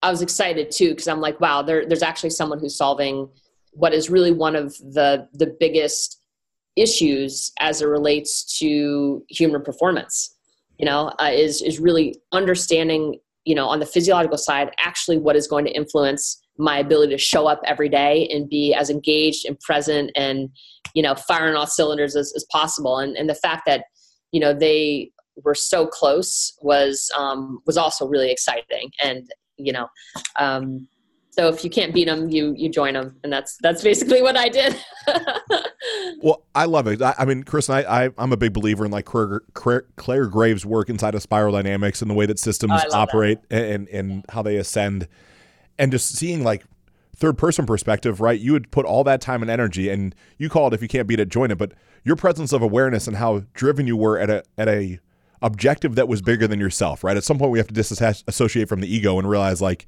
i 0.00 0.08
was 0.08 0.22
excited 0.22 0.70
too 0.70 0.90
because 0.90 1.08
i'm 1.08 1.20
like 1.20 1.40
wow 1.40 1.60
there, 1.60 1.84
there's 1.84 2.04
actually 2.04 2.30
someone 2.30 2.60
who's 2.60 2.76
solving 2.76 3.28
what 3.72 3.92
is 3.92 4.08
really 4.08 4.30
one 4.30 4.54
of 4.54 4.76
the 4.78 5.26
the 5.34 5.52
biggest 5.58 6.22
issues 6.76 7.50
as 7.58 7.82
it 7.82 7.86
relates 7.86 8.58
to 8.60 9.24
human 9.28 9.60
performance 9.60 10.36
you 10.78 10.86
know 10.86 11.12
uh, 11.20 11.32
is 11.32 11.60
is 11.62 11.80
really 11.80 12.14
understanding 12.30 13.18
you 13.44 13.56
know 13.56 13.66
on 13.66 13.80
the 13.80 13.86
physiological 13.86 14.38
side 14.38 14.70
actually 14.78 15.18
what 15.18 15.34
is 15.34 15.48
going 15.48 15.64
to 15.64 15.72
influence 15.72 16.40
my 16.60 16.78
ability 16.78 17.12
to 17.12 17.18
show 17.18 17.48
up 17.48 17.60
every 17.64 17.88
day 17.88 18.28
and 18.30 18.48
be 18.48 18.72
as 18.72 18.88
engaged 18.88 19.46
and 19.46 19.58
present 19.58 20.12
and 20.14 20.48
you 20.94 21.02
know 21.02 21.16
firing 21.16 21.56
all 21.56 21.66
cylinders 21.66 22.14
as, 22.14 22.32
as 22.36 22.44
possible. 22.52 22.98
And, 22.98 23.16
and 23.16 23.28
the 23.28 23.34
fact 23.34 23.62
that 23.66 23.84
you 24.30 24.40
know 24.40 24.52
they 24.52 25.10
were 25.44 25.54
so 25.54 25.86
close 25.86 26.56
was 26.62 27.10
um, 27.16 27.60
was 27.66 27.76
also 27.76 28.06
really 28.06 28.30
exciting 28.30 28.90
and 29.02 29.30
you 29.56 29.72
know 29.72 29.88
um, 30.38 30.86
so 31.32 31.48
if 31.48 31.62
you 31.62 31.70
can't 31.70 31.94
beat 31.94 32.06
them, 32.06 32.28
you 32.28 32.54
you 32.56 32.68
join 32.68 32.94
them, 32.94 33.16
and 33.22 33.32
that's 33.32 33.56
that's 33.62 33.82
basically 33.82 34.20
what 34.20 34.36
I 34.36 34.48
did. 34.48 34.76
well, 36.22 36.42
I 36.54 36.64
love 36.64 36.88
it. 36.88 37.00
I, 37.00 37.14
I, 37.18 37.24
mean, 37.24 37.44
Kristen 37.44 37.76
I, 37.76 38.04
I, 38.04 38.10
am 38.18 38.32
a 38.32 38.36
big 38.36 38.52
believer 38.52 38.84
in 38.84 38.90
like 38.90 39.04
Clare, 39.04 39.42
Clare, 39.54 39.86
Clare, 39.96 40.26
Graves' 40.26 40.66
work 40.66 40.90
inside 40.90 41.14
of 41.14 41.22
Spiral 41.22 41.52
Dynamics 41.52 42.02
and 42.02 42.10
the 42.10 42.14
way 42.14 42.26
that 42.26 42.38
systems 42.38 42.72
oh, 42.74 42.96
operate 42.96 43.38
and 43.48 43.88
and 43.88 44.24
how 44.30 44.42
they 44.42 44.56
ascend, 44.56 45.06
and 45.78 45.92
just 45.92 46.16
seeing 46.16 46.42
like 46.42 46.64
third 47.14 47.38
person 47.38 47.64
perspective, 47.64 48.20
right? 48.20 48.40
You 48.40 48.52
would 48.52 48.70
put 48.72 48.84
all 48.84 49.04
that 49.04 49.20
time 49.20 49.40
and 49.40 49.50
energy, 49.50 49.88
and 49.88 50.14
you 50.36 50.48
call 50.48 50.66
it 50.66 50.74
if 50.74 50.82
you 50.82 50.88
can't 50.88 51.06
beat 51.06 51.20
it, 51.20 51.28
join 51.28 51.52
it. 51.52 51.58
But 51.58 51.72
your 52.02 52.16
presence 52.16 52.52
of 52.52 52.60
awareness 52.60 53.06
and 53.06 53.16
how 53.16 53.44
driven 53.54 53.86
you 53.86 53.96
were 53.96 54.18
at 54.18 54.30
a 54.30 54.42
at 54.58 54.68
a 54.68 54.98
objective 55.42 55.94
that 55.94 56.08
was 56.08 56.22
bigger 56.22 56.46
than 56.46 56.60
yourself, 56.60 57.02
right? 57.02 57.16
At 57.16 57.24
some 57.24 57.38
point, 57.38 57.50
we 57.50 57.58
have 57.58 57.68
to 57.68 57.74
disassociate 57.74 58.68
from 58.68 58.80
the 58.80 58.94
ego 58.94 59.18
and 59.18 59.28
realize 59.28 59.60
like 59.60 59.86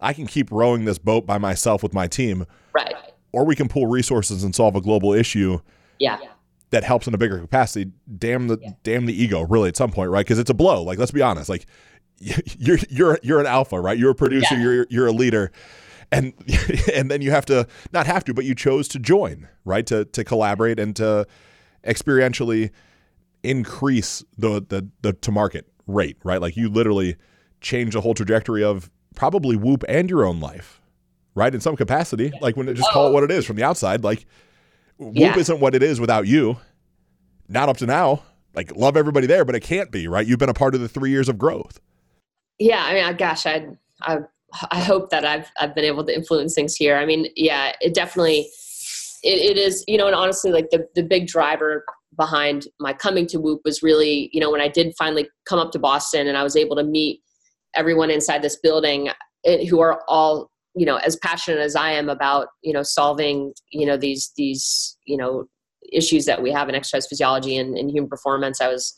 I 0.00 0.12
can 0.12 0.26
keep 0.26 0.50
rowing 0.50 0.84
this 0.84 0.98
boat 0.98 1.26
by 1.26 1.38
myself 1.38 1.82
with 1.82 1.94
my 1.94 2.06
team. 2.06 2.46
Right. 2.72 2.94
Or 3.32 3.44
we 3.44 3.54
can 3.54 3.68
pool 3.68 3.86
resources 3.86 4.42
and 4.42 4.54
solve 4.54 4.74
a 4.74 4.80
global 4.80 5.12
issue. 5.12 5.60
Yeah. 5.98 6.18
That 6.70 6.84
helps 6.84 7.06
in 7.06 7.14
a 7.14 7.18
bigger 7.18 7.38
capacity. 7.38 7.90
Damn 8.18 8.48
the 8.48 8.58
yeah. 8.60 8.70
damn 8.84 9.06
the 9.06 9.22
ego, 9.22 9.42
really, 9.42 9.68
at 9.68 9.76
some 9.76 9.90
point, 9.90 10.10
right? 10.10 10.24
Because 10.24 10.38
it's 10.38 10.50
a 10.50 10.54
blow. 10.54 10.82
Like, 10.82 10.98
let's 10.98 11.10
be 11.10 11.20
honest. 11.20 11.48
Like, 11.48 11.66
you're 12.18 12.78
you're 12.88 13.18
you're 13.22 13.40
an 13.40 13.46
alpha, 13.46 13.80
right? 13.80 13.98
You're 13.98 14.12
a 14.12 14.14
producer. 14.14 14.54
Yeah. 14.54 14.62
You're 14.62 14.86
you're 14.88 15.06
a 15.08 15.12
leader, 15.12 15.50
and 16.12 16.32
and 16.94 17.10
then 17.10 17.22
you 17.22 17.32
have 17.32 17.44
to 17.46 17.66
not 17.92 18.06
have 18.06 18.24
to, 18.24 18.34
but 18.34 18.44
you 18.44 18.54
chose 18.54 18.86
to 18.88 19.00
join, 19.00 19.48
right? 19.64 19.84
To 19.86 20.04
to 20.04 20.22
collaborate 20.22 20.78
and 20.78 20.94
to 20.96 21.26
experientially 21.84 22.70
increase 23.42 24.24
the 24.38 24.64
the 24.68 24.88
the 25.02 25.12
to 25.14 25.32
market 25.32 25.66
rate, 25.86 26.16
right? 26.24 26.40
Like 26.40 26.56
you 26.56 26.68
literally 26.68 27.16
change 27.60 27.94
the 27.94 28.00
whole 28.00 28.14
trajectory 28.14 28.64
of 28.64 28.90
probably 29.14 29.56
Whoop 29.56 29.84
and 29.88 30.08
your 30.08 30.24
own 30.24 30.40
life, 30.40 30.80
right? 31.34 31.54
In 31.54 31.60
some 31.60 31.76
capacity, 31.76 32.32
like 32.40 32.56
when 32.56 32.68
it 32.68 32.74
just 32.74 32.90
call 32.90 33.08
it 33.08 33.12
what 33.12 33.22
it 33.22 33.30
is 33.30 33.44
from 33.44 33.56
the 33.56 33.62
outside, 33.62 34.04
like 34.04 34.26
Whoop 34.98 35.16
yeah. 35.16 35.36
isn't 35.36 35.60
what 35.60 35.74
it 35.74 35.82
is 35.82 36.00
without 36.00 36.26
you. 36.26 36.58
Not 37.48 37.68
up 37.68 37.78
to 37.78 37.86
now. 37.86 38.22
Like 38.54 38.74
love 38.74 38.96
everybody 38.96 39.26
there, 39.26 39.44
but 39.44 39.54
it 39.54 39.60
can't 39.60 39.90
be, 39.90 40.08
right? 40.08 40.26
You've 40.26 40.38
been 40.38 40.48
a 40.48 40.54
part 40.54 40.74
of 40.74 40.80
the 40.80 40.88
three 40.88 41.10
years 41.10 41.28
of 41.28 41.38
growth. 41.38 41.80
Yeah, 42.58 42.84
I 42.84 42.94
mean, 42.94 43.16
gosh, 43.16 43.46
I 43.46 43.68
I 44.02 44.18
I 44.70 44.80
hope 44.80 45.10
that 45.10 45.24
I've 45.24 45.50
I've 45.60 45.74
been 45.74 45.84
able 45.84 46.04
to 46.04 46.14
influence 46.14 46.54
things 46.54 46.74
here. 46.74 46.96
I 46.96 47.06
mean, 47.06 47.28
yeah, 47.36 47.72
it 47.80 47.94
definitely 47.94 48.50
it, 49.22 49.56
it 49.56 49.58
is, 49.58 49.84
you 49.86 49.98
know, 49.98 50.06
and 50.06 50.14
honestly, 50.14 50.50
like 50.50 50.70
the 50.70 50.86
the 50.94 51.02
big 51.02 51.26
driver 51.26 51.84
behind 52.16 52.66
my 52.78 52.92
coming 52.92 53.26
to 53.26 53.38
Whoop 53.38 53.60
was 53.64 53.82
really, 53.82 54.30
you 54.32 54.40
know, 54.40 54.50
when 54.50 54.60
I 54.60 54.68
did 54.68 54.92
finally 54.98 55.28
come 55.46 55.58
up 55.58 55.70
to 55.72 55.78
Boston 55.78 56.26
and 56.26 56.36
I 56.36 56.42
was 56.42 56.56
able 56.56 56.76
to 56.76 56.84
meet 56.84 57.20
everyone 57.74 58.10
inside 58.10 58.42
this 58.42 58.58
building 58.62 59.08
it, 59.44 59.68
who 59.68 59.80
are 59.80 60.02
all, 60.08 60.50
you 60.74 60.84
know, 60.84 60.96
as 60.96 61.16
passionate 61.16 61.60
as 61.60 61.76
I 61.76 61.92
am 61.92 62.08
about, 62.08 62.48
you 62.62 62.72
know, 62.72 62.82
solving, 62.82 63.52
you 63.70 63.86
know, 63.86 63.96
these, 63.96 64.32
these, 64.36 64.98
you 65.06 65.16
know, 65.16 65.44
issues 65.92 66.26
that 66.26 66.42
we 66.42 66.50
have 66.50 66.68
in 66.68 66.74
exercise 66.74 67.06
physiology 67.06 67.56
and, 67.56 67.78
and 67.78 67.90
human 67.90 68.10
performance. 68.10 68.60
I 68.60 68.68
was, 68.68 68.94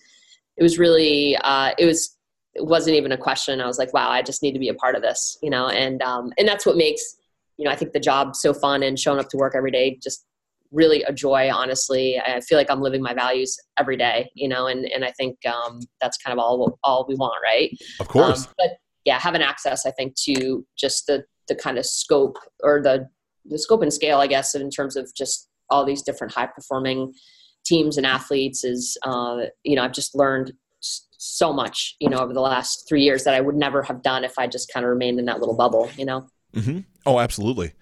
it 0.56 0.62
was 0.62 0.78
really, 0.78 1.36
uh, 1.36 1.72
it 1.78 1.84
was, 1.84 2.16
it 2.54 2.64
wasn't 2.64 2.96
even 2.96 3.12
a 3.12 3.16
question. 3.16 3.60
I 3.60 3.66
was 3.66 3.78
like, 3.78 3.94
wow, 3.94 4.10
I 4.10 4.22
just 4.22 4.42
need 4.42 4.52
to 4.52 4.58
be 4.58 4.68
a 4.68 4.74
part 4.74 4.96
of 4.96 5.02
this, 5.02 5.38
you 5.42 5.50
know, 5.50 5.68
and, 5.68 6.02
um, 6.02 6.32
and 6.38 6.48
that's 6.48 6.66
what 6.66 6.76
makes, 6.76 7.16
you 7.58 7.64
know, 7.64 7.70
I 7.70 7.76
think 7.76 7.92
the 7.92 8.00
job 8.00 8.34
so 8.34 8.52
fun 8.54 8.82
and 8.82 8.98
showing 8.98 9.18
up 9.18 9.28
to 9.30 9.36
work 9.36 9.54
every 9.56 9.70
day 9.70 9.98
just 10.02 10.24
really 10.70 11.02
a 11.02 11.12
joy 11.12 11.50
honestly. 11.52 12.18
I 12.18 12.40
feel 12.40 12.56
like 12.56 12.70
i'm 12.70 12.80
living 12.80 13.02
my 13.02 13.12
values 13.12 13.58
every 13.78 13.96
day 13.96 14.30
you 14.34 14.48
know 14.48 14.68
and 14.68 14.86
and 14.86 15.04
i 15.04 15.10
think 15.10 15.36
um, 15.46 15.80
that's 16.00 16.16
kind 16.16 16.32
of 16.32 16.42
all 16.42 16.78
all 16.82 17.04
we 17.06 17.14
want 17.14 17.34
right? 17.44 17.70
Of 18.00 18.08
course. 18.08 18.46
Um, 18.46 18.52
but 18.56 18.70
yeah 19.04 19.18
having 19.18 19.42
access 19.42 19.86
i 19.86 19.90
think 19.90 20.14
to 20.16 20.66
just 20.76 21.06
the 21.06 21.24
the 21.48 21.54
kind 21.54 21.78
of 21.78 21.86
scope 21.86 22.38
or 22.62 22.80
the 22.82 23.08
the 23.44 23.58
scope 23.58 23.82
and 23.82 23.92
scale 23.92 24.18
i 24.18 24.26
guess 24.26 24.54
in 24.54 24.70
terms 24.70 24.96
of 24.96 25.12
just 25.14 25.48
all 25.70 25.84
these 25.84 26.02
different 26.02 26.32
high 26.32 26.46
performing 26.46 27.12
teams 27.64 27.96
and 27.96 28.06
athletes 28.06 28.64
is 28.64 28.96
uh, 29.04 29.42
you 29.64 29.76
know 29.76 29.82
i've 29.82 29.92
just 29.92 30.14
learned 30.14 30.52
so 30.80 31.52
much 31.52 31.96
you 32.00 32.08
know 32.08 32.18
over 32.18 32.32
the 32.32 32.40
last 32.40 32.84
three 32.88 33.02
years 33.02 33.24
that 33.24 33.34
i 33.34 33.40
would 33.40 33.54
never 33.54 33.82
have 33.82 34.02
done 34.02 34.24
if 34.24 34.32
i 34.38 34.46
just 34.46 34.72
kind 34.72 34.84
of 34.84 34.90
remained 34.90 35.18
in 35.18 35.24
that 35.24 35.38
little 35.38 35.56
bubble 35.56 35.88
you 35.96 36.04
know 36.04 36.26
mm-hmm. 36.54 36.80
oh 37.06 37.18
absolutely 37.18 37.72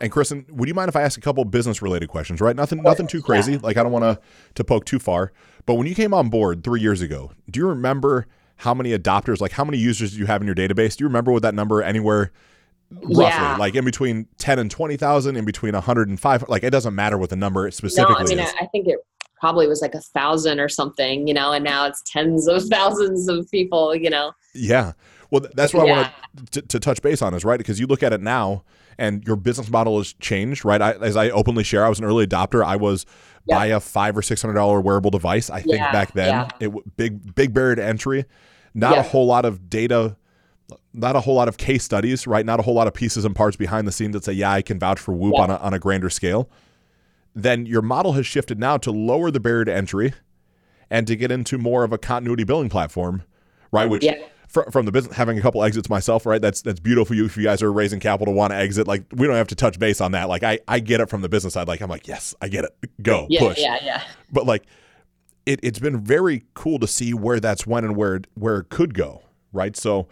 and 0.00 0.10
Kristen, 0.10 0.44
would 0.50 0.68
you 0.68 0.74
mind 0.74 0.88
if 0.88 0.96
I 0.96 1.02
ask 1.02 1.16
a 1.16 1.20
couple 1.20 1.44
business 1.44 1.80
related 1.80 2.08
questions? 2.08 2.40
Right, 2.40 2.56
nothing, 2.56 2.82
nothing 2.82 3.06
too 3.06 3.22
crazy. 3.22 3.52
Yeah. 3.52 3.60
Like 3.62 3.76
I 3.76 3.84
don't 3.84 3.92
want 3.92 4.02
to 4.02 4.20
to 4.54 4.64
poke 4.64 4.84
too 4.84 4.98
far. 4.98 5.32
But 5.64 5.74
when 5.74 5.86
you 5.86 5.94
came 5.94 6.12
on 6.12 6.28
board 6.28 6.64
three 6.64 6.80
years 6.80 7.00
ago, 7.00 7.30
do 7.48 7.60
you 7.60 7.68
remember 7.68 8.26
how 8.56 8.74
many 8.74 8.98
adopters, 8.98 9.40
like 9.40 9.52
how 9.52 9.64
many 9.64 9.78
users 9.78 10.12
do 10.12 10.18
you 10.18 10.26
have 10.26 10.40
in 10.40 10.46
your 10.46 10.56
database? 10.56 10.96
Do 10.96 11.04
you 11.04 11.06
remember 11.06 11.30
what 11.30 11.42
that 11.42 11.54
number 11.54 11.82
anywhere? 11.82 12.32
roughly 13.04 13.24
yeah. 13.24 13.56
like 13.56 13.74
in 13.74 13.86
between 13.86 14.28
10 14.36 14.58
and 14.58 14.70
20,000 14.70 15.34
in 15.34 15.46
between 15.46 15.72
105 15.72 16.44
like 16.48 16.62
it 16.62 16.68
doesn't 16.68 16.94
matter 16.94 17.16
what 17.16 17.30
the 17.30 17.36
number 17.36 17.70
specifically 17.70 18.14
no, 18.14 18.20
I 18.20 18.24
mean, 18.24 18.38
is. 18.38 18.52
I 18.60 18.66
think 18.66 18.86
it 18.86 18.98
probably 19.40 19.66
was 19.66 19.80
like 19.80 19.94
a 19.94 20.00
thousand 20.00 20.60
or 20.60 20.68
something, 20.68 21.26
you 21.26 21.32
know, 21.32 21.52
and 21.52 21.64
now 21.64 21.86
it's 21.86 22.02
tens 22.06 22.46
of 22.46 22.64
thousands 22.68 23.28
of 23.28 23.50
people, 23.50 23.94
you 23.94 24.10
know. 24.10 24.32
Yeah. 24.54 24.92
Well, 25.32 25.46
that's 25.54 25.72
what 25.72 25.86
yeah. 25.86 25.94
I 25.94 25.96
want 25.96 26.52
to, 26.52 26.60
to 26.60 26.78
touch 26.78 27.00
base 27.00 27.22
on 27.22 27.32
is 27.32 27.42
right 27.42 27.56
because 27.56 27.80
you 27.80 27.86
look 27.86 28.02
at 28.02 28.12
it 28.12 28.20
now 28.20 28.64
and 28.98 29.24
your 29.26 29.34
business 29.34 29.70
model 29.70 29.96
has 29.96 30.12
changed, 30.12 30.62
right? 30.62 30.80
I, 30.80 30.92
as 30.92 31.16
I 31.16 31.30
openly 31.30 31.64
share, 31.64 31.86
I 31.86 31.88
was 31.88 31.98
an 31.98 32.04
early 32.04 32.26
adopter. 32.26 32.62
I 32.62 32.76
was 32.76 33.06
yep. 33.46 33.56
buy 33.56 33.66
a 33.66 33.80
five 33.80 34.14
or 34.14 34.20
six 34.20 34.42
hundred 34.42 34.54
dollar 34.54 34.82
wearable 34.82 35.10
device. 35.10 35.48
I 35.48 35.62
think 35.62 35.76
yeah, 35.78 35.90
back 35.90 36.12
then 36.12 36.28
yeah. 36.28 36.48
it 36.60 36.96
big 36.98 37.34
big 37.34 37.54
barrier 37.54 37.76
to 37.76 37.82
entry, 37.82 38.26
not 38.74 38.98
a 38.98 39.02
whole 39.02 39.24
lot 39.24 39.46
of 39.46 39.70
data, 39.70 40.18
not 40.92 41.16
a 41.16 41.20
whole 41.20 41.34
lot 41.34 41.48
of 41.48 41.56
case 41.56 41.82
studies, 41.82 42.26
right? 42.26 42.44
Not 42.44 42.60
a 42.60 42.62
whole 42.62 42.74
lot 42.74 42.86
of 42.86 42.92
pieces 42.92 43.24
and 43.24 43.34
parts 43.34 43.56
behind 43.56 43.88
the 43.88 43.92
scenes 43.92 44.12
that 44.12 44.24
say, 44.24 44.34
yeah, 44.34 44.52
I 44.52 44.60
can 44.60 44.78
vouch 44.78 45.00
for 45.00 45.14
Whoop 45.14 45.38
on 45.38 45.48
a, 45.48 45.56
on 45.56 45.72
a 45.72 45.78
grander 45.78 46.10
scale. 46.10 46.50
Then 47.34 47.64
your 47.64 47.80
model 47.80 48.12
has 48.12 48.26
shifted 48.26 48.58
now 48.58 48.76
to 48.76 48.90
lower 48.90 49.30
the 49.30 49.40
barrier 49.40 49.64
to 49.64 49.74
entry 49.74 50.12
and 50.90 51.06
to 51.06 51.16
get 51.16 51.32
into 51.32 51.56
more 51.56 51.84
of 51.84 51.92
a 51.94 51.96
continuity 51.96 52.44
billing 52.44 52.68
platform, 52.68 53.22
right? 53.70 53.88
Which 53.88 54.04
yeah 54.04 54.26
fr- 54.52 54.70
from 54.70 54.86
the 54.86 54.92
business, 54.92 55.16
having 55.16 55.38
a 55.38 55.42
couple 55.42 55.62
exits 55.64 55.88
myself, 55.88 56.26
right? 56.26 56.40
That's 56.40 56.62
that's 56.62 56.80
beautiful 56.80 57.16
you 57.16 57.24
if 57.24 57.36
you 57.36 57.44
guys 57.44 57.62
are 57.62 57.72
raising 57.72 58.00
capital, 58.00 58.34
want 58.34 58.52
to 58.52 58.56
exit. 58.56 58.86
Like 58.86 59.04
we 59.12 59.26
don't 59.26 59.36
have 59.36 59.48
to 59.48 59.54
touch 59.54 59.78
base 59.78 60.00
on 60.00 60.12
that. 60.12 60.28
Like 60.28 60.42
I 60.42 60.60
I 60.68 60.80
get 60.80 61.00
it 61.00 61.08
from 61.08 61.22
the 61.22 61.28
business 61.28 61.54
side. 61.54 61.68
Like 61.68 61.80
I'm 61.80 61.90
like 61.90 62.06
yes, 62.06 62.34
I 62.40 62.48
get 62.48 62.64
it. 62.64 62.76
Go 63.02 63.26
yeah, 63.28 63.40
push. 63.40 63.58
Yeah, 63.58 63.78
yeah. 63.82 64.02
But 64.30 64.46
like 64.46 64.64
it 65.46 65.60
it's 65.62 65.78
been 65.78 66.00
very 66.00 66.44
cool 66.54 66.78
to 66.78 66.86
see 66.86 67.14
where 67.14 67.40
that's 67.40 67.66
went 67.66 67.86
and 67.86 67.96
where 67.96 68.20
where 68.34 68.58
it 68.58 68.68
could 68.68 68.94
go, 68.94 69.22
right? 69.52 69.76
So 69.76 70.08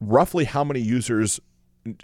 roughly 0.00 0.44
how 0.44 0.64
many 0.64 0.80
users 0.80 1.40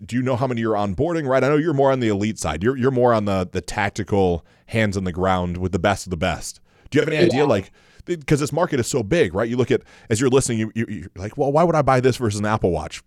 do 0.04 0.16
you 0.16 0.22
know 0.22 0.36
how 0.36 0.46
many 0.46 0.60
you're 0.60 0.74
onboarding 0.74 1.26
right 1.28 1.44
i 1.44 1.48
know 1.48 1.56
you're 1.56 1.74
more 1.74 1.92
on 1.92 2.00
the 2.00 2.08
elite 2.08 2.38
side 2.38 2.62
you're, 2.62 2.76
you're 2.76 2.90
more 2.90 3.12
on 3.12 3.26
the 3.26 3.48
the 3.52 3.60
tactical 3.60 4.44
hands 4.66 4.96
on 4.96 5.04
the 5.04 5.12
ground 5.12 5.58
with 5.58 5.72
the 5.72 5.78
best 5.78 6.06
of 6.06 6.10
the 6.10 6.16
best 6.16 6.60
do 6.90 6.96
you 6.96 7.00
have 7.00 7.08
any 7.08 7.22
idea 7.22 7.40
yeah. 7.40 7.44
like 7.44 7.72
because 8.06 8.40
this 8.40 8.52
market 8.52 8.80
is 8.80 8.86
so 8.86 9.02
big, 9.02 9.34
right? 9.34 9.48
You 9.48 9.56
look 9.56 9.70
at 9.70 9.82
as 10.08 10.20
you're 10.20 10.30
listening, 10.30 10.58
you, 10.58 10.72
you 10.74 10.86
you're 10.88 11.10
like, 11.16 11.36
well, 11.36 11.52
why 11.52 11.62
would 11.64 11.74
I 11.74 11.82
buy 11.82 12.00
this 12.00 12.16
versus 12.16 12.40
an 12.40 12.46
Apple 12.46 12.70
Watch? 12.70 13.02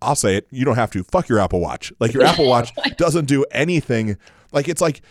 I'll 0.00 0.16
say 0.16 0.36
it. 0.36 0.46
You 0.50 0.64
don't 0.64 0.76
have 0.76 0.90
to. 0.92 1.02
Fuck 1.04 1.28
your 1.28 1.38
Apple 1.38 1.60
Watch. 1.60 1.92
Like 1.98 2.12
your 2.12 2.22
Apple 2.26 2.48
Watch 2.48 2.72
doesn't 2.96 3.26
do 3.26 3.44
anything. 3.50 4.16
Like 4.52 4.68
it's 4.68 4.80
like 4.80 5.02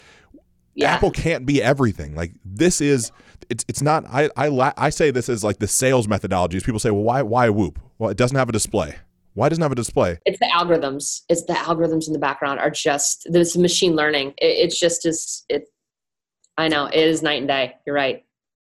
yeah. 0.75 0.93
Apple 0.93 1.11
can't 1.11 1.45
be 1.45 1.61
everything. 1.61 2.15
Like 2.15 2.31
this 2.43 2.81
is 2.81 3.11
it's 3.49 3.65
it's 3.67 3.81
not. 3.81 4.05
I 4.07 4.29
I 4.35 4.73
I 4.77 4.89
say 4.89 5.11
this 5.11 5.29
is 5.29 5.43
like 5.43 5.59
the 5.59 5.67
sales 5.67 6.07
methodologies. 6.07 6.63
People 6.63 6.79
say, 6.79 6.91
well, 6.91 7.03
why 7.03 7.21
why 7.21 7.49
Whoop? 7.49 7.79
Well, 7.97 8.09
it 8.09 8.17
doesn't 8.17 8.37
have 8.37 8.49
a 8.49 8.53
display. 8.53 8.95
Why 9.35 9.49
doesn't 9.49 9.61
have 9.61 9.71
a 9.71 9.75
display? 9.75 10.19
It's 10.25 10.39
the 10.39 10.49
algorithms. 10.53 11.21
It's 11.27 11.43
the 11.45 11.53
algorithms 11.53 12.05
in 12.07 12.13
the 12.13 12.19
background 12.19 12.59
are 12.59 12.69
just 12.69 13.27
this 13.31 13.57
machine 13.57 13.95
learning. 13.95 14.33
It, 14.37 14.45
it's 14.65 14.79
just 14.79 15.05
as 15.05 15.43
it. 15.49 15.69
I 16.57 16.67
know 16.67 16.85
it 16.85 16.95
is 16.95 17.23
night 17.23 17.39
and 17.39 17.47
day. 17.47 17.75
You're 17.85 17.95
right. 17.95 18.23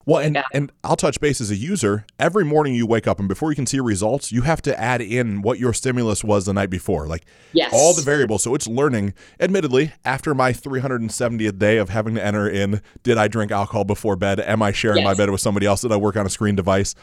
Well, 0.05 0.21
and, 0.21 0.35
yeah. 0.35 0.45
and 0.53 0.73
I'll 0.83 0.97
touch 0.97 1.21
base 1.21 1.41
as 1.41 1.51
a 1.51 1.57
user. 1.57 2.05
Every 2.19 2.45
morning 2.45 2.75
you 2.75 2.87
wake 2.87 3.07
up, 3.07 3.19
and 3.19 3.29
before 3.29 3.51
you 3.51 3.57
can 3.57 3.67
see 3.67 3.79
results, 3.81 4.33
you 4.33 4.43
have 4.43 4.61
to 4.63 4.79
add 4.79 5.01
in 5.01 5.43
what 5.43 5.59
your 5.59 5.73
stimulus 5.73 6.25
was 6.25 6.47
the 6.47 6.53
night 6.53 6.71
before, 6.71 7.07
like 7.07 7.25
yes. 7.53 7.71
all 7.73 7.95
the 7.95 8.03
variables. 8.03 8.43
So 8.43 8.55
it's 8.55 8.67
learning. 8.67 9.15
Admittedly, 9.39 9.93
after 10.05 10.35
my 10.35 10.53
370th 10.53 11.59
day 11.59 11.77
of 11.77 11.89
having 11.89 12.17
to 12.17 12.25
enter 12.25 12.49
in, 12.49 12.83
did 13.03 13.17
I 13.17 13.29
drink 13.29 13.53
alcohol 13.53 13.85
before 13.85 14.17
bed? 14.17 14.41
Am 14.41 14.63
I 14.63 14.73
sharing 14.73 14.99
yes. 14.99 15.05
my 15.05 15.15
bed 15.15 15.31
with 15.31 15.41
somebody 15.41 15.67
else? 15.67 15.83
Did 15.83 15.93
I 15.93 15.97
work 15.97 16.17
on 16.17 16.27
a 16.27 16.31
screen 16.31 16.57
device? 16.57 16.95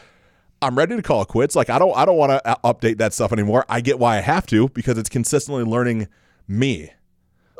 I'm 0.61 0.77
ready 0.77 0.95
to 0.95 1.01
call 1.01 1.21
it 1.21 1.29
quits. 1.29 1.55
Like 1.55 1.69
I 1.69 1.79
don't, 1.79 1.95
I 1.95 2.03
don't 2.03 2.17
want 2.17 2.31
to 2.31 2.57
update 2.65 2.97
that 2.97 3.13
stuff 3.13 3.31
anymore. 3.31 3.65
I 3.69 3.79
get 3.79 3.97
why 3.97 4.17
I 4.17 4.21
have 4.21 4.45
to 4.47 4.67
because 4.69 4.97
it's 4.97 5.09
consistently 5.09 5.63
learning 5.63 6.09
me. 6.47 6.91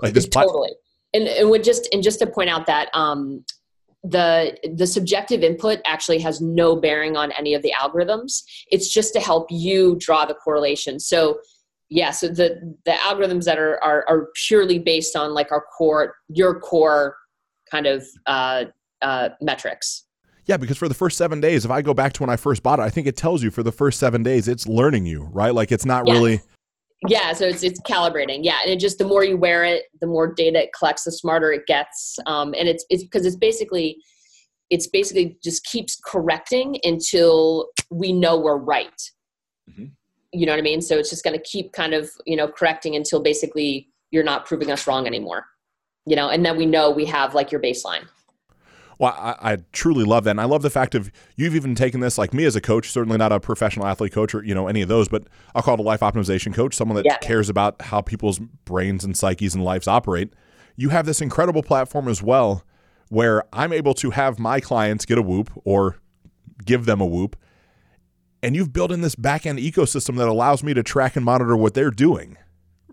Like 0.01 0.13
this 0.13 0.27
totally. 0.27 0.71
and 1.13 1.27
and 1.27 1.49
would 1.49 1.63
just 1.63 1.89
and 1.93 2.03
just 2.03 2.19
to 2.19 2.27
point 2.27 2.49
out 2.49 2.65
that 2.67 2.89
um 2.93 3.43
the 4.03 4.57
the 4.75 4.87
subjective 4.87 5.43
input 5.43 5.79
actually 5.85 6.19
has 6.19 6.39
no 6.39 6.75
bearing 6.75 7.17
on 7.17 7.31
any 7.33 7.53
of 7.53 7.61
the 7.61 7.73
algorithms. 7.79 8.43
It's 8.71 8.89
just 8.89 9.13
to 9.13 9.19
help 9.19 9.47
you 9.49 9.97
draw 9.99 10.25
the 10.25 10.35
correlation. 10.35 10.99
So 10.99 11.39
yeah 11.89 12.11
so 12.11 12.27
the 12.27 12.75
the 12.85 12.91
algorithms 12.91 13.45
that 13.45 13.57
are 13.57 13.83
are, 13.83 14.05
are 14.07 14.29
purely 14.47 14.79
based 14.79 15.15
on 15.15 15.33
like 15.33 15.51
our 15.51 15.65
core 15.75 16.15
your 16.29 16.59
core 16.59 17.15
kind 17.69 17.85
of 17.85 18.05
uh, 18.25 18.65
uh, 19.01 19.29
metrics. 19.41 20.05
Yeah, 20.45 20.57
because 20.57 20.77
for 20.77 20.87
the 20.87 20.95
first 20.95 21.17
seven 21.17 21.39
days, 21.39 21.63
if 21.63 21.69
I 21.71 21.83
go 21.83 21.93
back 21.93 22.13
to 22.13 22.23
when 22.23 22.29
I 22.29 22.35
first 22.35 22.63
bought 22.63 22.79
it, 22.79 22.83
I 22.83 22.89
think 22.89 23.05
it 23.05 23.15
tells 23.15 23.43
you 23.43 23.51
for 23.51 23.61
the 23.61 23.71
first 23.71 23.99
seven 23.99 24.23
days 24.23 24.47
it's 24.47 24.67
learning 24.67 25.05
you, 25.05 25.29
right? 25.31 25.53
Like 25.53 25.71
it's 25.71 25.85
not 25.85 26.05
really 26.05 26.41
yeah 27.07 27.33
so 27.33 27.45
it's 27.45 27.63
it's 27.63 27.81
calibrating. 27.81 28.39
Yeah 28.41 28.59
and 28.63 28.71
it 28.71 28.79
just 28.79 28.97
the 28.97 29.05
more 29.05 29.23
you 29.23 29.37
wear 29.37 29.63
it 29.63 29.83
the 30.01 30.07
more 30.07 30.33
data 30.33 30.63
it 30.63 30.71
collects 30.77 31.03
the 31.03 31.11
smarter 31.11 31.51
it 31.51 31.65
gets. 31.65 32.17
Um, 32.25 32.53
and 32.57 32.67
it's 32.67 32.85
it's 32.89 33.03
because 33.03 33.25
it's 33.25 33.35
basically 33.35 33.97
it's 34.69 34.87
basically 34.87 35.37
just 35.43 35.65
keeps 35.65 35.99
correcting 36.05 36.79
until 36.83 37.69
we 37.89 38.11
know 38.11 38.39
we're 38.39 38.57
right. 38.57 39.01
Mm-hmm. 39.69 39.85
you 40.31 40.45
know 40.45 40.51
what 40.51 40.59
i 40.59 40.63
mean? 40.63 40.81
So 40.81 40.97
it's 40.97 41.09
just 41.11 41.23
going 41.23 41.37
to 41.37 41.43
keep 41.43 41.73
kind 41.73 41.93
of 41.93 42.09
you 42.25 42.35
know 42.35 42.47
correcting 42.47 42.95
until 42.95 43.21
basically 43.21 43.89
you're 44.11 44.23
not 44.23 44.45
proving 44.45 44.71
us 44.71 44.87
wrong 44.87 45.07
anymore. 45.07 45.45
You 46.05 46.15
know 46.15 46.29
and 46.29 46.45
then 46.45 46.57
we 46.57 46.65
know 46.65 46.91
we 46.91 47.05
have 47.05 47.35
like 47.35 47.51
your 47.51 47.61
baseline 47.61 48.07
Well, 48.99 49.15
I, 49.17 49.53
I, 49.53 49.57
truly 49.71 50.03
love 50.03 50.25
that, 50.25 50.31
and 50.31 50.41
I 50.41 50.43
love 50.43 50.61
the 50.61 50.69
fact 50.69 50.93
of 50.93 51.09
you've 51.37 51.55
even 51.55 51.73
taken 51.73 52.01
this, 52.01 52.17
like 52.17 52.33
me 52.33 52.43
as 52.43 52.57
a 52.57 52.61
coach, 52.61 52.89
certainly 52.89 53.17
not 53.17 53.31
a 53.31 53.39
professional 53.39 53.87
athlete 53.87 54.11
coach 54.11 54.35
or 54.35 54.43
you 54.43 54.53
know 54.53 54.67
any 54.67 54.81
of 54.81 54.89
those, 54.89 55.07
but 55.07 55.23
I'll 55.55 55.61
call 55.61 55.75
it 55.75 55.79
a 55.79 55.83
life 55.83 56.01
optimization 56.01 56.53
coach, 56.53 56.75
someone 56.75 56.97
that 56.97 57.05
yeah. 57.05 57.17
cares 57.19 57.49
about 57.49 57.81
how 57.81 58.01
people's 58.01 58.39
brains 58.39 59.05
and 59.05 59.15
psyches 59.15 59.55
and 59.55 59.63
lives 59.63 59.87
operate. 59.87 60.33
You 60.75 60.89
have 60.89 61.05
this 61.05 61.21
incredible 61.21 61.63
platform 61.63 62.09
as 62.09 62.21
well, 62.21 62.65
where 63.07 63.43
I'm 63.53 63.71
able 63.71 63.93
to 63.95 64.09
have 64.11 64.37
my 64.37 64.59
clients 64.59 65.05
get 65.05 65.17
a 65.17 65.21
Whoop 65.21 65.49
or 65.63 65.97
give 66.65 66.85
them 66.85 66.99
a 66.99 67.05
Whoop, 67.05 67.37
and 68.43 68.53
you've 68.53 68.73
built 68.73 68.91
in 68.91 68.99
this 68.99 69.15
back 69.15 69.45
end 69.45 69.59
ecosystem 69.59 70.17
that 70.17 70.27
allows 70.27 70.61
me 70.61 70.73
to 70.73 70.83
track 70.83 71.15
and 71.15 71.23
monitor 71.23 71.55
what 71.55 71.73
they're 71.73 71.89
doing 71.89 72.37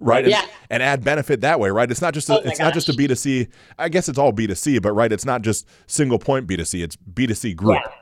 right? 0.00 0.26
Yeah. 0.26 0.40
And, 0.42 0.50
and, 0.70 0.82
add 0.82 1.04
benefit 1.04 1.40
that 1.42 1.60
way, 1.60 1.70
right? 1.70 1.90
It's 1.90 2.02
not 2.02 2.14
just 2.14 2.28
a, 2.28 2.34
oh 2.34 2.36
it's 2.36 2.58
gosh. 2.58 2.66
not 2.66 2.74
just 2.74 2.88
a 2.88 2.92
B2C. 2.92 3.48
I 3.78 3.88
guess 3.88 4.08
it's 4.08 4.18
all 4.18 4.32
B2C, 4.32 4.82
but 4.82 4.92
right, 4.92 5.12
it's 5.12 5.24
not 5.24 5.42
just 5.42 5.66
single 5.86 6.18
point 6.18 6.46
B2C. 6.46 6.82
It's 6.82 6.96
B2C 6.96 7.56
group. 7.56 7.80
Yeah. 7.82 7.92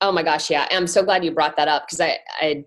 Oh 0.00 0.12
my 0.12 0.22
gosh, 0.22 0.50
yeah. 0.50 0.68
I'm 0.70 0.86
so 0.86 1.02
glad 1.02 1.24
you 1.24 1.32
brought 1.32 1.56
that 1.56 1.68
up 1.68 1.86
because 1.86 2.00
I, 2.00 2.18
I, 2.40 2.64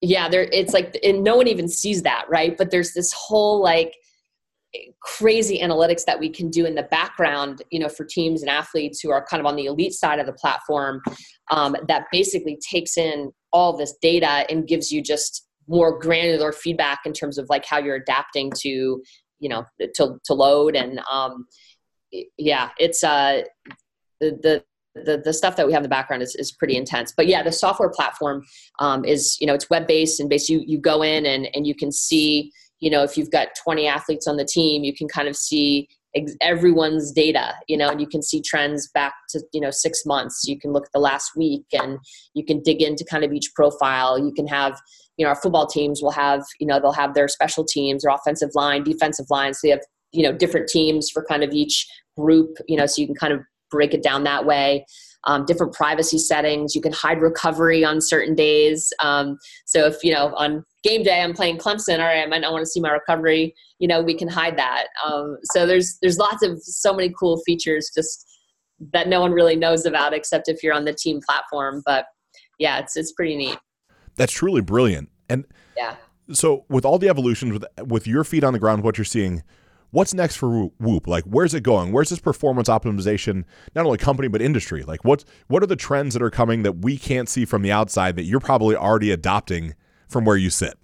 yeah, 0.00 0.28
there. 0.28 0.48
It's 0.52 0.72
like, 0.72 0.98
and 1.04 1.22
no 1.22 1.36
one 1.36 1.46
even 1.46 1.68
sees 1.68 2.02
that, 2.02 2.24
right? 2.28 2.56
But 2.56 2.70
there's 2.70 2.94
this 2.94 3.12
whole 3.12 3.62
like 3.62 3.94
crazy 5.02 5.58
analytics 5.58 6.04
that 6.04 6.18
we 6.18 6.28
can 6.28 6.48
do 6.48 6.64
in 6.64 6.74
the 6.74 6.84
background, 6.84 7.62
you 7.70 7.78
know, 7.78 7.88
for 7.88 8.04
teams 8.04 8.40
and 8.40 8.50
athletes 8.50 9.00
who 9.00 9.10
are 9.10 9.24
kind 9.24 9.40
of 9.40 9.46
on 9.46 9.56
the 9.56 9.66
elite 9.66 9.92
side 9.92 10.18
of 10.18 10.26
the 10.26 10.32
platform, 10.32 11.02
um, 11.50 11.76
that 11.88 12.06
basically 12.12 12.58
takes 12.70 12.96
in 12.96 13.32
all 13.52 13.76
this 13.76 13.94
data 14.00 14.46
and 14.48 14.68
gives 14.68 14.92
you 14.92 15.02
just 15.02 15.46
more 15.70 15.98
granular 15.98 16.52
feedback 16.52 17.00
in 17.06 17.12
terms 17.12 17.38
of 17.38 17.48
like 17.48 17.64
how 17.64 17.78
you're 17.78 17.96
adapting 17.96 18.52
to 18.58 19.02
you 19.38 19.48
know 19.48 19.64
to 19.94 20.18
to 20.24 20.34
load. 20.34 20.76
And 20.76 21.00
um 21.10 21.46
yeah 22.36 22.70
it's 22.78 23.02
uh 23.02 23.42
the 24.20 24.62
the 24.96 25.22
the, 25.24 25.32
stuff 25.32 25.54
that 25.54 25.64
we 25.68 25.72
have 25.72 25.80
in 25.80 25.84
the 25.84 25.88
background 25.88 26.20
is, 26.20 26.34
is 26.34 26.50
pretty 26.50 26.76
intense. 26.76 27.14
But 27.16 27.28
yeah 27.28 27.42
the 27.42 27.52
software 27.52 27.88
platform 27.88 28.44
um, 28.80 29.04
is 29.04 29.38
you 29.40 29.46
know 29.46 29.54
it's 29.54 29.70
web 29.70 29.86
based 29.86 30.18
and 30.20 30.28
basically 30.28 30.56
you, 30.56 30.64
you 30.66 30.78
go 30.78 31.02
in 31.02 31.24
and, 31.24 31.48
and 31.54 31.66
you 31.66 31.74
can 31.74 31.92
see 31.92 32.52
you 32.80 32.90
know 32.90 33.04
if 33.04 33.16
you've 33.16 33.30
got 33.30 33.48
20 33.62 33.86
athletes 33.86 34.26
on 34.26 34.36
the 34.36 34.44
team 34.44 34.82
you 34.82 34.94
can 34.94 35.06
kind 35.06 35.28
of 35.28 35.36
see 35.36 35.88
ex- 36.14 36.36
everyone's 36.40 37.12
data 37.12 37.54
you 37.68 37.76
know 37.76 37.88
and 37.88 38.00
you 38.00 38.06
can 38.06 38.22
see 38.22 38.40
trends 38.40 38.88
back 38.94 39.14
to 39.30 39.40
you 39.52 39.60
know 39.60 39.70
six 39.70 40.04
months. 40.06 40.44
You 40.46 40.58
can 40.58 40.72
look 40.72 40.84
at 40.86 40.92
the 40.92 41.00
last 41.00 41.32
week 41.36 41.64
and 41.72 41.98
you 42.34 42.44
can 42.44 42.62
dig 42.62 42.82
into 42.82 43.04
kind 43.04 43.24
of 43.24 43.32
each 43.32 43.50
profile. 43.54 44.18
You 44.18 44.32
can 44.32 44.46
have 44.46 44.80
you 45.16 45.24
know 45.24 45.30
our 45.30 45.40
football 45.40 45.66
teams 45.66 46.02
will 46.02 46.10
have 46.10 46.42
you 46.58 46.66
know 46.66 46.80
they'll 46.80 46.92
have 46.92 47.14
their 47.14 47.28
special 47.28 47.64
teams 47.64 48.02
their 48.02 48.14
offensive 48.14 48.50
line 48.54 48.84
defensive 48.84 49.26
line. 49.30 49.54
So 49.54 49.68
you 49.68 49.72
have 49.72 49.82
you 50.12 50.22
know 50.22 50.32
different 50.32 50.68
teams 50.68 51.10
for 51.10 51.24
kind 51.24 51.42
of 51.42 51.52
each 51.52 51.86
group 52.18 52.56
you 52.68 52.76
know 52.76 52.86
so 52.86 53.00
you 53.00 53.06
can 53.06 53.16
kind 53.16 53.32
of 53.32 53.40
break 53.70 53.94
it 53.94 54.02
down 54.02 54.24
that 54.24 54.44
way. 54.44 54.84
Um, 55.24 55.44
different 55.44 55.74
privacy 55.74 56.18
settings. 56.18 56.74
You 56.74 56.80
can 56.80 56.92
hide 56.92 57.20
recovery 57.20 57.84
on 57.84 58.00
certain 58.00 58.34
days. 58.34 58.90
Um, 59.02 59.36
so 59.66 59.86
if 59.86 60.02
you 60.02 60.12
know 60.12 60.32
on 60.36 60.64
game 60.82 61.02
day 61.02 61.20
i'm 61.22 61.34
playing 61.34 61.58
clemson 61.58 61.98
all 61.98 62.06
right 62.06 62.22
i 62.22 62.26
might 62.26 62.40
not 62.40 62.52
want 62.52 62.62
to 62.62 62.70
see 62.70 62.80
my 62.80 62.90
recovery 62.90 63.54
you 63.78 63.88
know 63.88 64.02
we 64.02 64.14
can 64.14 64.28
hide 64.28 64.56
that 64.56 64.86
um, 65.04 65.36
so 65.44 65.66
there's 65.66 65.98
there's 66.02 66.18
lots 66.18 66.42
of 66.42 66.58
so 66.62 66.94
many 66.94 67.12
cool 67.18 67.40
features 67.44 67.90
just 67.94 68.26
that 68.92 69.08
no 69.08 69.20
one 69.20 69.32
really 69.32 69.56
knows 69.56 69.84
about 69.84 70.14
except 70.14 70.48
if 70.48 70.62
you're 70.62 70.74
on 70.74 70.84
the 70.84 70.94
team 70.94 71.20
platform 71.26 71.82
but 71.84 72.06
yeah 72.58 72.78
it's 72.78 72.96
it's 72.96 73.12
pretty 73.12 73.36
neat 73.36 73.58
that's 74.20 74.32
truly 74.34 74.60
brilliant. 74.60 75.08
And 75.30 75.46
yeah. 75.76 75.96
So 76.32 76.66
with 76.68 76.84
all 76.84 76.98
the 76.98 77.08
evolutions 77.08 77.52
with 77.54 77.64
with 77.86 78.06
your 78.06 78.22
feet 78.22 78.44
on 78.44 78.52
the 78.52 78.58
ground, 78.58 78.82
what 78.82 78.98
you're 78.98 79.04
seeing, 79.06 79.42
what's 79.92 80.12
next 80.12 80.36
for 80.36 80.70
Whoop? 80.78 81.06
Like, 81.06 81.24
where's 81.24 81.54
it 81.54 81.62
going? 81.62 81.90
Where's 81.90 82.10
this 82.10 82.20
performance 82.20 82.68
optimization, 82.68 83.44
not 83.74 83.86
only 83.86 83.96
company 83.96 84.28
but 84.28 84.42
industry? 84.42 84.82
Like, 84.82 85.04
what 85.04 85.24
what 85.48 85.62
are 85.62 85.66
the 85.66 85.74
trends 85.74 86.12
that 86.12 86.22
are 86.22 86.30
coming 86.30 86.64
that 86.64 86.82
we 86.84 86.98
can't 86.98 87.30
see 87.30 87.46
from 87.46 87.62
the 87.62 87.72
outside 87.72 88.16
that 88.16 88.24
you're 88.24 88.40
probably 88.40 88.76
already 88.76 89.10
adopting 89.10 89.74
from 90.10 90.24
where 90.24 90.36
you 90.36 90.50
sit? 90.50 90.76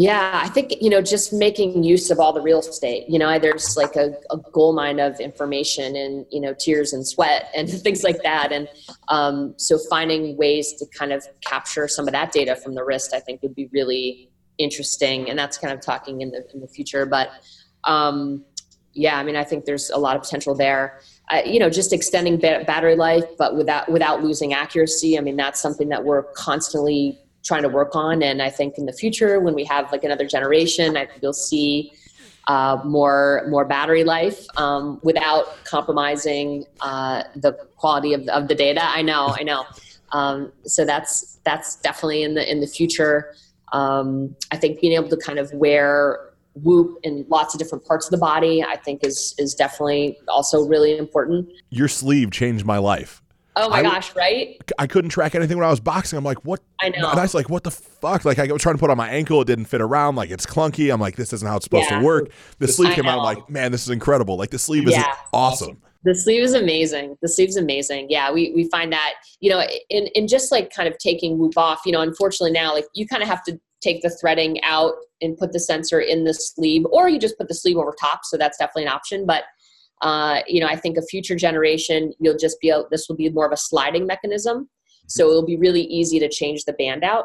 Yeah, 0.00 0.40
I 0.44 0.48
think 0.48 0.80
you 0.80 0.90
know 0.90 1.02
just 1.02 1.32
making 1.32 1.82
use 1.82 2.08
of 2.12 2.20
all 2.20 2.32
the 2.32 2.40
real 2.40 2.60
estate. 2.60 3.06
You 3.08 3.18
know, 3.18 3.36
there's 3.40 3.76
like 3.76 3.96
a, 3.96 4.14
a 4.30 4.72
mine 4.72 5.00
of 5.00 5.18
information 5.18 5.96
and 5.96 6.24
you 6.30 6.40
know 6.40 6.54
tears 6.54 6.92
and 6.92 7.04
sweat 7.04 7.50
and 7.56 7.68
things 7.68 8.04
like 8.04 8.22
that. 8.22 8.52
And 8.52 8.68
um, 9.08 9.54
so 9.56 9.76
finding 9.90 10.36
ways 10.36 10.74
to 10.74 10.86
kind 10.96 11.12
of 11.12 11.26
capture 11.44 11.88
some 11.88 12.06
of 12.06 12.12
that 12.12 12.30
data 12.30 12.54
from 12.54 12.76
the 12.76 12.84
wrist, 12.84 13.12
I 13.12 13.18
think, 13.18 13.42
would 13.42 13.56
be 13.56 13.68
really 13.72 14.30
interesting. 14.56 15.28
And 15.28 15.36
that's 15.36 15.58
kind 15.58 15.74
of 15.74 15.80
talking 15.80 16.20
in 16.20 16.30
the 16.30 16.46
in 16.54 16.60
the 16.60 16.68
future. 16.68 17.04
But 17.04 17.30
um, 17.82 18.44
yeah, 18.92 19.18
I 19.18 19.24
mean, 19.24 19.34
I 19.34 19.42
think 19.42 19.64
there's 19.64 19.90
a 19.90 19.98
lot 19.98 20.14
of 20.14 20.22
potential 20.22 20.54
there. 20.54 21.00
Uh, 21.28 21.42
you 21.44 21.58
know, 21.58 21.68
just 21.68 21.92
extending 21.92 22.38
ba- 22.38 22.62
battery 22.64 22.94
life, 22.94 23.24
but 23.36 23.56
without 23.56 23.90
without 23.90 24.22
losing 24.22 24.52
accuracy. 24.52 25.18
I 25.18 25.22
mean, 25.22 25.36
that's 25.36 25.60
something 25.60 25.88
that 25.88 26.04
we're 26.04 26.22
constantly 26.34 27.18
trying 27.44 27.62
to 27.62 27.68
work 27.68 27.94
on. 27.94 28.22
And 28.22 28.42
I 28.42 28.50
think 28.50 28.78
in 28.78 28.86
the 28.86 28.92
future, 28.92 29.40
when 29.40 29.54
we 29.54 29.64
have 29.64 29.90
like 29.92 30.04
another 30.04 30.26
generation, 30.26 30.96
I 30.96 31.06
think 31.06 31.22
you'll 31.22 31.32
see 31.32 31.92
uh, 32.48 32.80
more 32.84 33.44
more 33.48 33.64
battery 33.64 34.04
life 34.04 34.46
um, 34.56 34.98
without 35.02 35.64
compromising 35.64 36.64
uh, 36.80 37.22
the 37.36 37.52
quality 37.76 38.14
of, 38.14 38.26
of 38.28 38.48
the 38.48 38.54
data. 38.54 38.80
I 38.82 39.02
know, 39.02 39.34
I 39.38 39.42
know. 39.42 39.64
Um, 40.12 40.52
so 40.64 40.84
that's 40.84 41.38
that's 41.44 41.76
definitely 41.76 42.22
in 42.22 42.34
the 42.34 42.50
in 42.50 42.60
the 42.60 42.66
future. 42.66 43.34
Um, 43.72 44.34
I 44.50 44.56
think 44.56 44.80
being 44.80 44.94
able 44.94 45.10
to 45.10 45.16
kind 45.16 45.38
of 45.38 45.52
wear 45.52 46.20
Whoop 46.54 46.98
in 47.02 47.24
lots 47.28 47.54
of 47.54 47.58
different 47.58 47.84
parts 47.84 48.06
of 48.06 48.10
the 48.10 48.18
body, 48.18 48.64
I 48.64 48.76
think 48.76 49.04
is 49.04 49.34
is 49.38 49.54
definitely 49.54 50.18
also 50.26 50.66
really 50.66 50.96
important. 50.96 51.48
Your 51.70 51.88
sleeve 51.88 52.30
changed 52.30 52.64
my 52.64 52.78
life. 52.78 53.22
Oh 53.60 53.68
my 53.68 53.78
I, 53.78 53.82
gosh, 53.82 54.14
right? 54.14 54.56
I 54.78 54.86
couldn't 54.86 55.10
track 55.10 55.34
anything 55.34 55.58
when 55.58 55.66
I 55.66 55.70
was 55.70 55.80
boxing. 55.80 56.16
I'm 56.16 56.24
like, 56.24 56.44
what? 56.44 56.60
I 56.80 56.90
know. 56.90 57.10
And 57.10 57.18
I 57.18 57.22
was 57.22 57.34
like, 57.34 57.50
what 57.50 57.64
the 57.64 57.72
fuck? 57.72 58.24
Like, 58.24 58.38
I 58.38 58.52
was 58.52 58.62
trying 58.62 58.76
to 58.76 58.78
put 58.78 58.88
on 58.88 58.96
my 58.96 59.08
ankle. 59.08 59.40
It 59.42 59.46
didn't 59.46 59.64
fit 59.64 59.80
around. 59.80 60.14
Like, 60.14 60.30
it's 60.30 60.46
clunky. 60.46 60.92
I'm 60.92 61.00
like, 61.00 61.16
this 61.16 61.32
isn't 61.32 61.46
how 61.46 61.56
it's 61.56 61.64
supposed 61.64 61.90
yeah. 61.90 61.98
to 61.98 62.04
work. 62.04 62.30
The 62.58 62.68
sleeve 62.68 62.90
I 62.90 62.94
came 62.94 63.04
know. 63.06 63.10
out. 63.10 63.18
I'm 63.18 63.24
like, 63.24 63.50
man, 63.50 63.72
this 63.72 63.82
is 63.82 63.90
incredible. 63.90 64.36
Like, 64.36 64.50
the 64.50 64.58
sleeve 64.60 64.86
is 64.86 64.94
yeah. 64.94 65.12
awesome. 65.32 65.82
The 66.04 66.14
sleeve 66.14 66.44
is 66.44 66.54
amazing. 66.54 67.18
The 67.20 67.28
sleeve's 67.28 67.56
amazing. 67.56 68.06
Yeah, 68.08 68.30
we, 68.32 68.52
we 68.54 68.68
find 68.68 68.92
that, 68.92 69.14
you 69.40 69.50
know, 69.50 69.60
in, 69.90 70.06
in 70.14 70.28
just 70.28 70.52
like 70.52 70.72
kind 70.72 70.88
of 70.88 70.96
taking 70.98 71.38
Whoop 71.38 71.58
off, 71.58 71.80
you 71.84 71.90
know, 71.90 72.00
unfortunately 72.00 72.52
now, 72.52 72.72
like, 72.72 72.86
you 72.94 73.08
kind 73.08 73.22
of 73.22 73.28
have 73.28 73.42
to 73.44 73.58
take 73.80 74.02
the 74.02 74.10
threading 74.10 74.62
out 74.62 74.92
and 75.20 75.36
put 75.36 75.52
the 75.52 75.58
sensor 75.58 76.00
in 76.00 76.22
the 76.22 76.34
sleeve, 76.34 76.84
or 76.92 77.08
you 77.08 77.18
just 77.18 77.36
put 77.36 77.48
the 77.48 77.54
sleeve 77.54 77.76
over 77.76 77.94
top. 78.00 78.20
So 78.22 78.36
that's 78.36 78.56
definitely 78.58 78.84
an 78.84 78.90
option. 78.90 79.26
But 79.26 79.44
uh, 80.02 80.40
you 80.46 80.60
know, 80.60 80.66
I 80.66 80.76
think 80.76 80.96
a 80.96 81.02
future 81.02 81.36
generation, 81.36 82.12
you'll 82.20 82.36
just 82.36 82.60
be, 82.60 82.70
a, 82.70 82.82
this 82.90 83.08
will 83.08 83.16
be 83.16 83.28
more 83.30 83.46
of 83.46 83.52
a 83.52 83.56
sliding 83.56 84.06
mechanism. 84.06 84.68
So 85.06 85.28
it'll 85.30 85.46
be 85.46 85.56
really 85.56 85.82
easy 85.82 86.18
to 86.20 86.28
change 86.28 86.64
the 86.64 86.74
band 86.74 87.04
out. 87.04 87.24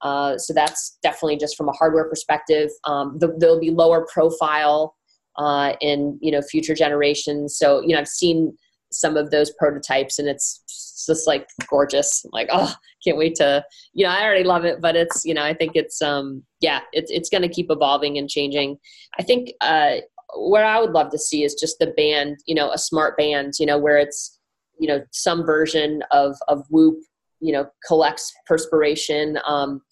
Uh, 0.00 0.38
so 0.38 0.54
that's 0.54 0.98
definitely 1.02 1.36
just 1.36 1.56
from 1.56 1.68
a 1.68 1.72
hardware 1.72 2.08
perspective. 2.08 2.70
Um, 2.84 3.18
the, 3.18 3.34
there'll 3.38 3.60
be 3.60 3.70
lower 3.70 4.06
profile 4.12 4.94
uh, 5.36 5.74
in, 5.80 6.18
you 6.20 6.32
know, 6.32 6.40
future 6.42 6.74
generations. 6.74 7.56
So, 7.58 7.80
you 7.82 7.88
know, 7.88 7.98
I've 7.98 8.08
seen 8.08 8.56
some 8.90 9.16
of 9.16 9.30
those 9.30 9.52
prototypes 9.58 10.18
and 10.18 10.28
it's 10.28 11.04
just 11.06 11.26
like 11.26 11.46
gorgeous. 11.68 12.24
I'm 12.24 12.30
like, 12.32 12.48
oh, 12.50 12.74
can't 13.04 13.18
wait 13.18 13.34
to, 13.36 13.64
you 13.92 14.04
know, 14.04 14.10
I 14.10 14.24
already 14.24 14.44
love 14.44 14.64
it, 14.64 14.80
but 14.80 14.96
it's, 14.96 15.24
you 15.24 15.34
know, 15.34 15.42
I 15.42 15.54
think 15.54 15.72
it's, 15.74 16.00
um, 16.00 16.42
yeah, 16.60 16.80
it's, 16.92 17.10
it's 17.10 17.28
going 17.28 17.42
to 17.42 17.48
keep 17.48 17.66
evolving 17.70 18.18
and 18.18 18.28
changing. 18.28 18.78
I 19.18 19.22
think, 19.22 19.52
uh, 19.60 19.96
what 20.34 20.64
I 20.64 20.80
would 20.80 20.92
love 20.92 21.10
to 21.10 21.18
see 21.18 21.44
is 21.44 21.54
just 21.54 21.78
the 21.78 21.88
band, 21.88 22.38
you 22.46 22.54
know, 22.54 22.70
a 22.70 22.78
smart 22.78 23.16
band, 23.16 23.54
you 23.58 23.66
know, 23.66 23.78
where 23.78 23.98
it's, 23.98 24.38
you 24.78 24.88
know, 24.88 25.02
some 25.12 25.44
version 25.44 26.02
of 26.10 26.36
of 26.48 26.64
Whoop, 26.70 26.98
you 27.40 27.52
know, 27.52 27.66
collects 27.86 28.32
perspiration. 28.46 29.38
Um, 29.46 29.82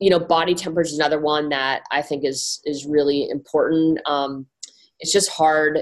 you 0.00 0.10
know, 0.10 0.20
body 0.20 0.54
temperature 0.54 0.92
is 0.92 0.98
another 0.98 1.20
one 1.20 1.48
that 1.48 1.82
I 1.90 2.02
think 2.02 2.24
is 2.24 2.60
is 2.64 2.86
really 2.86 3.28
important. 3.28 4.00
Um, 4.06 4.46
it's 5.00 5.12
just 5.12 5.30
hard. 5.30 5.80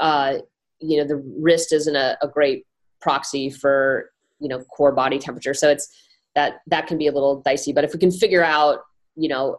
Uh, 0.00 0.38
you 0.78 0.98
know, 0.98 1.06
the 1.06 1.22
wrist 1.38 1.72
isn't 1.72 1.96
a, 1.96 2.16
a 2.22 2.28
great 2.28 2.66
proxy 3.00 3.50
for 3.50 4.10
you 4.38 4.48
know 4.48 4.60
core 4.64 4.92
body 4.92 5.18
temperature, 5.18 5.54
so 5.54 5.68
it's 5.68 5.88
that 6.34 6.60
that 6.66 6.86
can 6.86 6.98
be 6.98 7.06
a 7.06 7.12
little 7.12 7.40
dicey. 7.42 7.72
But 7.72 7.84
if 7.84 7.92
we 7.92 7.98
can 7.98 8.10
figure 8.10 8.44
out, 8.44 8.80
you 9.16 9.28
know, 9.28 9.58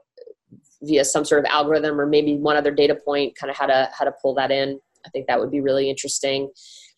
via 0.83 1.05
some 1.05 1.25
sort 1.25 1.39
of 1.39 1.45
algorithm 1.45 1.99
or 1.99 2.05
maybe 2.05 2.37
one 2.37 2.57
other 2.57 2.71
data 2.71 2.95
point, 2.95 3.35
kind 3.35 3.49
of 3.49 3.57
how 3.57 3.65
to 3.65 3.89
how 3.97 4.05
to 4.05 4.13
pull 4.21 4.33
that 4.35 4.51
in. 4.51 4.79
I 5.05 5.09
think 5.09 5.27
that 5.27 5.39
would 5.39 5.51
be 5.51 5.61
really 5.61 5.89
interesting. 5.89 6.51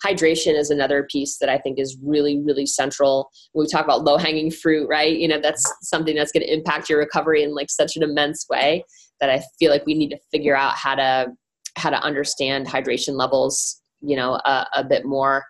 Hydration 0.06 0.58
is 0.58 0.70
another 0.70 1.08
piece 1.10 1.38
that 1.38 1.48
I 1.48 1.58
think 1.58 1.80
is 1.80 1.98
really, 2.04 2.40
really 2.40 2.66
central. 2.66 3.30
When 3.54 3.64
we 3.66 3.70
talk 3.70 3.86
about 3.86 4.04
low 4.04 4.18
hanging 4.18 4.52
fruit, 4.52 4.88
right? 4.90 5.16
You 5.16 5.30
know, 5.30 5.40
that's 5.40 5.64
something 5.82 6.16
that's 6.16 6.32
going 6.32 6.46
to 6.46 6.54
impact 6.54 6.90
your 6.90 7.00
recovery 7.00 7.44
in 7.44 7.56
like 7.56 7.70
such 7.70 7.96
an 7.96 8.04
immense 8.04 8.46
way 8.50 8.84
that 9.22 9.30
I 9.30 9.42
feel 9.58 9.72
like 9.72 9.86
we 9.86 9.94
need 9.94 10.10
to 10.10 10.20
figure 10.32 10.56
out 10.56 10.76
how 10.76 10.96
to 10.96 11.28
how 11.76 11.90
to 11.90 12.02
understand 12.04 12.68
hydration 12.68 13.16
levels, 13.16 13.82
you 14.02 14.16
know, 14.16 14.34
a, 14.46 14.68
a 14.76 14.84
bit 14.84 15.06
more. 15.06 15.46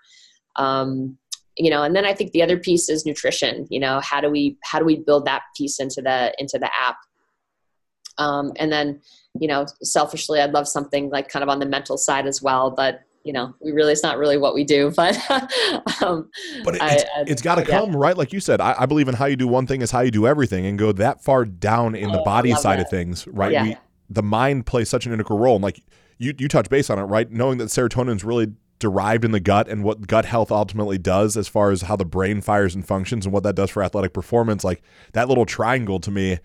Um, 0.55 1.17
you 1.57 1.69
know, 1.69 1.83
and 1.83 1.95
then 1.95 2.05
I 2.05 2.13
think 2.13 2.31
the 2.31 2.41
other 2.41 2.57
piece 2.57 2.89
is 2.89 3.05
nutrition. 3.05 3.67
You 3.69 3.79
know, 3.79 3.99
how 4.01 4.21
do 4.21 4.29
we 4.29 4.57
how 4.63 4.79
do 4.79 4.85
we 4.85 4.99
build 4.99 5.25
that 5.25 5.41
piece 5.57 5.79
into 5.79 6.01
the 6.01 6.33
into 6.37 6.57
the 6.57 6.69
app? 6.79 6.97
Um, 8.17 8.53
and 8.57 8.71
then, 8.71 9.01
you 9.39 9.47
know, 9.47 9.65
selfishly, 9.81 10.39
I'd 10.39 10.53
love 10.53 10.67
something 10.67 11.09
like 11.09 11.29
kind 11.29 11.43
of 11.43 11.49
on 11.49 11.59
the 11.59 11.65
mental 11.65 11.97
side 11.97 12.27
as 12.27 12.41
well. 12.41 12.71
But 12.71 13.01
you 13.23 13.31
know, 13.31 13.53
we 13.61 13.71
really, 13.71 13.93
it's 13.93 14.03
not 14.03 14.17
really 14.17 14.37
what 14.37 14.53
we 14.53 14.63
do, 14.63 14.91
but, 14.95 15.15
um, 16.01 16.29
but 16.63 16.75
it, 16.75 16.81
it's, 16.83 17.31
it's 17.31 17.41
got 17.41 17.55
to 17.55 17.65
come, 17.65 17.93
yeah. 17.93 17.97
right? 17.97 18.17
Like 18.17 18.33
you 18.33 18.39
said, 18.39 18.61
I, 18.61 18.75
I, 18.79 18.85
believe 18.85 19.07
in 19.07 19.15
how 19.15 19.25
you 19.25 19.35
do 19.35 19.47
one 19.47 19.65
thing 19.65 19.81
is 19.81 19.91
how 19.91 20.01
you 20.01 20.11
do 20.11 20.27
everything 20.27 20.65
and 20.65 20.77
go 20.77 20.91
that 20.91 21.23
far 21.23 21.45
down 21.45 21.95
in 21.95 22.09
oh, 22.09 22.17
the 22.17 22.21
body 22.23 22.53
side 22.53 22.79
that. 22.79 22.85
of 22.85 22.89
things, 22.89 23.25
right? 23.27 23.51
Yeah. 23.51 23.63
We, 23.63 23.77
the 24.09 24.23
mind 24.23 24.65
plays 24.65 24.89
such 24.89 25.05
an 25.05 25.13
integral 25.13 25.39
role. 25.39 25.55
And 25.55 25.63
like 25.63 25.81
you, 26.17 26.33
you 26.37 26.47
touch 26.47 26.69
base 26.69 26.89
on 26.89 26.99
it, 26.99 27.03
right? 27.03 27.29
Knowing 27.31 27.57
that 27.59 27.65
serotonin 27.65 28.17
is 28.17 28.23
really 28.23 28.53
derived 28.79 29.23
in 29.23 29.31
the 29.31 29.39
gut 29.39 29.69
and 29.69 29.83
what 29.83 30.07
gut 30.07 30.25
health 30.25 30.51
ultimately 30.51 30.97
does 30.97 31.37
as 31.37 31.47
far 31.47 31.71
as 31.71 31.83
how 31.83 31.95
the 31.95 32.05
brain 32.05 32.41
fires 32.41 32.75
and 32.75 32.85
functions 32.85 33.25
and 33.25 33.33
what 33.33 33.43
that 33.43 33.55
does 33.55 33.69
for 33.69 33.81
athletic 33.81 34.13
performance, 34.13 34.63
like 34.63 34.81
that 35.13 35.29
little 35.29 35.45
triangle 35.45 35.99
to 36.01 36.11
me 36.11 36.39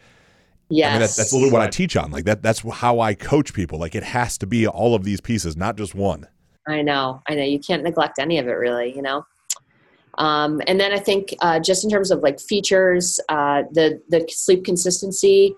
Yes. 0.70 0.88
I 0.88 0.92
mean, 0.92 1.00
that, 1.00 1.14
that's 1.16 1.32
literally 1.32 1.52
what 1.52 1.62
I 1.62 1.68
teach 1.68 1.96
on. 1.96 2.10
Like 2.10 2.24
that, 2.24 2.42
that's 2.42 2.60
how 2.60 3.00
I 3.00 3.14
coach 3.14 3.54
people. 3.54 3.78
Like 3.78 3.94
it 3.94 4.02
has 4.02 4.36
to 4.38 4.46
be 4.46 4.66
all 4.66 4.94
of 4.94 5.04
these 5.04 5.20
pieces, 5.20 5.56
not 5.56 5.76
just 5.76 5.94
one. 5.94 6.26
I 6.66 6.82
know. 6.82 7.22
I 7.26 7.34
know. 7.34 7.42
You 7.42 7.58
can't 7.58 7.82
neglect 7.82 8.18
any 8.18 8.38
of 8.38 8.46
it, 8.46 8.52
really. 8.52 8.94
You 8.94 9.02
know. 9.02 9.24
Um, 10.18 10.60
and 10.66 10.78
then 10.80 10.92
I 10.92 10.98
think 10.98 11.34
uh, 11.40 11.60
just 11.60 11.84
in 11.84 11.90
terms 11.90 12.10
of 12.10 12.20
like 12.20 12.40
features, 12.40 13.20
uh, 13.28 13.62
the 13.72 14.02
the 14.08 14.26
sleep 14.28 14.64
consistency, 14.64 15.54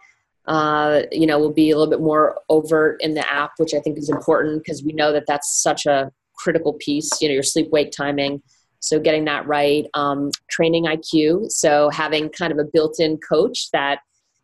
uh, 0.47 1.03
you 1.11 1.27
know, 1.27 1.39
will 1.39 1.53
be 1.53 1.71
a 1.71 1.77
little 1.77 1.91
bit 1.91 2.01
more 2.01 2.39
overt 2.49 3.01
in 3.01 3.15
the 3.15 3.29
app, 3.29 3.53
which 3.57 3.75
I 3.75 3.81
think 3.81 3.99
is 3.99 4.09
important 4.09 4.63
because 4.63 4.85
we 4.85 4.93
know 4.93 5.13
that 5.13 5.25
that's 5.27 5.61
such 5.63 5.87
a 5.87 6.13
critical 6.37 6.75
piece. 6.75 7.11
You 7.21 7.29
know, 7.29 7.35
your 7.35 7.43
sleep 7.43 7.71
wake 7.71 7.91
timing. 7.91 8.43
So 8.83 8.99
getting 8.99 9.27
that 9.27 9.47
right, 9.47 9.87
um, 9.93 10.31
training 10.49 10.87
IQ. 10.87 11.51
So 11.51 11.91
having 11.91 12.31
kind 12.31 12.51
of 12.51 12.59
a 12.59 12.65
built-in 12.65 13.19
coach 13.19 13.71
that 13.73 14.01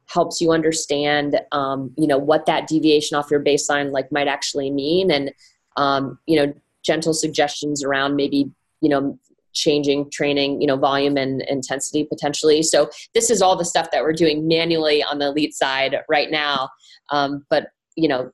helps 0.08 0.40
you 0.40 0.52
understand, 0.52 1.40
um, 1.52 1.92
you 1.96 2.06
know, 2.06 2.18
what 2.18 2.46
that 2.46 2.66
deviation 2.66 3.16
off 3.16 3.30
your 3.30 3.42
baseline 3.42 3.90
like 3.90 4.10
might 4.12 4.28
actually 4.28 4.70
mean, 4.70 5.10
and 5.10 5.32
um, 5.76 6.18
you 6.26 6.36
know, 6.36 6.52
gentle 6.84 7.12
suggestions 7.12 7.84
around 7.84 8.16
maybe, 8.16 8.50
you 8.80 8.88
know, 8.88 9.18
changing 9.52 10.10
training, 10.10 10.60
you 10.60 10.66
know, 10.66 10.76
volume 10.76 11.16
and 11.16 11.42
intensity 11.42 12.04
potentially. 12.04 12.62
So 12.62 12.90
this 13.14 13.30
is 13.30 13.42
all 13.42 13.56
the 13.56 13.64
stuff 13.64 13.90
that 13.90 14.02
we're 14.02 14.12
doing 14.12 14.46
manually 14.46 15.02
on 15.02 15.18
the 15.18 15.26
elite 15.26 15.54
side 15.54 15.96
right 16.08 16.30
now. 16.30 16.68
Um, 17.10 17.44
but 17.50 17.68
you 17.96 18.08
know, 18.08 18.30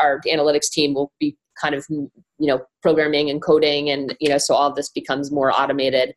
our 0.00 0.20
analytics 0.26 0.70
team 0.70 0.94
will 0.94 1.12
be 1.18 1.36
kind 1.60 1.74
of 1.74 1.84
you 1.90 2.10
know 2.38 2.60
programming 2.80 3.28
and 3.28 3.42
coding, 3.42 3.90
and 3.90 4.16
you 4.20 4.28
know, 4.28 4.38
so 4.38 4.54
all 4.54 4.72
this 4.72 4.88
becomes 4.88 5.30
more 5.30 5.52
automated. 5.52 6.14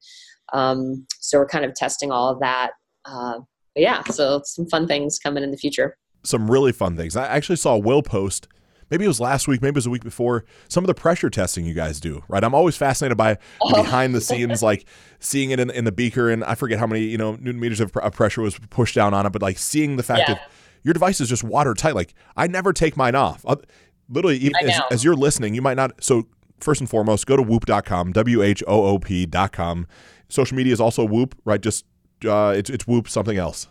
Um, 0.53 1.05
so 1.19 1.39
we're 1.39 1.47
kind 1.47 1.65
of 1.65 1.73
testing 1.73 2.11
all 2.11 2.29
of 2.29 2.39
that. 2.39 2.71
Uh, 3.05 3.39
yeah, 3.75 4.03
so 4.03 4.41
some 4.45 4.65
fun 4.67 4.87
things 4.87 5.19
coming 5.19 5.43
in 5.43 5.51
the 5.51 5.57
future. 5.57 5.97
Some 6.23 6.49
really 6.49 6.71
fun 6.71 6.95
things. 6.95 7.15
I 7.15 7.27
actually 7.27 7.57
saw 7.57 7.77
Will 7.77 8.01
post 8.01 8.47
maybe 8.93 9.05
it 9.05 9.07
was 9.07 9.19
last 9.19 9.47
week, 9.47 9.59
maybe 9.59 9.73
it 9.73 9.75
was 9.77 9.87
a 9.87 9.89
week 9.89 10.03
before, 10.03 10.45
some 10.67 10.83
of 10.83 10.87
the 10.87 10.93
pressure 10.93 11.27
testing 11.27 11.65
you 11.65 11.73
guys 11.73 11.99
do, 11.99 12.23
right? 12.27 12.43
I'm 12.43 12.53
always 12.53 12.77
fascinated 12.77 13.17
by 13.17 13.39
oh. 13.61 13.81
behind 13.81 14.13
the 14.13 14.21
scenes, 14.21 14.61
like 14.61 14.85
seeing 15.19 15.49
it 15.49 15.59
in, 15.59 15.71
in, 15.71 15.83
the 15.83 15.91
beaker, 15.91 16.29
and 16.29 16.43
I 16.43 16.53
forget 16.53 16.77
how 16.77 16.85
many, 16.85 17.01
you 17.01 17.17
know, 17.17 17.31
newton 17.41 17.59
meters 17.59 17.79
of, 17.79 17.95
of 17.97 18.13
pressure 18.13 18.43
was 18.43 18.59
pushed 18.69 18.93
down 18.93 19.15
on 19.15 19.25
it, 19.25 19.31
but 19.31 19.41
like 19.41 19.57
seeing 19.57 19.95
the 19.95 20.03
fact 20.03 20.19
yeah. 20.27 20.35
that 20.35 20.51
your 20.83 20.93
device 20.93 21.19
is 21.19 21.27
just 21.27 21.43
watertight. 21.43 21.95
Like 21.95 22.13
I 22.37 22.45
never 22.45 22.71
take 22.71 22.95
mine 22.95 23.15
off. 23.15 23.43
I'll, 23.47 23.61
literally, 24.09 24.37
even 24.37 24.55
as, 24.63 24.79
as, 24.91 25.03
you're 25.03 25.15
listening, 25.15 25.55
you 25.55 25.63
might 25.63 25.75
not. 25.75 26.03
So 26.03 26.27
first 26.59 26.79
and 26.79 26.89
foremost, 26.89 27.25
go 27.25 27.35
to 27.35 27.41
whoop.com, 27.41 28.11
W 28.11 28.41
H 28.43 28.63
O 28.67 28.85
O 28.85 28.99
P.com. 28.99 29.87
Social 30.29 30.55
media 30.55 30.73
is 30.73 30.81
also 30.81 31.05
Whoop, 31.05 31.35
right? 31.45 31.61
Just 31.61 31.85
uh, 32.25 32.53
it's, 32.55 32.69
it's 32.69 32.87
Whoop 32.87 33.07
something 33.09 33.37
else. 33.37 33.67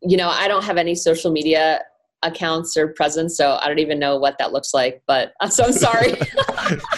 You 0.00 0.16
know, 0.16 0.28
I 0.28 0.48
don't 0.48 0.64
have 0.64 0.76
any 0.76 0.94
social 0.94 1.30
media 1.30 1.80
accounts 2.22 2.76
or 2.76 2.88
presence, 2.88 3.36
so 3.36 3.58
I 3.60 3.68
don't 3.68 3.78
even 3.78 3.98
know 3.98 4.16
what 4.16 4.38
that 4.38 4.52
looks 4.52 4.74
like. 4.74 5.02
But 5.06 5.32
so 5.50 5.64
I'm 5.64 5.72
sorry. 5.72 6.12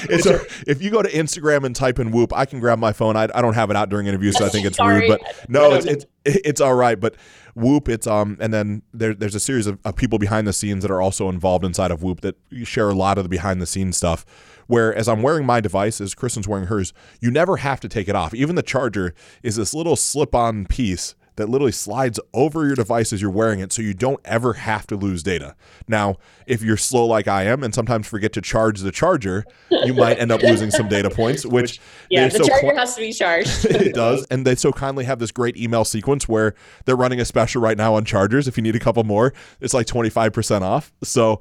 it's 0.08 0.26
a, 0.26 0.40
if 0.66 0.82
you 0.82 0.90
go 0.90 1.02
to 1.02 1.10
Instagram 1.10 1.64
and 1.64 1.74
type 1.74 1.98
in 1.98 2.10
Whoop, 2.10 2.32
I 2.32 2.44
can 2.44 2.60
grab 2.60 2.78
my 2.78 2.92
phone. 2.92 3.16
I, 3.16 3.24
I 3.34 3.42
don't 3.42 3.54
have 3.54 3.70
it 3.70 3.76
out 3.76 3.88
during 3.88 4.06
interviews, 4.06 4.36
so 4.36 4.46
I 4.46 4.48
think 4.48 4.66
it's 4.66 4.80
rude. 4.80 5.08
But 5.08 5.48
no, 5.48 5.72
it's, 5.72 5.86
it's 5.86 6.06
it's 6.24 6.60
all 6.60 6.74
right. 6.74 6.98
But 6.98 7.16
Whoop, 7.54 7.88
it's 7.88 8.06
um, 8.06 8.36
and 8.40 8.52
then 8.52 8.82
there, 8.92 9.14
there's 9.14 9.34
a 9.34 9.40
series 9.40 9.66
of, 9.66 9.78
of 9.84 9.96
people 9.96 10.18
behind 10.18 10.46
the 10.46 10.52
scenes 10.52 10.82
that 10.82 10.90
are 10.90 11.00
also 11.00 11.28
involved 11.28 11.64
inside 11.64 11.90
of 11.90 12.02
Whoop 12.02 12.20
that 12.22 12.36
share 12.64 12.88
a 12.88 12.94
lot 12.94 13.18
of 13.18 13.24
the 13.24 13.28
behind 13.28 13.60
the 13.60 13.66
scenes 13.66 13.96
stuff. 13.96 14.24
Where 14.70 14.94
as 14.94 15.08
I'm 15.08 15.20
wearing 15.20 15.44
my 15.44 15.60
device, 15.60 16.00
as 16.00 16.14
Kristen's 16.14 16.46
wearing 16.46 16.66
hers, 16.66 16.92
you 17.20 17.32
never 17.32 17.56
have 17.56 17.80
to 17.80 17.88
take 17.88 18.08
it 18.08 18.14
off. 18.14 18.32
Even 18.32 18.54
the 18.54 18.62
charger 18.62 19.16
is 19.42 19.56
this 19.56 19.74
little 19.74 19.96
slip-on 19.96 20.64
piece 20.66 21.16
that 21.34 21.48
literally 21.48 21.72
slides 21.72 22.20
over 22.32 22.66
your 22.66 22.76
device 22.76 23.12
as 23.12 23.20
you're 23.20 23.32
wearing 23.32 23.58
it 23.58 23.72
so 23.72 23.82
you 23.82 23.94
don't 23.94 24.20
ever 24.24 24.52
have 24.52 24.86
to 24.86 24.94
lose 24.94 25.24
data. 25.24 25.56
Now, 25.88 26.18
if 26.46 26.62
you're 26.62 26.76
slow 26.76 27.04
like 27.04 27.26
I 27.26 27.46
am 27.46 27.64
and 27.64 27.74
sometimes 27.74 28.06
forget 28.06 28.32
to 28.34 28.40
charge 28.40 28.78
the 28.80 28.92
charger, 28.92 29.44
you 29.70 29.92
might 29.92 30.20
end 30.20 30.30
up 30.30 30.40
losing 30.40 30.70
some 30.70 30.88
data 30.88 31.10
points, 31.10 31.44
which 31.46 31.80
Yeah, 32.08 32.28
the 32.28 32.38
so 32.38 32.46
charger 32.46 32.76
has 32.76 32.94
to 32.94 33.00
be 33.00 33.12
charged. 33.12 33.64
it 33.70 33.92
does. 33.92 34.24
And 34.30 34.46
they 34.46 34.54
so 34.54 34.70
kindly 34.70 35.04
have 35.06 35.18
this 35.18 35.32
great 35.32 35.56
email 35.56 35.84
sequence 35.84 36.28
where 36.28 36.54
they're 36.84 36.94
running 36.94 37.20
a 37.20 37.24
special 37.24 37.60
right 37.60 37.76
now 37.76 37.94
on 37.94 38.04
chargers. 38.04 38.46
If 38.46 38.56
you 38.56 38.62
need 38.62 38.76
a 38.76 38.80
couple 38.80 39.02
more, 39.02 39.32
it's 39.60 39.74
like 39.74 39.88
25% 39.88 40.62
off. 40.62 40.92
So 41.02 41.40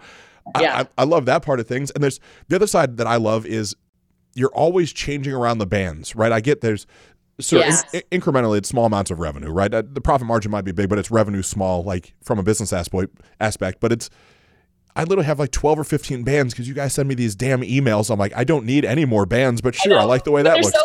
yeah. 0.60 0.84
I, 0.97 1.02
I 1.02 1.06
love 1.06 1.26
that 1.26 1.43
part 1.43 1.60
of 1.60 1.68
things. 1.68 1.91
And 1.91 2.04
there's 2.04 2.20
the 2.47 2.56
other 2.56 2.68
side 2.68 2.97
that 2.97 3.08
I 3.08 3.18
love 3.18 3.45
is 3.45 3.76
you're 4.36 4.54
always 4.54 4.93
changing 4.93 5.34
around 5.34 5.58
the 5.58 5.66
bands, 5.66 6.16
right? 6.16 6.32
I 6.32 6.39
get 6.39 6.62
there's 6.62 6.88
so 7.39 7.58
yes. 7.58 7.84
in, 7.93 8.02
in, 8.12 8.22
incrementally, 8.22 8.58
it's 8.58 8.70
small 8.70 8.86
amounts 8.86 9.12
of 9.12 9.20
revenue, 9.20 9.50
right? 9.50 9.74
Uh, 9.74 9.84
the 9.86 10.02
profit 10.02 10.28
margin 10.28 10.52
might 10.52 10.66
be 10.66 10.74
big, 10.74 10.89
but 10.89 11.00
it's 11.00 11.10
revenue 11.10 11.41
small, 11.41 11.84
like 11.84 12.14
from 12.22 12.38
a 12.38 12.43
business 12.43 12.74
aspect. 12.74 13.18
Aspect, 13.39 13.80
but 13.80 13.91
it's 13.91 14.10
I 14.95 15.04
literally 15.04 15.26
have 15.28 15.39
like 15.39 15.52
12 15.52 15.80
or 15.80 15.84
15 15.84 16.24
bands 16.24 16.54
because 16.54 16.68
you 16.68 16.74
guys 16.74 16.93
send 16.93 17.08
me 17.08 17.16
these 17.16 17.36
damn 17.36 17.62
emails. 17.62 18.12
I'm 18.12 18.20
like, 18.20 18.36
I 18.36 18.43
don't 18.43 18.66
need 18.66 18.84
any 18.84 19.06
more 19.06 19.26
bands, 19.26 19.62
but 19.62 19.76
sure, 19.76 19.97
I, 19.97 20.02
I 20.02 20.04
like 20.04 20.24
the 20.24 20.32
way 20.32 20.41
that 20.43 20.58
looks. 20.58 20.74
So 20.74 20.82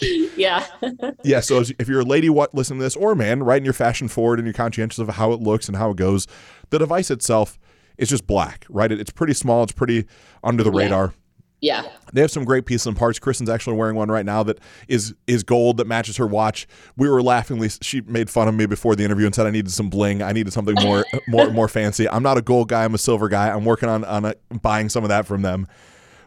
yeah. 0.36 0.64
yeah. 1.24 1.40
So 1.40 1.62
if 1.78 1.88
you're 1.88 2.00
a 2.00 2.04
lady 2.04 2.30
what 2.30 2.54
listening 2.54 2.78
to 2.78 2.84
this 2.84 2.96
or 2.96 3.12
a 3.12 3.16
man, 3.16 3.42
right, 3.42 3.56
and 3.56 3.66
you're 3.66 3.74
fashion 3.74 4.08
forward 4.08 4.38
and 4.38 4.46
you're 4.46 4.54
conscientious 4.54 4.98
of 4.98 5.08
how 5.10 5.32
it 5.32 5.40
looks 5.40 5.68
and 5.68 5.76
how 5.76 5.90
it 5.90 5.96
goes, 5.96 6.26
the 6.70 6.78
device 6.78 7.10
itself 7.10 7.58
is 7.98 8.08
just 8.08 8.26
black, 8.26 8.64
right? 8.68 8.90
It's 8.90 9.10
pretty 9.10 9.34
small. 9.34 9.64
It's 9.64 9.72
pretty 9.72 10.06
under 10.42 10.62
the 10.62 10.72
yeah. 10.72 10.78
radar. 10.78 11.14
Yeah. 11.60 11.88
They 12.12 12.20
have 12.20 12.30
some 12.30 12.44
great 12.44 12.66
pieces 12.66 12.86
and 12.86 12.96
parts. 12.96 13.18
Kristen's 13.18 13.50
actually 13.50 13.76
wearing 13.76 13.96
one 13.96 14.10
right 14.10 14.24
now 14.24 14.42
that 14.44 14.60
is 14.86 15.14
is 15.26 15.42
gold 15.42 15.78
that 15.78 15.86
matches 15.86 16.16
her 16.16 16.26
watch. 16.26 16.68
We 16.96 17.08
were 17.08 17.20
laughingly 17.20 17.68
she 17.82 18.00
made 18.02 18.30
fun 18.30 18.46
of 18.48 18.54
me 18.54 18.66
before 18.66 18.94
the 18.94 19.04
interview 19.04 19.26
and 19.26 19.34
said 19.34 19.46
I 19.46 19.50
needed 19.50 19.72
some 19.72 19.90
bling. 19.90 20.22
I 20.22 20.32
needed 20.32 20.52
something 20.52 20.76
more 20.80 21.04
more 21.28 21.50
more 21.50 21.68
fancy. 21.68 22.08
I'm 22.08 22.22
not 22.22 22.38
a 22.38 22.42
gold 22.42 22.68
guy, 22.68 22.84
I'm 22.84 22.94
a 22.94 22.98
silver 22.98 23.28
guy. 23.28 23.50
I'm 23.50 23.64
working 23.64 23.88
on 23.88 24.04
on 24.04 24.24
a, 24.24 24.34
buying 24.62 24.88
some 24.88 25.02
of 25.02 25.08
that 25.08 25.26
from 25.26 25.42
them. 25.42 25.66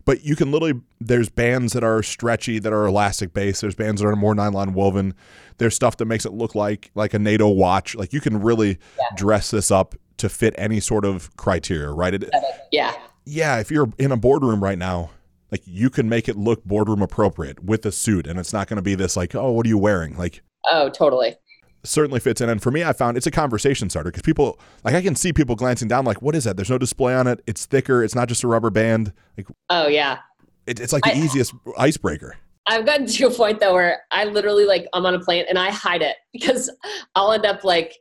But 0.03 0.23
you 0.23 0.35
can 0.35 0.51
literally 0.51 0.81
there's 0.99 1.29
bands 1.29 1.73
that 1.73 1.83
are 1.83 2.03
stretchy 2.03 2.59
that 2.59 2.73
are 2.73 2.85
elastic 2.85 3.33
based. 3.33 3.61
There's 3.61 3.75
bands 3.75 4.01
that 4.01 4.07
are 4.07 4.15
more 4.15 4.35
nylon 4.35 4.73
woven. 4.73 5.13
There's 5.59 5.75
stuff 5.75 5.95
that 5.97 6.05
makes 6.05 6.25
it 6.25 6.33
look 6.33 6.55
like 6.55 6.91
like 6.93 7.13
a 7.13 7.19
NATO 7.19 7.47
watch. 7.47 7.95
Like 7.95 8.11
you 8.11 8.19
can 8.19 8.41
really 8.41 8.79
yeah. 8.99 9.05
dress 9.15 9.51
this 9.51 9.71
up 9.71 9.95
to 10.21 10.29
fit 10.29 10.55
any 10.57 10.79
sort 10.79 11.05
of 11.05 11.35
criteria, 11.37 11.91
right? 11.91 12.13
It, 12.13 12.29
yeah. 12.71 12.95
Yeah, 13.25 13.59
if 13.59 13.69
you're 13.69 13.91
in 13.99 14.11
a 14.11 14.17
boardroom 14.17 14.63
right 14.63 14.77
now 14.77 15.11
like 15.51 15.61
you 15.65 15.89
can 15.89 16.09
make 16.09 16.29
it 16.29 16.37
look 16.37 16.63
boardroom 16.63 17.01
appropriate 17.01 17.63
with 17.63 17.85
a 17.85 17.91
suit 17.91 18.25
and 18.25 18.39
it's 18.39 18.53
not 18.53 18.67
going 18.67 18.77
to 18.77 18.81
be 18.81 18.95
this 18.95 19.17
like 19.17 19.35
oh 19.35 19.51
what 19.51 19.65
are 19.65 19.69
you 19.69 19.77
wearing? 19.77 20.17
Like 20.17 20.41
oh 20.65 20.89
totally. 20.89 21.35
certainly 21.83 22.19
fits 22.19 22.41
in. 22.41 22.49
And 22.49 22.61
for 22.61 22.71
me 22.71 22.83
i 22.83 22.93
found 22.93 23.17
it's 23.17 23.27
a 23.27 23.31
conversation 23.31 23.89
starter 23.89 24.09
because 24.09 24.23
people 24.23 24.59
like 24.83 24.95
i 24.95 25.01
can 25.01 25.15
see 25.15 25.33
people 25.33 25.55
glancing 25.55 25.87
down 25.87 26.05
like 26.05 26.21
what 26.21 26.35
is 26.35 26.45
that? 26.45 26.55
There's 26.55 26.69
no 26.69 26.77
display 26.77 27.13
on 27.13 27.27
it. 27.27 27.41
It's 27.45 27.65
thicker. 27.65 28.03
It's 28.03 28.15
not 28.15 28.27
just 28.27 28.43
a 28.43 28.47
rubber 28.47 28.69
band. 28.69 29.13
Like 29.37 29.47
oh 29.69 29.87
yeah. 29.87 30.19
it, 30.65 30.79
it's 30.79 30.93
like 30.93 31.03
the 31.03 31.11
I, 31.11 31.19
uh, 31.19 31.23
easiest 31.23 31.53
icebreaker. 31.77 32.37
I've 32.65 32.85
gotten 32.85 33.05
to 33.07 33.27
a 33.27 33.31
point 33.31 33.59
though 33.59 33.73
where 33.73 34.03
i 34.11 34.23
literally 34.25 34.65
like 34.65 34.87
i'm 34.93 35.05
on 35.05 35.15
a 35.15 35.19
plane 35.19 35.45
and 35.49 35.59
i 35.59 35.69
hide 35.69 36.01
it 36.01 36.15
because 36.33 36.71
i'll 37.15 37.33
end 37.33 37.45
up 37.45 37.63
like 37.63 37.97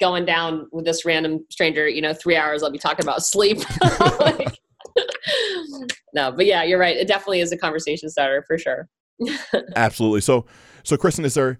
going 0.00 0.24
down 0.24 0.68
with 0.72 0.84
this 0.84 1.04
random 1.04 1.44
stranger 1.50 1.88
you 1.88 2.00
know 2.00 2.14
three 2.14 2.36
hours 2.36 2.62
i'll 2.62 2.70
be 2.70 2.78
talking 2.78 3.04
about 3.04 3.22
sleep 3.22 3.58
like, 4.20 4.58
no, 6.14 6.32
but 6.32 6.46
yeah, 6.46 6.62
you're 6.62 6.78
right. 6.78 6.96
It 6.96 7.08
definitely 7.08 7.40
is 7.40 7.52
a 7.52 7.56
conversation 7.56 8.08
starter 8.08 8.44
for 8.46 8.58
sure. 8.58 8.88
Absolutely. 9.76 10.20
So, 10.20 10.46
so 10.82 10.96
Kristen, 10.96 11.24
is 11.24 11.34
there 11.34 11.58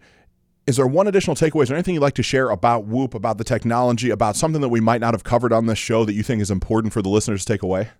is 0.66 0.76
there 0.76 0.86
one 0.86 1.08
additional 1.08 1.34
takeaway? 1.34 1.64
Is 1.64 1.68
there 1.68 1.76
anything 1.76 1.94
you'd 1.94 2.02
like 2.02 2.14
to 2.14 2.22
share 2.22 2.50
about 2.50 2.86
Whoop, 2.86 3.14
about 3.14 3.36
the 3.36 3.44
technology, 3.44 4.10
about 4.10 4.36
something 4.36 4.60
that 4.60 4.68
we 4.68 4.80
might 4.80 5.00
not 5.00 5.12
have 5.12 5.24
covered 5.24 5.52
on 5.52 5.66
this 5.66 5.78
show 5.78 6.04
that 6.04 6.12
you 6.12 6.22
think 6.22 6.40
is 6.40 6.52
important 6.52 6.92
for 6.92 7.02
the 7.02 7.08
listeners 7.08 7.44
to 7.44 7.52
take 7.52 7.62
away? 7.62 7.90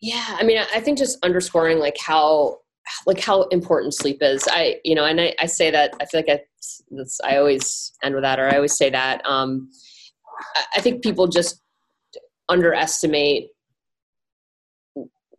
Yeah, 0.00 0.24
I 0.38 0.42
mean, 0.42 0.58
I 0.74 0.80
think 0.80 0.98
just 0.98 1.22
underscoring 1.24 1.78
like 1.78 1.96
how 2.00 2.58
like 3.06 3.20
how 3.20 3.42
important 3.44 3.94
sleep 3.94 4.18
is. 4.22 4.46
I 4.50 4.80
you 4.84 4.94
know, 4.94 5.04
and 5.04 5.20
I, 5.20 5.34
I 5.40 5.46
say 5.46 5.70
that 5.70 5.94
I 6.00 6.06
feel 6.06 6.20
like 6.20 6.30
I 6.30 6.42
that's 6.90 7.20
I 7.24 7.36
always 7.36 7.92
end 8.02 8.14
with 8.14 8.24
that, 8.24 8.38
or 8.38 8.48
I 8.48 8.56
always 8.56 8.76
say 8.76 8.90
that. 8.90 9.24
Um, 9.24 9.70
I 10.76 10.80
think 10.80 11.02
people 11.02 11.26
just 11.26 11.60
underestimate 12.48 13.48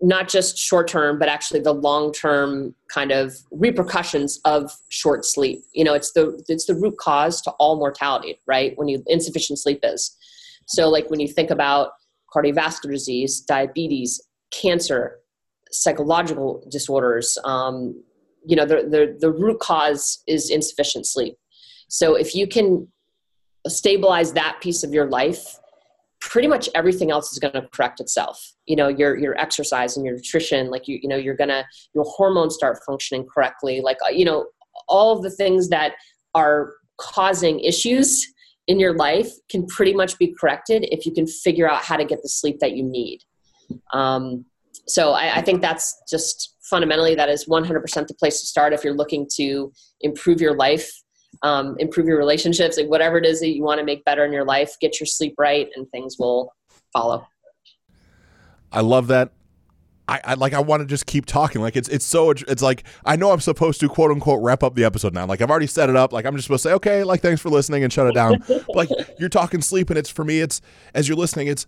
not 0.01 0.27
just 0.27 0.57
short 0.57 0.87
term, 0.87 1.19
but 1.19 1.29
actually 1.29 1.59
the 1.59 1.73
long 1.73 2.11
term 2.11 2.73
kind 2.91 3.11
of 3.11 3.35
repercussions 3.51 4.39
of 4.45 4.71
short 4.89 5.25
sleep. 5.25 5.63
You 5.73 5.83
know, 5.83 5.93
it's 5.93 6.13
the 6.13 6.43
it's 6.47 6.65
the 6.65 6.75
root 6.75 6.97
cause 6.97 7.41
to 7.43 7.51
all 7.51 7.77
mortality, 7.77 8.39
right? 8.47 8.73
When 8.77 8.87
you 8.87 9.03
insufficient 9.07 9.59
sleep 9.59 9.79
is. 9.83 10.15
So, 10.67 10.89
like 10.89 11.09
when 11.09 11.19
you 11.19 11.27
think 11.27 11.51
about 11.51 11.91
cardiovascular 12.33 12.91
disease, 12.91 13.41
diabetes, 13.41 14.19
cancer, 14.51 15.19
psychological 15.71 16.63
disorders, 16.69 17.37
um, 17.43 18.01
you 18.45 18.55
know, 18.55 18.65
the, 18.65 18.87
the, 18.89 19.17
the 19.19 19.31
root 19.31 19.59
cause 19.59 20.23
is 20.27 20.49
insufficient 20.49 21.05
sleep. 21.05 21.35
So 21.87 22.15
if 22.15 22.33
you 22.33 22.47
can 22.47 22.87
stabilize 23.67 24.33
that 24.33 24.59
piece 24.61 24.83
of 24.83 24.93
your 24.93 25.07
life, 25.09 25.59
pretty 26.19 26.47
much 26.47 26.69
everything 26.75 27.11
else 27.11 27.31
is 27.31 27.39
going 27.39 27.53
to 27.53 27.67
correct 27.73 27.99
itself. 27.99 28.53
You 28.65 28.75
know, 28.75 28.87
your 28.87 29.17
your 29.17 29.37
exercise 29.37 29.97
and 29.97 30.05
your 30.05 30.15
nutrition, 30.15 30.69
like 30.69 30.87
you 30.87 30.99
you 31.01 31.09
know, 31.09 31.17
you're 31.17 31.35
gonna 31.35 31.65
your 31.93 32.05
hormones 32.05 32.55
start 32.55 32.79
functioning 32.85 33.27
correctly. 33.27 33.81
Like 33.81 33.97
uh, 34.05 34.09
you 34.11 34.23
know, 34.23 34.47
all 34.87 35.15
of 35.15 35.23
the 35.23 35.31
things 35.31 35.69
that 35.69 35.93
are 36.33 36.73
causing 36.97 37.59
issues 37.59 38.25
in 38.67 38.79
your 38.79 38.95
life 38.95 39.29
can 39.49 39.65
pretty 39.65 39.93
much 39.93 40.17
be 40.17 40.33
corrected 40.39 40.85
if 40.91 41.05
you 41.05 41.11
can 41.11 41.27
figure 41.27 41.69
out 41.69 41.83
how 41.83 41.97
to 41.97 42.05
get 42.05 42.21
the 42.21 42.29
sleep 42.29 42.59
that 42.59 42.73
you 42.73 42.83
need. 42.83 43.21
Um, 43.91 44.45
so 44.87 45.11
I, 45.11 45.37
I 45.37 45.41
think 45.41 45.61
that's 45.61 46.01
just 46.09 46.50
fundamentally 46.63 47.15
that 47.15 47.29
is 47.29 47.45
100% 47.47 48.07
the 48.07 48.13
place 48.13 48.39
to 48.39 48.45
start 48.45 48.73
if 48.73 48.83
you're 48.83 48.93
looking 48.93 49.27
to 49.35 49.71
improve 50.01 50.41
your 50.41 50.55
life 50.55 50.91
um, 51.43 51.75
improve 51.79 52.07
your 52.07 52.17
relationships 52.17 52.77
like 52.77 52.87
whatever 52.87 53.17
it 53.17 53.25
is 53.25 53.39
that 53.39 53.49
you 53.49 53.63
want 53.63 53.79
to 53.79 53.85
make 53.85 54.03
better 54.05 54.25
in 54.25 54.33
your 54.33 54.45
life 54.45 54.75
get 54.81 54.99
your 54.99 55.07
sleep 55.07 55.33
right 55.37 55.69
and 55.75 55.89
things 55.89 56.17
will 56.19 56.53
follow 56.93 57.25
i 58.71 58.81
love 58.81 59.07
that 59.07 59.31
I, 60.11 60.19
I, 60.25 60.33
like 60.33 60.53
I 60.53 60.59
want 60.59 60.81
to 60.81 60.85
just 60.85 61.05
keep 61.05 61.25
talking. 61.25 61.61
Like 61.61 61.77
it's 61.77 61.87
it's 61.87 62.03
so 62.03 62.31
it's 62.31 62.61
like 62.61 62.83
I 63.05 63.15
know 63.15 63.31
I'm 63.31 63.39
supposed 63.39 63.79
to 63.79 63.87
quote 63.87 64.11
unquote 64.11 64.43
wrap 64.43 64.61
up 64.61 64.75
the 64.75 64.83
episode 64.83 65.13
now. 65.13 65.25
Like 65.25 65.39
I've 65.39 65.49
already 65.49 65.67
set 65.67 65.89
it 65.89 65.95
up. 65.95 66.11
Like 66.11 66.25
I'm 66.25 66.35
just 66.35 66.47
supposed 66.47 66.63
to 66.63 66.69
say 66.69 66.73
okay, 66.75 67.03
like 67.05 67.21
thanks 67.21 67.39
for 67.39 67.49
listening 67.49 67.85
and 67.85 67.93
shut 67.93 68.07
it 68.07 68.13
down. 68.13 68.43
like 68.75 68.89
you're 69.19 69.29
talking 69.29 69.61
sleep 69.61 69.89
and 69.89 69.97
it's 69.97 70.09
for 70.09 70.25
me 70.25 70.41
it's 70.41 70.59
as 70.93 71.07
you're 71.07 71.17
listening 71.17 71.47
it's 71.47 71.65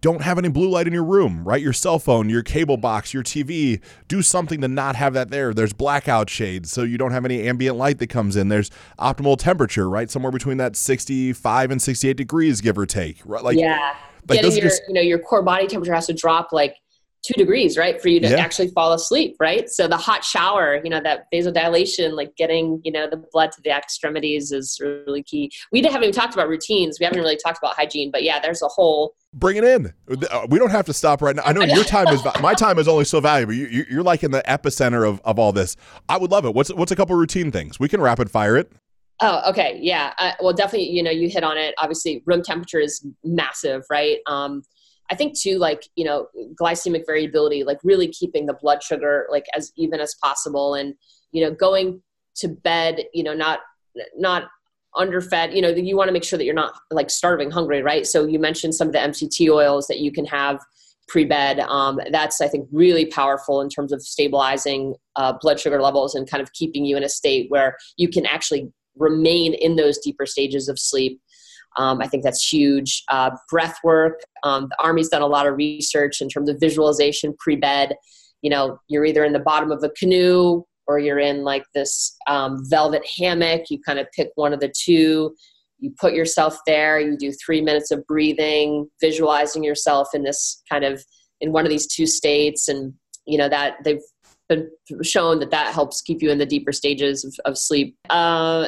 don't 0.00 0.22
have 0.22 0.38
any 0.38 0.48
blue 0.48 0.68
light 0.68 0.86
in 0.86 0.92
your 0.92 1.04
room, 1.04 1.42
right? 1.42 1.60
Your 1.60 1.72
cell 1.72 1.98
phone, 1.98 2.30
your 2.30 2.42
cable 2.42 2.76
box, 2.76 3.12
your 3.12 3.24
TV. 3.24 3.80
Do 4.06 4.22
something 4.22 4.60
to 4.60 4.68
not 4.68 4.94
have 4.96 5.14
that 5.14 5.30
there. 5.30 5.52
There's 5.52 5.72
blackout 5.72 6.30
shades, 6.30 6.70
so 6.70 6.82
you 6.82 6.96
don't 6.96 7.10
have 7.10 7.24
any 7.24 7.48
ambient 7.48 7.76
light 7.76 7.98
that 7.98 8.06
comes 8.06 8.36
in. 8.36 8.48
There's 8.48 8.70
optimal 8.98 9.36
temperature, 9.36 9.90
right? 9.90 10.08
Somewhere 10.08 10.30
between 10.30 10.58
that 10.58 10.76
65 10.76 11.70
and 11.72 11.82
68 11.82 12.16
degrees, 12.16 12.60
give 12.60 12.78
or 12.78 12.86
take. 12.86 13.18
Right? 13.24 13.42
Like, 13.42 13.58
yeah. 13.58 13.96
Like 14.28 14.42
Getting 14.42 14.52
your, 14.52 14.62
just, 14.62 14.82
you 14.86 14.94
know, 14.94 15.00
your 15.00 15.18
core 15.18 15.42
body 15.42 15.66
temperature 15.66 15.94
has 15.94 16.06
to 16.06 16.12
drop 16.12 16.52
like 16.52 16.76
two 17.22 17.34
degrees, 17.34 17.76
right, 17.76 18.00
for 18.00 18.08
you 18.08 18.20
to 18.20 18.28
yeah. 18.28 18.36
actually 18.36 18.68
fall 18.68 18.92
asleep, 18.92 19.36
right? 19.40 19.68
So 19.68 19.86
the 19.86 19.96
hot 19.96 20.24
shower, 20.24 20.80
you 20.82 20.90
know, 20.90 21.00
that 21.02 21.26
vasodilation, 21.32 22.12
like 22.12 22.34
getting, 22.36 22.80
you 22.84 22.92
know, 22.92 23.08
the 23.08 23.22
blood 23.32 23.52
to 23.52 23.62
the 23.62 23.70
extremities 23.70 24.52
is 24.52 24.78
really 24.80 25.22
key. 25.22 25.50
We 25.72 25.82
haven't 25.82 26.02
even 26.02 26.12
talked 26.12 26.34
about 26.34 26.48
routines. 26.48 26.98
We 26.98 27.04
haven't 27.04 27.20
really 27.20 27.36
talked 27.36 27.58
about 27.58 27.76
hygiene, 27.76 28.10
but 28.10 28.22
yeah, 28.22 28.40
there's 28.40 28.62
a 28.62 28.68
whole. 28.68 29.14
Bring 29.34 29.56
it 29.56 29.64
in. 29.64 29.92
Uh, 30.08 30.46
we 30.48 30.58
don't 30.58 30.70
have 30.70 30.86
to 30.86 30.92
stop 30.92 31.22
right 31.22 31.36
now. 31.36 31.42
I 31.44 31.52
know 31.52 31.62
your 31.62 31.84
time 31.84 32.08
is 32.08 32.22
my 32.40 32.54
time 32.54 32.78
is 32.78 32.88
only 32.88 33.04
so 33.04 33.20
valuable. 33.20 33.52
You, 33.52 33.84
you're 33.88 34.02
like 34.02 34.24
in 34.24 34.30
the 34.30 34.42
epicenter 34.48 35.08
of, 35.08 35.20
of 35.24 35.38
all 35.38 35.52
this. 35.52 35.76
I 36.08 36.16
would 36.16 36.30
love 36.30 36.44
it. 36.46 36.54
What's 36.54 36.72
what's 36.72 36.90
a 36.90 36.96
couple 36.96 37.14
routine 37.16 37.52
things 37.52 37.78
we 37.78 37.88
can 37.88 38.00
rapid 38.00 38.30
fire 38.30 38.56
it. 38.56 38.72
Oh, 39.22 39.50
okay, 39.50 39.78
yeah. 39.80 40.14
Uh, 40.18 40.32
well, 40.40 40.54
definitely, 40.54 40.88
you 40.88 41.02
know, 41.02 41.10
you 41.10 41.28
hit 41.28 41.44
on 41.44 41.58
it. 41.58 41.74
Obviously, 41.78 42.22
room 42.24 42.42
temperature 42.42 42.80
is 42.80 43.06
massive, 43.22 43.82
right? 43.90 44.18
Um, 44.26 44.62
I 45.10 45.16
think 45.16 45.38
too, 45.38 45.58
like, 45.58 45.88
you 45.96 46.04
know, 46.04 46.28
glycemic 46.60 47.04
variability, 47.06 47.64
like 47.64 47.78
really 47.82 48.08
keeping 48.08 48.46
the 48.46 48.54
blood 48.54 48.82
sugar 48.82 49.26
like 49.30 49.46
as 49.56 49.72
even 49.76 50.00
as 50.00 50.14
possible 50.22 50.74
and, 50.74 50.94
you 51.32 51.44
know, 51.44 51.52
going 51.52 52.02
to 52.36 52.48
bed, 52.48 53.04
you 53.12 53.22
know, 53.22 53.34
not, 53.34 53.60
not 54.16 54.44
underfed, 54.96 55.52
you 55.52 55.62
know, 55.62 55.68
you 55.68 55.96
want 55.96 56.08
to 56.08 56.12
make 56.12 56.24
sure 56.24 56.36
that 56.36 56.44
you're 56.44 56.54
not 56.54 56.74
like 56.90 57.10
starving 57.10 57.50
hungry, 57.50 57.82
right? 57.82 58.06
So 58.06 58.26
you 58.26 58.38
mentioned 58.38 58.74
some 58.74 58.88
of 58.88 58.92
the 58.92 59.00
MCT 59.00 59.52
oils 59.52 59.86
that 59.88 59.98
you 59.98 60.12
can 60.12 60.24
have 60.26 60.60
pre-bed. 61.08 61.60
Um, 61.60 62.00
that's, 62.12 62.40
I 62.40 62.48
think, 62.48 62.68
really 62.72 63.06
powerful 63.06 63.60
in 63.60 63.68
terms 63.68 63.92
of 63.92 64.02
stabilizing 64.02 64.94
uh, 65.16 65.34
blood 65.40 65.58
sugar 65.58 65.82
levels 65.82 66.14
and 66.14 66.30
kind 66.30 66.42
of 66.42 66.52
keeping 66.52 66.84
you 66.84 66.96
in 66.96 67.02
a 67.02 67.08
state 67.08 67.50
where 67.50 67.76
you 67.96 68.08
can 68.08 68.26
actually 68.26 68.70
remain 68.96 69.54
in 69.54 69.76
those 69.76 69.98
deeper 69.98 70.26
stages 70.26 70.68
of 70.68 70.78
sleep. 70.78 71.20
Um, 71.76 72.00
I 72.00 72.06
think 72.06 72.24
that's 72.24 72.46
huge. 72.46 73.04
Uh, 73.08 73.30
breath 73.48 73.78
work. 73.84 74.20
Um, 74.42 74.68
the 74.68 74.76
Army's 74.82 75.08
done 75.08 75.22
a 75.22 75.26
lot 75.26 75.46
of 75.46 75.56
research 75.56 76.20
in 76.20 76.28
terms 76.28 76.48
of 76.48 76.58
visualization 76.60 77.34
pre 77.38 77.56
bed. 77.56 77.94
You 78.42 78.50
know, 78.50 78.78
you're 78.88 79.04
either 79.04 79.24
in 79.24 79.32
the 79.32 79.38
bottom 79.38 79.70
of 79.70 79.82
a 79.82 79.90
canoe 79.90 80.62
or 80.86 80.98
you're 80.98 81.18
in 81.18 81.44
like 81.44 81.64
this 81.74 82.16
um, 82.26 82.58
velvet 82.68 83.06
hammock. 83.18 83.70
You 83.70 83.80
kind 83.86 83.98
of 83.98 84.06
pick 84.12 84.30
one 84.34 84.52
of 84.52 84.60
the 84.60 84.72
two. 84.76 85.34
You 85.78 85.94
put 85.98 86.14
yourself 86.14 86.58
there. 86.66 86.98
You 87.00 87.16
do 87.16 87.32
three 87.32 87.60
minutes 87.60 87.90
of 87.90 88.06
breathing, 88.06 88.88
visualizing 89.00 89.62
yourself 89.62 90.08
in 90.14 90.24
this 90.24 90.62
kind 90.70 90.84
of 90.84 91.02
in 91.40 91.52
one 91.52 91.64
of 91.64 91.70
these 91.70 91.86
two 91.86 92.06
states, 92.06 92.68
and 92.68 92.92
you 93.24 93.38
know 93.38 93.48
that 93.48 93.76
they've 93.84 94.02
been 94.48 94.68
shown 95.02 95.38
that 95.38 95.50
that 95.52 95.72
helps 95.72 96.02
keep 96.02 96.20
you 96.20 96.30
in 96.30 96.38
the 96.38 96.44
deeper 96.44 96.72
stages 96.72 97.24
of, 97.24 97.34
of 97.44 97.56
sleep. 97.56 97.96
Uh, 98.10 98.66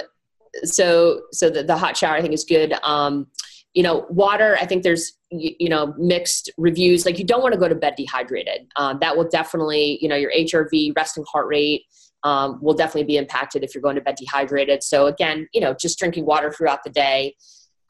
so 0.65 1.23
so 1.33 1.51
the, 1.51 1.63
the 1.63 1.77
hot 1.77 1.97
shower 1.97 2.15
I 2.15 2.21
think 2.21 2.35
is 2.35 2.45
good. 2.45 2.75
Um, 2.83 3.27
you 3.75 3.83
know, 3.83 4.07
water. 4.11 4.57
I 4.61 4.67
think 4.67 4.83
there's 4.83 5.15
you, 5.31 5.55
you, 5.59 5.69
know 5.69 5.95
mixed 5.99 6.51
reviews. 6.59 7.07
Like 7.07 7.19
you 7.19 7.25
don't 7.25 7.43
want 7.43 7.55
to 7.55 7.61
go 7.61 7.69
to 7.69 7.75
bed 7.75 7.95
dehydrated. 7.97 8.67
Um, 8.77 8.99
that 9.01 9.17
will 9.17 9.29
definitely 9.29 9.99
you 10.01 10.09
know 10.09 10.17
your 10.17 10.33
HRV, 10.33 10.93
resting 10.97 11.25
heart 11.31 11.47
rate. 11.47 11.85
Um, 12.25 12.61
will 12.63 12.75
definitely 12.75 13.05
be 13.05 13.17
impacted 13.17 13.65
if 13.65 13.75
you're 13.75 13.83
going 13.83 13.97
to 13.97 14.01
bed 14.01 14.15
dehydrated. 14.17 14.85
So 14.85 15.07
again, 15.07 15.49
you 15.53 15.61
know, 15.61 15.75
just 15.75 15.99
drinking 15.99 16.25
water 16.25 16.53
throughout 16.53 16.85
the 16.85 16.91
day, 16.91 17.35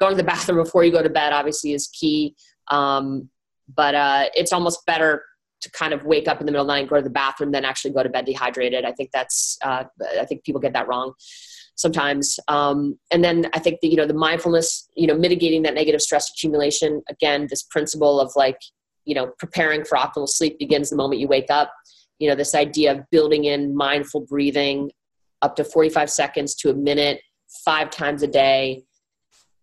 going 0.00 0.12
to 0.12 0.16
the 0.16 0.24
bathroom 0.26 0.62
before 0.62 0.84
you 0.84 0.92
go 0.92 1.02
to 1.02 1.10
bed 1.10 1.32
obviously 1.32 1.72
is 1.72 1.88
key. 1.88 2.34
Um, 2.68 3.28
but 3.74 3.94
uh, 3.94 4.26
it's 4.34 4.52
almost 4.52 4.86
better 4.86 5.22
to 5.60 5.70
kind 5.72 5.92
of 5.92 6.04
wake 6.04 6.28
up 6.28 6.40
in 6.40 6.46
the 6.46 6.52
middle 6.52 6.64
of 6.64 6.68
the 6.68 6.72
night 6.72 6.80
and 6.80 6.88
go 6.88 6.96
to 6.96 7.02
the 7.02 7.10
bathroom 7.10 7.52
than 7.52 7.64
actually 7.66 7.92
go 7.92 8.02
to 8.02 8.08
bed 8.08 8.24
dehydrated. 8.24 8.86
I 8.86 8.92
think 8.92 9.10
that's 9.12 9.58
uh, 9.62 9.84
I 10.18 10.24
think 10.24 10.44
people 10.44 10.60
get 10.60 10.72
that 10.72 10.88
wrong 10.88 11.12
sometimes. 11.74 12.38
Um, 12.48 12.98
and 13.10 13.24
then 13.24 13.48
I 13.54 13.58
think 13.58 13.80
that, 13.80 13.88
you 13.88 13.96
know, 13.96 14.06
the 14.06 14.14
mindfulness, 14.14 14.88
you 14.96 15.06
know, 15.06 15.14
mitigating 15.14 15.62
that 15.62 15.74
negative 15.74 16.02
stress 16.02 16.30
accumulation, 16.30 17.02
again, 17.08 17.46
this 17.48 17.62
principle 17.62 18.20
of 18.20 18.32
like, 18.36 18.58
you 19.04 19.14
know, 19.14 19.32
preparing 19.38 19.84
for 19.84 19.98
optimal 19.98 20.28
sleep 20.28 20.58
begins 20.58 20.90
the 20.90 20.96
moment 20.96 21.20
you 21.20 21.28
wake 21.28 21.50
up. 21.50 21.72
You 22.18 22.28
know, 22.28 22.34
this 22.34 22.54
idea 22.54 22.92
of 22.92 23.10
building 23.10 23.44
in 23.44 23.74
mindful 23.74 24.20
breathing 24.20 24.90
up 25.40 25.56
to 25.56 25.64
45 25.64 26.08
seconds 26.08 26.54
to 26.56 26.70
a 26.70 26.74
minute, 26.74 27.20
five 27.64 27.90
times 27.90 28.22
a 28.22 28.28
day, 28.28 28.84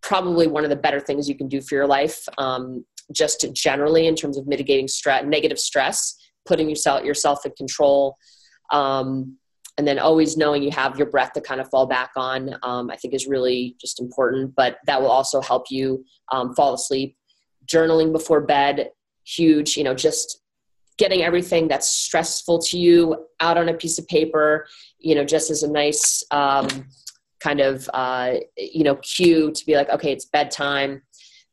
probably 0.02 0.48
one 0.48 0.64
of 0.64 0.70
the 0.70 0.76
better 0.76 1.00
things 1.00 1.30
you 1.30 1.36
can 1.36 1.48
do 1.48 1.62
for 1.62 1.76
your 1.76 1.88
life. 1.88 2.28
Um, 2.38 2.86
just 3.12 3.46
generally 3.54 4.08
in 4.08 4.16
terms 4.16 4.38
of 4.38 4.48
mitigating 4.48 4.88
stress, 4.88 5.26
negative 5.26 5.60
stress, 5.60 6.16
putting 6.46 6.70
yourself 6.70 7.04
yourself 7.04 7.46
in 7.46 7.52
control. 7.54 8.18
Um, 8.72 9.38
and 9.80 9.88
then 9.88 9.98
always 9.98 10.36
knowing 10.36 10.62
you 10.62 10.72
have 10.72 10.98
your 10.98 11.10
breath 11.10 11.32
to 11.32 11.40
kind 11.40 11.62
of 11.62 11.70
fall 11.70 11.86
back 11.86 12.12
on 12.18 12.54
um, 12.64 12.92
i 12.92 12.98
think 12.98 13.14
is 13.14 13.28
really 13.28 13.78
just 13.80 14.02
important 14.02 14.54
but 14.54 14.78
that 14.86 15.02
will 15.02 15.10
also 15.10 15.42
help 15.42 15.72
you 15.72 16.04
um, 16.34 16.54
fall 16.54 16.74
asleep. 16.74 17.16
Journaling 17.66 18.12
before 18.12 18.42
bed 18.42 18.92
huge 19.26 19.78
you 19.78 19.84
know 19.86 19.94
just 19.94 20.42
getting 20.98 21.22
everything 21.22 21.70
that's 21.70 21.88
stressful 21.88 22.60
to 22.60 22.78
you 22.78 23.26
out 23.40 23.58
on 23.58 23.70
a 23.70 23.74
piece 23.74 23.98
of 23.98 24.06
paper 24.08 24.68
you 25.00 25.16
know 25.16 25.24
just 25.24 25.50
as 25.50 25.64
a 25.64 25.72
nice 25.72 26.24
um, 26.32 26.68
kind 27.40 27.62
of 27.62 27.90
uh, 27.94 28.34
you 28.58 28.84
know 28.84 28.96
cue 28.96 29.52
to 29.52 29.66
be 29.66 29.76
like 29.76 29.90
okay 29.90 30.12
it's 30.12 30.26
bedtime. 30.26 31.02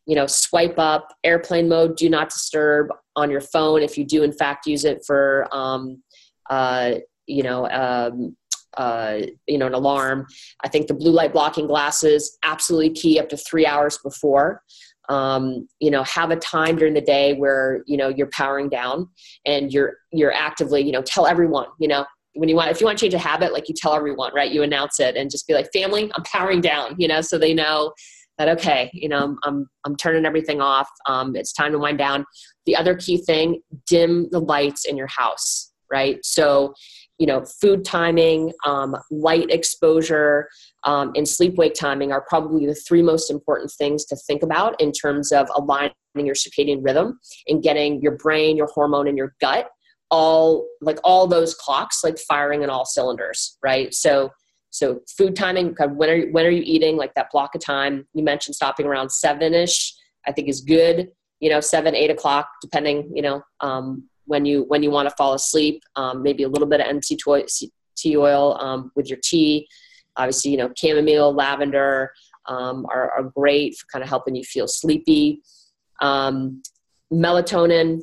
You 0.07 0.17
know 0.17 0.27
swipe 0.27 0.79
up 0.79 1.15
airplane 1.25 1.69
mode 1.69 1.97
do 1.97 2.09
not 2.09 2.31
disturb 2.31 2.89
on 3.15 3.31
your 3.31 3.41
phone 3.41 3.83
if 3.83 3.99
you 3.99 4.05
do 4.05 4.23
in 4.23 4.33
fact 4.33 4.67
use 4.67 4.85
it 4.85 5.03
for 5.07 5.49
um, 5.53 6.03
uh, 6.49 6.95
you 7.27 7.43
know, 7.43 7.69
um, 7.71 8.37
uh, 8.77 9.21
you 9.47 9.59
know, 9.59 9.67
an 9.67 9.75
alarm. 9.75 10.27
I 10.65 10.69
think 10.69 10.87
the 10.87 10.95
blue 10.95 11.13
light 11.13 11.33
blocking 11.33 11.67
glasses 11.67 12.37
absolutely 12.43 12.91
key 12.91 13.19
up 13.19 13.29
to 13.31 13.37
three 13.37 13.67
hours 13.67 13.99
before. 13.99 14.63
Um, 15.09 15.69
you 15.79 15.91
know, 15.91 16.03
have 16.03 16.31
a 16.31 16.37
time 16.37 16.77
during 16.77 16.95
the 16.95 17.01
day 17.01 17.35
where 17.35 17.83
you 17.87 17.97
know 17.97 18.09
you're 18.09 18.27
powering 18.29 18.69
down 18.69 19.09
and 19.47 19.73
you're 19.73 19.95
you're 20.13 20.33
actively, 20.33 20.83
you 20.83 20.93
know, 20.93 21.03
tell 21.03 21.27
everyone, 21.27 21.67
you 21.79 21.89
know, 21.89 22.05
when 22.35 22.49
you 22.49 22.57
want 22.57 22.71
if 22.71 22.81
you 22.81 22.87
want 22.87 22.99
to 22.99 23.05
change 23.05 23.15
a 23.15 23.19
habit, 23.19 23.53
like 23.53 23.69
you 23.69 23.75
tell 23.75 23.95
everyone, 23.95 24.33
right? 24.35 24.51
You 24.51 24.63
announce 24.63 25.01
it 25.01 25.17
and 25.17 25.31
just 25.31 25.47
be 25.47 25.55
like, 25.55 25.69
family, 25.73 26.11
I'm 26.15 26.25
powering 26.25 26.61
down, 26.61 26.97
you 26.99 27.09
know, 27.09 27.21
so 27.21 27.39
they 27.39 27.55
know 27.55 27.93
that 28.39 28.49
okay, 28.49 28.91
you 28.93 29.09
know, 29.09 29.19
I'm 29.19 29.39
I'm, 29.45 29.67
I'm 29.85 29.97
turning 29.97 30.27
everything 30.27 30.61
off. 30.61 30.89
Um, 31.09 31.37
it's 31.37 31.53
time 31.53 31.73
to 31.73 31.79
wind 31.79 31.99
down. 31.99 32.25
The 32.67 32.77
other 32.77 32.95
key 32.95 33.19
thing: 33.19 33.63
dim 33.87 34.29
the 34.31 34.41
lights 34.41 34.85
in 34.85 34.97
your 34.97 35.07
house, 35.07 35.73
right? 35.91 36.19
So 36.23 36.75
you 37.19 37.27
know, 37.27 37.45
food 37.61 37.85
timing, 37.85 38.53
um, 38.65 38.97
light 39.11 39.51
exposure, 39.51 40.49
um, 40.85 41.13
and 41.17 41.29
sleep 41.29 41.57
wake 41.57 41.75
timing 41.75 42.13
are 42.13 42.25
probably 42.29 42.67
the 42.67 42.75
three 42.75 43.03
most 43.03 43.31
important 43.31 43.71
things 43.71 44.05
to 44.05 44.17
think 44.17 44.43
about 44.43 44.81
in 44.81 44.93
terms 44.93 45.33
of 45.33 45.49
aligning 45.57 45.93
your 46.17 46.35
circadian 46.35 46.85
rhythm 46.85 47.19
and 47.49 47.63
getting 47.63 48.01
your 48.03 48.17
brain, 48.17 48.57
your 48.57 48.69
hormone, 48.75 49.09
and 49.09 49.17
your 49.17 49.35
gut 49.41 49.69
all 50.11 50.67
like 50.81 50.99
all 51.03 51.27
those 51.27 51.53
clocks 51.55 52.05
like 52.05 52.17
firing 52.17 52.63
in 52.63 52.71
all 52.71 52.85
cylinders, 52.85 53.59
right? 53.63 53.93
So 53.93 54.31
so 54.71 55.01
food 55.17 55.35
timing, 55.35 55.75
when 55.79 56.11
are 56.11 56.17
you, 56.17 56.33
when 56.33 56.45
are 56.45 56.51
you 56.51 56.63
eating? 56.65 56.99
Like 56.99 57.15
that 57.15 57.31
block 57.33 57.55
of 57.55 57.63
time. 57.63 58.07
You 58.13 58.23
mentioned 58.23 58.57
stopping 58.57 58.85
around 58.85 59.11
seven 59.11 59.55
ish. 59.55 59.95
I 60.27 60.33
think 60.33 60.49
is 60.49 60.61
good. 60.61 61.09
You 61.41 61.49
know, 61.51 61.61
seven 61.61 61.95
eight 61.95 62.11
o'clock, 62.11 62.49
depending. 62.61 63.11
You 63.15 63.23
know, 63.23 63.43
um, 63.61 64.09
when 64.27 64.45
you 64.45 64.65
when 64.69 64.83
you 64.83 64.91
want 64.91 65.09
to 65.09 65.15
fall 65.17 65.35
asleep. 65.35 65.83
Um, 65.97 66.23
maybe 66.23 66.43
a 66.43 66.49
little 66.49 66.69
bit 66.69 66.81
of 66.81 66.87
MCT 66.87 68.17
oil 68.17 68.57
um, 68.61 68.93
with 68.95 69.09
your 69.09 69.19
tea. 69.23 69.69
Obviously, 70.17 70.51
you 70.51 70.57
know 70.57 70.71
chamomile, 70.77 71.33
lavender 71.33 72.13
um, 72.49 72.87
are, 72.91 73.11
are, 73.13 73.23
great 73.25 73.77
for 73.77 73.87
kind 73.93 74.03
of 74.03 74.09
helping 74.09 74.35
you 74.35 74.45
feel 74.45 74.69
sleepy. 74.69 75.43
Um, 76.01 76.63
melatonin. 77.13 78.03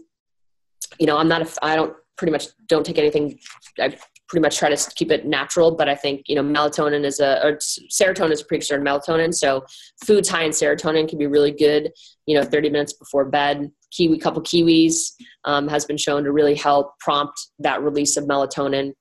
You 1.00 1.08
know, 1.08 1.18
I'm 1.18 1.28
not. 1.28 1.42
A, 1.42 1.66
I 1.66 1.76
don't 1.76 1.96
pretty 2.18 2.32
much 2.32 2.48
don't 2.68 2.86
take 2.86 2.98
anything. 2.98 3.40
I 3.80 3.98
pretty 4.28 4.42
much 4.42 4.58
try 4.58 4.74
to 4.74 4.92
keep 4.96 5.12
it 5.12 5.26
natural. 5.26 5.72
But 5.72 5.90
I 5.90 5.96
think 5.96 6.24
you 6.28 6.36
know 6.36 6.44
melatonin 6.44 7.04
is 7.04 7.20
a 7.20 7.46
or 7.46 7.54
serotonin 7.58 8.32
is 8.32 8.42
a 8.42 8.46
precursor 8.46 8.78
to 8.78 8.84
melatonin. 8.84 9.34
So 9.34 9.66
foods 10.06 10.30
high 10.30 10.44
in 10.44 10.52
serotonin 10.52 11.08
can 11.08 11.18
be 11.18 11.28
really 11.28 11.52
good. 11.52 11.92
You 12.26 12.38
know, 12.38 12.44
30 12.44 12.70
minutes 12.70 12.94
before 12.94 13.26
bed. 13.26 13.72
Kiwi, 13.96 14.18
couple 14.18 14.42
kiwis 14.42 15.12
um, 15.46 15.68
has 15.68 15.86
been 15.86 15.98
shown 15.98 16.24
to 16.24 16.32
really 16.32 16.56
help 16.56 16.98
prompt 17.00 17.40
that 17.60 17.82
release 17.82 18.18
of 18.18 18.26
melatonin. 18.26 18.94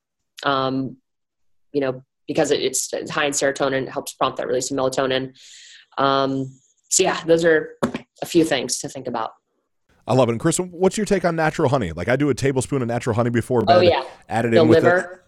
Um, 0.45 0.97
you 1.73 1.81
know, 1.81 2.03
because 2.27 2.51
it, 2.51 2.61
it's, 2.61 2.93
high 3.11 3.27
in 3.27 3.33
serotonin, 3.33 3.83
it 3.83 3.89
helps 3.89 4.15
prompt 4.15 4.39
that 4.39 4.47
release 4.47 4.71
of 4.71 4.77
melatonin. 4.77 5.35
Um, 5.99 6.59
so 6.91 7.03
yeah, 7.03 7.23
those 7.25 7.45
are 7.45 7.77
a 8.23 8.27
few 8.27 8.45
things 8.45 8.79
to 8.81 8.89
think 8.89 9.07
about. 9.07 9.31
I 10.07 10.15
love 10.15 10.29
it. 10.29 10.33
And 10.33 10.41
Chris, 10.41 10.59
what's 10.59 10.97
your 10.97 11.07
take 11.07 11.25
on 11.25 11.37
natural 11.37 11.69
honey? 11.69 11.93
Like 11.93 12.09
I 12.09 12.17
do 12.17 12.29
a 12.29 12.35
tablespoon 12.35 12.83
of 12.83 12.89
natural 12.89 13.15
honey 13.15 13.31
before 13.31 13.63
bed. 13.63 13.77
Oh 13.77 13.81
yeah. 13.81 14.03
Add 14.29 14.47
it 14.47 14.51
the 14.51 14.61
in 14.61 14.69
with 14.69 14.83
liver. 14.83 14.99
it 14.99 15.19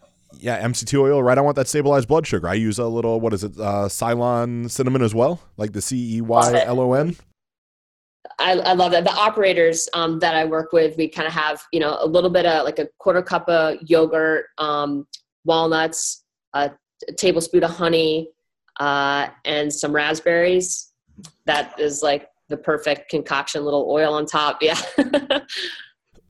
yeah, 0.41 0.67
MCT 0.67 0.99
oil, 0.99 1.23
right? 1.23 1.39
I 1.39 1.41
want 1.41 1.57
that 1.57 1.69
stabilized 1.69 2.09
blood 2.09 2.27
sugar. 2.27 2.49
I 2.49 2.55
use 2.55 2.79
a 2.79 2.87
little, 2.87 3.21
what 3.21 3.33
is 3.33 3.45
it, 3.45 3.59
uh, 3.59 3.89
Ceylon 3.89 4.69
cinnamon 4.69 5.03
as 5.03 5.15
well, 5.15 5.41
like 5.57 5.73
the 5.73 5.83
C 5.83 6.17
E 6.17 6.21
Y 6.21 6.63
L 6.67 6.81
O 6.81 6.93
N. 6.95 7.17
I, 8.39 8.53
I, 8.53 8.73
love 8.73 8.93
that. 8.93 9.05
The 9.05 9.13
operators 9.13 9.89
um, 9.95 10.19
that 10.21 10.35
I 10.35 10.45
work 10.45 10.73
with, 10.73 10.97
we 10.97 11.09
kind 11.09 11.27
of 11.27 11.35
have, 11.35 11.63
you 11.73 11.81
know, 11.81 11.97
a 12.01 12.07
little 12.07 12.31
bit 12.31 12.47
of 12.47 12.65
like 12.65 12.79
a 12.79 12.89
quarter 12.99 13.23
cup 13.23 13.49
of 13.49 13.77
yogurt, 13.83 14.47
um, 14.59 15.07
walnuts, 15.45 16.25
a, 16.55 16.71
a, 17.09 17.13
tablespoon 17.13 17.65
of 17.65 17.71
honey, 17.71 18.31
uh, 18.81 19.29
and 19.45 19.73
some 19.73 19.93
raspberries. 19.95 20.91
That 21.47 21.79
is 21.79 22.03
like 22.03 22.29
the 22.49 22.57
perfect 22.57 23.11
concoction, 23.11 23.65
little 23.65 23.87
oil 23.89 24.15
on 24.15 24.27
top. 24.27 24.63
Yeah. 24.63 24.81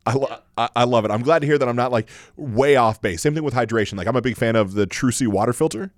I, 0.07 0.13
lo- 0.13 0.39
I 0.57 0.85
love 0.85 1.07
it. 1.07 1.11
I'm 1.11 1.23
glad 1.23 1.39
to 1.41 1.47
hear 1.47 1.57
that 1.57 1.69
I'm 1.69 1.77
not 1.77 1.91
like 1.91 2.09
way 2.37 2.77
off 2.77 3.01
base. 3.01 3.23
Same 3.23 3.35
thing 3.35 3.45
with 3.45 3.55
hydration. 3.55 3.97
Like 3.97 4.07
I'm 4.07 4.17
a 4.17 4.21
big 4.21 4.37
fan 4.37 4.55
of 4.55 4.75
the 4.75 4.87
Trucy 4.87 5.27
water 5.27 5.55
filter, 5.55 5.93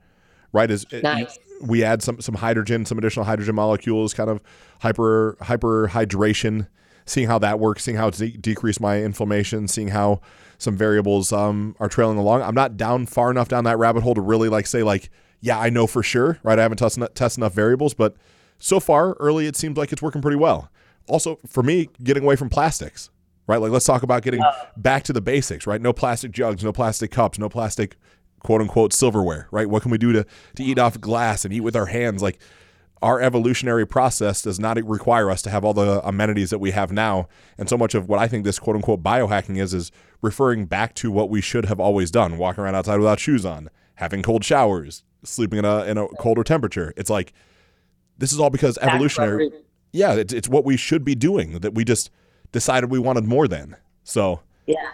right? 0.56 0.70
Is 0.70 0.86
nice. 1.02 1.38
we 1.60 1.84
add 1.84 2.02
some 2.02 2.20
some 2.20 2.36
hydrogen, 2.36 2.84
some 2.84 2.98
additional 2.98 3.24
hydrogen 3.24 3.54
molecules, 3.54 4.14
kind 4.14 4.30
of 4.30 4.42
hyper 4.80 5.36
hyper 5.40 5.88
hydration. 5.92 6.68
Seeing 7.08 7.28
how 7.28 7.38
that 7.38 7.60
works, 7.60 7.84
seeing 7.84 7.96
how 7.96 8.08
it's 8.08 8.18
de- 8.18 8.36
decreased 8.36 8.80
my 8.80 9.00
inflammation, 9.00 9.68
seeing 9.68 9.88
how 9.88 10.20
some 10.58 10.76
variables 10.76 11.32
um, 11.32 11.76
are 11.78 11.88
trailing 11.88 12.18
along. 12.18 12.42
I'm 12.42 12.54
not 12.54 12.76
down 12.76 13.06
far 13.06 13.30
enough 13.30 13.46
down 13.46 13.62
that 13.62 13.78
rabbit 13.78 14.02
hole 14.02 14.14
to 14.16 14.20
really 14.20 14.48
like 14.48 14.66
say 14.66 14.82
like, 14.82 15.10
yeah, 15.40 15.56
I 15.56 15.70
know 15.70 15.86
for 15.86 16.02
sure, 16.02 16.40
right? 16.42 16.58
I 16.58 16.62
haven't 16.62 16.78
tested 16.78 17.06
tested 17.14 17.42
enough 17.42 17.52
variables, 17.54 17.94
but 17.94 18.16
so 18.58 18.80
far 18.80 19.12
early, 19.20 19.46
it 19.46 19.54
seems 19.54 19.76
like 19.76 19.92
it's 19.92 20.02
working 20.02 20.20
pretty 20.20 20.36
well. 20.36 20.68
Also, 21.06 21.38
for 21.46 21.62
me, 21.62 21.88
getting 22.02 22.24
away 22.24 22.34
from 22.34 22.48
plastics 22.48 23.10
right? 23.46 23.60
Like, 23.60 23.70
let's 23.70 23.84
talk 23.84 24.02
about 24.02 24.22
getting 24.22 24.42
back 24.76 25.04
to 25.04 25.12
the 25.12 25.20
basics, 25.20 25.66
right? 25.66 25.80
No 25.80 25.92
plastic 25.92 26.32
jugs, 26.32 26.64
no 26.64 26.72
plastic 26.72 27.10
cups, 27.10 27.38
no 27.38 27.48
plastic 27.48 27.96
quote 28.46 28.60
unquote 28.60 28.92
silverware, 28.92 29.48
right? 29.50 29.68
What 29.68 29.82
can 29.82 29.90
we 29.90 29.98
do 29.98 30.12
to, 30.12 30.24
to 30.54 30.62
eat 30.62 30.78
off 30.78 31.00
glass 31.00 31.44
and 31.44 31.52
eat 31.52 31.60
with 31.60 31.74
our 31.74 31.86
hands? 31.86 32.22
Like, 32.22 32.38
our 33.02 33.20
evolutionary 33.20 33.86
process 33.86 34.40
does 34.40 34.58
not 34.58 34.82
require 34.84 35.30
us 35.30 35.42
to 35.42 35.50
have 35.50 35.64
all 35.64 35.74
the 35.74 36.00
amenities 36.06 36.50
that 36.50 36.60
we 36.60 36.70
have 36.70 36.92
now. 36.92 37.28
And 37.58 37.68
so 37.68 37.76
much 37.76 37.94
of 37.94 38.08
what 38.08 38.18
I 38.20 38.28
think 38.28 38.44
this 38.44 38.58
quote 38.58 38.76
unquote 38.76 39.02
biohacking 39.02 39.60
is, 39.60 39.74
is 39.74 39.90
referring 40.22 40.64
back 40.66 40.94
to 40.94 41.10
what 41.10 41.28
we 41.28 41.40
should 41.40 41.66
have 41.66 41.80
always 41.80 42.10
done 42.10 42.38
walking 42.38 42.62
around 42.64 42.76
outside 42.76 42.98
without 42.98 43.20
shoes 43.20 43.44
on, 43.44 43.68
having 43.96 44.22
cold 44.22 44.44
showers, 44.44 45.02
sleeping 45.24 45.58
in 45.58 45.64
a, 45.64 45.84
in 45.84 45.98
a 45.98 46.06
colder 46.20 46.44
temperature. 46.44 46.94
It's 46.96 47.10
like, 47.10 47.34
this 48.16 48.32
is 48.32 48.40
all 48.40 48.50
because 48.50 48.78
evolutionary. 48.78 49.50
Yeah, 49.92 50.14
it's, 50.14 50.32
it's 50.32 50.48
what 50.48 50.64
we 50.64 50.76
should 50.76 51.04
be 51.04 51.14
doing 51.14 51.58
that 51.58 51.74
we 51.74 51.84
just 51.84 52.10
decided 52.52 52.90
we 52.90 52.98
wanted 53.00 53.24
more 53.24 53.48
than. 53.48 53.76
So 54.04 54.40
yeah, 54.66 54.92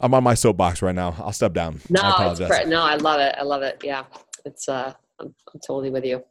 I'm 0.00 0.14
on 0.14 0.22
my 0.24 0.34
soapbox 0.34 0.82
right 0.82 0.94
now. 0.94 1.14
I'll 1.18 1.32
step 1.32 1.52
down. 1.52 1.80
No, 1.88 2.00
I 2.02 2.30
it's, 2.30 2.66
no, 2.66 2.82
I 2.82 2.96
love 2.96 3.20
it. 3.20 3.34
I 3.38 3.42
love 3.42 3.62
it. 3.62 3.80
Yeah, 3.82 4.04
it's 4.44 4.68
uh, 4.68 4.92
I'm, 5.18 5.34
I'm 5.52 5.60
totally 5.66 5.90
with 5.90 6.04
you. 6.04 6.22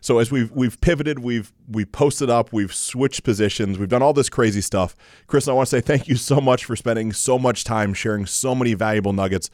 So 0.00 0.18
as 0.18 0.30
we've 0.30 0.50
we've 0.52 0.80
pivoted, 0.80 1.18
we've 1.18 1.52
we 1.68 1.84
posted 1.84 2.30
up, 2.30 2.52
we've 2.52 2.74
switched 2.74 3.24
positions, 3.24 3.78
we've 3.78 3.88
done 3.88 4.02
all 4.02 4.12
this 4.12 4.28
crazy 4.28 4.60
stuff. 4.60 4.94
Chris, 5.26 5.48
I 5.48 5.52
want 5.52 5.68
to 5.68 5.76
say 5.76 5.80
thank 5.80 6.08
you 6.08 6.16
so 6.16 6.40
much 6.40 6.64
for 6.64 6.76
spending 6.76 7.12
so 7.12 7.38
much 7.38 7.64
time 7.64 7.94
sharing 7.94 8.26
so 8.26 8.54
many 8.54 8.74
valuable 8.74 9.12
nuggets 9.12 9.50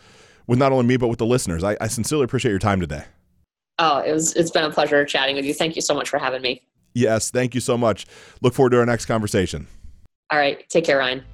with 0.46 0.58
not 0.58 0.72
only 0.72 0.86
me 0.86 0.96
but 0.96 1.08
with 1.08 1.18
the 1.18 1.26
listeners. 1.26 1.62
I, 1.62 1.76
I 1.80 1.86
sincerely 1.86 2.24
appreciate 2.24 2.50
your 2.50 2.58
time 2.58 2.80
today. 2.80 3.04
Oh, 3.78 3.98
it 3.98 4.12
was 4.12 4.34
it's 4.34 4.50
been 4.50 4.64
a 4.64 4.70
pleasure 4.70 5.04
chatting 5.04 5.36
with 5.36 5.44
you. 5.44 5.54
Thank 5.54 5.76
you 5.76 5.82
so 5.82 5.94
much 5.94 6.08
for 6.08 6.18
having 6.18 6.42
me. 6.42 6.62
Yes, 6.94 7.30
thank 7.30 7.54
you 7.54 7.60
so 7.60 7.78
much. 7.78 8.06
Look 8.42 8.52
forward 8.52 8.70
to 8.70 8.78
our 8.78 8.86
next 8.86 9.06
conversation. 9.06 9.66
All 10.30 10.38
right. 10.38 10.68
Take 10.68 10.84
care, 10.84 10.98
Ryan. 10.98 11.24